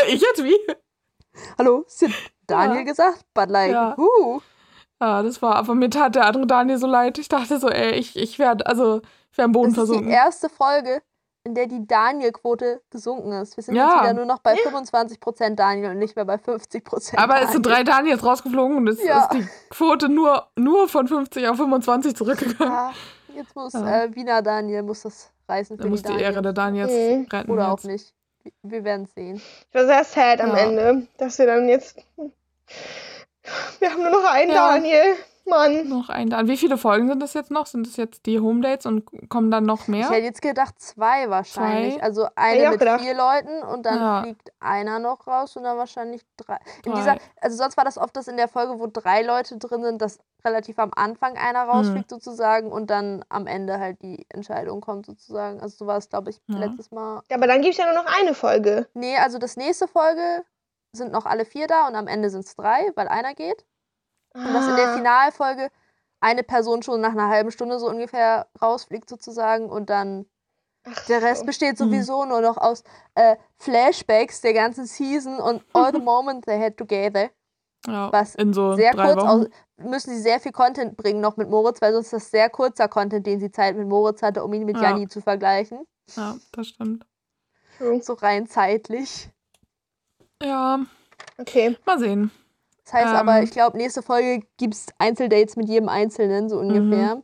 ich 0.09 0.21
jetzt 0.21 0.43
wie? 0.45 0.57
hallo, 1.59 1.85
ist 1.87 1.99
hier 2.01 2.11
Daniel 2.47 2.79
Ja. 2.79 2.83
gesagt? 2.85 3.25
But 3.35 3.51
like, 3.51 3.73
Ja. 3.73 3.95
huh. 3.97 4.41
Ja, 5.01 5.23
das 5.23 5.43
war, 5.43 5.57
aber 5.57 5.75
mir 5.75 5.91
tat 5.91 6.15
der 6.15 6.25
andere 6.25 6.47
Daniel 6.47 6.79
so 6.79 6.87
leid. 6.87 7.19
Ich 7.19 7.29
dachte 7.29 7.59
so, 7.59 7.69
ey, 7.69 7.93
ich, 7.97 8.17
ich 8.17 8.39
werde, 8.39 8.65
also, 8.67 9.03
ich 9.31 9.37
wäre 9.37 9.45
am 9.45 9.53
Boden 9.53 9.75
Das 9.75 9.83
ist 9.83 9.89
die 9.89 9.93
versunken. 9.93 10.11
erste 10.11 10.49
Folge, 10.49 11.03
in 11.47 11.55
der 11.55 11.67
die 11.67 11.87
Daniel-Quote 11.87 12.83
gesunken 12.91 13.33
ist. 13.33 13.57
Wir 13.57 13.63
sind 13.65 13.77
Ja. 13.77 13.89
jetzt 13.95 14.03
wieder 14.03 14.15
nur 14.15 14.25
noch 14.27 14.41
bei 14.41 14.55
25% 14.57 15.55
Daniel 15.59 15.91
und 15.93 15.99
nicht 15.99 16.17
mehr 16.17 16.25
bei 16.25 16.37
50% 16.39 17.17
Aber 17.19 17.41
es 17.41 17.53
sind 17.53 17.65
Daniel. 17.65 17.85
drei 17.85 17.93
Daniels 17.93 18.25
rausgeflogen 18.25 18.77
und 18.77 18.89
es 18.89 19.03
Ja. 19.03 19.23
ist 19.23 19.33
die 19.33 19.47
Quote 19.71 20.09
nur, 20.09 20.49
nur 20.57 20.89
von 20.89 21.07
50 21.09 21.47
auf 21.49 21.57
25 21.57 22.15
zurückgegangen. 22.17 22.73
Ja, 22.75 22.93
jetzt 23.35 23.55
muss 23.55 23.73
Ja. 23.73 24.03
äh, 24.05 24.15
Wiener 24.15 24.43
Daniel 24.43 24.83
muss 24.83 25.03
das 25.03 25.31
reißen 25.49 25.77
für 25.77 25.85
Da 25.85 25.89
muss 25.89 26.03
die 26.03 26.09
die 26.09 26.13
Daniel. 26.15 26.31
Ehre 26.33 26.43
der 26.43 26.53
Daniels 26.53 26.93
Mhm. 26.93 27.27
retten. 27.33 27.51
Oder 27.51 27.69
auch 27.73 27.79
jetzt. 27.79 27.87
nicht. 27.87 28.13
Wir- 28.43 28.53
Wir 28.63 28.85
werden 28.85 29.07
sehen. 29.07 29.37
Ich 29.37 29.75
war 29.75 29.87
sehr 29.87 30.05
sad 30.05 30.41
am 30.41 30.51
Ja. 30.51 30.57
Ende, 30.57 31.07
dass 31.19 31.39
wir 31.39 31.47
dann 31.47 31.69
jetzt. 31.69 31.97
Wir 33.79 33.91
haben 33.93 34.03
nur 34.03 34.11
noch 34.11 34.25
einen 34.31 34.51
Ja. 34.51 34.73
Daniel. 34.73 35.15
Mann. 35.47 35.89
Noch 35.89 36.09
ein 36.09 36.29
Dan. 36.29 36.49
Wie 36.49 36.57
viele 36.57 36.77
Folgen 36.79 37.09
sind 37.09 37.21
das 37.23 37.35
jetzt 37.35 37.51
noch? 37.51 37.67
Sind 37.67 37.87
das 37.87 37.97
jetzt 37.97 38.27
die 38.27 38.41
Home 38.41 38.61
Dates 38.61 38.87
und 38.87 39.05
kommen 39.29 39.51
dann 39.51 39.65
noch 39.65 39.87
mehr? 39.89 40.01
Ich 40.07 40.11
hätte 40.11 40.25
jetzt 40.27 40.43
gedacht 40.43 40.75
zwei 40.79 41.31
wahrscheinlich. 41.31 41.95
Zwei? 41.95 42.03
Also 42.03 42.27
eine 42.35 42.71
mit 42.71 42.79
gedacht. 42.81 43.01
vier 43.01 43.15
Leuten 43.15 43.63
und 43.63 43.87
dann 43.87 43.99
Ja. 43.99 44.23
fliegt 44.23 44.53
einer 44.61 44.99
noch 44.99 45.27
raus 45.27 45.57
und 45.57 45.63
dann 45.65 45.79
wahrscheinlich 45.79 46.23
drei. 46.37 46.59
In 46.85 46.93
Drei. 46.93 46.99
dieser, 46.99 47.17
also 47.41 47.57
sonst 47.57 47.77
war 47.77 47.85
das 47.85 47.99
oft 47.99 48.17
das 48.17 48.29
in 48.29 48.37
der 48.37 48.49
Folge, 48.49 48.79
wo 48.79 48.87
drei 48.87 49.23
Leute 49.23 49.57
drin 49.59 49.83
sind, 49.83 50.03
dass 50.03 50.19
relativ 50.45 50.79
am 50.79 50.91
Anfang 50.95 51.37
einer 51.37 51.63
Hm. 51.63 51.71
rausfliegt 51.71 52.11
sozusagen 52.11 52.71
und 52.71 52.89
dann 52.91 53.25
am 53.29 53.47
Ende 53.47 53.79
halt 53.81 54.03
die 54.03 54.27
Entscheidung 54.29 54.81
kommt 54.81 55.07
sozusagen. 55.07 55.61
Also 55.61 55.77
so 55.79 55.87
war 55.87 55.97
es, 55.97 56.09
glaube 56.09 56.31
ich, 56.31 56.41
Ja. 56.49 56.59
letztes 56.59 56.91
Mal. 56.91 57.23
Aber 57.33 57.47
dann 57.47 57.63
gibt 57.63 57.73
es 57.73 57.79
ja 57.79 57.93
nur 57.93 58.03
noch 58.03 58.11
eine 58.21 58.35
Folge. 58.35 58.89
Nee, 58.95 59.17
also 59.17 59.39
das 59.39 59.57
nächste 59.57 59.89
Folge 59.89 60.45
sind 60.93 61.13
noch 61.13 61.27
alle 61.27 61.45
vier 61.45 61.67
da 61.67 61.89
und 61.89 61.95
am 61.97 62.07
Ende 62.07 62.31
sind 62.31 62.45
es 62.45 62.55
drei, 62.57 62.91
weil 62.95 63.09
einer 63.09 63.35
geht. 63.35 63.65
Und 64.45 64.53
dass 64.55 64.69
in 64.69 64.77
der 64.77 64.89
Ah. 64.89 64.95
Finalfolge 64.95 65.71
eine 66.21 66.43
Person 66.43 66.83
schon 66.83 67.01
nach 67.01 67.13
einer 67.13 67.29
halben 67.29 67.51
Stunde 67.51 67.79
so 67.79 67.89
ungefähr 67.89 68.49
rausfliegt 68.61 69.09
sozusagen 69.09 69.69
und 69.71 69.91
dann 69.91 70.27
Ach 70.85 71.05
der 71.07 71.21
Rest 71.23 71.41
so. 71.41 71.47
besteht 71.47 71.79
sowieso 71.79 72.25
nur 72.25 72.41
noch 72.41 72.57
aus 72.57 72.85
äh, 73.15 73.37
Flashbacks 73.59 74.41
der 74.41 74.53
ganzen 74.55 74.87
Season 74.87 75.39
und 75.39 75.65
all 75.75 75.93
the 75.93 76.01
moments 76.01 76.47
they 76.47 76.59
had 76.61 76.77
together. 76.77 77.31
Ja, 77.87 78.11
was 78.13 78.35
in 78.35 78.53
so 78.53 78.75
Sehr 78.75 78.93
drei 78.93 79.13
kurz 79.15 79.17
Wochen. 79.19 79.27
aus, 79.29 79.47
müssen 79.77 80.11
sie 80.15 80.21
sehr 80.21 80.41
viel 80.41 80.53
Content 80.53 80.97
bringen 80.97 81.21
noch 81.21 81.37
mit 81.37 81.49
Moritz, 81.49 81.81
weil 81.81 81.93
sonst 81.93 82.07
ist 82.07 82.13
das 82.15 82.31
sehr 82.31 82.51
kurzer 82.51 82.89
Content, 82.89 83.27
den 83.27 83.39
sie 83.39 83.51
Zeit 83.53 83.77
mit 83.77 83.87
Moritz 83.87 84.23
hatte, 84.23 84.43
um 84.43 84.53
ihn 84.55 84.65
mit 84.65 84.77
Ja. 84.77 84.91
Janni 84.91 85.07
zu 85.09 85.21
vergleichen. 85.21 85.87
Ja, 86.17 86.37
das 86.53 86.69
stimmt. 86.69 87.07
So 88.01 88.15
rein 88.15 88.47
zeitlich. 88.49 89.31
Ja, 90.43 90.81
Okay. 91.39 91.77
mal 91.87 91.99
sehen. 91.99 92.31
Das 92.87 92.95
heißt 92.95 93.13
Ähm. 93.13 93.19
aber, 93.19 93.43
ich 93.43 93.51
glaube, 93.51 93.77
nächste 93.77 94.01
Folge 94.03 94.47
gibt 94.57 94.75
es 94.75 94.87
Einzeldates 94.99 95.57
mit 95.57 95.69
jedem 95.69 95.89
Einzelnen, 95.89 96.49
so 96.49 96.59
ungefähr. 96.59 97.23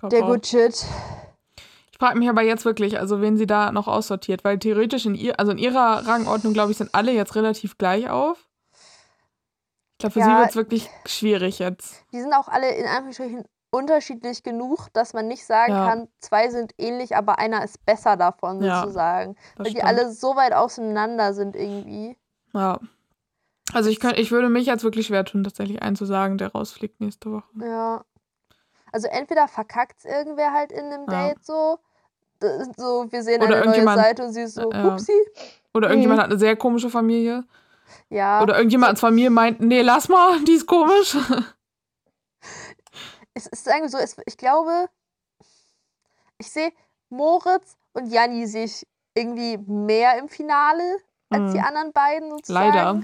Glaub 0.00 0.10
Der. 0.10 0.22
Good 0.22 0.46
Shit. 0.46 0.84
Ich 1.92 1.98
frage 1.98 2.18
mich 2.18 2.28
aber 2.28 2.42
jetzt 2.42 2.64
wirklich, 2.64 2.98
also 2.98 3.20
wen 3.20 3.36
sie 3.36 3.46
da 3.46 3.72
noch 3.72 3.88
aussortiert, 3.88 4.44
weil 4.44 4.58
theoretisch 4.58 5.06
in 5.06 5.14
ihr, 5.14 5.38
also 5.40 5.52
in 5.52 5.58
ihrer 5.58 6.06
Rangordnung, 6.06 6.52
glaube 6.52 6.70
ich, 6.72 6.78
sind 6.78 6.94
alle 6.94 7.12
jetzt 7.12 7.34
relativ 7.34 7.78
gleich 7.78 8.08
auf. 8.10 8.48
Ich 9.92 9.98
glaube, 9.98 10.12
für 10.12 10.22
sie 10.22 10.30
Ja. 10.30 10.38
wird 10.38 10.50
es 10.50 10.56
wirklich 10.56 10.88
schwierig 11.06 11.58
jetzt. 11.58 12.04
Die 12.12 12.20
sind 12.20 12.32
auch 12.32 12.46
alle 12.48 12.70
in 12.70 12.86
Anführungsstrichen 12.86 13.44
unterschiedlich 13.70 14.42
genug, 14.44 14.88
dass 14.92 15.12
man 15.12 15.26
nicht 15.28 15.44
sagen 15.44 15.72
Ja. 15.72 15.88
kann, 15.88 16.08
zwei 16.20 16.50
sind 16.50 16.72
ähnlich, 16.78 17.16
aber 17.16 17.38
einer 17.38 17.64
ist 17.64 17.84
besser 17.84 18.16
davon 18.16 18.62
Ja, 18.62 18.80
sozusagen. 18.82 19.34
Das 19.56 19.66
Weil 19.66 19.72
die 19.72 19.78
stimmt. 19.78 19.84
alle 19.84 20.12
so 20.12 20.36
weit 20.36 20.52
auseinander 20.52 21.34
sind 21.34 21.56
irgendwie. 21.56 22.16
Ja. 22.54 22.78
Also 23.74 23.90
ich, 23.90 24.00
könnt, 24.00 24.18
ich 24.18 24.30
würde 24.30 24.48
mich 24.48 24.66
jetzt 24.66 24.84
wirklich 24.84 25.06
schwer 25.06 25.24
tun, 25.24 25.44
tatsächlich 25.44 25.82
einen 25.82 25.96
zu 25.96 26.04
sagen, 26.06 26.38
der 26.38 26.52
rausfliegt 26.52 27.00
nächste 27.00 27.30
Woche. 27.32 27.48
Ja. 27.60 28.04
Also 28.92 29.08
entweder 29.08 29.46
verkackt 29.48 30.04
irgendwer 30.04 30.52
halt 30.52 30.72
in 30.72 30.86
einem 30.86 31.06
Ja. 31.10 31.28
Date 31.28 31.44
so. 31.44 31.78
So, 32.76 33.06
wir 33.10 33.22
sehen 33.22 33.42
Oder 33.42 33.62
eine 33.62 33.66
neue 33.66 33.84
Seite 33.96 34.22
und 34.24 34.32
sie 34.32 34.42
ist 34.42 34.54
so, 34.54 34.70
Ja. 34.72 34.84
hupsi. 34.92 35.12
Oder 35.74 35.88
Mhm. 35.88 35.92
irgendjemand 35.92 36.20
hat 36.22 36.30
eine 36.30 36.38
sehr 36.38 36.56
komische 36.56 36.88
Familie. 36.88 37.44
Ja. 38.10 38.40
Oder 38.42 38.56
irgendjemand 38.56 38.90
als 38.90 39.00
Familie 39.00 39.30
meint, 39.30 39.60
nee, 39.60 39.82
lass 39.82 40.08
mal, 40.08 40.40
die 40.44 40.52
ist 40.52 40.66
komisch. 40.66 41.16
Es 43.34 43.46
ist 43.46 43.66
irgendwie 43.68 43.88
so, 43.88 43.98
es, 43.98 44.16
ich 44.26 44.36
glaube, 44.36 44.88
ich 46.38 46.50
sehe 46.50 46.72
Moritz 47.08 47.76
und 47.92 48.06
Janni 48.06 48.46
sehe 48.46 48.64
ich 48.64 48.86
irgendwie 49.14 49.58
mehr 49.58 50.18
im 50.18 50.28
Finale 50.28 50.96
als 51.30 51.52
die 51.52 51.58
Mhm. 51.58 51.64
anderen 51.64 51.92
beiden 51.92 52.30
sozusagen. 52.30 52.66
Leider. 52.72 53.02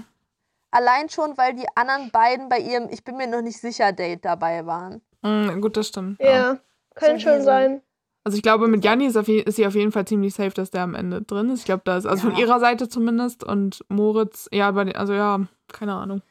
Allein 0.71 1.09
schon, 1.09 1.37
weil 1.37 1.53
die 1.55 1.67
anderen 1.75 2.11
beiden 2.11 2.49
bei 2.49 2.59
ihrem 2.59 2.89
Ich 2.89 3.03
bin 3.03 3.15
mir 3.17 3.27
noch 3.27 3.41
nicht 3.41 3.59
sicher 3.59 3.91
Date 3.93 4.25
dabei 4.25 4.65
waren. 4.65 5.01
Mm, 5.21 5.61
gut, 5.61 5.77
das 5.77 5.87
stimmt. 5.87 6.19
Ja, 6.21 6.59
kann 6.95 7.19
So 7.19 7.29
schon 7.29 7.41
sein. 7.41 7.81
Also 8.23 8.37
ich 8.37 8.41
glaube, 8.41 8.67
mit 8.67 8.83
Janni 8.83 9.05
ist, 9.05 9.15
ist 9.15 9.55
sie 9.55 9.67
auf 9.67 9.75
jeden 9.75 9.91
Fall 9.91 10.05
ziemlich 10.05 10.33
safe, 10.33 10.49
dass 10.49 10.71
der 10.71 10.81
am 10.81 10.95
Ende 10.95 11.21
drin 11.21 11.49
ist. 11.51 11.59
Ich 11.59 11.65
glaube, 11.65 11.83
da 11.85 11.95
ist, 11.97 12.05
also 12.07 12.23
von 12.29 12.33
Ja. 12.33 12.39
ihrer 12.45 12.59
Seite 12.59 12.89
zumindest. 12.89 13.43
Und 13.43 13.85
Moritz, 13.87 14.49
ja, 14.51 14.71
bei 14.71 14.83
den, 14.83 14.95
also 14.95 15.13
ja, 15.13 15.39
keine 15.71 15.93
Ahnung. 15.93 16.21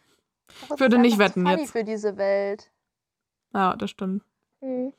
Moritz 0.68 0.80
würde 0.80 0.98
nicht 0.98 1.18
wetten 1.18 1.46
funny 1.46 1.62
jetzt. 1.62 1.70
für 1.72 1.84
diese 1.84 2.16
Welt. 2.16 2.70
Ja, 3.54 3.76
das 3.76 3.90
stimmt. 3.90 4.24
Hm. 4.60 4.92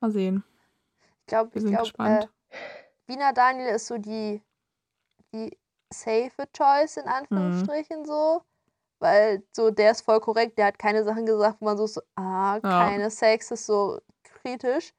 Mal 0.00 0.10
sehen. 0.10 0.44
Ich 1.20 1.26
glaube, 1.28 1.54
Wir 1.54 1.56
ich 1.56 1.62
sind 1.62 1.70
glaube, 1.70 1.84
gespannt. 1.84 2.24
äh, 2.24 2.56
Wiener 3.06 3.32
Daniel 3.32 3.74
ist 3.74 3.86
so 3.86 3.96
die, 3.96 4.42
die 5.32 5.56
safe 5.90 6.30
Choice 6.54 6.98
in 6.98 7.04
Mhm. 7.04 7.10
Anführungsstrichen 7.10 8.04
so. 8.04 8.42
Weil 9.00 9.42
so, 9.52 9.70
der 9.70 9.92
ist 9.92 10.02
voll 10.02 10.20
korrekt, 10.20 10.58
der 10.58 10.66
hat 10.66 10.78
keine 10.78 11.04
Sachen 11.04 11.24
gesagt, 11.24 11.58
wo 11.60 11.66
man 11.66 11.76
so, 11.76 11.86
so 11.86 12.00
ah, 12.16 12.58
keine 12.60 13.10
Sex, 13.10 13.50
ist 13.50 13.66
so 13.66 14.00
kritisch. 14.22 14.92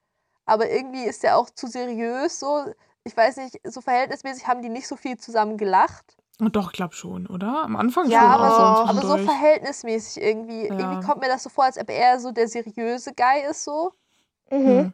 Aber 0.46 0.70
irgendwie 0.70 1.04
ist 1.04 1.22
der 1.22 1.36
auch 1.36 1.50
zu 1.50 1.66
seriös 1.66 2.40
so. 2.40 2.72
Ich 3.04 3.16
weiß 3.16 3.36
nicht, 3.38 3.60
so 3.64 3.80
verhältnismäßig 3.80 4.46
haben 4.46 4.62
die 4.62 4.68
nicht 4.68 4.88
so 4.88 4.96
viel 4.96 5.16
zusammen 5.18 5.56
gelacht. 5.58 6.16
Doch, 6.38 6.72
glaub 6.72 6.94
schon, 6.94 7.26
oder? 7.26 7.62
Am 7.64 7.76
Anfang 7.76 8.08
Ja, 8.08 8.20
schon. 8.20 8.30
aber 8.30 8.46
auch 8.48 8.88
so, 8.92 8.98
aber 8.98 9.18
so 9.18 9.24
verhältnismäßig 9.24 10.22
irgendwie. 10.22 10.68
Ja. 10.68 10.78
Irgendwie 10.78 11.06
kommt 11.06 11.20
mir 11.20 11.28
das 11.28 11.42
so 11.42 11.50
vor, 11.50 11.64
als 11.64 11.78
ob 11.78 11.90
er 11.90 12.18
so 12.18 12.32
der 12.32 12.48
seriöse 12.48 13.12
Guy 13.14 13.50
ist 13.50 13.64
so. 13.64 13.92
Mhm. 14.50 14.66
Hm. 14.66 14.92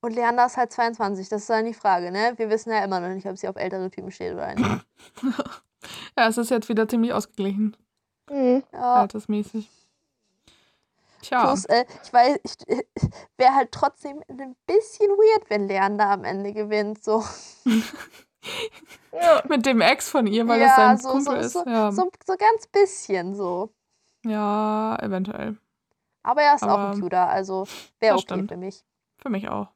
Und 0.00 0.14
Leander 0.14 0.46
ist 0.46 0.56
halt 0.56 0.72
22, 0.72 1.28
das 1.28 1.42
ist 1.42 1.50
dann 1.50 1.66
die 1.66 1.74
Frage, 1.74 2.10
ne? 2.12 2.32
Wir 2.36 2.48
wissen 2.50 2.70
ja 2.70 2.84
immer 2.84 3.00
noch 3.00 3.08
nicht, 3.08 3.26
ob 3.26 3.36
sie 3.36 3.48
auf 3.48 3.56
ältere 3.56 3.90
Typen 3.90 4.10
steht 4.10 4.32
oder 4.32 4.54
nicht. 4.54 4.86
Ja, 6.18 6.26
es 6.26 6.36
ist 6.36 6.50
jetzt 6.50 6.68
wieder 6.68 6.88
ziemlich 6.88 7.12
ausgeglichen, 7.12 7.76
Hm. 8.28 8.62
Ja. 8.72 8.94
altersmäßig. 8.96 9.70
Tja, 11.22 11.44
Plus, 11.46 11.64
äh, 11.64 11.84
ich 12.04 12.12
weiß, 12.12 12.38
ich, 12.44 12.56
wäre 13.36 13.54
halt 13.54 13.72
trotzdem 13.72 14.22
ein 14.28 14.54
bisschen 14.66 15.10
weird, 15.10 15.50
wenn 15.50 15.66
Leander 15.66 16.08
am 16.10 16.24
Ende 16.24 16.52
gewinnt. 16.52 17.02
So, 17.02 17.24
Ja. 19.12 19.42
mit 19.48 19.66
dem 19.66 19.80
Ex 19.80 20.08
von 20.10 20.26
ihr, 20.26 20.46
weil 20.46 20.60
Ja, 20.60 20.66
das 20.68 20.76
sein 20.76 20.98
so- 20.98 21.08
Kumpel 21.10 21.42
so- 21.48 21.60
ist. 21.60 21.66
Ja. 21.66 21.90
so, 21.92 22.08
so 22.24 22.34
ganz 22.36 22.66
bisschen 22.68 23.34
so. 23.34 23.70
ja, 24.24 24.96
eventuell. 25.02 25.56
Aber 26.22 26.42
er 26.42 26.54
ist 26.54 26.62
auch 26.62 26.68
Aber 26.68 26.90
ein 26.90 27.00
Cuter, 27.00 27.28
also 27.28 27.66
wäre 28.00 28.14
okay 28.14 28.22
stimmt. 28.22 28.50
für 28.52 28.56
mich. 28.56 28.84
Für 29.18 29.28
mich 29.30 29.48
auch. 29.48 29.68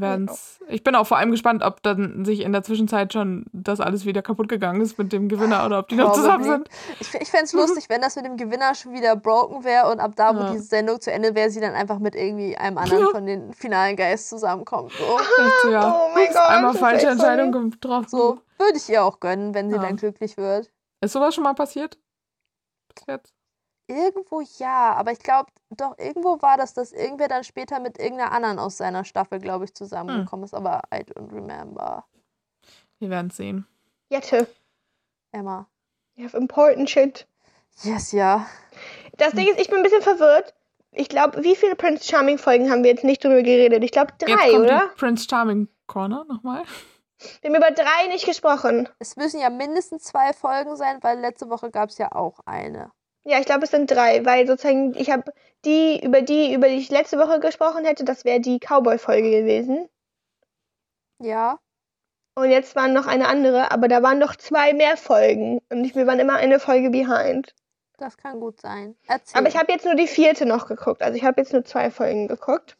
Wir 0.00 0.08
werden's. 0.08 0.58
Ich 0.68 0.82
bin 0.82 0.94
auch 0.94 1.06
vor 1.06 1.16
allem 1.18 1.30
gespannt, 1.30 1.62
ob 1.62 1.82
dann 1.82 2.24
sich 2.24 2.40
in 2.40 2.52
der 2.52 2.62
Zwischenzeit 2.62 3.12
schon 3.12 3.46
das 3.52 3.80
alles 3.80 4.04
wieder 4.04 4.22
kaputt 4.22 4.48
gegangen 4.48 4.80
ist 4.80 4.98
mit 4.98 5.12
dem 5.12 5.28
Gewinner 5.28 5.64
oder 5.66 5.78
ob 5.80 5.88
die 5.88 5.94
noch 5.96 6.12
zusammen 6.12 6.44
sind. 6.44 6.68
Ich, 7.00 7.14
ich 7.14 7.28
fände 7.30 7.44
es 7.44 7.52
lustig, 7.52 7.84
wenn 7.88 8.00
das 8.00 8.16
mit 8.16 8.24
dem 8.24 8.36
Gewinner 8.36 8.74
schon 8.74 8.92
wieder 8.92 9.14
broken 9.16 9.64
wäre 9.64 9.90
und 9.90 10.00
ab 10.00 10.12
da, 10.16 10.34
wo 10.34 10.40
Ja. 10.40 10.52
die 10.52 10.58
Sendung 10.58 11.00
zu 11.00 11.12
Ende 11.12 11.34
wäre, 11.34 11.50
sie 11.50 11.60
dann 11.60 11.74
einfach 11.74 11.98
mit 11.98 12.14
irgendwie 12.14 12.56
einem 12.56 12.78
anderen 12.78 13.04
Ja. 13.04 13.10
von 13.10 13.26
den 13.26 13.52
finalen 13.52 13.96
Guys 13.96 14.28
zusammenkommt. 14.28 14.92
So, 14.92 15.04
Echt 15.44 15.72
ja. 15.72 15.94
Oh 15.96 16.10
mein 16.14 16.26
Gott, 16.28 16.36
Einmal 16.48 16.74
falsche 16.74 17.06
Entscheidung 17.08 17.70
getroffen. 17.70 18.08
so 18.08 18.38
würde 18.58 18.76
ich 18.78 18.88
ihr 18.88 19.04
auch 19.04 19.20
gönnen, 19.20 19.54
wenn 19.54 19.68
sie 19.70 19.76
Ja. 19.76 19.82
dann 19.82 19.96
glücklich 19.96 20.36
wird. 20.36 20.70
Ist 21.00 21.12
sowas 21.12 21.34
schon 21.34 21.44
mal 21.44 21.54
passiert? 21.54 21.98
Bis 22.94 23.04
jetzt? 23.06 23.34
Irgendwo 23.88 24.40
ja, 24.58 24.94
aber 24.94 25.12
ich 25.12 25.20
glaube, 25.20 25.50
doch, 25.70 25.96
irgendwo 25.98 26.42
war 26.42 26.56
das, 26.56 26.74
dass 26.74 26.92
irgendwer 26.92 27.28
dann 27.28 27.44
später 27.44 27.78
mit 27.78 27.98
irgendeiner 27.98 28.32
anderen 28.32 28.58
aus 28.58 28.76
seiner 28.76 29.04
Staffel, 29.04 29.38
glaube 29.38 29.64
ich, 29.64 29.74
zusammengekommen 29.74 30.44
ist, 30.44 30.54
aber 30.54 30.82
I 30.92 30.98
don't 30.98 31.32
remember. 31.32 32.04
Wir 32.98 33.10
werden 33.10 33.28
es 33.28 33.36
sehen. 33.36 33.66
Jette, 34.08 34.48
Emma. 35.32 35.68
you 36.16 36.24
have 36.24 36.36
important 36.36 36.90
shit. 36.90 37.26
Yes, 37.82 38.12
ja. 38.12 38.46
Das 39.18 39.32
Ding 39.32 39.46
ist, 39.48 39.60
ich 39.60 39.68
bin 39.68 39.78
ein 39.78 39.82
bisschen 39.82 40.02
verwirrt. 40.02 40.54
Ich 40.92 41.08
glaube, 41.08 41.44
wie 41.44 41.54
viele 41.54 41.76
Prince 41.76 42.04
Charming 42.04 42.38
Folgen 42.38 42.70
haben 42.70 42.82
wir 42.82 42.90
jetzt 42.90 43.04
nicht 43.04 43.22
drüber 43.22 43.42
geredet? 43.42 43.84
Ich 43.84 43.90
glaube 43.90 44.14
Jetzt 44.18 44.30
drei, 44.32 44.50
kommt 44.50 44.64
oder? 44.64 44.90
die 44.94 44.98
Prince 44.98 45.26
Charming 45.28 45.68
Corner 45.86 46.24
nochmal. 46.24 46.64
Wir 47.42 47.50
haben 47.50 47.56
über 47.56 47.70
drei 47.70 48.06
nicht 48.08 48.24
gesprochen. 48.26 48.88
Es 48.98 49.16
müssen 49.16 49.40
ja 49.40 49.50
mindestens 49.50 50.04
zwei 50.04 50.32
Folgen 50.32 50.76
sein, 50.76 50.98
weil 51.02 51.18
letzte 51.20 51.48
Woche 51.50 51.70
gab 51.70 51.90
es 51.90 51.98
ja 51.98 52.12
auch 52.12 52.40
eine. 52.46 52.92
Ja, 53.28 53.40
ich 53.40 53.46
glaube, 53.46 53.64
es 53.64 53.72
sind 53.72 53.90
drei, 53.90 54.24
weil 54.24 54.46
sozusagen 54.46 54.94
ich 54.94 55.10
habe 55.10 55.32
die, 55.64 56.00
über 56.00 56.22
die, 56.22 56.54
über 56.54 56.68
die 56.68 56.76
ich 56.76 56.90
letzte 56.90 57.18
Woche 57.18 57.40
gesprochen 57.40 57.84
hätte, 57.84 58.04
das 58.04 58.24
wäre 58.24 58.38
die 58.38 58.60
Cowboy-Folge 58.60 59.30
gewesen. 59.30 59.88
Ja. 61.18 61.58
Und 62.36 62.50
jetzt 62.50 62.76
waren 62.76 62.92
noch 62.92 63.08
eine 63.08 63.26
andere, 63.26 63.72
aber 63.72 63.88
da 63.88 64.00
waren 64.00 64.20
noch 64.20 64.36
zwei 64.36 64.74
mehr 64.74 64.96
Folgen. 64.96 65.60
Und 65.70 65.84
ich, 65.84 65.96
wir 65.96 66.06
waren 66.06 66.20
immer 66.20 66.36
eine 66.36 66.60
Folge 66.60 66.90
behind. 66.90 67.52
Das 67.98 68.16
kann 68.16 68.38
gut 68.38 68.60
sein. 68.60 68.94
Erzähl. 69.08 69.40
Aber 69.40 69.48
ich 69.48 69.56
habe 69.56 69.72
jetzt 69.72 69.86
nur 69.86 69.96
die 69.96 70.06
vierte 70.06 70.46
noch 70.46 70.68
geguckt. 70.68 71.02
Also 71.02 71.16
ich 71.16 71.24
habe 71.24 71.40
jetzt 71.40 71.52
nur 71.52 71.64
zwei 71.64 71.90
Folgen 71.90 72.28
geguckt. 72.28 72.76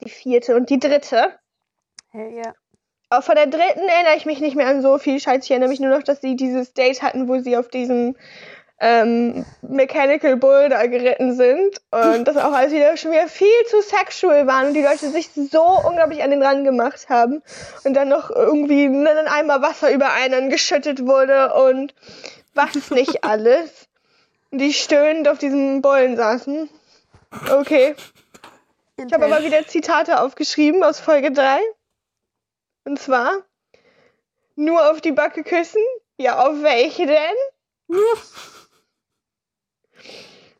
Die 0.00 0.08
vierte 0.08 0.56
und 0.56 0.70
die 0.70 0.78
dritte. 0.78 1.38
Hey, 2.10 2.38
ja. 2.38 2.54
Auch 3.10 3.22
von 3.22 3.34
der 3.34 3.48
dritten 3.48 3.86
erinnere 3.88 4.16
ich 4.16 4.24
mich 4.24 4.40
nicht 4.40 4.56
mehr 4.56 4.68
an 4.68 4.80
so 4.80 4.96
viel 4.96 5.20
Scheiß. 5.20 5.44
Ich 5.44 5.50
erinnere 5.50 5.68
mich 5.68 5.80
nur 5.80 5.90
noch, 5.90 6.04
dass 6.04 6.22
sie 6.22 6.36
dieses 6.36 6.72
Date 6.72 7.02
hatten, 7.02 7.28
wo 7.28 7.38
sie 7.40 7.56
auf 7.56 7.68
diesem 7.68 8.16
ähm, 8.80 9.44
Mechanical 9.62 10.36
Bull 10.36 10.68
da 10.68 10.86
geritten 10.86 11.34
sind. 11.34 11.80
Und 11.90 12.24
das 12.24 12.36
auch 12.36 12.52
alles 12.52 12.72
wieder 12.72 12.96
schon 12.96 13.12
wieder 13.12 13.28
viel 13.28 13.48
zu 13.68 13.82
sexual 13.82 14.46
waren 14.46 14.68
und 14.68 14.74
die 14.74 14.82
Leute 14.82 15.10
sich 15.10 15.30
so 15.34 15.62
unglaublich 15.62 16.22
an 16.22 16.30
den 16.30 16.42
Rand 16.42 16.64
gemacht 16.64 17.08
haben. 17.08 17.42
Und 17.84 17.94
dann 17.94 18.08
noch 18.08 18.30
irgendwie 18.30 18.84
ein 18.84 19.06
Eimer 19.06 19.62
Wasser 19.62 19.92
über 19.92 20.12
einen 20.12 20.50
geschüttet 20.50 21.04
wurde 21.06 21.54
und 21.54 21.94
was 22.54 22.90
nicht 22.90 23.24
alles. 23.24 23.88
Und 24.50 24.58
die 24.58 24.72
stöhnend 24.72 25.28
auf 25.28 25.38
diesem 25.38 25.82
Bullen 25.82 26.16
saßen. 26.16 26.70
Okay. 27.50 27.94
Ich 28.96 29.12
habe 29.12 29.26
aber 29.26 29.44
wieder 29.44 29.66
Zitate 29.66 30.20
aufgeschrieben 30.20 30.82
aus 30.82 30.98
Folge 30.98 31.30
3. 31.30 31.60
Und 32.84 32.98
zwar, 32.98 33.42
nur 34.56 34.90
auf 34.90 35.00
die 35.00 35.12
Backe 35.12 35.44
küssen? 35.44 35.82
Ja, 36.16 36.44
auf 36.44 36.62
welche 36.62 37.06
denn? 37.06 37.36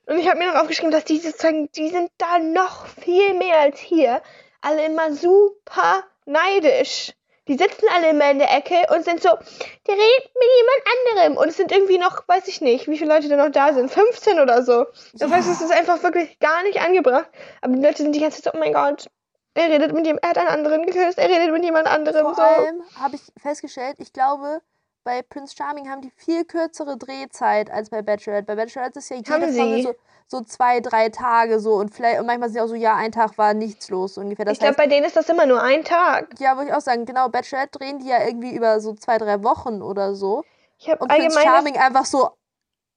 Und 0.06 0.18
ich 0.18 0.28
habe 0.28 0.38
mir 0.38 0.52
noch 0.52 0.60
aufgeschrieben, 0.60 0.90
dass 0.90 1.04
die 1.04 1.18
sozusagen, 1.18 1.70
die 1.72 1.90
sind 1.90 2.10
da 2.18 2.38
noch 2.38 2.86
viel 2.86 3.34
mehr 3.34 3.60
als 3.60 3.78
hier, 3.78 4.22
alle 4.60 4.86
immer 4.86 5.12
super 5.12 6.04
neidisch. 6.24 7.12
Die 7.46 7.56
sitzen 7.56 7.86
alle 7.94 8.10
immer 8.10 8.30
in 8.30 8.38
der 8.38 8.54
Ecke 8.54 8.74
und 8.94 9.04
sind 9.04 9.22
so, 9.22 9.30
der 9.30 9.94
redet 9.94 10.30
mit 10.34 10.48
jemand 10.58 11.24
anderem. 11.24 11.36
Und 11.38 11.48
es 11.48 11.56
sind 11.56 11.72
irgendwie 11.72 11.96
noch, 11.96 12.28
weiß 12.28 12.46
ich 12.48 12.60
nicht, 12.60 12.88
wie 12.88 12.98
viele 12.98 13.14
Leute 13.14 13.28
da 13.28 13.36
noch 13.36 13.50
da 13.50 13.72
sind. 13.72 13.90
15 13.90 14.38
oder 14.38 14.62
so. 14.62 14.86
Das 15.14 15.30
heißt, 15.30 15.48
es 15.48 15.62
ist 15.62 15.72
einfach 15.72 16.02
wirklich 16.02 16.38
gar 16.40 16.62
nicht 16.64 16.80
angebracht. 16.80 17.30
Aber 17.62 17.74
die 17.74 17.82
Leute 17.82 18.02
sind 18.02 18.14
die 18.14 18.20
ganze 18.20 18.42
Zeit 18.42 18.52
so, 18.52 18.58
oh 18.58 18.60
mein 18.60 18.74
Gott, 18.74 19.08
er 19.54 19.70
redet 19.70 19.92
mit 19.92 20.06
jemand, 20.06 20.22
er 20.24 20.30
hat 20.30 20.38
einen 20.38 20.48
anderen 20.48 20.84
geküsst, 20.84 21.18
er 21.18 21.28
redet 21.28 21.50
mit 21.52 21.64
jemand 21.64 21.86
anderem. 21.86 22.22
Vor 22.22 22.34
so. 22.34 22.42
allem 22.42 22.82
habe 23.00 23.16
ich 23.16 23.22
festgestellt, 23.40 23.96
ich 23.98 24.12
glaube, 24.12 24.60
bei 25.04 25.22
Prince 25.22 25.54
Charming 25.56 25.88
haben 25.88 26.02
die 26.02 26.10
viel 26.10 26.44
kürzere 26.44 26.96
Drehzeit 26.96 27.70
als 27.70 27.90
bei 27.90 28.02
Bachelorette. 28.02 28.46
Bei 28.46 28.56
Bachelorette 28.56 28.98
ist 28.98 29.08
ja 29.10 29.16
jede 29.16 29.30
Folge 29.30 29.82
so, 29.82 29.94
so 30.26 30.40
zwei, 30.42 30.80
drei 30.80 31.08
Tage 31.08 31.60
so 31.60 31.74
und 31.74 31.94
vielleicht 31.94 32.20
und 32.20 32.26
manchmal 32.26 32.50
sind 32.50 32.58
ja 32.58 32.64
auch 32.64 32.68
so, 32.68 32.74
ja, 32.74 32.96
ein 32.96 33.12
Tag 33.12 33.38
war 33.38 33.54
nichts 33.54 33.88
los 33.88 34.14
so 34.14 34.20
ungefähr. 34.20 34.44
Das 34.44 34.54
ich 34.54 34.60
glaube, 34.60 34.74
bei 34.76 34.86
denen 34.86 35.06
ist 35.06 35.16
das 35.16 35.28
immer 35.28 35.46
nur 35.46 35.62
ein 35.62 35.84
Tag. 35.84 36.38
ja, 36.38 36.56
würde 36.56 36.68
ich 36.68 36.74
auch 36.74 36.80
sagen, 36.80 37.06
genau, 37.06 37.28
Bachelorette 37.28 37.78
drehen 37.78 37.98
die 38.00 38.08
ja 38.08 38.22
irgendwie 38.24 38.54
über 38.54 38.80
so 38.80 38.94
zwei, 38.94 39.18
drei 39.18 39.42
Wochen 39.42 39.80
oder 39.82 40.14
so. 40.14 40.44
Ich 40.78 40.88
habe 40.88 41.02
Und 41.02 41.08
Prince 41.08 41.34
das, 41.34 41.44
Charming 41.44 41.76
einfach 41.76 42.04
so 42.04 42.30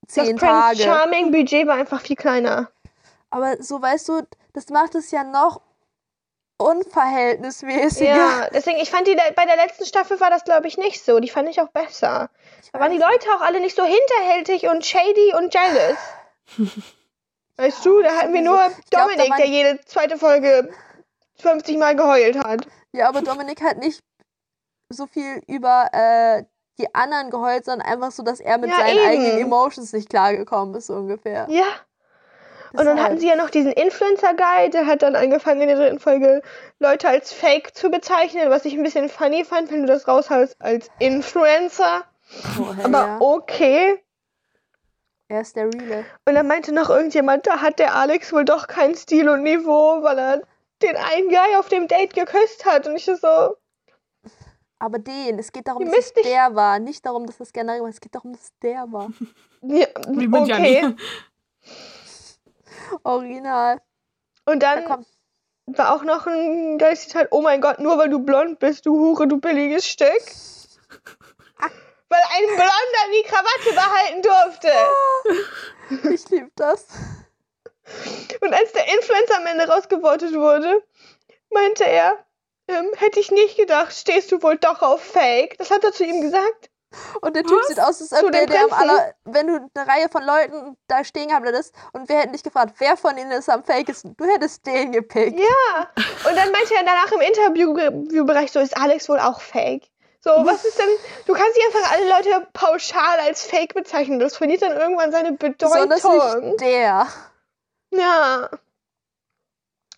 das 0.02 0.14
zehn 0.14 0.36
Prince 0.36 0.46
Tage. 0.46 0.80
Charming 0.80 1.32
Budget 1.32 1.68
war 1.68 1.76
einfach 1.76 2.02
viel 2.02 2.16
kleiner. 2.16 2.70
Aber 3.30 3.62
so, 3.64 3.82
weißt 3.82 4.10
du, 4.10 4.28
das 4.54 4.70
macht 4.70 4.96
es 4.96 5.12
ja 5.12 5.24
noch 5.24 5.62
unverhältnismäßiger. 6.62 8.16
Ja, 8.16 8.48
deswegen, 8.54 8.80
ich 8.80 8.90
fand 8.90 9.08
die 9.08 9.16
bei 9.36 9.46
der 9.46 9.56
letzten 9.58 9.86
Staffel 9.86 10.20
war 10.20 10.30
das, 10.30 10.44
glaube 10.44 10.68
ich, 10.68 10.78
nicht 10.78 11.04
so. 11.04 11.20
Die 11.20 11.30
fand 11.30 11.50
ich 11.50 11.60
auch 11.62 11.70
besser. 11.70 12.30
Ich 12.64 12.72
Da 12.72 12.80
waren 12.80 12.92
die 12.92 12.98
Leute 12.98 13.28
auch 13.36 13.42
alle 13.42 13.60
nicht 13.60 13.76
so 13.76 13.84
hinterhältig 13.84 14.68
und 14.68 14.86
shady 14.86 15.34
und 15.38 15.54
jealous. 15.54 15.98
Weißt 17.58 17.86
du, 17.86 18.02
da 18.02 18.16
hatten 18.16 18.34
wir 18.34 18.42
nur. 18.42 18.60
Ich 18.80 18.90
glaub, 18.90 19.04
Dominik, 19.10 19.30
waren- 19.30 19.38
der 19.38 19.48
jede 19.48 19.80
zweite 19.86 20.18
Folge 20.18 20.72
50 21.40 21.78
Mal 21.78 21.96
geheult 21.96 22.38
hat. 22.44 22.66
Ja, 22.94 23.08
aber 23.10 23.22
Dominik 23.22 23.62
hat 23.62 23.78
nicht 23.78 24.00
so 24.90 25.06
viel 25.08 25.42
über 25.48 25.90
äh, 25.94 26.44
die 26.80 26.94
anderen 26.96 27.30
geheult, 27.30 27.66
sondern 27.66 27.88
einfach 27.88 28.12
so, 28.12 28.24
dass 28.24 28.40
er 28.40 28.58
mit 28.58 28.70
Ja, 28.72 28.78
seinen 28.78 28.98
eben. 28.98 29.08
eigenen 29.08 29.38
Emotions 29.40 29.94
nicht 29.94 30.10
klargekommen 30.10 30.76
ist, 30.76 30.88
so 30.88 30.94
ungefähr. 30.96 31.46
Ja. 31.50 31.66
Und 32.74 32.86
dann 32.86 33.02
hatten 33.04 33.18
sie 33.20 33.28
ja 33.28 33.36
noch 33.36 33.50
diesen 33.50 33.72
Influencer-Guy, 33.74 34.70
der 34.70 34.86
hat 34.86 35.02
dann 35.02 35.16
angefangen 35.16 35.62
in 35.62 35.68
der 35.68 35.78
dritten 35.78 36.00
Folge 36.00 36.42
Leute 36.80 37.08
als 37.10 37.34
Fake 37.34 37.76
zu 37.76 37.90
bezeichnen, 37.90 38.50
was 38.50 38.66
ich 38.66 38.74
ein 38.76 38.84
bisschen 38.84 39.10
funny 39.10 39.44
fand, 39.44 39.72
wenn 39.72 39.82
du 39.82 39.88
das 39.88 40.08
raushaust 40.08 40.56
als 40.60 40.90
Influencer. 41.00 42.04
Oh, 42.60 42.74
Aber 42.84 42.98
ja. 43.06 43.18
okay. 43.20 44.02
Er 45.28 45.42
ist 45.42 45.56
der 45.56 45.66
Reale. 45.66 46.06
Und 46.26 46.36
dann 46.36 46.48
meinte 46.48 46.74
noch 46.74 46.90
irgendjemand, 46.90 47.48
da 47.48 47.62
hat 47.62 47.80
der 47.80 47.96
Alex 47.96 48.34
wohl 48.34 48.46
doch 48.46 48.68
keinen 48.68 48.96
Stil 48.96 49.30
und 49.30 49.44
Niveau, 49.44 50.02
weil 50.02 50.18
er 50.20 50.42
den 50.82 50.96
einen 50.98 51.30
Guy 51.30 51.56
auf 51.58 51.70
dem 51.70 51.88
Date 51.88 52.14
geküsst 52.14 52.66
hat. 52.66 52.88
Und 52.88 52.96
ich 52.96 53.06
so, 53.06 53.56
Aber 54.80 55.00
den, 55.00 55.40
es 55.40 55.52
geht 55.52 55.68
darum, 55.68 55.86
dass 55.86 55.98
es 55.98 56.16
nicht- 56.16 56.28
der 56.28 56.56
war. 56.56 56.80
Nicht 56.80 57.06
darum, 57.06 57.26
dass 57.26 57.40
es 57.40 57.54
generell 57.54 57.82
war. 57.82 57.90
Es 57.90 58.02
geht 58.02 58.16
darum, 58.16 58.34
dass 58.34 58.42
es 58.44 58.52
der 58.62 58.86
war. 58.92 59.10
ja, 59.62 59.88
okay. 60.34 60.96
Original. 63.04 63.82
Und 64.46 64.64
Da 64.64 64.76
dann 64.76 64.86
kommt, 64.86 65.08
war 65.68 65.96
auch 65.96 66.04
noch 66.04 66.28
ein 66.28 66.78
geiles 66.78 67.02
Zitat, 67.02 67.28
oh 67.32 67.42
mein 67.42 67.62
Gott, 67.62 67.80
nur 67.80 67.98
weil 67.98 68.10
du 68.10 68.20
blond 68.20 68.60
bist, 68.60 68.86
du 68.86 68.98
Hure, 68.98 69.28
du 69.28 69.40
billiges 69.40 69.88
Stück. 69.88 70.24
Weil 72.10 72.24
ein 72.36 72.46
Blonder 72.48 73.04
die 73.14 73.24
Krawatte 73.24 73.74
behalten 73.74 74.22
durfte. 74.22 76.14
ich 76.14 76.30
liebe 76.30 76.52
das. 76.56 76.86
Und 78.42 78.54
als 78.54 78.72
der 78.74 78.88
Influencer 78.94 79.38
am 79.38 79.46
Ende 79.46 79.68
rausgevotet 79.68 80.34
wurde, 80.34 80.84
meinte 81.52 81.86
er, 81.86 82.26
ähm, 82.68 82.90
hätte 82.98 83.20
ich 83.20 83.32
nicht 83.32 83.58
gedacht, 83.58 83.94
stehst 83.94 84.32
du 84.32 84.42
wohl 84.42 84.58
doch 84.58 84.82
auf 84.82 85.02
Fake. 85.02 85.58
Das 85.58 85.72
hat 85.72 85.84
er 85.84 85.92
zu 85.92 86.06
ihm 86.06 86.22
gesagt. 86.22 86.71
Und 87.22 87.36
der 87.36 87.44
Typ 87.44 87.60
Was? 87.60 87.68
sieht 87.68 87.80
aus, 87.80 88.02
als 88.02 88.24
ob 88.24 88.32
der, 88.32 88.46
der 88.46 88.64
am 88.64 88.74
aller, 88.74 89.14
wenn 89.26 89.48
du 89.48 89.70
eine 89.74 89.88
Reihe 89.88 90.10
von 90.10 90.24
Leuten 90.24 90.78
da 90.88 91.04
stehen 91.04 91.30
gehabt 91.30 91.46
hättest 91.46 91.74
und 91.94 92.10
wir 92.10 92.18
hätten 92.18 92.34
dich 92.34 92.44
gefragt, 92.44 92.76
wer 92.80 92.98
von 92.98 93.18
ihnen 93.18 93.32
ist 93.32 93.50
am 93.50 93.64
fakesten, 93.64 94.16
du 94.18 94.26
hättest 94.26 94.66
den 94.66 94.92
gepickt. 94.92 95.40
Ja. 95.40 95.88
Und 96.30 96.36
dann 96.36 96.52
meinte 96.52 96.74
er 96.76 96.84
danach 96.84 97.12
im 97.12 97.22
Interviewbereich 97.22 98.52
so, 98.52 98.60
ist 98.60 98.78
Alex 98.78 99.08
wohl 99.10 99.20
auch 99.20 99.42
Fake. 99.42 99.90
So, 100.24 100.30
was 100.30 100.64
ist 100.66 100.78
denn, 100.78 100.90
du 101.26 101.34
kannst 101.34 101.58
nicht 101.58 101.66
einfach 101.76 101.92
alle 101.94 102.10
Leute 102.10 102.48
pauschal 102.54 103.20
als 103.22 103.44
Fake 103.44 103.74
bezeichnen. 103.74 104.20
Das 104.20 104.38
verliert 104.38 104.62
dann 104.62 104.78
irgendwann 104.78 105.12
seine 105.12 105.32
Besonders 105.32 106.02
Bedeutung. 106.04 106.50
nicht 106.50 106.62
der. 106.62 107.08
Ja. 107.90 108.50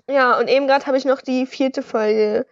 Ja, 0.10 0.38
und 0.38 0.48
eben 0.48 0.68
gerade 0.68 0.86
habe 0.86 0.98
ich 0.98 1.06
noch 1.06 1.22
die 1.22 1.46
vierte 1.46 1.84
Folge 1.84 2.46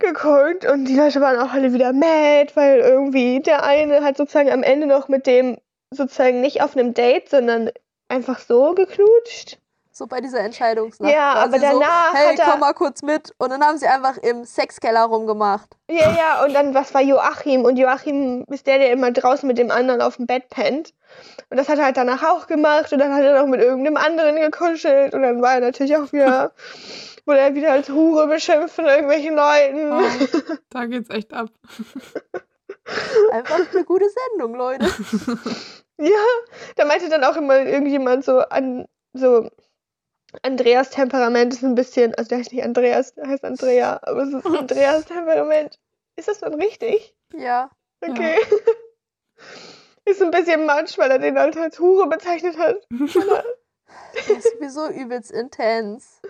geguckt 0.00 0.64
und 0.66 0.86
die 0.86 0.96
Leute 0.96 1.20
waren 1.20 1.38
auch 1.38 1.52
alle 1.52 1.72
wieder 1.72 1.92
mad, 1.92 2.50
weil 2.54 2.80
irgendwie 2.80 3.40
der 3.40 3.62
eine 3.62 4.02
hat 4.02 4.16
sozusagen 4.16 4.50
am 4.50 4.62
Ende 4.62 4.86
noch 4.86 5.08
mit 5.08 5.26
dem 5.26 5.58
sozusagen 5.90 6.40
nicht 6.40 6.62
auf 6.62 6.76
einem 6.76 6.94
Date, 6.94 7.28
sondern 7.28 7.70
einfach 8.08 8.38
so 8.40 8.74
geknutscht. 8.74 9.58
So 9.92 10.06
bei 10.06 10.20
dieser 10.20 10.38
Entscheidungsnacht. 10.40 11.12
Ja, 11.12 11.34
aber 11.34 11.58
danach 11.58 12.12
so, 12.12 12.16
hey, 12.16 12.28
hat 12.36 12.38
er- 12.38 12.50
komm 12.52 12.60
mal 12.60 12.72
kurz 12.72 13.02
mit. 13.02 13.34
Und 13.38 13.50
dann 13.50 13.62
haben 13.62 13.76
sie 13.76 13.86
einfach 13.86 14.16
im 14.18 14.44
Sexkeller 14.44 15.02
rumgemacht. 15.04 15.68
Ja, 15.90 16.10
ja, 16.16 16.44
und 16.44 16.54
dann, 16.54 16.74
was 16.74 16.94
war 16.94 17.02
Joachim? 17.02 17.64
Und 17.64 17.76
Joachim 17.76 18.44
ist 18.48 18.66
der, 18.66 18.78
der 18.78 18.92
immer 18.92 19.10
draußen 19.10 19.46
mit 19.46 19.58
dem 19.58 19.70
anderen 19.70 20.00
auf 20.00 20.16
dem 20.16 20.26
Bett 20.26 20.48
pennt. 20.48 20.94
Und 21.50 21.56
das 21.58 21.68
hat 21.68 21.78
er 21.78 21.84
halt 21.86 21.96
danach 21.98 22.22
auch 22.22 22.46
gemacht. 22.46 22.92
Und 22.92 23.00
dann 23.00 23.12
hat 23.12 23.22
er 23.24 23.40
noch 23.40 23.46
mit 23.48 23.60
irgendeinem 23.60 23.96
anderen 23.98 24.36
gekuschelt. 24.36 25.12
Und 25.12 25.22
dann 25.22 25.42
war 25.42 25.54
er 25.54 25.60
natürlich 25.60 25.94
auch 25.96 26.10
wieder, 26.12 26.52
er 27.38 27.54
wieder 27.54 27.72
als 27.72 27.88
Hure 27.88 28.26
beschimpft 28.26 28.74
von 28.74 28.86
irgendwelchen 28.86 29.34
Leuten. 29.34 29.92
Oh, 29.92 30.56
da 30.70 30.86
geht's 30.86 31.10
echt 31.10 31.32
ab. 31.32 31.48
Einfach 33.32 33.72
eine 33.72 33.84
gute 33.84 34.06
Sendung, 34.08 34.54
Leute. 34.54 34.86
Ja, 36.00 36.24
da 36.76 36.86
meinte 36.86 37.10
dann 37.10 37.24
auch 37.24 37.36
immer 37.36 37.58
irgendjemand 37.58 38.24
so 38.24 38.38
an, 38.38 38.86
so, 39.12 39.50
Andreas 40.42 40.88
Temperament 40.88 41.52
ist 41.52 41.62
ein 41.62 41.74
bisschen, 41.74 42.14
also 42.14 42.28
der 42.30 42.38
heißt 42.38 42.52
nicht 42.52 42.64
Andreas, 42.64 43.14
der 43.14 43.28
heißt 43.28 43.44
Andrea, 43.44 44.00
aber 44.02 44.22
es 44.22 44.32
ist 44.32 44.46
Andreas 44.58 45.04
Temperament. 45.04 45.78
Ist 46.16 46.28
das 46.28 46.38
dann 46.38 46.54
richtig? 46.54 47.14
Ja. 47.34 47.70
Okay. 48.00 48.36
Ist 50.06 50.22
ein 50.22 50.30
bisschen 50.30 50.64
matsch, 50.64 50.96
weil 50.96 51.10
er 51.10 51.18
den 51.18 51.38
halt 51.38 51.56
als 51.58 51.78
Hure 51.78 52.08
bezeichnet 52.08 52.56
hat. 52.56 52.76
Der 52.90 54.36
ist 54.36 54.52
sowieso 54.54 54.88
übelst 54.88 55.30
intens. 55.30 56.20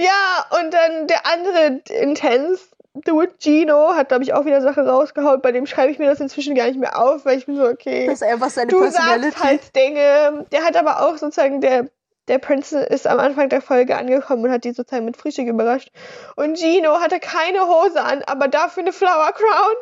Ja, 0.00 0.46
und 0.58 0.72
dann 0.72 1.06
der 1.08 1.26
andere 1.26 1.82
Intense, 1.90 2.58
Dude 2.94 3.34
Gino, 3.38 3.94
hat, 3.94 4.08
glaube 4.08 4.24
ich, 4.24 4.32
auch 4.32 4.46
wieder 4.46 4.62
Sachen 4.62 4.88
rausgehauen. 4.88 5.42
Bei 5.42 5.52
dem 5.52 5.66
schreibe 5.66 5.92
ich 5.92 5.98
mir 5.98 6.08
das 6.08 6.20
inzwischen 6.20 6.54
gar 6.54 6.68
nicht 6.68 6.78
mehr 6.78 6.98
auf, 6.98 7.26
weil 7.26 7.36
ich 7.36 7.44
bin 7.44 7.56
so, 7.56 7.66
okay. 7.66 8.06
Das 8.06 8.22
ist 8.22 8.26
einfach 8.26 8.48
seine 8.48 8.68
du 8.68 8.90
sagst 8.90 9.44
halt 9.44 9.76
Dinge. 9.76 10.46
Der 10.52 10.64
hat 10.64 10.76
aber 10.76 11.02
auch 11.02 11.18
sozusagen, 11.18 11.60
der, 11.60 11.90
der 12.28 12.38
Prinz 12.38 12.72
ist 12.72 13.06
am 13.06 13.20
Anfang 13.20 13.50
der 13.50 13.60
Folge 13.60 13.94
angekommen 13.98 14.42
und 14.44 14.50
hat 14.50 14.64
die 14.64 14.72
sozusagen 14.72 15.04
mit 15.04 15.18
Frühstück 15.18 15.46
überrascht. 15.46 15.92
Und 16.34 16.58
Gino 16.58 16.98
hatte 17.00 17.20
keine 17.20 17.66
Hose 17.66 18.02
an, 18.02 18.22
aber 18.22 18.48
dafür 18.48 18.82
eine 18.82 18.94
Flower 18.94 19.32
Crown. 19.32 19.76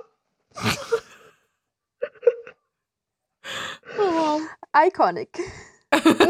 Oh. 4.00 4.40
Iconic. 4.74 5.38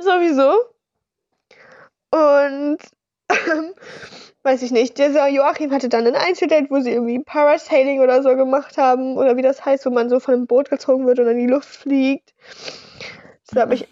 Sowieso. 0.00 0.73
Und 2.14 2.78
ähm, 3.28 3.74
weiß 4.44 4.62
ich 4.62 4.70
nicht, 4.70 4.98
dieser 4.98 5.26
Joachim 5.26 5.72
hatte 5.72 5.88
dann 5.88 6.06
ein 6.06 6.14
Einzeldate, 6.14 6.70
wo 6.70 6.78
sie 6.78 6.92
irgendwie 6.92 7.18
Parasailing 7.18 8.00
oder 8.00 8.22
so 8.22 8.36
gemacht 8.36 8.78
haben. 8.78 9.16
Oder 9.16 9.36
wie 9.36 9.42
das 9.42 9.64
heißt, 9.64 9.84
wo 9.84 9.90
man 9.90 10.08
so 10.08 10.20
von 10.20 10.34
einem 10.34 10.46
Boot 10.46 10.70
gezogen 10.70 11.06
wird 11.06 11.18
und 11.18 11.26
in 11.26 11.38
die 11.38 11.48
Luft 11.48 11.68
fliegt. 11.68 12.32
So 13.42 13.60
habe 13.60 13.74
ich, 13.74 13.88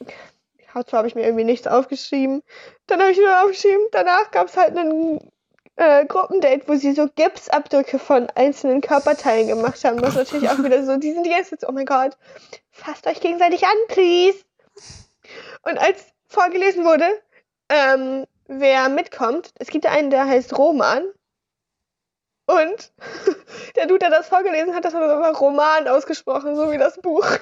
dazu 0.72 0.96
habe 0.96 1.08
ich 1.08 1.16
mir 1.16 1.24
irgendwie 1.24 1.44
nichts 1.44 1.66
aufgeschrieben. 1.66 2.42
Dann 2.86 3.00
habe 3.00 3.10
ich 3.10 3.18
nur 3.18 3.42
aufgeschrieben, 3.42 3.86
danach 3.90 4.30
gab 4.30 4.46
es 4.46 4.56
halt 4.56 4.76
einen 4.76 5.18
äh, 5.74 6.04
Gruppendate, 6.06 6.68
wo 6.68 6.74
sie 6.76 6.92
so 6.92 7.08
Gipsabdrücke 7.12 7.98
von 7.98 8.28
einzelnen 8.36 8.82
Körperteilen 8.82 9.48
gemacht 9.48 9.82
haben. 9.84 10.00
Was 10.00 10.14
natürlich 10.14 10.48
auch 10.48 10.62
wieder 10.62 10.84
so, 10.84 10.96
die 10.96 11.12
sind 11.12 11.26
Zeit 11.26 11.60
so, 11.60 11.66
oh 11.68 11.72
mein 11.72 11.86
Gott, 11.86 12.16
fasst 12.70 13.06
euch 13.08 13.20
gegenseitig 13.20 13.64
an, 13.64 13.76
please. 13.88 14.38
Und 15.62 15.78
als 15.78 16.04
vorgelesen 16.28 16.84
wurde, 16.84 17.06
ähm, 17.68 18.26
wer 18.46 18.88
mitkommt, 18.88 19.52
es 19.58 19.68
gibt 19.68 19.86
einen, 19.86 20.10
der 20.10 20.26
heißt 20.26 20.56
Roman. 20.56 21.04
Und 22.46 22.92
der 23.76 23.86
Dude, 23.86 24.00
der 24.00 24.10
das 24.10 24.28
vorgelesen 24.28 24.74
hat, 24.74 24.84
das 24.84 24.94
hat 24.94 25.02
einfach 25.02 25.40
Roman 25.40 25.88
ausgesprochen, 25.88 26.56
so 26.56 26.70
wie 26.70 26.78
das 26.78 27.00
Buch. 27.00 27.26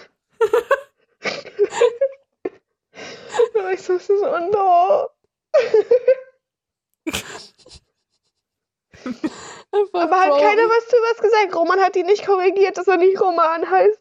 Und 3.54 3.70
ich 3.72 3.82
so, 3.82 3.98
so, 3.98 4.12
oh 4.12 4.50
no. 4.50 5.08
Aber 9.72 10.20
hat 10.20 10.40
keiner 10.40 10.68
was 10.68 10.88
zu 10.88 10.96
was 10.96 11.18
gesagt. 11.22 11.54
Roman 11.54 11.80
hat 11.80 11.96
ihn 11.96 12.06
nicht 12.06 12.26
korrigiert, 12.26 12.76
dass 12.76 12.88
er 12.88 12.96
nicht 12.96 13.20
Roman 13.20 13.70
heißt. 13.70 13.99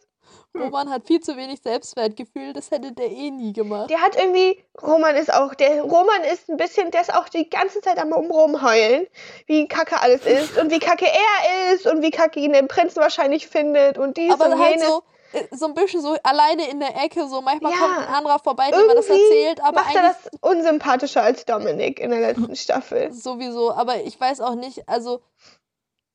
Roman 0.58 0.90
hat 0.90 1.06
viel 1.06 1.20
zu 1.20 1.38
wenig 1.38 1.62
Selbstwertgefühl. 1.62 2.54
Das 2.54 2.72
hätte 2.72 2.92
der 2.92 3.10
eh 3.10 3.30
nie 3.32 3.54
gemacht. 3.54 3.90
Der 3.90 4.02
hat 4.02 4.16
irgendwie, 4.16 4.64
Roman 4.82 5.16
ist 5.16 5.32
auch, 5.34 5.54
der 5.54 5.82
Roman 5.84 6.24
ist 6.32 6.50
ein 6.50 6.58
bisschen, 6.58 6.90
der 6.92 7.02
ist 7.02 7.14
auch 7.14 7.30
die 7.30 7.50
ganze 7.50 7.82
Zeit 7.82 8.00
am 8.00 8.12
rumheulen, 8.12 9.06
wie 9.46 9.68
kacke 9.68 10.02
alles 10.02 10.22
ist 10.26 10.58
und 10.58 10.72
wie 10.72 10.80
kacke 10.80 11.06
er 11.06 11.74
ist 11.74 11.86
und 11.88 12.02
wie 12.02 12.12
kacke 12.12 12.40
ihn 12.40 12.54
der 12.54 12.64
Prinz 12.64 12.96
wahrscheinlich 12.96 13.48
findet 13.48 13.98
und 13.98 14.18
dies 14.18 14.34
Aber 14.34 14.48
und 14.48 14.60
halt 14.60 14.76
jenes. 14.78 14.88
so, 14.88 15.04
äh, 15.34 15.48
so 15.56 15.68
ein 15.68 15.76
bisschen 15.76 16.02
so 16.02 16.16
alleine 16.24 16.68
in 16.70 16.80
der 16.80 16.96
Ecke. 17.04 17.28
So 17.28 17.42
manchmal 17.42 17.72
Ja. 17.72 17.78
kommt 17.78 17.98
ein 18.00 18.14
anderer 18.16 18.40
vorbei, 18.40 18.72
dem 18.72 18.88
man 18.88 18.96
das 18.96 19.08
erzählt. 19.08 19.62
Aber 19.64 19.82
macht 19.82 19.96
er 19.96 20.02
das 20.02 20.32
unsympathischer 20.42 21.22
als 21.22 21.46
Dominik 21.46 22.00
in 22.00 22.10
der 22.10 22.22
letzten 22.22 22.56
Staffel. 22.56 23.12
sowieso. 23.14 23.72
Aber 23.74 23.98
ich 24.04 24.20
weiß 24.20 24.42
auch 24.42 24.56
nicht, 24.56 24.90
also 24.90 25.22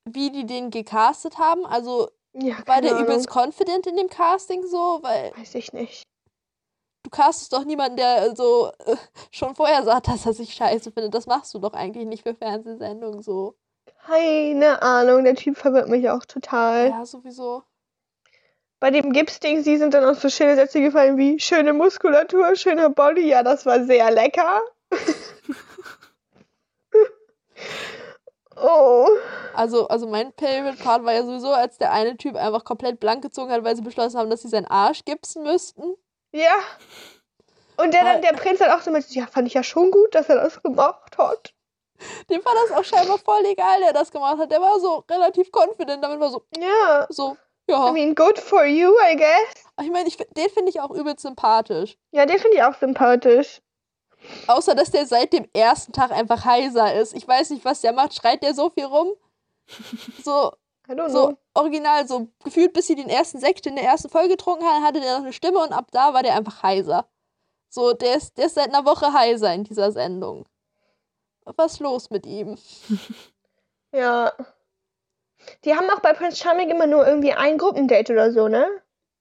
wie 0.05 0.30
die 0.30 0.45
den 0.45 0.70
gecastet 0.70 1.39
haben. 1.39 1.64
Also 1.64 2.11
Ja, 2.35 2.57
war 2.66 2.80
der 2.80 2.93
Ahnung. 2.93 3.05
übelst 3.05 3.28
confident 3.28 3.87
in 3.87 3.97
dem 3.97 4.09
Casting 4.09 4.66
so? 4.66 4.99
Weil 5.03 5.32
Weiß 5.37 5.55
ich 5.55 5.72
nicht. 5.72 6.03
du 7.05 7.11
castest 7.11 7.53
doch 7.53 7.64
niemanden, 7.64 7.97
der 7.97 8.35
so 8.35 8.72
äh, 8.87 8.97
schon 9.30 9.55
vorher 9.55 9.85
sagt, 9.85 10.09
dass 10.09 10.26
er 10.26 10.32
sich 10.32 10.53
scheiße 10.55 10.91
findet. 10.91 11.14
Das 11.14 11.26
machst 11.26 11.55
du 11.55 11.59
doch 11.61 11.74
eigentlich 11.74 12.07
nicht 12.07 12.25
für 12.25 12.34
Fernsehsendungen 12.34 13.22
so. 13.22 13.54
Keine 14.07 14.83
Ahnung, 14.83 15.25
der 15.25 15.37
Typ 15.37 15.57
verwirrt 15.57 15.88
mich 15.88 16.11
auch 16.11 16.25
total. 16.25 16.88
Ja, 16.91 17.07
sowieso. 17.07 17.63
Bei 18.80 18.91
dem 18.91 19.13
Gips-Ding, 19.13 19.63
sie 19.63 19.79
sind 19.79 19.95
dann 19.95 20.04
auch 20.04 20.18
so 20.18 20.29
schöne 20.29 20.57
Sätze 20.57 20.83
gefallen 20.83 21.17
wie 21.17 21.38
schöne 21.41 21.72
Muskulatur, 21.72 22.54
schöner 22.57 22.91
Body. 22.91 23.29
Ja, 23.29 23.42
das 23.42 23.64
war 23.64 23.84
sehr 23.84 24.11
lecker. 24.11 24.61
oh. 28.57 29.09
Also, 29.55 29.89
also 29.89 30.07
mein 30.07 30.33
Favorite 30.39 30.83
Part 30.83 31.05
war 31.05 31.13
ja 31.13 31.25
sowieso, 31.25 31.53
als 31.53 31.79
der 31.79 31.93
eine 31.93 32.17
Typ 32.17 32.37
einfach 32.37 32.64
komplett 32.64 33.01
blank 33.01 33.22
gezogen 33.22 33.51
hat, 33.53 33.64
weil 33.64 33.76
sie 33.76 33.83
beschlossen 33.83 34.18
haben, 34.18 34.31
dass 34.31 34.43
sie 34.43 34.49
seinen 34.49 34.67
Arsch 34.67 35.05
gipsen 35.05 35.43
müssten. 35.43 35.95
Ja. 36.33 36.55
Und 37.76 37.93
der 37.93 38.05
dann, 38.05 38.22
der 38.22 38.33
Prinz 38.33 38.61
hat 38.61 38.71
auch 38.71 38.83
so 38.83 38.91
mit, 38.91 39.09
ja, 39.14 39.26
fand 39.26 39.47
ich 39.49 39.55
ja 39.55 39.63
schon 39.63 39.91
gut, 39.91 40.14
dass 40.14 40.29
er 40.29 40.37
das 40.37 40.63
gemacht 40.63 41.18
hat. 41.18 41.55
Dem 42.29 42.45
war 42.45 42.53
das 42.67 42.76
auch 42.76 42.85
scheinbar 42.85 43.18
voll 43.18 43.45
egal, 43.47 43.81
der 43.81 43.93
das 43.93 44.11
gemacht 44.11 44.39
hat. 44.39 44.51
Der 44.51 44.61
war 44.61 44.79
so 44.81 45.05
relativ 45.11 45.51
confident, 45.53 46.03
damit 46.03 46.21
war 46.21 46.31
so, 46.31 46.45
Ja. 46.57 47.07
so, 47.09 47.37
I 47.68 47.72
ja. 47.72 47.93
mean, 47.93 48.14
good 48.14 48.39
for 48.39 48.64
you, 48.64 48.93
I 49.11 49.17
guess. 49.17 49.64
Ich 49.81 49.91
meine, 49.91 50.09
ich, 50.09 50.17
den 50.17 50.51
finde 50.51 50.71
ich 50.71 50.81
auch 50.81 50.91
übelst 50.91 51.21
sympathisch. 51.21 51.97
Ja, 52.13 52.26
den 52.26 52.39
finde 52.39 52.57
ich 52.57 52.63
auch 52.63 52.75
sympathisch. 52.75 53.61
Außer, 54.46 54.75
dass 54.75 54.91
der 54.91 55.07
seit 55.07 55.33
dem 55.33 55.46
ersten 55.53 55.92
Tag 55.92 56.11
einfach 56.11 56.45
heiser 56.45 56.95
ist. 56.95 57.14
Ich 57.14 57.26
weiß 57.26 57.51
nicht, 57.51 57.64
was 57.64 57.80
der 57.80 57.92
macht. 57.92 58.14
Schreit 58.14 58.42
der 58.42 58.55
so 58.55 58.71
viel 58.71 58.84
rum? 58.84 59.13
So. 60.25 60.53
So 61.09 61.38
original, 61.55 62.07
so 62.07 62.29
gefühlt, 62.45 62.75
bis 62.75 62.87
sie 62.88 62.95
den 62.95 63.09
ersten 63.09 63.38
Sekt 63.38 63.67
in 63.67 63.76
der 63.76 63.84
ersten 63.84 64.11
Folge 64.11 64.30
getrunken 64.30 64.67
hat, 64.67 64.83
hatte 64.83 65.01
der 65.01 65.14
noch 65.14 65.25
eine 65.25 65.33
Stimme 65.33 65.61
und 65.61 65.72
ab 65.72 65.87
da 65.92 66.13
war 66.13 66.22
der 66.22 66.34
einfach 66.37 66.63
heiser. 66.63 67.09
So, 67.71 67.95
der 67.95 68.17
ist, 68.17 68.37
der 68.37 68.46
ist 68.46 68.55
seit 68.55 68.68
einer 68.68 68.84
Woche 68.84 69.13
heiser 69.13 69.53
in 69.55 69.64
dieser 69.64 69.92
Sendung. 69.92 70.46
Was 71.45 71.75
ist 71.75 71.80
los 71.80 72.11
mit 72.11 72.26
ihm? 72.26 72.59
Ja. 73.92 74.33
Die 75.64 75.72
haben 75.72 75.88
auch 75.91 76.01
bei 76.01 76.13
Prince 76.13 76.37
Charming 76.38 76.68
immer 76.68 76.88
nur 76.88 77.07
irgendwie 77.07 77.33
ein 77.33 77.59
Gruppendate 77.59 78.13
oder 78.13 78.33
so, 78.33 78.49
ne? 78.49 78.67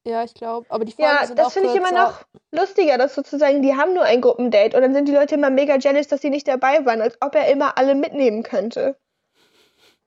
Ja, 0.06 0.24
ich 0.24 0.34
glaube. 0.34 0.66
Aber 0.70 0.84
die 0.84 0.92
Folgen 0.92 1.12
Ja, 1.12 1.26
sind 1.26 1.40
auch 1.40 1.46
das 1.46 1.54
finde 1.54 1.70
ich 1.70 1.76
immer 1.76 1.92
noch 1.92 2.26
lustiger, 2.52 2.98
dass 2.98 3.16
sozusagen 3.16 3.62
die 3.62 3.76
haben 3.76 3.94
nur 3.94 4.04
ein 4.04 4.20
Gruppendate 4.22 4.76
und 4.76 4.82
dann 4.84 4.94
sind 4.94 5.08
die 5.08 5.14
Leute 5.14 5.36
immer 5.36 5.50
mega 5.50 5.78
jealous, 5.78 6.08
dass 6.08 6.22
sie 6.22 6.30
nicht 6.30 6.48
dabei 6.48 6.86
waren, 6.86 7.02
als 7.02 7.18
ob 7.22 7.36
er 7.36 7.48
immer 7.50 7.78
alle 7.78 7.96
mitnehmen 7.96 8.44
könnte. 8.44 8.98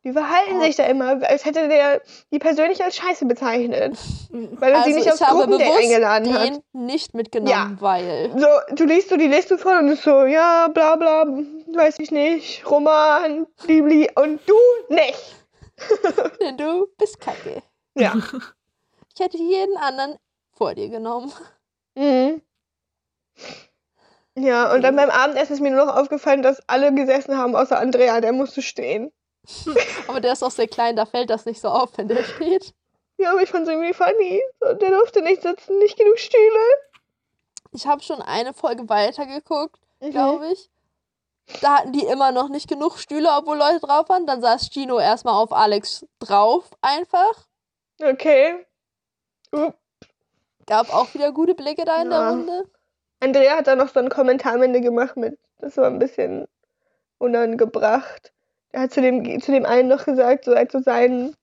Die 0.05 0.13
verhalten 0.13 0.59
Oh. 0.59 0.63
sich 0.63 0.77
da 0.77 0.85
immer, 0.85 1.21
als 1.27 1.45
hätte 1.47 1.67
der 1.69 2.01
die 2.31 2.39
persönlich 2.39 2.85
als 2.85 2.95
Scheiße 2.97 3.25
bezeichnet, 3.27 3.97
weil 4.31 4.73
er 4.75 4.83
sie 4.85 4.91
Also 4.93 4.97
nicht 4.99 5.07
ich 5.07 5.13
aufs 5.13 5.21
Gruppendate 5.21 5.73
eingeladen 5.79 6.33
hat. 6.39 6.49
den 6.49 6.63
nicht 6.87 7.15
mitgenommen, 7.15 7.79
weil. 7.81 8.31
So, 8.37 8.47
du 8.77 8.85
liest 8.85 9.09
so 9.09 9.17
die 9.17 9.27
Liste 9.27 9.59
vor 9.59 9.79
und 9.79 9.89
ist 9.89 10.05
so, 10.05 10.25
ja, 10.27 10.69
bla 10.69 10.95
bla, 10.97 11.25
weiß 11.27 11.99
ich 12.01 12.11
nicht, 12.13 12.71
Roman, 12.71 13.47
Bibli 13.67 14.09
und 14.15 14.41
du 14.47 14.55
nicht. 14.95 15.35
Denn 16.41 16.57
du 16.59 16.87
bist 16.99 17.19
kacke. 17.19 17.63
Ja. 17.97 18.15
Ich 19.19 19.25
hätte 19.25 19.39
jeden 19.39 19.77
anderen 19.79 20.19
vor 20.53 20.75
dir 20.75 20.89
genommen. 20.91 21.33
Mhm. 21.95 22.43
Ja, 24.39 24.71
und 24.75 24.83
dann 24.83 24.95
beim 24.97 25.09
Abendessen 25.09 25.55
ist 25.55 25.61
mir 25.61 25.71
nur 25.71 25.87
noch 25.87 25.97
aufgefallen, 25.97 26.43
dass 26.43 26.61
alle 26.69 26.93
gesessen 26.95 27.39
haben, 27.39 27.57
außer 27.57 27.79
Andrea, 27.79 28.21
der 28.21 28.33
musste 28.35 28.61
stehen. 28.61 29.11
Aber 30.09 30.21
der 30.21 30.35
ist 30.35 30.43
auch 30.43 30.51
sehr 30.51 30.69
klein, 30.69 30.97
da 30.97 31.07
fällt 31.07 31.31
das 31.31 31.47
nicht 31.47 31.61
so 31.61 31.69
auf, 31.69 31.97
wenn 31.97 32.09
der 32.09 32.23
steht. 32.23 32.75
Ja, 33.19 33.31
aber 33.33 33.41
ich 33.43 33.49
fand 33.49 33.67
es 33.67 33.73
irgendwie 33.73 33.95
funny. 33.95 34.43
Der 34.61 34.91
durfte 34.91 35.23
nicht 35.23 35.41
sitzen, 35.41 35.79
nicht 35.79 35.97
genug 35.97 36.19
Stühle. 36.19 36.61
Ich 37.73 37.87
habe 37.87 38.03
schon 38.03 38.21
eine 38.21 38.53
Folge 38.53 38.87
weitergeguckt, 38.91 39.81
Mhm. 40.01 40.11
glaube 40.11 40.49
ich. 40.53 40.69
Da 41.63 41.79
hatten 41.79 41.93
die 41.93 42.05
immer 42.05 42.31
noch 42.31 42.51
nicht 42.51 42.69
genug 42.69 42.99
Stühle, 42.99 43.31
obwohl 43.39 43.57
Leute 43.57 43.81
drauf 43.81 44.11
waren. 44.11 44.27
Dann 44.27 44.43
saß 44.43 44.69
Gino 44.71 44.99
erstmal 44.99 45.33
auf 45.43 45.51
Alex 45.53 46.05
drauf, 46.19 46.69
einfach. 46.83 47.47
Okay. 48.03 48.66
Gab 50.67 50.93
auch 50.93 51.15
wieder 51.15 51.33
gute 51.33 51.55
Blicke 51.55 51.85
da 51.85 52.03
in 52.03 52.11
der 52.11 52.19
Ja. 52.19 52.31
Runde. 52.31 52.65
Andrea 53.21 53.57
hat 53.57 53.67
da 53.67 53.77
noch 53.77 53.89
so 53.89 54.01
einen 54.01 54.09
Kommentar 54.11 54.55
am 54.55 54.63
Ende 54.63 54.81
gemacht 54.81 55.17
mit, 55.17 55.39
das 55.59 55.77
war 55.77 55.87
ein 55.87 55.99
bisschen 55.99 56.47
unangebracht. 57.19 58.33
Er 58.73 58.83
hat 58.83 58.93
zu 58.93 59.01
dem, 59.01 59.41
zu 59.41 59.53
dem 59.53 59.65
einen 59.65 59.89
noch 59.89 60.05
gesagt, 60.05 60.45
so 60.45 60.55
hat 60.55 60.71
so 60.73 60.81
seinen 60.81 61.35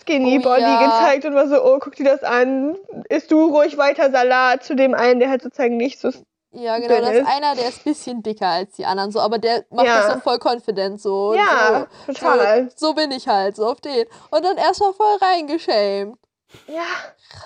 Skinny 0.00 0.38
Oh 0.38 0.42
Body 0.42 0.60
ja. 0.62 0.84
gezeigt 0.84 1.24
und 1.24 1.34
war 1.34 1.48
so, 1.48 1.64
oh, 1.64 1.78
guck 1.80 1.96
dir 1.96 2.04
das 2.04 2.22
an, 2.22 2.76
isst 3.08 3.30
du 3.30 3.44
ruhig 3.46 3.76
weiter 3.76 4.10
Salat. 4.10 4.62
Zu 4.64 4.74
dem 4.76 4.94
einen, 4.94 5.20
der 5.20 5.30
halt 5.30 5.42
sozusagen 5.42 5.76
nicht 5.76 5.98
so 5.98 6.10
Ja, 6.52 6.78
genau. 6.78 7.00
Das 7.00 7.16
ist 7.16 7.26
einer, 7.26 7.54
der 7.56 7.68
ist 7.68 7.78
ein 7.80 7.92
bisschen 7.92 8.22
dicker 8.22 8.46
als 8.46 8.76
die 8.76 8.84
anderen, 8.84 9.10
so, 9.10 9.20
aber 9.20 9.38
der 9.38 9.64
macht 9.70 9.86
Ja. 9.86 10.06
das 10.06 10.14
so 10.14 10.20
voll 10.20 10.38
confident, 10.38 11.00
so. 11.00 11.34
Ja, 11.34 11.86
so, 12.06 12.12
total. 12.12 12.70
So, 12.76 12.88
so 12.88 12.94
bin 12.94 13.10
ich 13.10 13.26
halt, 13.26 13.56
so 13.56 13.66
auf 13.66 13.80
den. 13.80 14.06
Und 14.30 14.44
dann 14.44 14.56
erstmal 14.56 14.92
voll 14.92 15.16
reingeschämt. 15.20 16.16
Ja, 16.66 16.84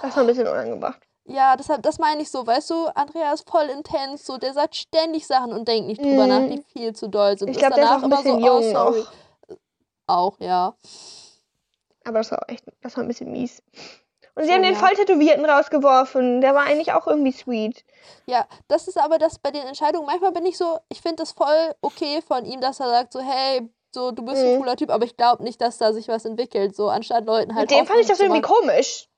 das 0.03 0.17
war 0.17 0.23
ein 0.23 0.27
bisschen 0.27 0.47
unangebracht. 0.49 1.01
Ja, 1.25 1.57
deshalb, 1.57 1.83
das 1.83 1.99
meine 1.99 2.23
ich 2.23 2.31
so, 2.31 2.47
weißt 2.47 2.71
du, 2.71 2.87
Andrea 2.95 3.33
ist 3.35 3.49
voll 3.49 3.67
intens, 3.67 4.25
so, 4.25 4.39
der 4.39 4.55
sagt 4.55 4.77
ständig 4.77 5.27
Sachen 5.27 5.53
und 5.53 5.69
denkt 5.69 5.87
nicht 5.89 6.01
drüber 6.01 6.25
Mhm. 6.25 6.29
nach, 6.29 6.41
die 6.51 6.63
viel 6.73 6.95
zu 6.95 7.09
doll 7.09 7.37
sind. 7.39 7.51
Ich 7.51 7.59
glaube, 7.59 7.75
der 7.75 7.85
ist 7.85 7.91
danach 7.91 8.01
auch 8.01 8.05
ein 8.05 8.11
bisschen 8.11 8.39
immer 8.39 8.49
so, 8.49 8.61
jung 8.61 8.77
oh, 8.77 8.93
sorry. 8.93 9.01
auch. 9.01 9.07
Auch, 10.07 10.41
ja. 10.41 10.75
Aber 12.05 12.19
das 12.19 12.31
war 12.31 12.43
echt, 12.49 12.65
das 12.81 12.97
war 12.97 13.05
ein 13.05 13.09
bisschen 13.09 13.31
mies. 13.31 13.63
Und 14.35 14.45
sie 14.45 14.51
Oh, 14.51 14.55
haben 14.55 14.63
den 14.63 14.73
ja. 14.73 14.79
Volltätowierten 14.79 15.45
rausgeworfen. 15.45 16.41
Der 16.41 16.55
war 16.55 16.63
eigentlich 16.63 16.93
auch 16.93 17.07
irgendwie 17.07 17.33
sweet. 17.33 17.85
Ja, 18.27 18.47
das 18.69 18.89
ist 18.89 18.97
aber 18.97 19.19
das 19.19 19.39
bei 19.39 19.51
den 19.51 19.67
Entscheidungen. 19.67 20.07
Manchmal 20.07 20.33
bin 20.33 20.47
ich 20.47 20.57
so, 20.57 20.79
ich 20.89 21.03
finde 21.03 21.17
das 21.17 21.33
voll 21.33 21.75
okay 21.83 22.23
von 22.27 22.47
ihm, 22.47 22.61
dass 22.63 22.81
er 22.81 22.89
sagt 22.89 23.13
so, 23.13 23.21
hey, 23.21 23.69
so, 23.94 24.10
du 24.12 24.24
bist 24.24 24.43
ein 24.43 24.55
Mhm. 24.55 24.59
cooler 24.59 24.77
Typ, 24.77 24.90
aber 24.90 25.05
ich 25.05 25.16
glaube 25.16 25.43
nicht, 25.43 25.60
dass 25.60 25.78
da 25.78 25.93
sich 25.93 26.09
was 26.09 26.24
entwickelt. 26.24 26.77
So, 26.77 26.89
anstatt 26.89 27.24
Leuten 27.27 27.55
halt. 27.55 27.70
Mit 27.70 27.78
dem 27.78 27.86
fand 27.86 28.01
ich 28.01 28.06
das 28.06 28.20
irgendwie 28.20 28.43
komisch. 28.43 29.09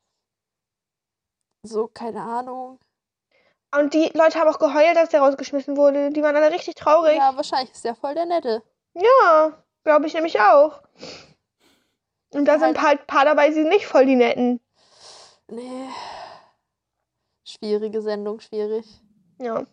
So, 1.63 1.89
keine 1.89 2.23
Ahnung. 2.23 2.79
Und 3.77 3.95
die 3.95 4.11
Leute 4.15 4.39
haben 4.39 4.49
auch 4.49 4.59
geheult, 4.59 4.97
dass 4.97 5.11
der 5.11 5.21
rausgeschmissen 5.21 5.77
wurde. 5.77 6.11
Die 6.11 6.23
waren 6.23 6.35
alle 6.35 6.51
richtig 6.51 6.75
traurig. 6.75 7.17
Ja, 7.17 7.37
wahrscheinlich 7.37 7.71
ist 7.73 7.85
der 7.85 7.95
voll 7.95 8.15
der 8.15 8.27
Nette. 8.27 8.63
Ja, 8.95 9.63
glaube 9.85 10.07
ich 10.07 10.15
nämlich 10.15 10.41
auch. 10.41 10.83
Und 12.33 12.45
da 12.47 12.55
sind 12.59 12.81
Halt- 12.81 12.83
halt 12.83 13.07
paar 13.07 13.25
dabei, 13.25 13.49
die 13.49 13.55
sind 13.55 13.69
nicht 13.69 13.87
voll 13.87 14.07
die 14.07 14.17
Netten. 14.17 14.61
Nee. 15.49 15.89
Schwierige 17.45 18.03
Sendung, 18.03 18.41
schwierig. 18.41 18.87
Ja. 19.39 19.65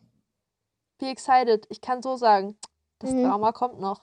Be 0.99 1.07
excited. 1.07 1.65
Ich 1.69 1.81
kann 1.81 2.01
so 2.01 2.15
sagen, 2.17 2.57
das 2.99 3.11
Mhm. 3.11 3.23
Drama 3.23 3.51
kommt 3.51 3.79
noch. 3.79 4.01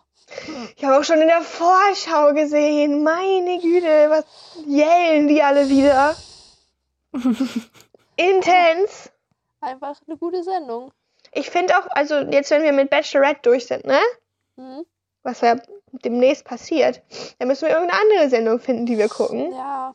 Ich 0.77 0.85
habe 0.85 0.99
auch 0.99 1.05
schon 1.05 1.21
in 1.21 1.29
der 1.29 1.43
Vorschau 1.43 2.33
gesehen. 2.33 3.03
Meine 3.03 3.59
Güte, 3.61 4.09
was 4.11 4.25
yellen 4.67 5.29
die 5.29 5.43
alle 5.43 5.69
wieder. 5.69 6.17
Intens. 8.17 9.11
Einfach 9.61 9.97
eine 10.07 10.17
gute 10.17 10.43
Sendung. 10.43 10.93
Ich 11.33 11.51
finde 11.51 11.77
auch, 11.79 11.87
also 11.91 12.17
jetzt, 12.19 12.51
wenn 12.51 12.63
wir 12.63 12.73
mit 12.73 12.91
Bachelorette 12.91 13.41
durch 13.43 13.67
sind, 13.67 13.85
ne? 13.85 13.99
Mhm. 14.57 14.85
Was 15.23 15.41
ja 15.41 15.57
demnächst 15.93 16.45
passiert, 16.45 17.03
dann 17.39 17.49
müssen 17.49 17.67
wir 17.67 17.75
irgendeine 17.75 18.01
andere 18.01 18.29
Sendung 18.29 18.61
finden, 18.61 18.87
die 18.87 18.99
wir 18.99 19.09
gucken. 19.09 19.53
Ja, 19.53 19.95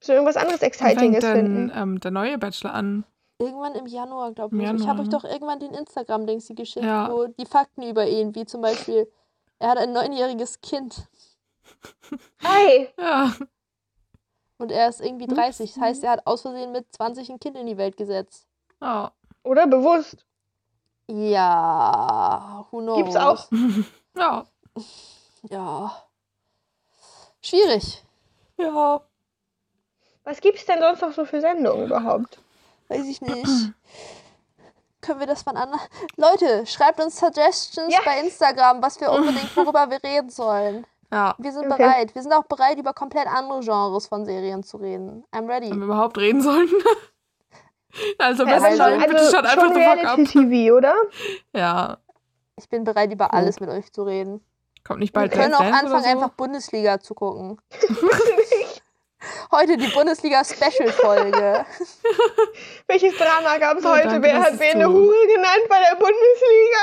Müssen 0.00 0.08
wir 0.08 0.14
irgendwas 0.16 0.36
anderes 0.36 0.62
Excitinges 0.62 0.98
fängt 1.00 1.22
denn 1.22 1.36
finden. 1.46 1.72
ähm, 1.74 2.00
der 2.00 2.10
neue 2.10 2.38
Bachelor 2.38 2.74
an? 2.74 3.04
Irgendwann 3.38 3.74
im 3.74 3.86
Januar, 3.86 4.32
glaube 4.32 4.56
ich. 4.56 4.62
ich 4.62 4.86
habe 4.86 5.02
euch 5.02 5.08
doch 5.08 5.24
irgendwann 5.24 5.58
den 5.60 5.74
Instagram-Dings 5.74 6.48
geschickt, 6.54 6.84
Ja. 6.86 7.10
wo 7.10 7.26
die 7.26 7.46
Fakten 7.46 7.82
über 7.82 8.06
ihn, 8.06 8.34
wie 8.34 8.44
zum 8.46 8.60
Beispiel, 8.60 9.10
er 9.58 9.70
hat 9.70 9.78
ein 9.78 9.92
neunjähriges 9.92 10.60
Kind 10.60 11.08
Hey, 12.38 12.88
Ja. 12.98 13.34
und 14.58 14.70
er 14.70 14.88
ist 14.88 15.00
irgendwie 15.00 15.24
Ups. 15.24 15.34
30. 15.34 15.74
Das 15.74 15.82
heißt, 15.82 16.04
er 16.04 16.12
hat 16.12 16.26
aus 16.26 16.42
Versehen 16.42 16.72
mit 16.72 16.86
20 16.94 17.28
ein 17.30 17.40
Kind 17.40 17.56
in 17.56 17.66
die 17.66 17.76
Welt 17.76 17.96
gesetzt. 17.96 18.46
Oh. 18.80 19.08
oder 19.42 19.66
bewusst. 19.66 20.24
Ja, 21.06 22.64
who 22.70 22.78
knows? 22.80 22.96
Gibt's 22.98 23.16
auch. 23.16 23.48
Ja. 24.16 24.44
Ja. 25.50 26.02
Schwierig. 27.42 28.02
Ja. 28.56 29.00
Was 30.22 30.40
gibt's 30.40 30.64
denn 30.66 30.78
sonst 30.80 31.02
noch 31.02 31.12
so 31.12 31.24
für 31.24 31.40
Sendungen 31.40 31.86
überhaupt? 31.86 32.38
Weiß 32.88 33.06
ich 33.06 33.20
nicht. 33.20 33.46
Können 35.00 35.20
wir 35.20 35.26
das 35.26 35.42
von 35.42 35.56
anderen. 35.56 35.80
Leute, 36.16 36.64
schreibt 36.66 36.98
uns 37.00 37.18
Suggestions 37.18 37.92
Ja. 37.92 38.00
bei 38.04 38.20
Instagram, 38.20 38.82
was 38.82 39.00
wir 39.00 39.10
unbedingt, 39.12 39.54
worüber 39.56 39.90
wir 39.90 40.02
reden 40.02 40.30
sollen. 40.30 40.86
Ja. 41.12 41.34
Wir 41.38 41.52
sind 41.52 41.66
Okay. 41.70 41.76
bereit. 41.76 42.14
Wir 42.14 42.22
sind 42.22 42.32
auch 42.32 42.44
bereit, 42.44 42.78
über 42.78 42.92
komplett 42.94 43.26
andere 43.28 43.60
Genres 43.60 44.06
von 44.08 44.24
Serien 44.24 44.62
zu 44.62 44.78
reden. 44.78 45.24
I'm 45.32 45.46
ready. 45.48 45.70
Wenn 45.70 45.78
wir 45.78 45.84
überhaupt 45.86 46.16
reden 46.18 46.40
sollen. 46.40 46.68
also, 48.18 48.44
Ja, 48.44 48.58
besten 48.58 48.64
also- 48.66 48.78
Dank, 48.98 49.06
bitte 49.08 49.24
schaut 49.30 49.44
einfach 49.44 49.64
schon 49.66 49.74
the 49.74 49.80
fuck 49.80 49.90
ab. 49.90 50.18
Reality-TV, 50.18 50.74
oder? 50.76 50.94
Ja. 51.54 51.98
Ich 52.56 52.68
bin 52.68 52.84
bereit, 52.84 53.12
über 53.12 53.34
alles 53.34 53.60
mit 53.60 53.68
euch 53.68 53.92
zu 53.92 54.02
reden. 54.04 54.40
Kommt 54.84 55.00
nicht 55.00 55.12
bald 55.12 55.32
Wir 55.32 55.40
können 55.42 55.54
auch 55.54 55.60
anfangen, 55.60 56.02
so? 56.02 56.08
einfach 56.08 56.30
Bundesliga 56.30 56.98
zu 57.00 57.14
gucken. 57.14 57.58
Heute 59.54 59.76
die 59.76 59.86
Bundesliga-Special-Folge. 59.88 61.64
Welches 62.88 63.16
Drama 63.16 63.56
gab 63.58 63.78
es 63.78 63.84
Oh, 63.84 63.88
heute? 63.90 64.08
danke, 64.08 64.22
Wer 64.22 64.42
hat 64.42 64.58
wen 64.58 64.74
eine. 64.76 64.88
Hure 64.88 65.26
genannt 65.28 65.62
bei 65.68 65.78
der 65.78 65.94
Bundesliga? 65.96 66.82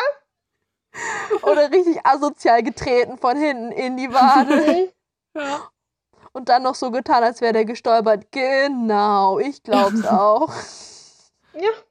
Oder 1.52 1.72
richtig 1.72 2.06
asozial 2.06 2.64
getreten 2.64 3.18
von 3.18 3.36
hinten 3.38 3.72
in 3.72 3.98
die 3.98 4.12
Wade. 4.14 4.94
Ja. 5.34 5.70
Und 6.34 6.50
dann 6.50 6.64
noch 6.64 6.76
so 6.76 6.92
getan, 6.92 7.24
als 7.24 7.40
wäre 7.40 7.54
der 7.54 7.64
gestolpert. 7.64 8.32
Genau, 8.34 9.40
ich 9.40 9.64
glaub's 9.64 10.06
auch. 10.08 10.50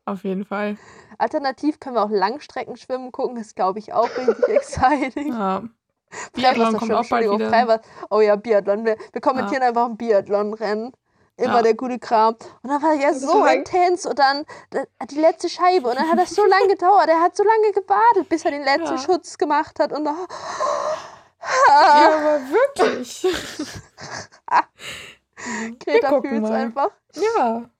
Auf 0.04 0.24
jeden 0.24 0.44
Fall. 0.44 0.76
Alternativ 1.16 1.80
können 1.80 1.96
wir 1.96 2.02
auch 2.02 2.10
Langstreckenschwimmen 2.10 3.12
gucken. 3.12 3.36
Das 3.36 3.54
glaube 3.54 3.78
ich 3.78 3.94
auch 3.94 4.08
richtig 4.16 4.46
exciting. 4.48 5.32
Ja. 5.32 5.62
Freiwasserschwimmen, 6.10 6.76
kommt 6.78 6.92
auch 6.92 7.08
bald 7.08 7.24
Entschuldigung, 7.24 7.38
wieder. 7.38 7.50
Freibad- 7.50 7.84
Oh 8.10 8.20
ja, 8.20 8.36
Biathlon. 8.36 8.84
Wir, 8.84 8.96
wir 9.12 9.20
kommentieren 9.20 9.62
einfach 9.62 9.86
ein 9.86 9.96
Biathlon-Rennen. 9.96 10.92
Immer 11.36 11.56
Ja. 11.56 11.62
der 11.62 11.74
gute 11.74 11.98
Kram. 11.98 12.34
Und 12.62 12.68
dann 12.70 12.82
war 12.82 12.94
er 12.94 13.14
so 13.14 13.28
korrekt. 13.28 13.72
intens 13.72 14.04
und 14.04 14.18
dann 14.18 14.44
da- 14.70 14.84
die 15.10 15.18
letzte 15.20 15.48
Scheibe. 15.48 15.88
Und 15.88 15.96
dann 15.98 16.10
hat 16.10 16.18
das 16.18 16.30
so 16.34 16.44
lange 16.44 16.68
gedauert. 16.68 17.08
Er 17.08 17.20
hat 17.20 17.34
so 17.36 17.42
lange 17.44 17.72
gewartet, 17.72 18.28
bis 18.28 18.44
er 18.44 18.50
den 18.50 18.62
letzten 18.64 18.96
Ja. 18.96 18.98
Schutz 18.98 19.38
gemacht 19.38 19.78
hat. 19.80 19.92
Und 19.92 20.04
dann, 20.04 20.16
Ja, 21.68 22.18
aber 22.18 22.40
wirklich. 22.50 23.26
Greta 25.78 26.08
gucken 26.10 26.30
fühlt's 26.30 26.48
mal. 26.50 26.60
einfach. 26.60 26.90
Ja. 27.14 27.70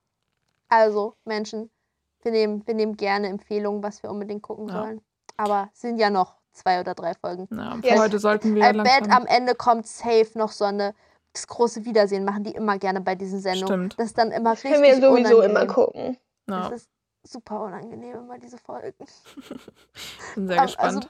Also, 0.70 1.14
Menschen, 1.24 1.70
wir 2.22 2.32
nehmen, 2.32 2.66
wir 2.66 2.74
nehmen 2.74 2.96
gerne 2.96 3.28
Empfehlungen, 3.28 3.82
was 3.82 4.02
wir 4.02 4.10
unbedingt 4.10 4.42
gucken 4.42 4.68
Ja. 4.68 4.74
sollen. 4.74 5.02
Aber 5.36 5.68
es 5.74 5.80
sind 5.82 5.98
ja 5.98 6.08
noch 6.10 6.36
zwei 6.60 6.80
oder 6.80 6.94
drei 6.94 7.14
Folgen. 7.14 7.48
ja 7.50 7.76
für 7.80 7.86
Yes. 7.86 7.98
heute 8.00 8.18
sollten 8.18 8.54
wir 8.54 8.68
I 8.68 8.72
bet 8.72 8.76
langsam. 8.76 9.10
am 9.10 9.26
Ende 9.26 9.54
kommt 9.54 9.86
safe 9.86 10.30
noch 10.34 10.52
so 10.52 10.64
eine 10.64 10.94
das 11.32 11.46
große 11.46 11.84
Wiedersehen 11.84 12.24
machen 12.24 12.42
die 12.42 12.50
immer 12.50 12.76
gerne 12.78 13.00
bei 13.00 13.14
diesen 13.14 13.38
Sendungen. 13.40 13.90
Stimmt. 13.90 13.98
Das 14.00 14.06
ist 14.06 14.18
dann 14.18 14.32
immer 14.32 14.50
Das 14.50 14.64
richtig 14.64 14.72
können 14.72 14.82
wir 14.82 14.94
sowieso 14.96 15.36
unangenehm. 15.38 15.50
immer 15.50 15.66
gucken. 15.66 16.18
Ja, 16.48 16.68
Das 16.70 16.82
ist 16.82 16.90
super 17.22 17.60
unangenehm 17.62 18.16
immer 18.16 18.38
diese 18.38 18.58
Folgen. 18.58 18.94
bin 20.34 20.48
sehr 20.48 20.60
gespannt. 20.62 20.96
Also, 20.96 21.08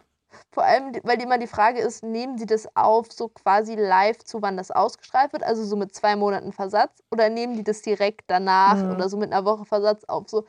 vor 0.52 0.62
allem, 0.62 0.92
weil 1.04 1.16
die 1.16 1.24
immer 1.24 1.38
die 1.38 1.46
Frage 1.46 1.80
ist, 1.80 2.02
nehmen 2.04 2.36
sie 2.38 2.44
das 2.46 2.68
auf 2.76 3.10
so 3.10 3.28
quasi 3.28 3.74
live 3.76 4.18
zu, 4.24 4.42
wann 4.42 4.56
das 4.58 4.70
ausgestrahlt 4.70 5.32
wird, 5.32 5.42
also 5.42 5.64
so 5.64 5.74
mit 5.76 5.94
zwei 5.94 6.14
Monaten 6.16 6.52
Versatz, 6.52 7.02
oder 7.10 7.30
nehmen 7.30 7.54
die 7.56 7.64
das 7.64 7.80
direkt 7.82 8.24
danach 8.28 8.76
Mhm. 8.76 8.90
oder 8.92 9.08
so 9.08 9.16
mit 9.16 9.32
einer 9.32 9.44
Woche 9.46 9.64
Versatz 9.64 10.04
auf, 10.04 10.28
so 10.28 10.44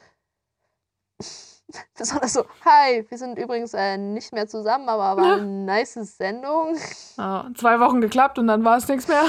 besonders 1.98 2.34
so, 2.34 2.45
hi, 2.65 3.06
wir 3.07 3.18
sind 3.18 3.38
übrigens 3.38 3.73
äh, 3.73 3.98
nicht 3.98 4.34
mehr 4.34 4.48
zusammen, 4.48 4.88
aber 4.89 5.22
war 5.22 5.27
Ja. 5.27 5.34
eine 5.35 5.45
nice 5.45 5.93
Sendung. 5.93 6.77
ja, 7.18 7.48
zwei 7.57 7.80
Wochen 7.80 8.02
geklappt 8.02 8.39
und 8.39 8.48
dann 8.48 8.64
war 8.65 8.77
es 8.77 8.88
nichts 8.88 9.07
mehr. 9.07 9.23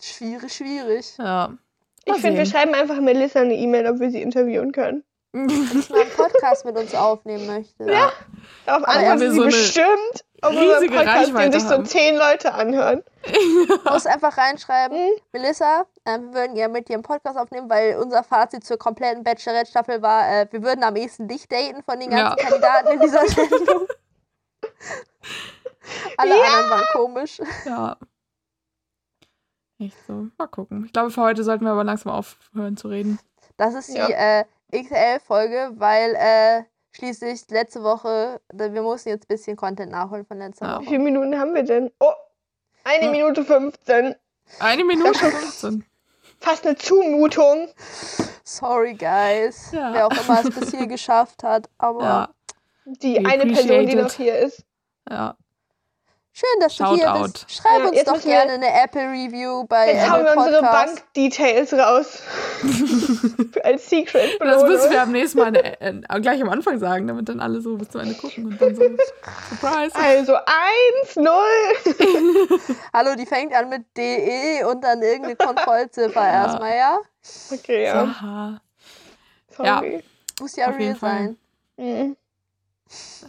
Schwierig, 0.00 0.52
schwierig. 0.52 1.14
Ja. 1.18 1.52
Ich 2.04 2.14
finde, 2.14 2.38
wir 2.38 2.46
schreiben 2.46 2.74
einfach 2.74 3.00
Melissa 3.00 3.40
eine 3.40 3.54
E-Mail, 3.54 3.86
ob 3.86 4.00
wir 4.00 4.10
sie 4.10 4.22
interviewen 4.22 4.72
können. 4.72 5.04
Wenn 5.32 5.48
ich 5.48 5.88
mal 5.90 6.00
einen 6.00 6.10
Podcast 6.10 6.64
mit 6.64 6.76
uns 6.76 6.92
aufnehmen 6.94 7.46
möchte. 7.46 7.84
Ja. 7.84 8.10
Darauf 8.66 8.82
antworten 8.84 9.20
wir 9.20 9.30
sie 9.30 9.36
so 9.36 9.44
bestimmt 9.44 10.24
auf 10.42 10.50
unserem 10.50 10.70
riesige 10.70 10.96
Podcast, 10.96 11.28
den 11.28 11.36
Reichweite 11.36 11.60
sich 11.60 11.68
so 11.68 11.82
zehn 11.84 12.16
Leute 12.16 12.54
anhören. 12.54 13.04
muss 13.92 14.06
einfach 14.06 14.36
reinschreiben, 14.38 14.96
Mhm. 14.98 15.20
Melissa, 15.32 15.86
äh, 16.14 16.20
wir 16.22 16.34
würden 16.34 16.54
gerne 16.54 16.72
mit 16.72 16.88
dir 16.88 16.94
einen 16.94 17.02
Podcast 17.02 17.38
aufnehmen, 17.38 17.68
weil 17.70 17.96
unser 17.96 18.22
Fazit 18.22 18.64
zur 18.64 18.78
kompletten 18.78 19.22
Bachelorette-Staffel 19.24 20.02
war, 20.02 20.28
äh, 20.28 20.46
wir 20.50 20.62
würden 20.62 20.82
am 20.84 20.96
ehesten 20.96 21.28
dich 21.28 21.48
daten 21.48 21.82
von 21.82 21.98
den 22.00 22.10
ganzen 22.10 22.36
Ja. 22.38 22.44
Kandidaten 22.44 22.88
in 22.88 23.00
dieser 23.00 23.26
Sendung. 23.28 23.86
Alle 26.16 26.36
Ja. 26.36 26.42
anderen 26.44 26.70
waren 26.70 26.84
komisch. 26.92 27.40
Ja. 27.64 27.96
Echt 29.78 29.96
so. 30.06 30.26
Mal 30.36 30.46
gucken. 30.48 30.84
Ich 30.84 30.92
glaube, 30.92 31.10
für 31.10 31.22
heute 31.22 31.42
sollten 31.42 31.64
wir 31.64 31.72
aber 31.72 31.84
langsam 31.84 32.12
aufhören 32.12 32.76
zu 32.76 32.88
reden. 32.88 33.18
Das 33.56 33.74
ist 33.74 33.88
die 33.88 33.96
Ja. 33.98 34.40
äh, 34.40 34.44
XL-Folge, 34.72 35.72
weil 35.76 36.14
äh, 36.16 36.64
schließlich 36.92 37.48
letzte 37.50 37.82
Woche, 37.82 38.40
wir 38.52 38.82
mussten 38.82 39.08
jetzt 39.08 39.24
ein 39.24 39.28
bisschen 39.28 39.56
Content 39.56 39.90
nachholen 39.90 40.24
von 40.26 40.38
letzter 40.38 40.66
Ja. 40.66 40.72
Wie 40.74 40.76
Woche. 40.80 40.84
viele 40.86 40.98
Minuten 40.98 41.38
haben 41.38 41.54
wir 41.54 41.62
denn? 41.62 41.90
Oh, 41.98 42.12
eine 42.84 43.06
Ja. 43.06 43.10
Minute 43.10 43.44
15. 43.44 44.14
Eine 44.58 44.84
Minute 44.84 45.14
15. 45.14 45.84
Fast 46.40 46.66
eine 46.66 46.76
Zumutung. 46.76 47.68
Sorry, 48.44 48.94
guys. 48.94 49.70
Ja. 49.72 49.92
Wer 49.92 50.06
auch 50.06 50.24
immer 50.24 50.40
es 50.44 50.50
bis 50.58 50.70
hier 50.70 50.86
geschafft 50.88 51.42
hat. 51.42 51.68
Aber 51.78 52.02
Ja, 52.02 52.28
Die 52.86 53.16
We 53.16 53.28
eine 53.28 53.46
Person, 53.52 53.86
die 53.86 53.94
noch 53.94 54.12
hier 54.12 54.38
ist. 54.38 54.64
ja. 55.08 55.36
Schön, 56.32 56.60
dass 56.60 56.76
du 56.76 56.86
hier 56.94 57.04
Shoutout. 57.06 57.22
bist. 57.32 57.46
Schreib 57.52 57.82
Ja, 57.82 57.88
uns 57.88 58.04
doch 58.04 58.22
gerne 58.22 58.52
eine 58.52 58.82
Apple-Review 58.82 59.64
bei 59.66 59.92
Jetzt 59.92 60.10
hauen 60.10 60.20
Apple 60.26 60.36
wir 60.36 60.42
unsere. 60.46 60.62
Bankdetails 60.62 61.72
raus. 61.74 62.22
Als 63.64 63.88
Secret. 63.90 64.38
Das 64.40 64.62
müssen 64.64 64.90
wir 64.90 65.02
am 65.02 65.12
nächsten 65.12 65.38
Mal 65.38 65.54
äh, 65.56 65.76
äh, 65.80 66.20
gleich 66.20 66.40
am 66.42 66.48
Anfang 66.48 66.78
sagen, 66.78 67.06
damit 67.06 67.28
dann 67.28 67.40
alle 67.40 67.60
so 67.60 67.76
bis 67.76 67.88
zum 67.90 68.00
Ende 68.02 68.14
gucken 68.14 68.46
und 68.46 68.60
dann 68.60 68.74
so 68.74 68.82
Surprise. 69.50 69.94
Also 69.94 70.34
1, 70.34 71.16
0. 71.16 71.26
Hallo, 72.92 73.14
die 73.16 73.26
fängt 73.26 73.54
an 73.54 73.68
mit 73.68 73.84
DE 73.96 74.64
und 74.64 74.82
dann 74.84 75.02
irgendeine 75.02 75.36
Kontrollziffer 75.36 76.22
Ja. 76.22 76.44
erstmal, 76.44 76.76
ja? 76.76 76.98
Okay, 77.52 77.84
ja. 77.84 78.02
Aha. 78.02 78.60
Sorry. 79.56 80.02
Muss 80.40 80.56
ja 80.56 80.68
Auf 80.68 80.78
real 80.78 80.96
sein. 80.96 81.36
Mhm. 81.76 82.16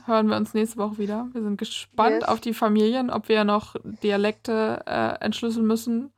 Hören 0.05 0.27
wir 0.27 0.37
uns 0.37 0.53
nächste 0.53 0.77
Woche 0.77 0.97
wieder. 0.97 1.27
Wir 1.33 1.41
sind 1.43 1.57
gespannt 1.57 2.21
Yes. 2.21 2.29
auf 2.29 2.39
die 2.39 2.53
Familien, 2.53 3.09
ob 3.09 3.27
wir 3.29 3.43
noch 3.43 3.75
Dialekte 3.83 4.81
äh, 4.87 5.23
entschlüsseln 5.23 5.65
müssen 5.67 6.11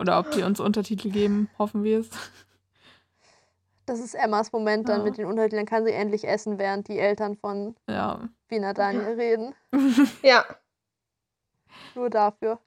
oder 0.00 0.18
ob 0.18 0.30
die 0.32 0.42
uns 0.42 0.58
Untertitel 0.60 1.10
geben. 1.10 1.48
Hoffen 1.58 1.84
wir 1.84 2.00
es. 2.00 2.10
Das 3.86 4.00
ist 4.00 4.14
Emmas 4.14 4.50
Moment 4.50 4.88
dann 4.88 5.00
Ja. 5.00 5.04
mit 5.04 5.18
den 5.18 5.26
Untertiteln. 5.26 5.66
Dann 5.66 5.70
kann 5.70 5.84
sie 5.84 5.92
endlich 5.92 6.26
essen, 6.26 6.58
während 6.58 6.88
die 6.88 6.98
Eltern 6.98 7.36
von 7.36 7.76
Ja. 7.88 8.28
Wiener 8.48 8.74
Daniel 8.74 9.14
reden. 9.20 9.54
Ja. 10.22 10.44
Nur 11.94 12.10
dafür. 12.10 12.58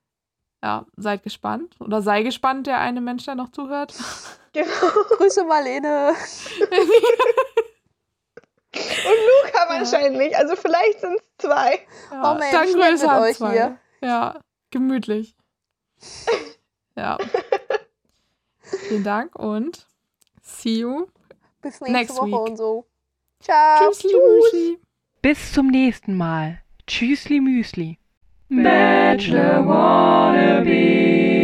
Ja, 0.63 0.85
seid 0.95 1.23
gespannt. 1.23 1.75
Oder 1.79 2.01
sei 2.01 2.23
gespannt, 2.23 2.65
der 2.67 2.79
eine 2.79 3.01
Mensch, 3.01 3.25
der 3.25 3.35
noch 3.35 3.49
zuhört. 3.51 3.93
Genau. 4.53 4.69
Grüße 5.17 5.43
Marlene. 5.43 6.13
Und 8.79 9.17
Luca 9.51 9.69
wahrscheinlich. 9.69 10.35
Also 10.37 10.55
vielleicht 10.55 10.99
sind 11.01 11.15
es 11.19 11.23
zwei. 11.45 11.79
Ja, 12.11 12.31
Oh 12.33 12.37
Mensch, 12.37 12.51
dann 12.51 12.73
Grüße 12.73 13.09
an 13.09 13.21
euch 13.23 13.37
zwei. 13.37 13.51
hier. 13.51 13.77
Ja, 14.01 14.39
gemütlich. 14.71 15.35
ja. 16.95 17.17
Vielen 18.87 19.03
Dank 19.03 19.35
und 19.35 19.87
see 20.41 20.79
you. 20.79 21.07
Bis 21.61 21.79
nächste 21.81 21.91
Next 21.91 22.15
Woche 22.17 22.27
week. 22.27 22.49
und 22.49 22.57
so. 22.57 22.85
Ciao. 23.41 23.91
Tschüss, 23.91 24.03
Lucy. 24.11 24.79
Bis 25.21 25.53
zum 25.53 25.67
nächsten 25.67 26.15
Mal. 26.15 26.61
Tschüssli 26.85 27.39
Müsli. 27.41 27.97
Bachelor 28.49 29.65
Wannabe. 29.67 31.36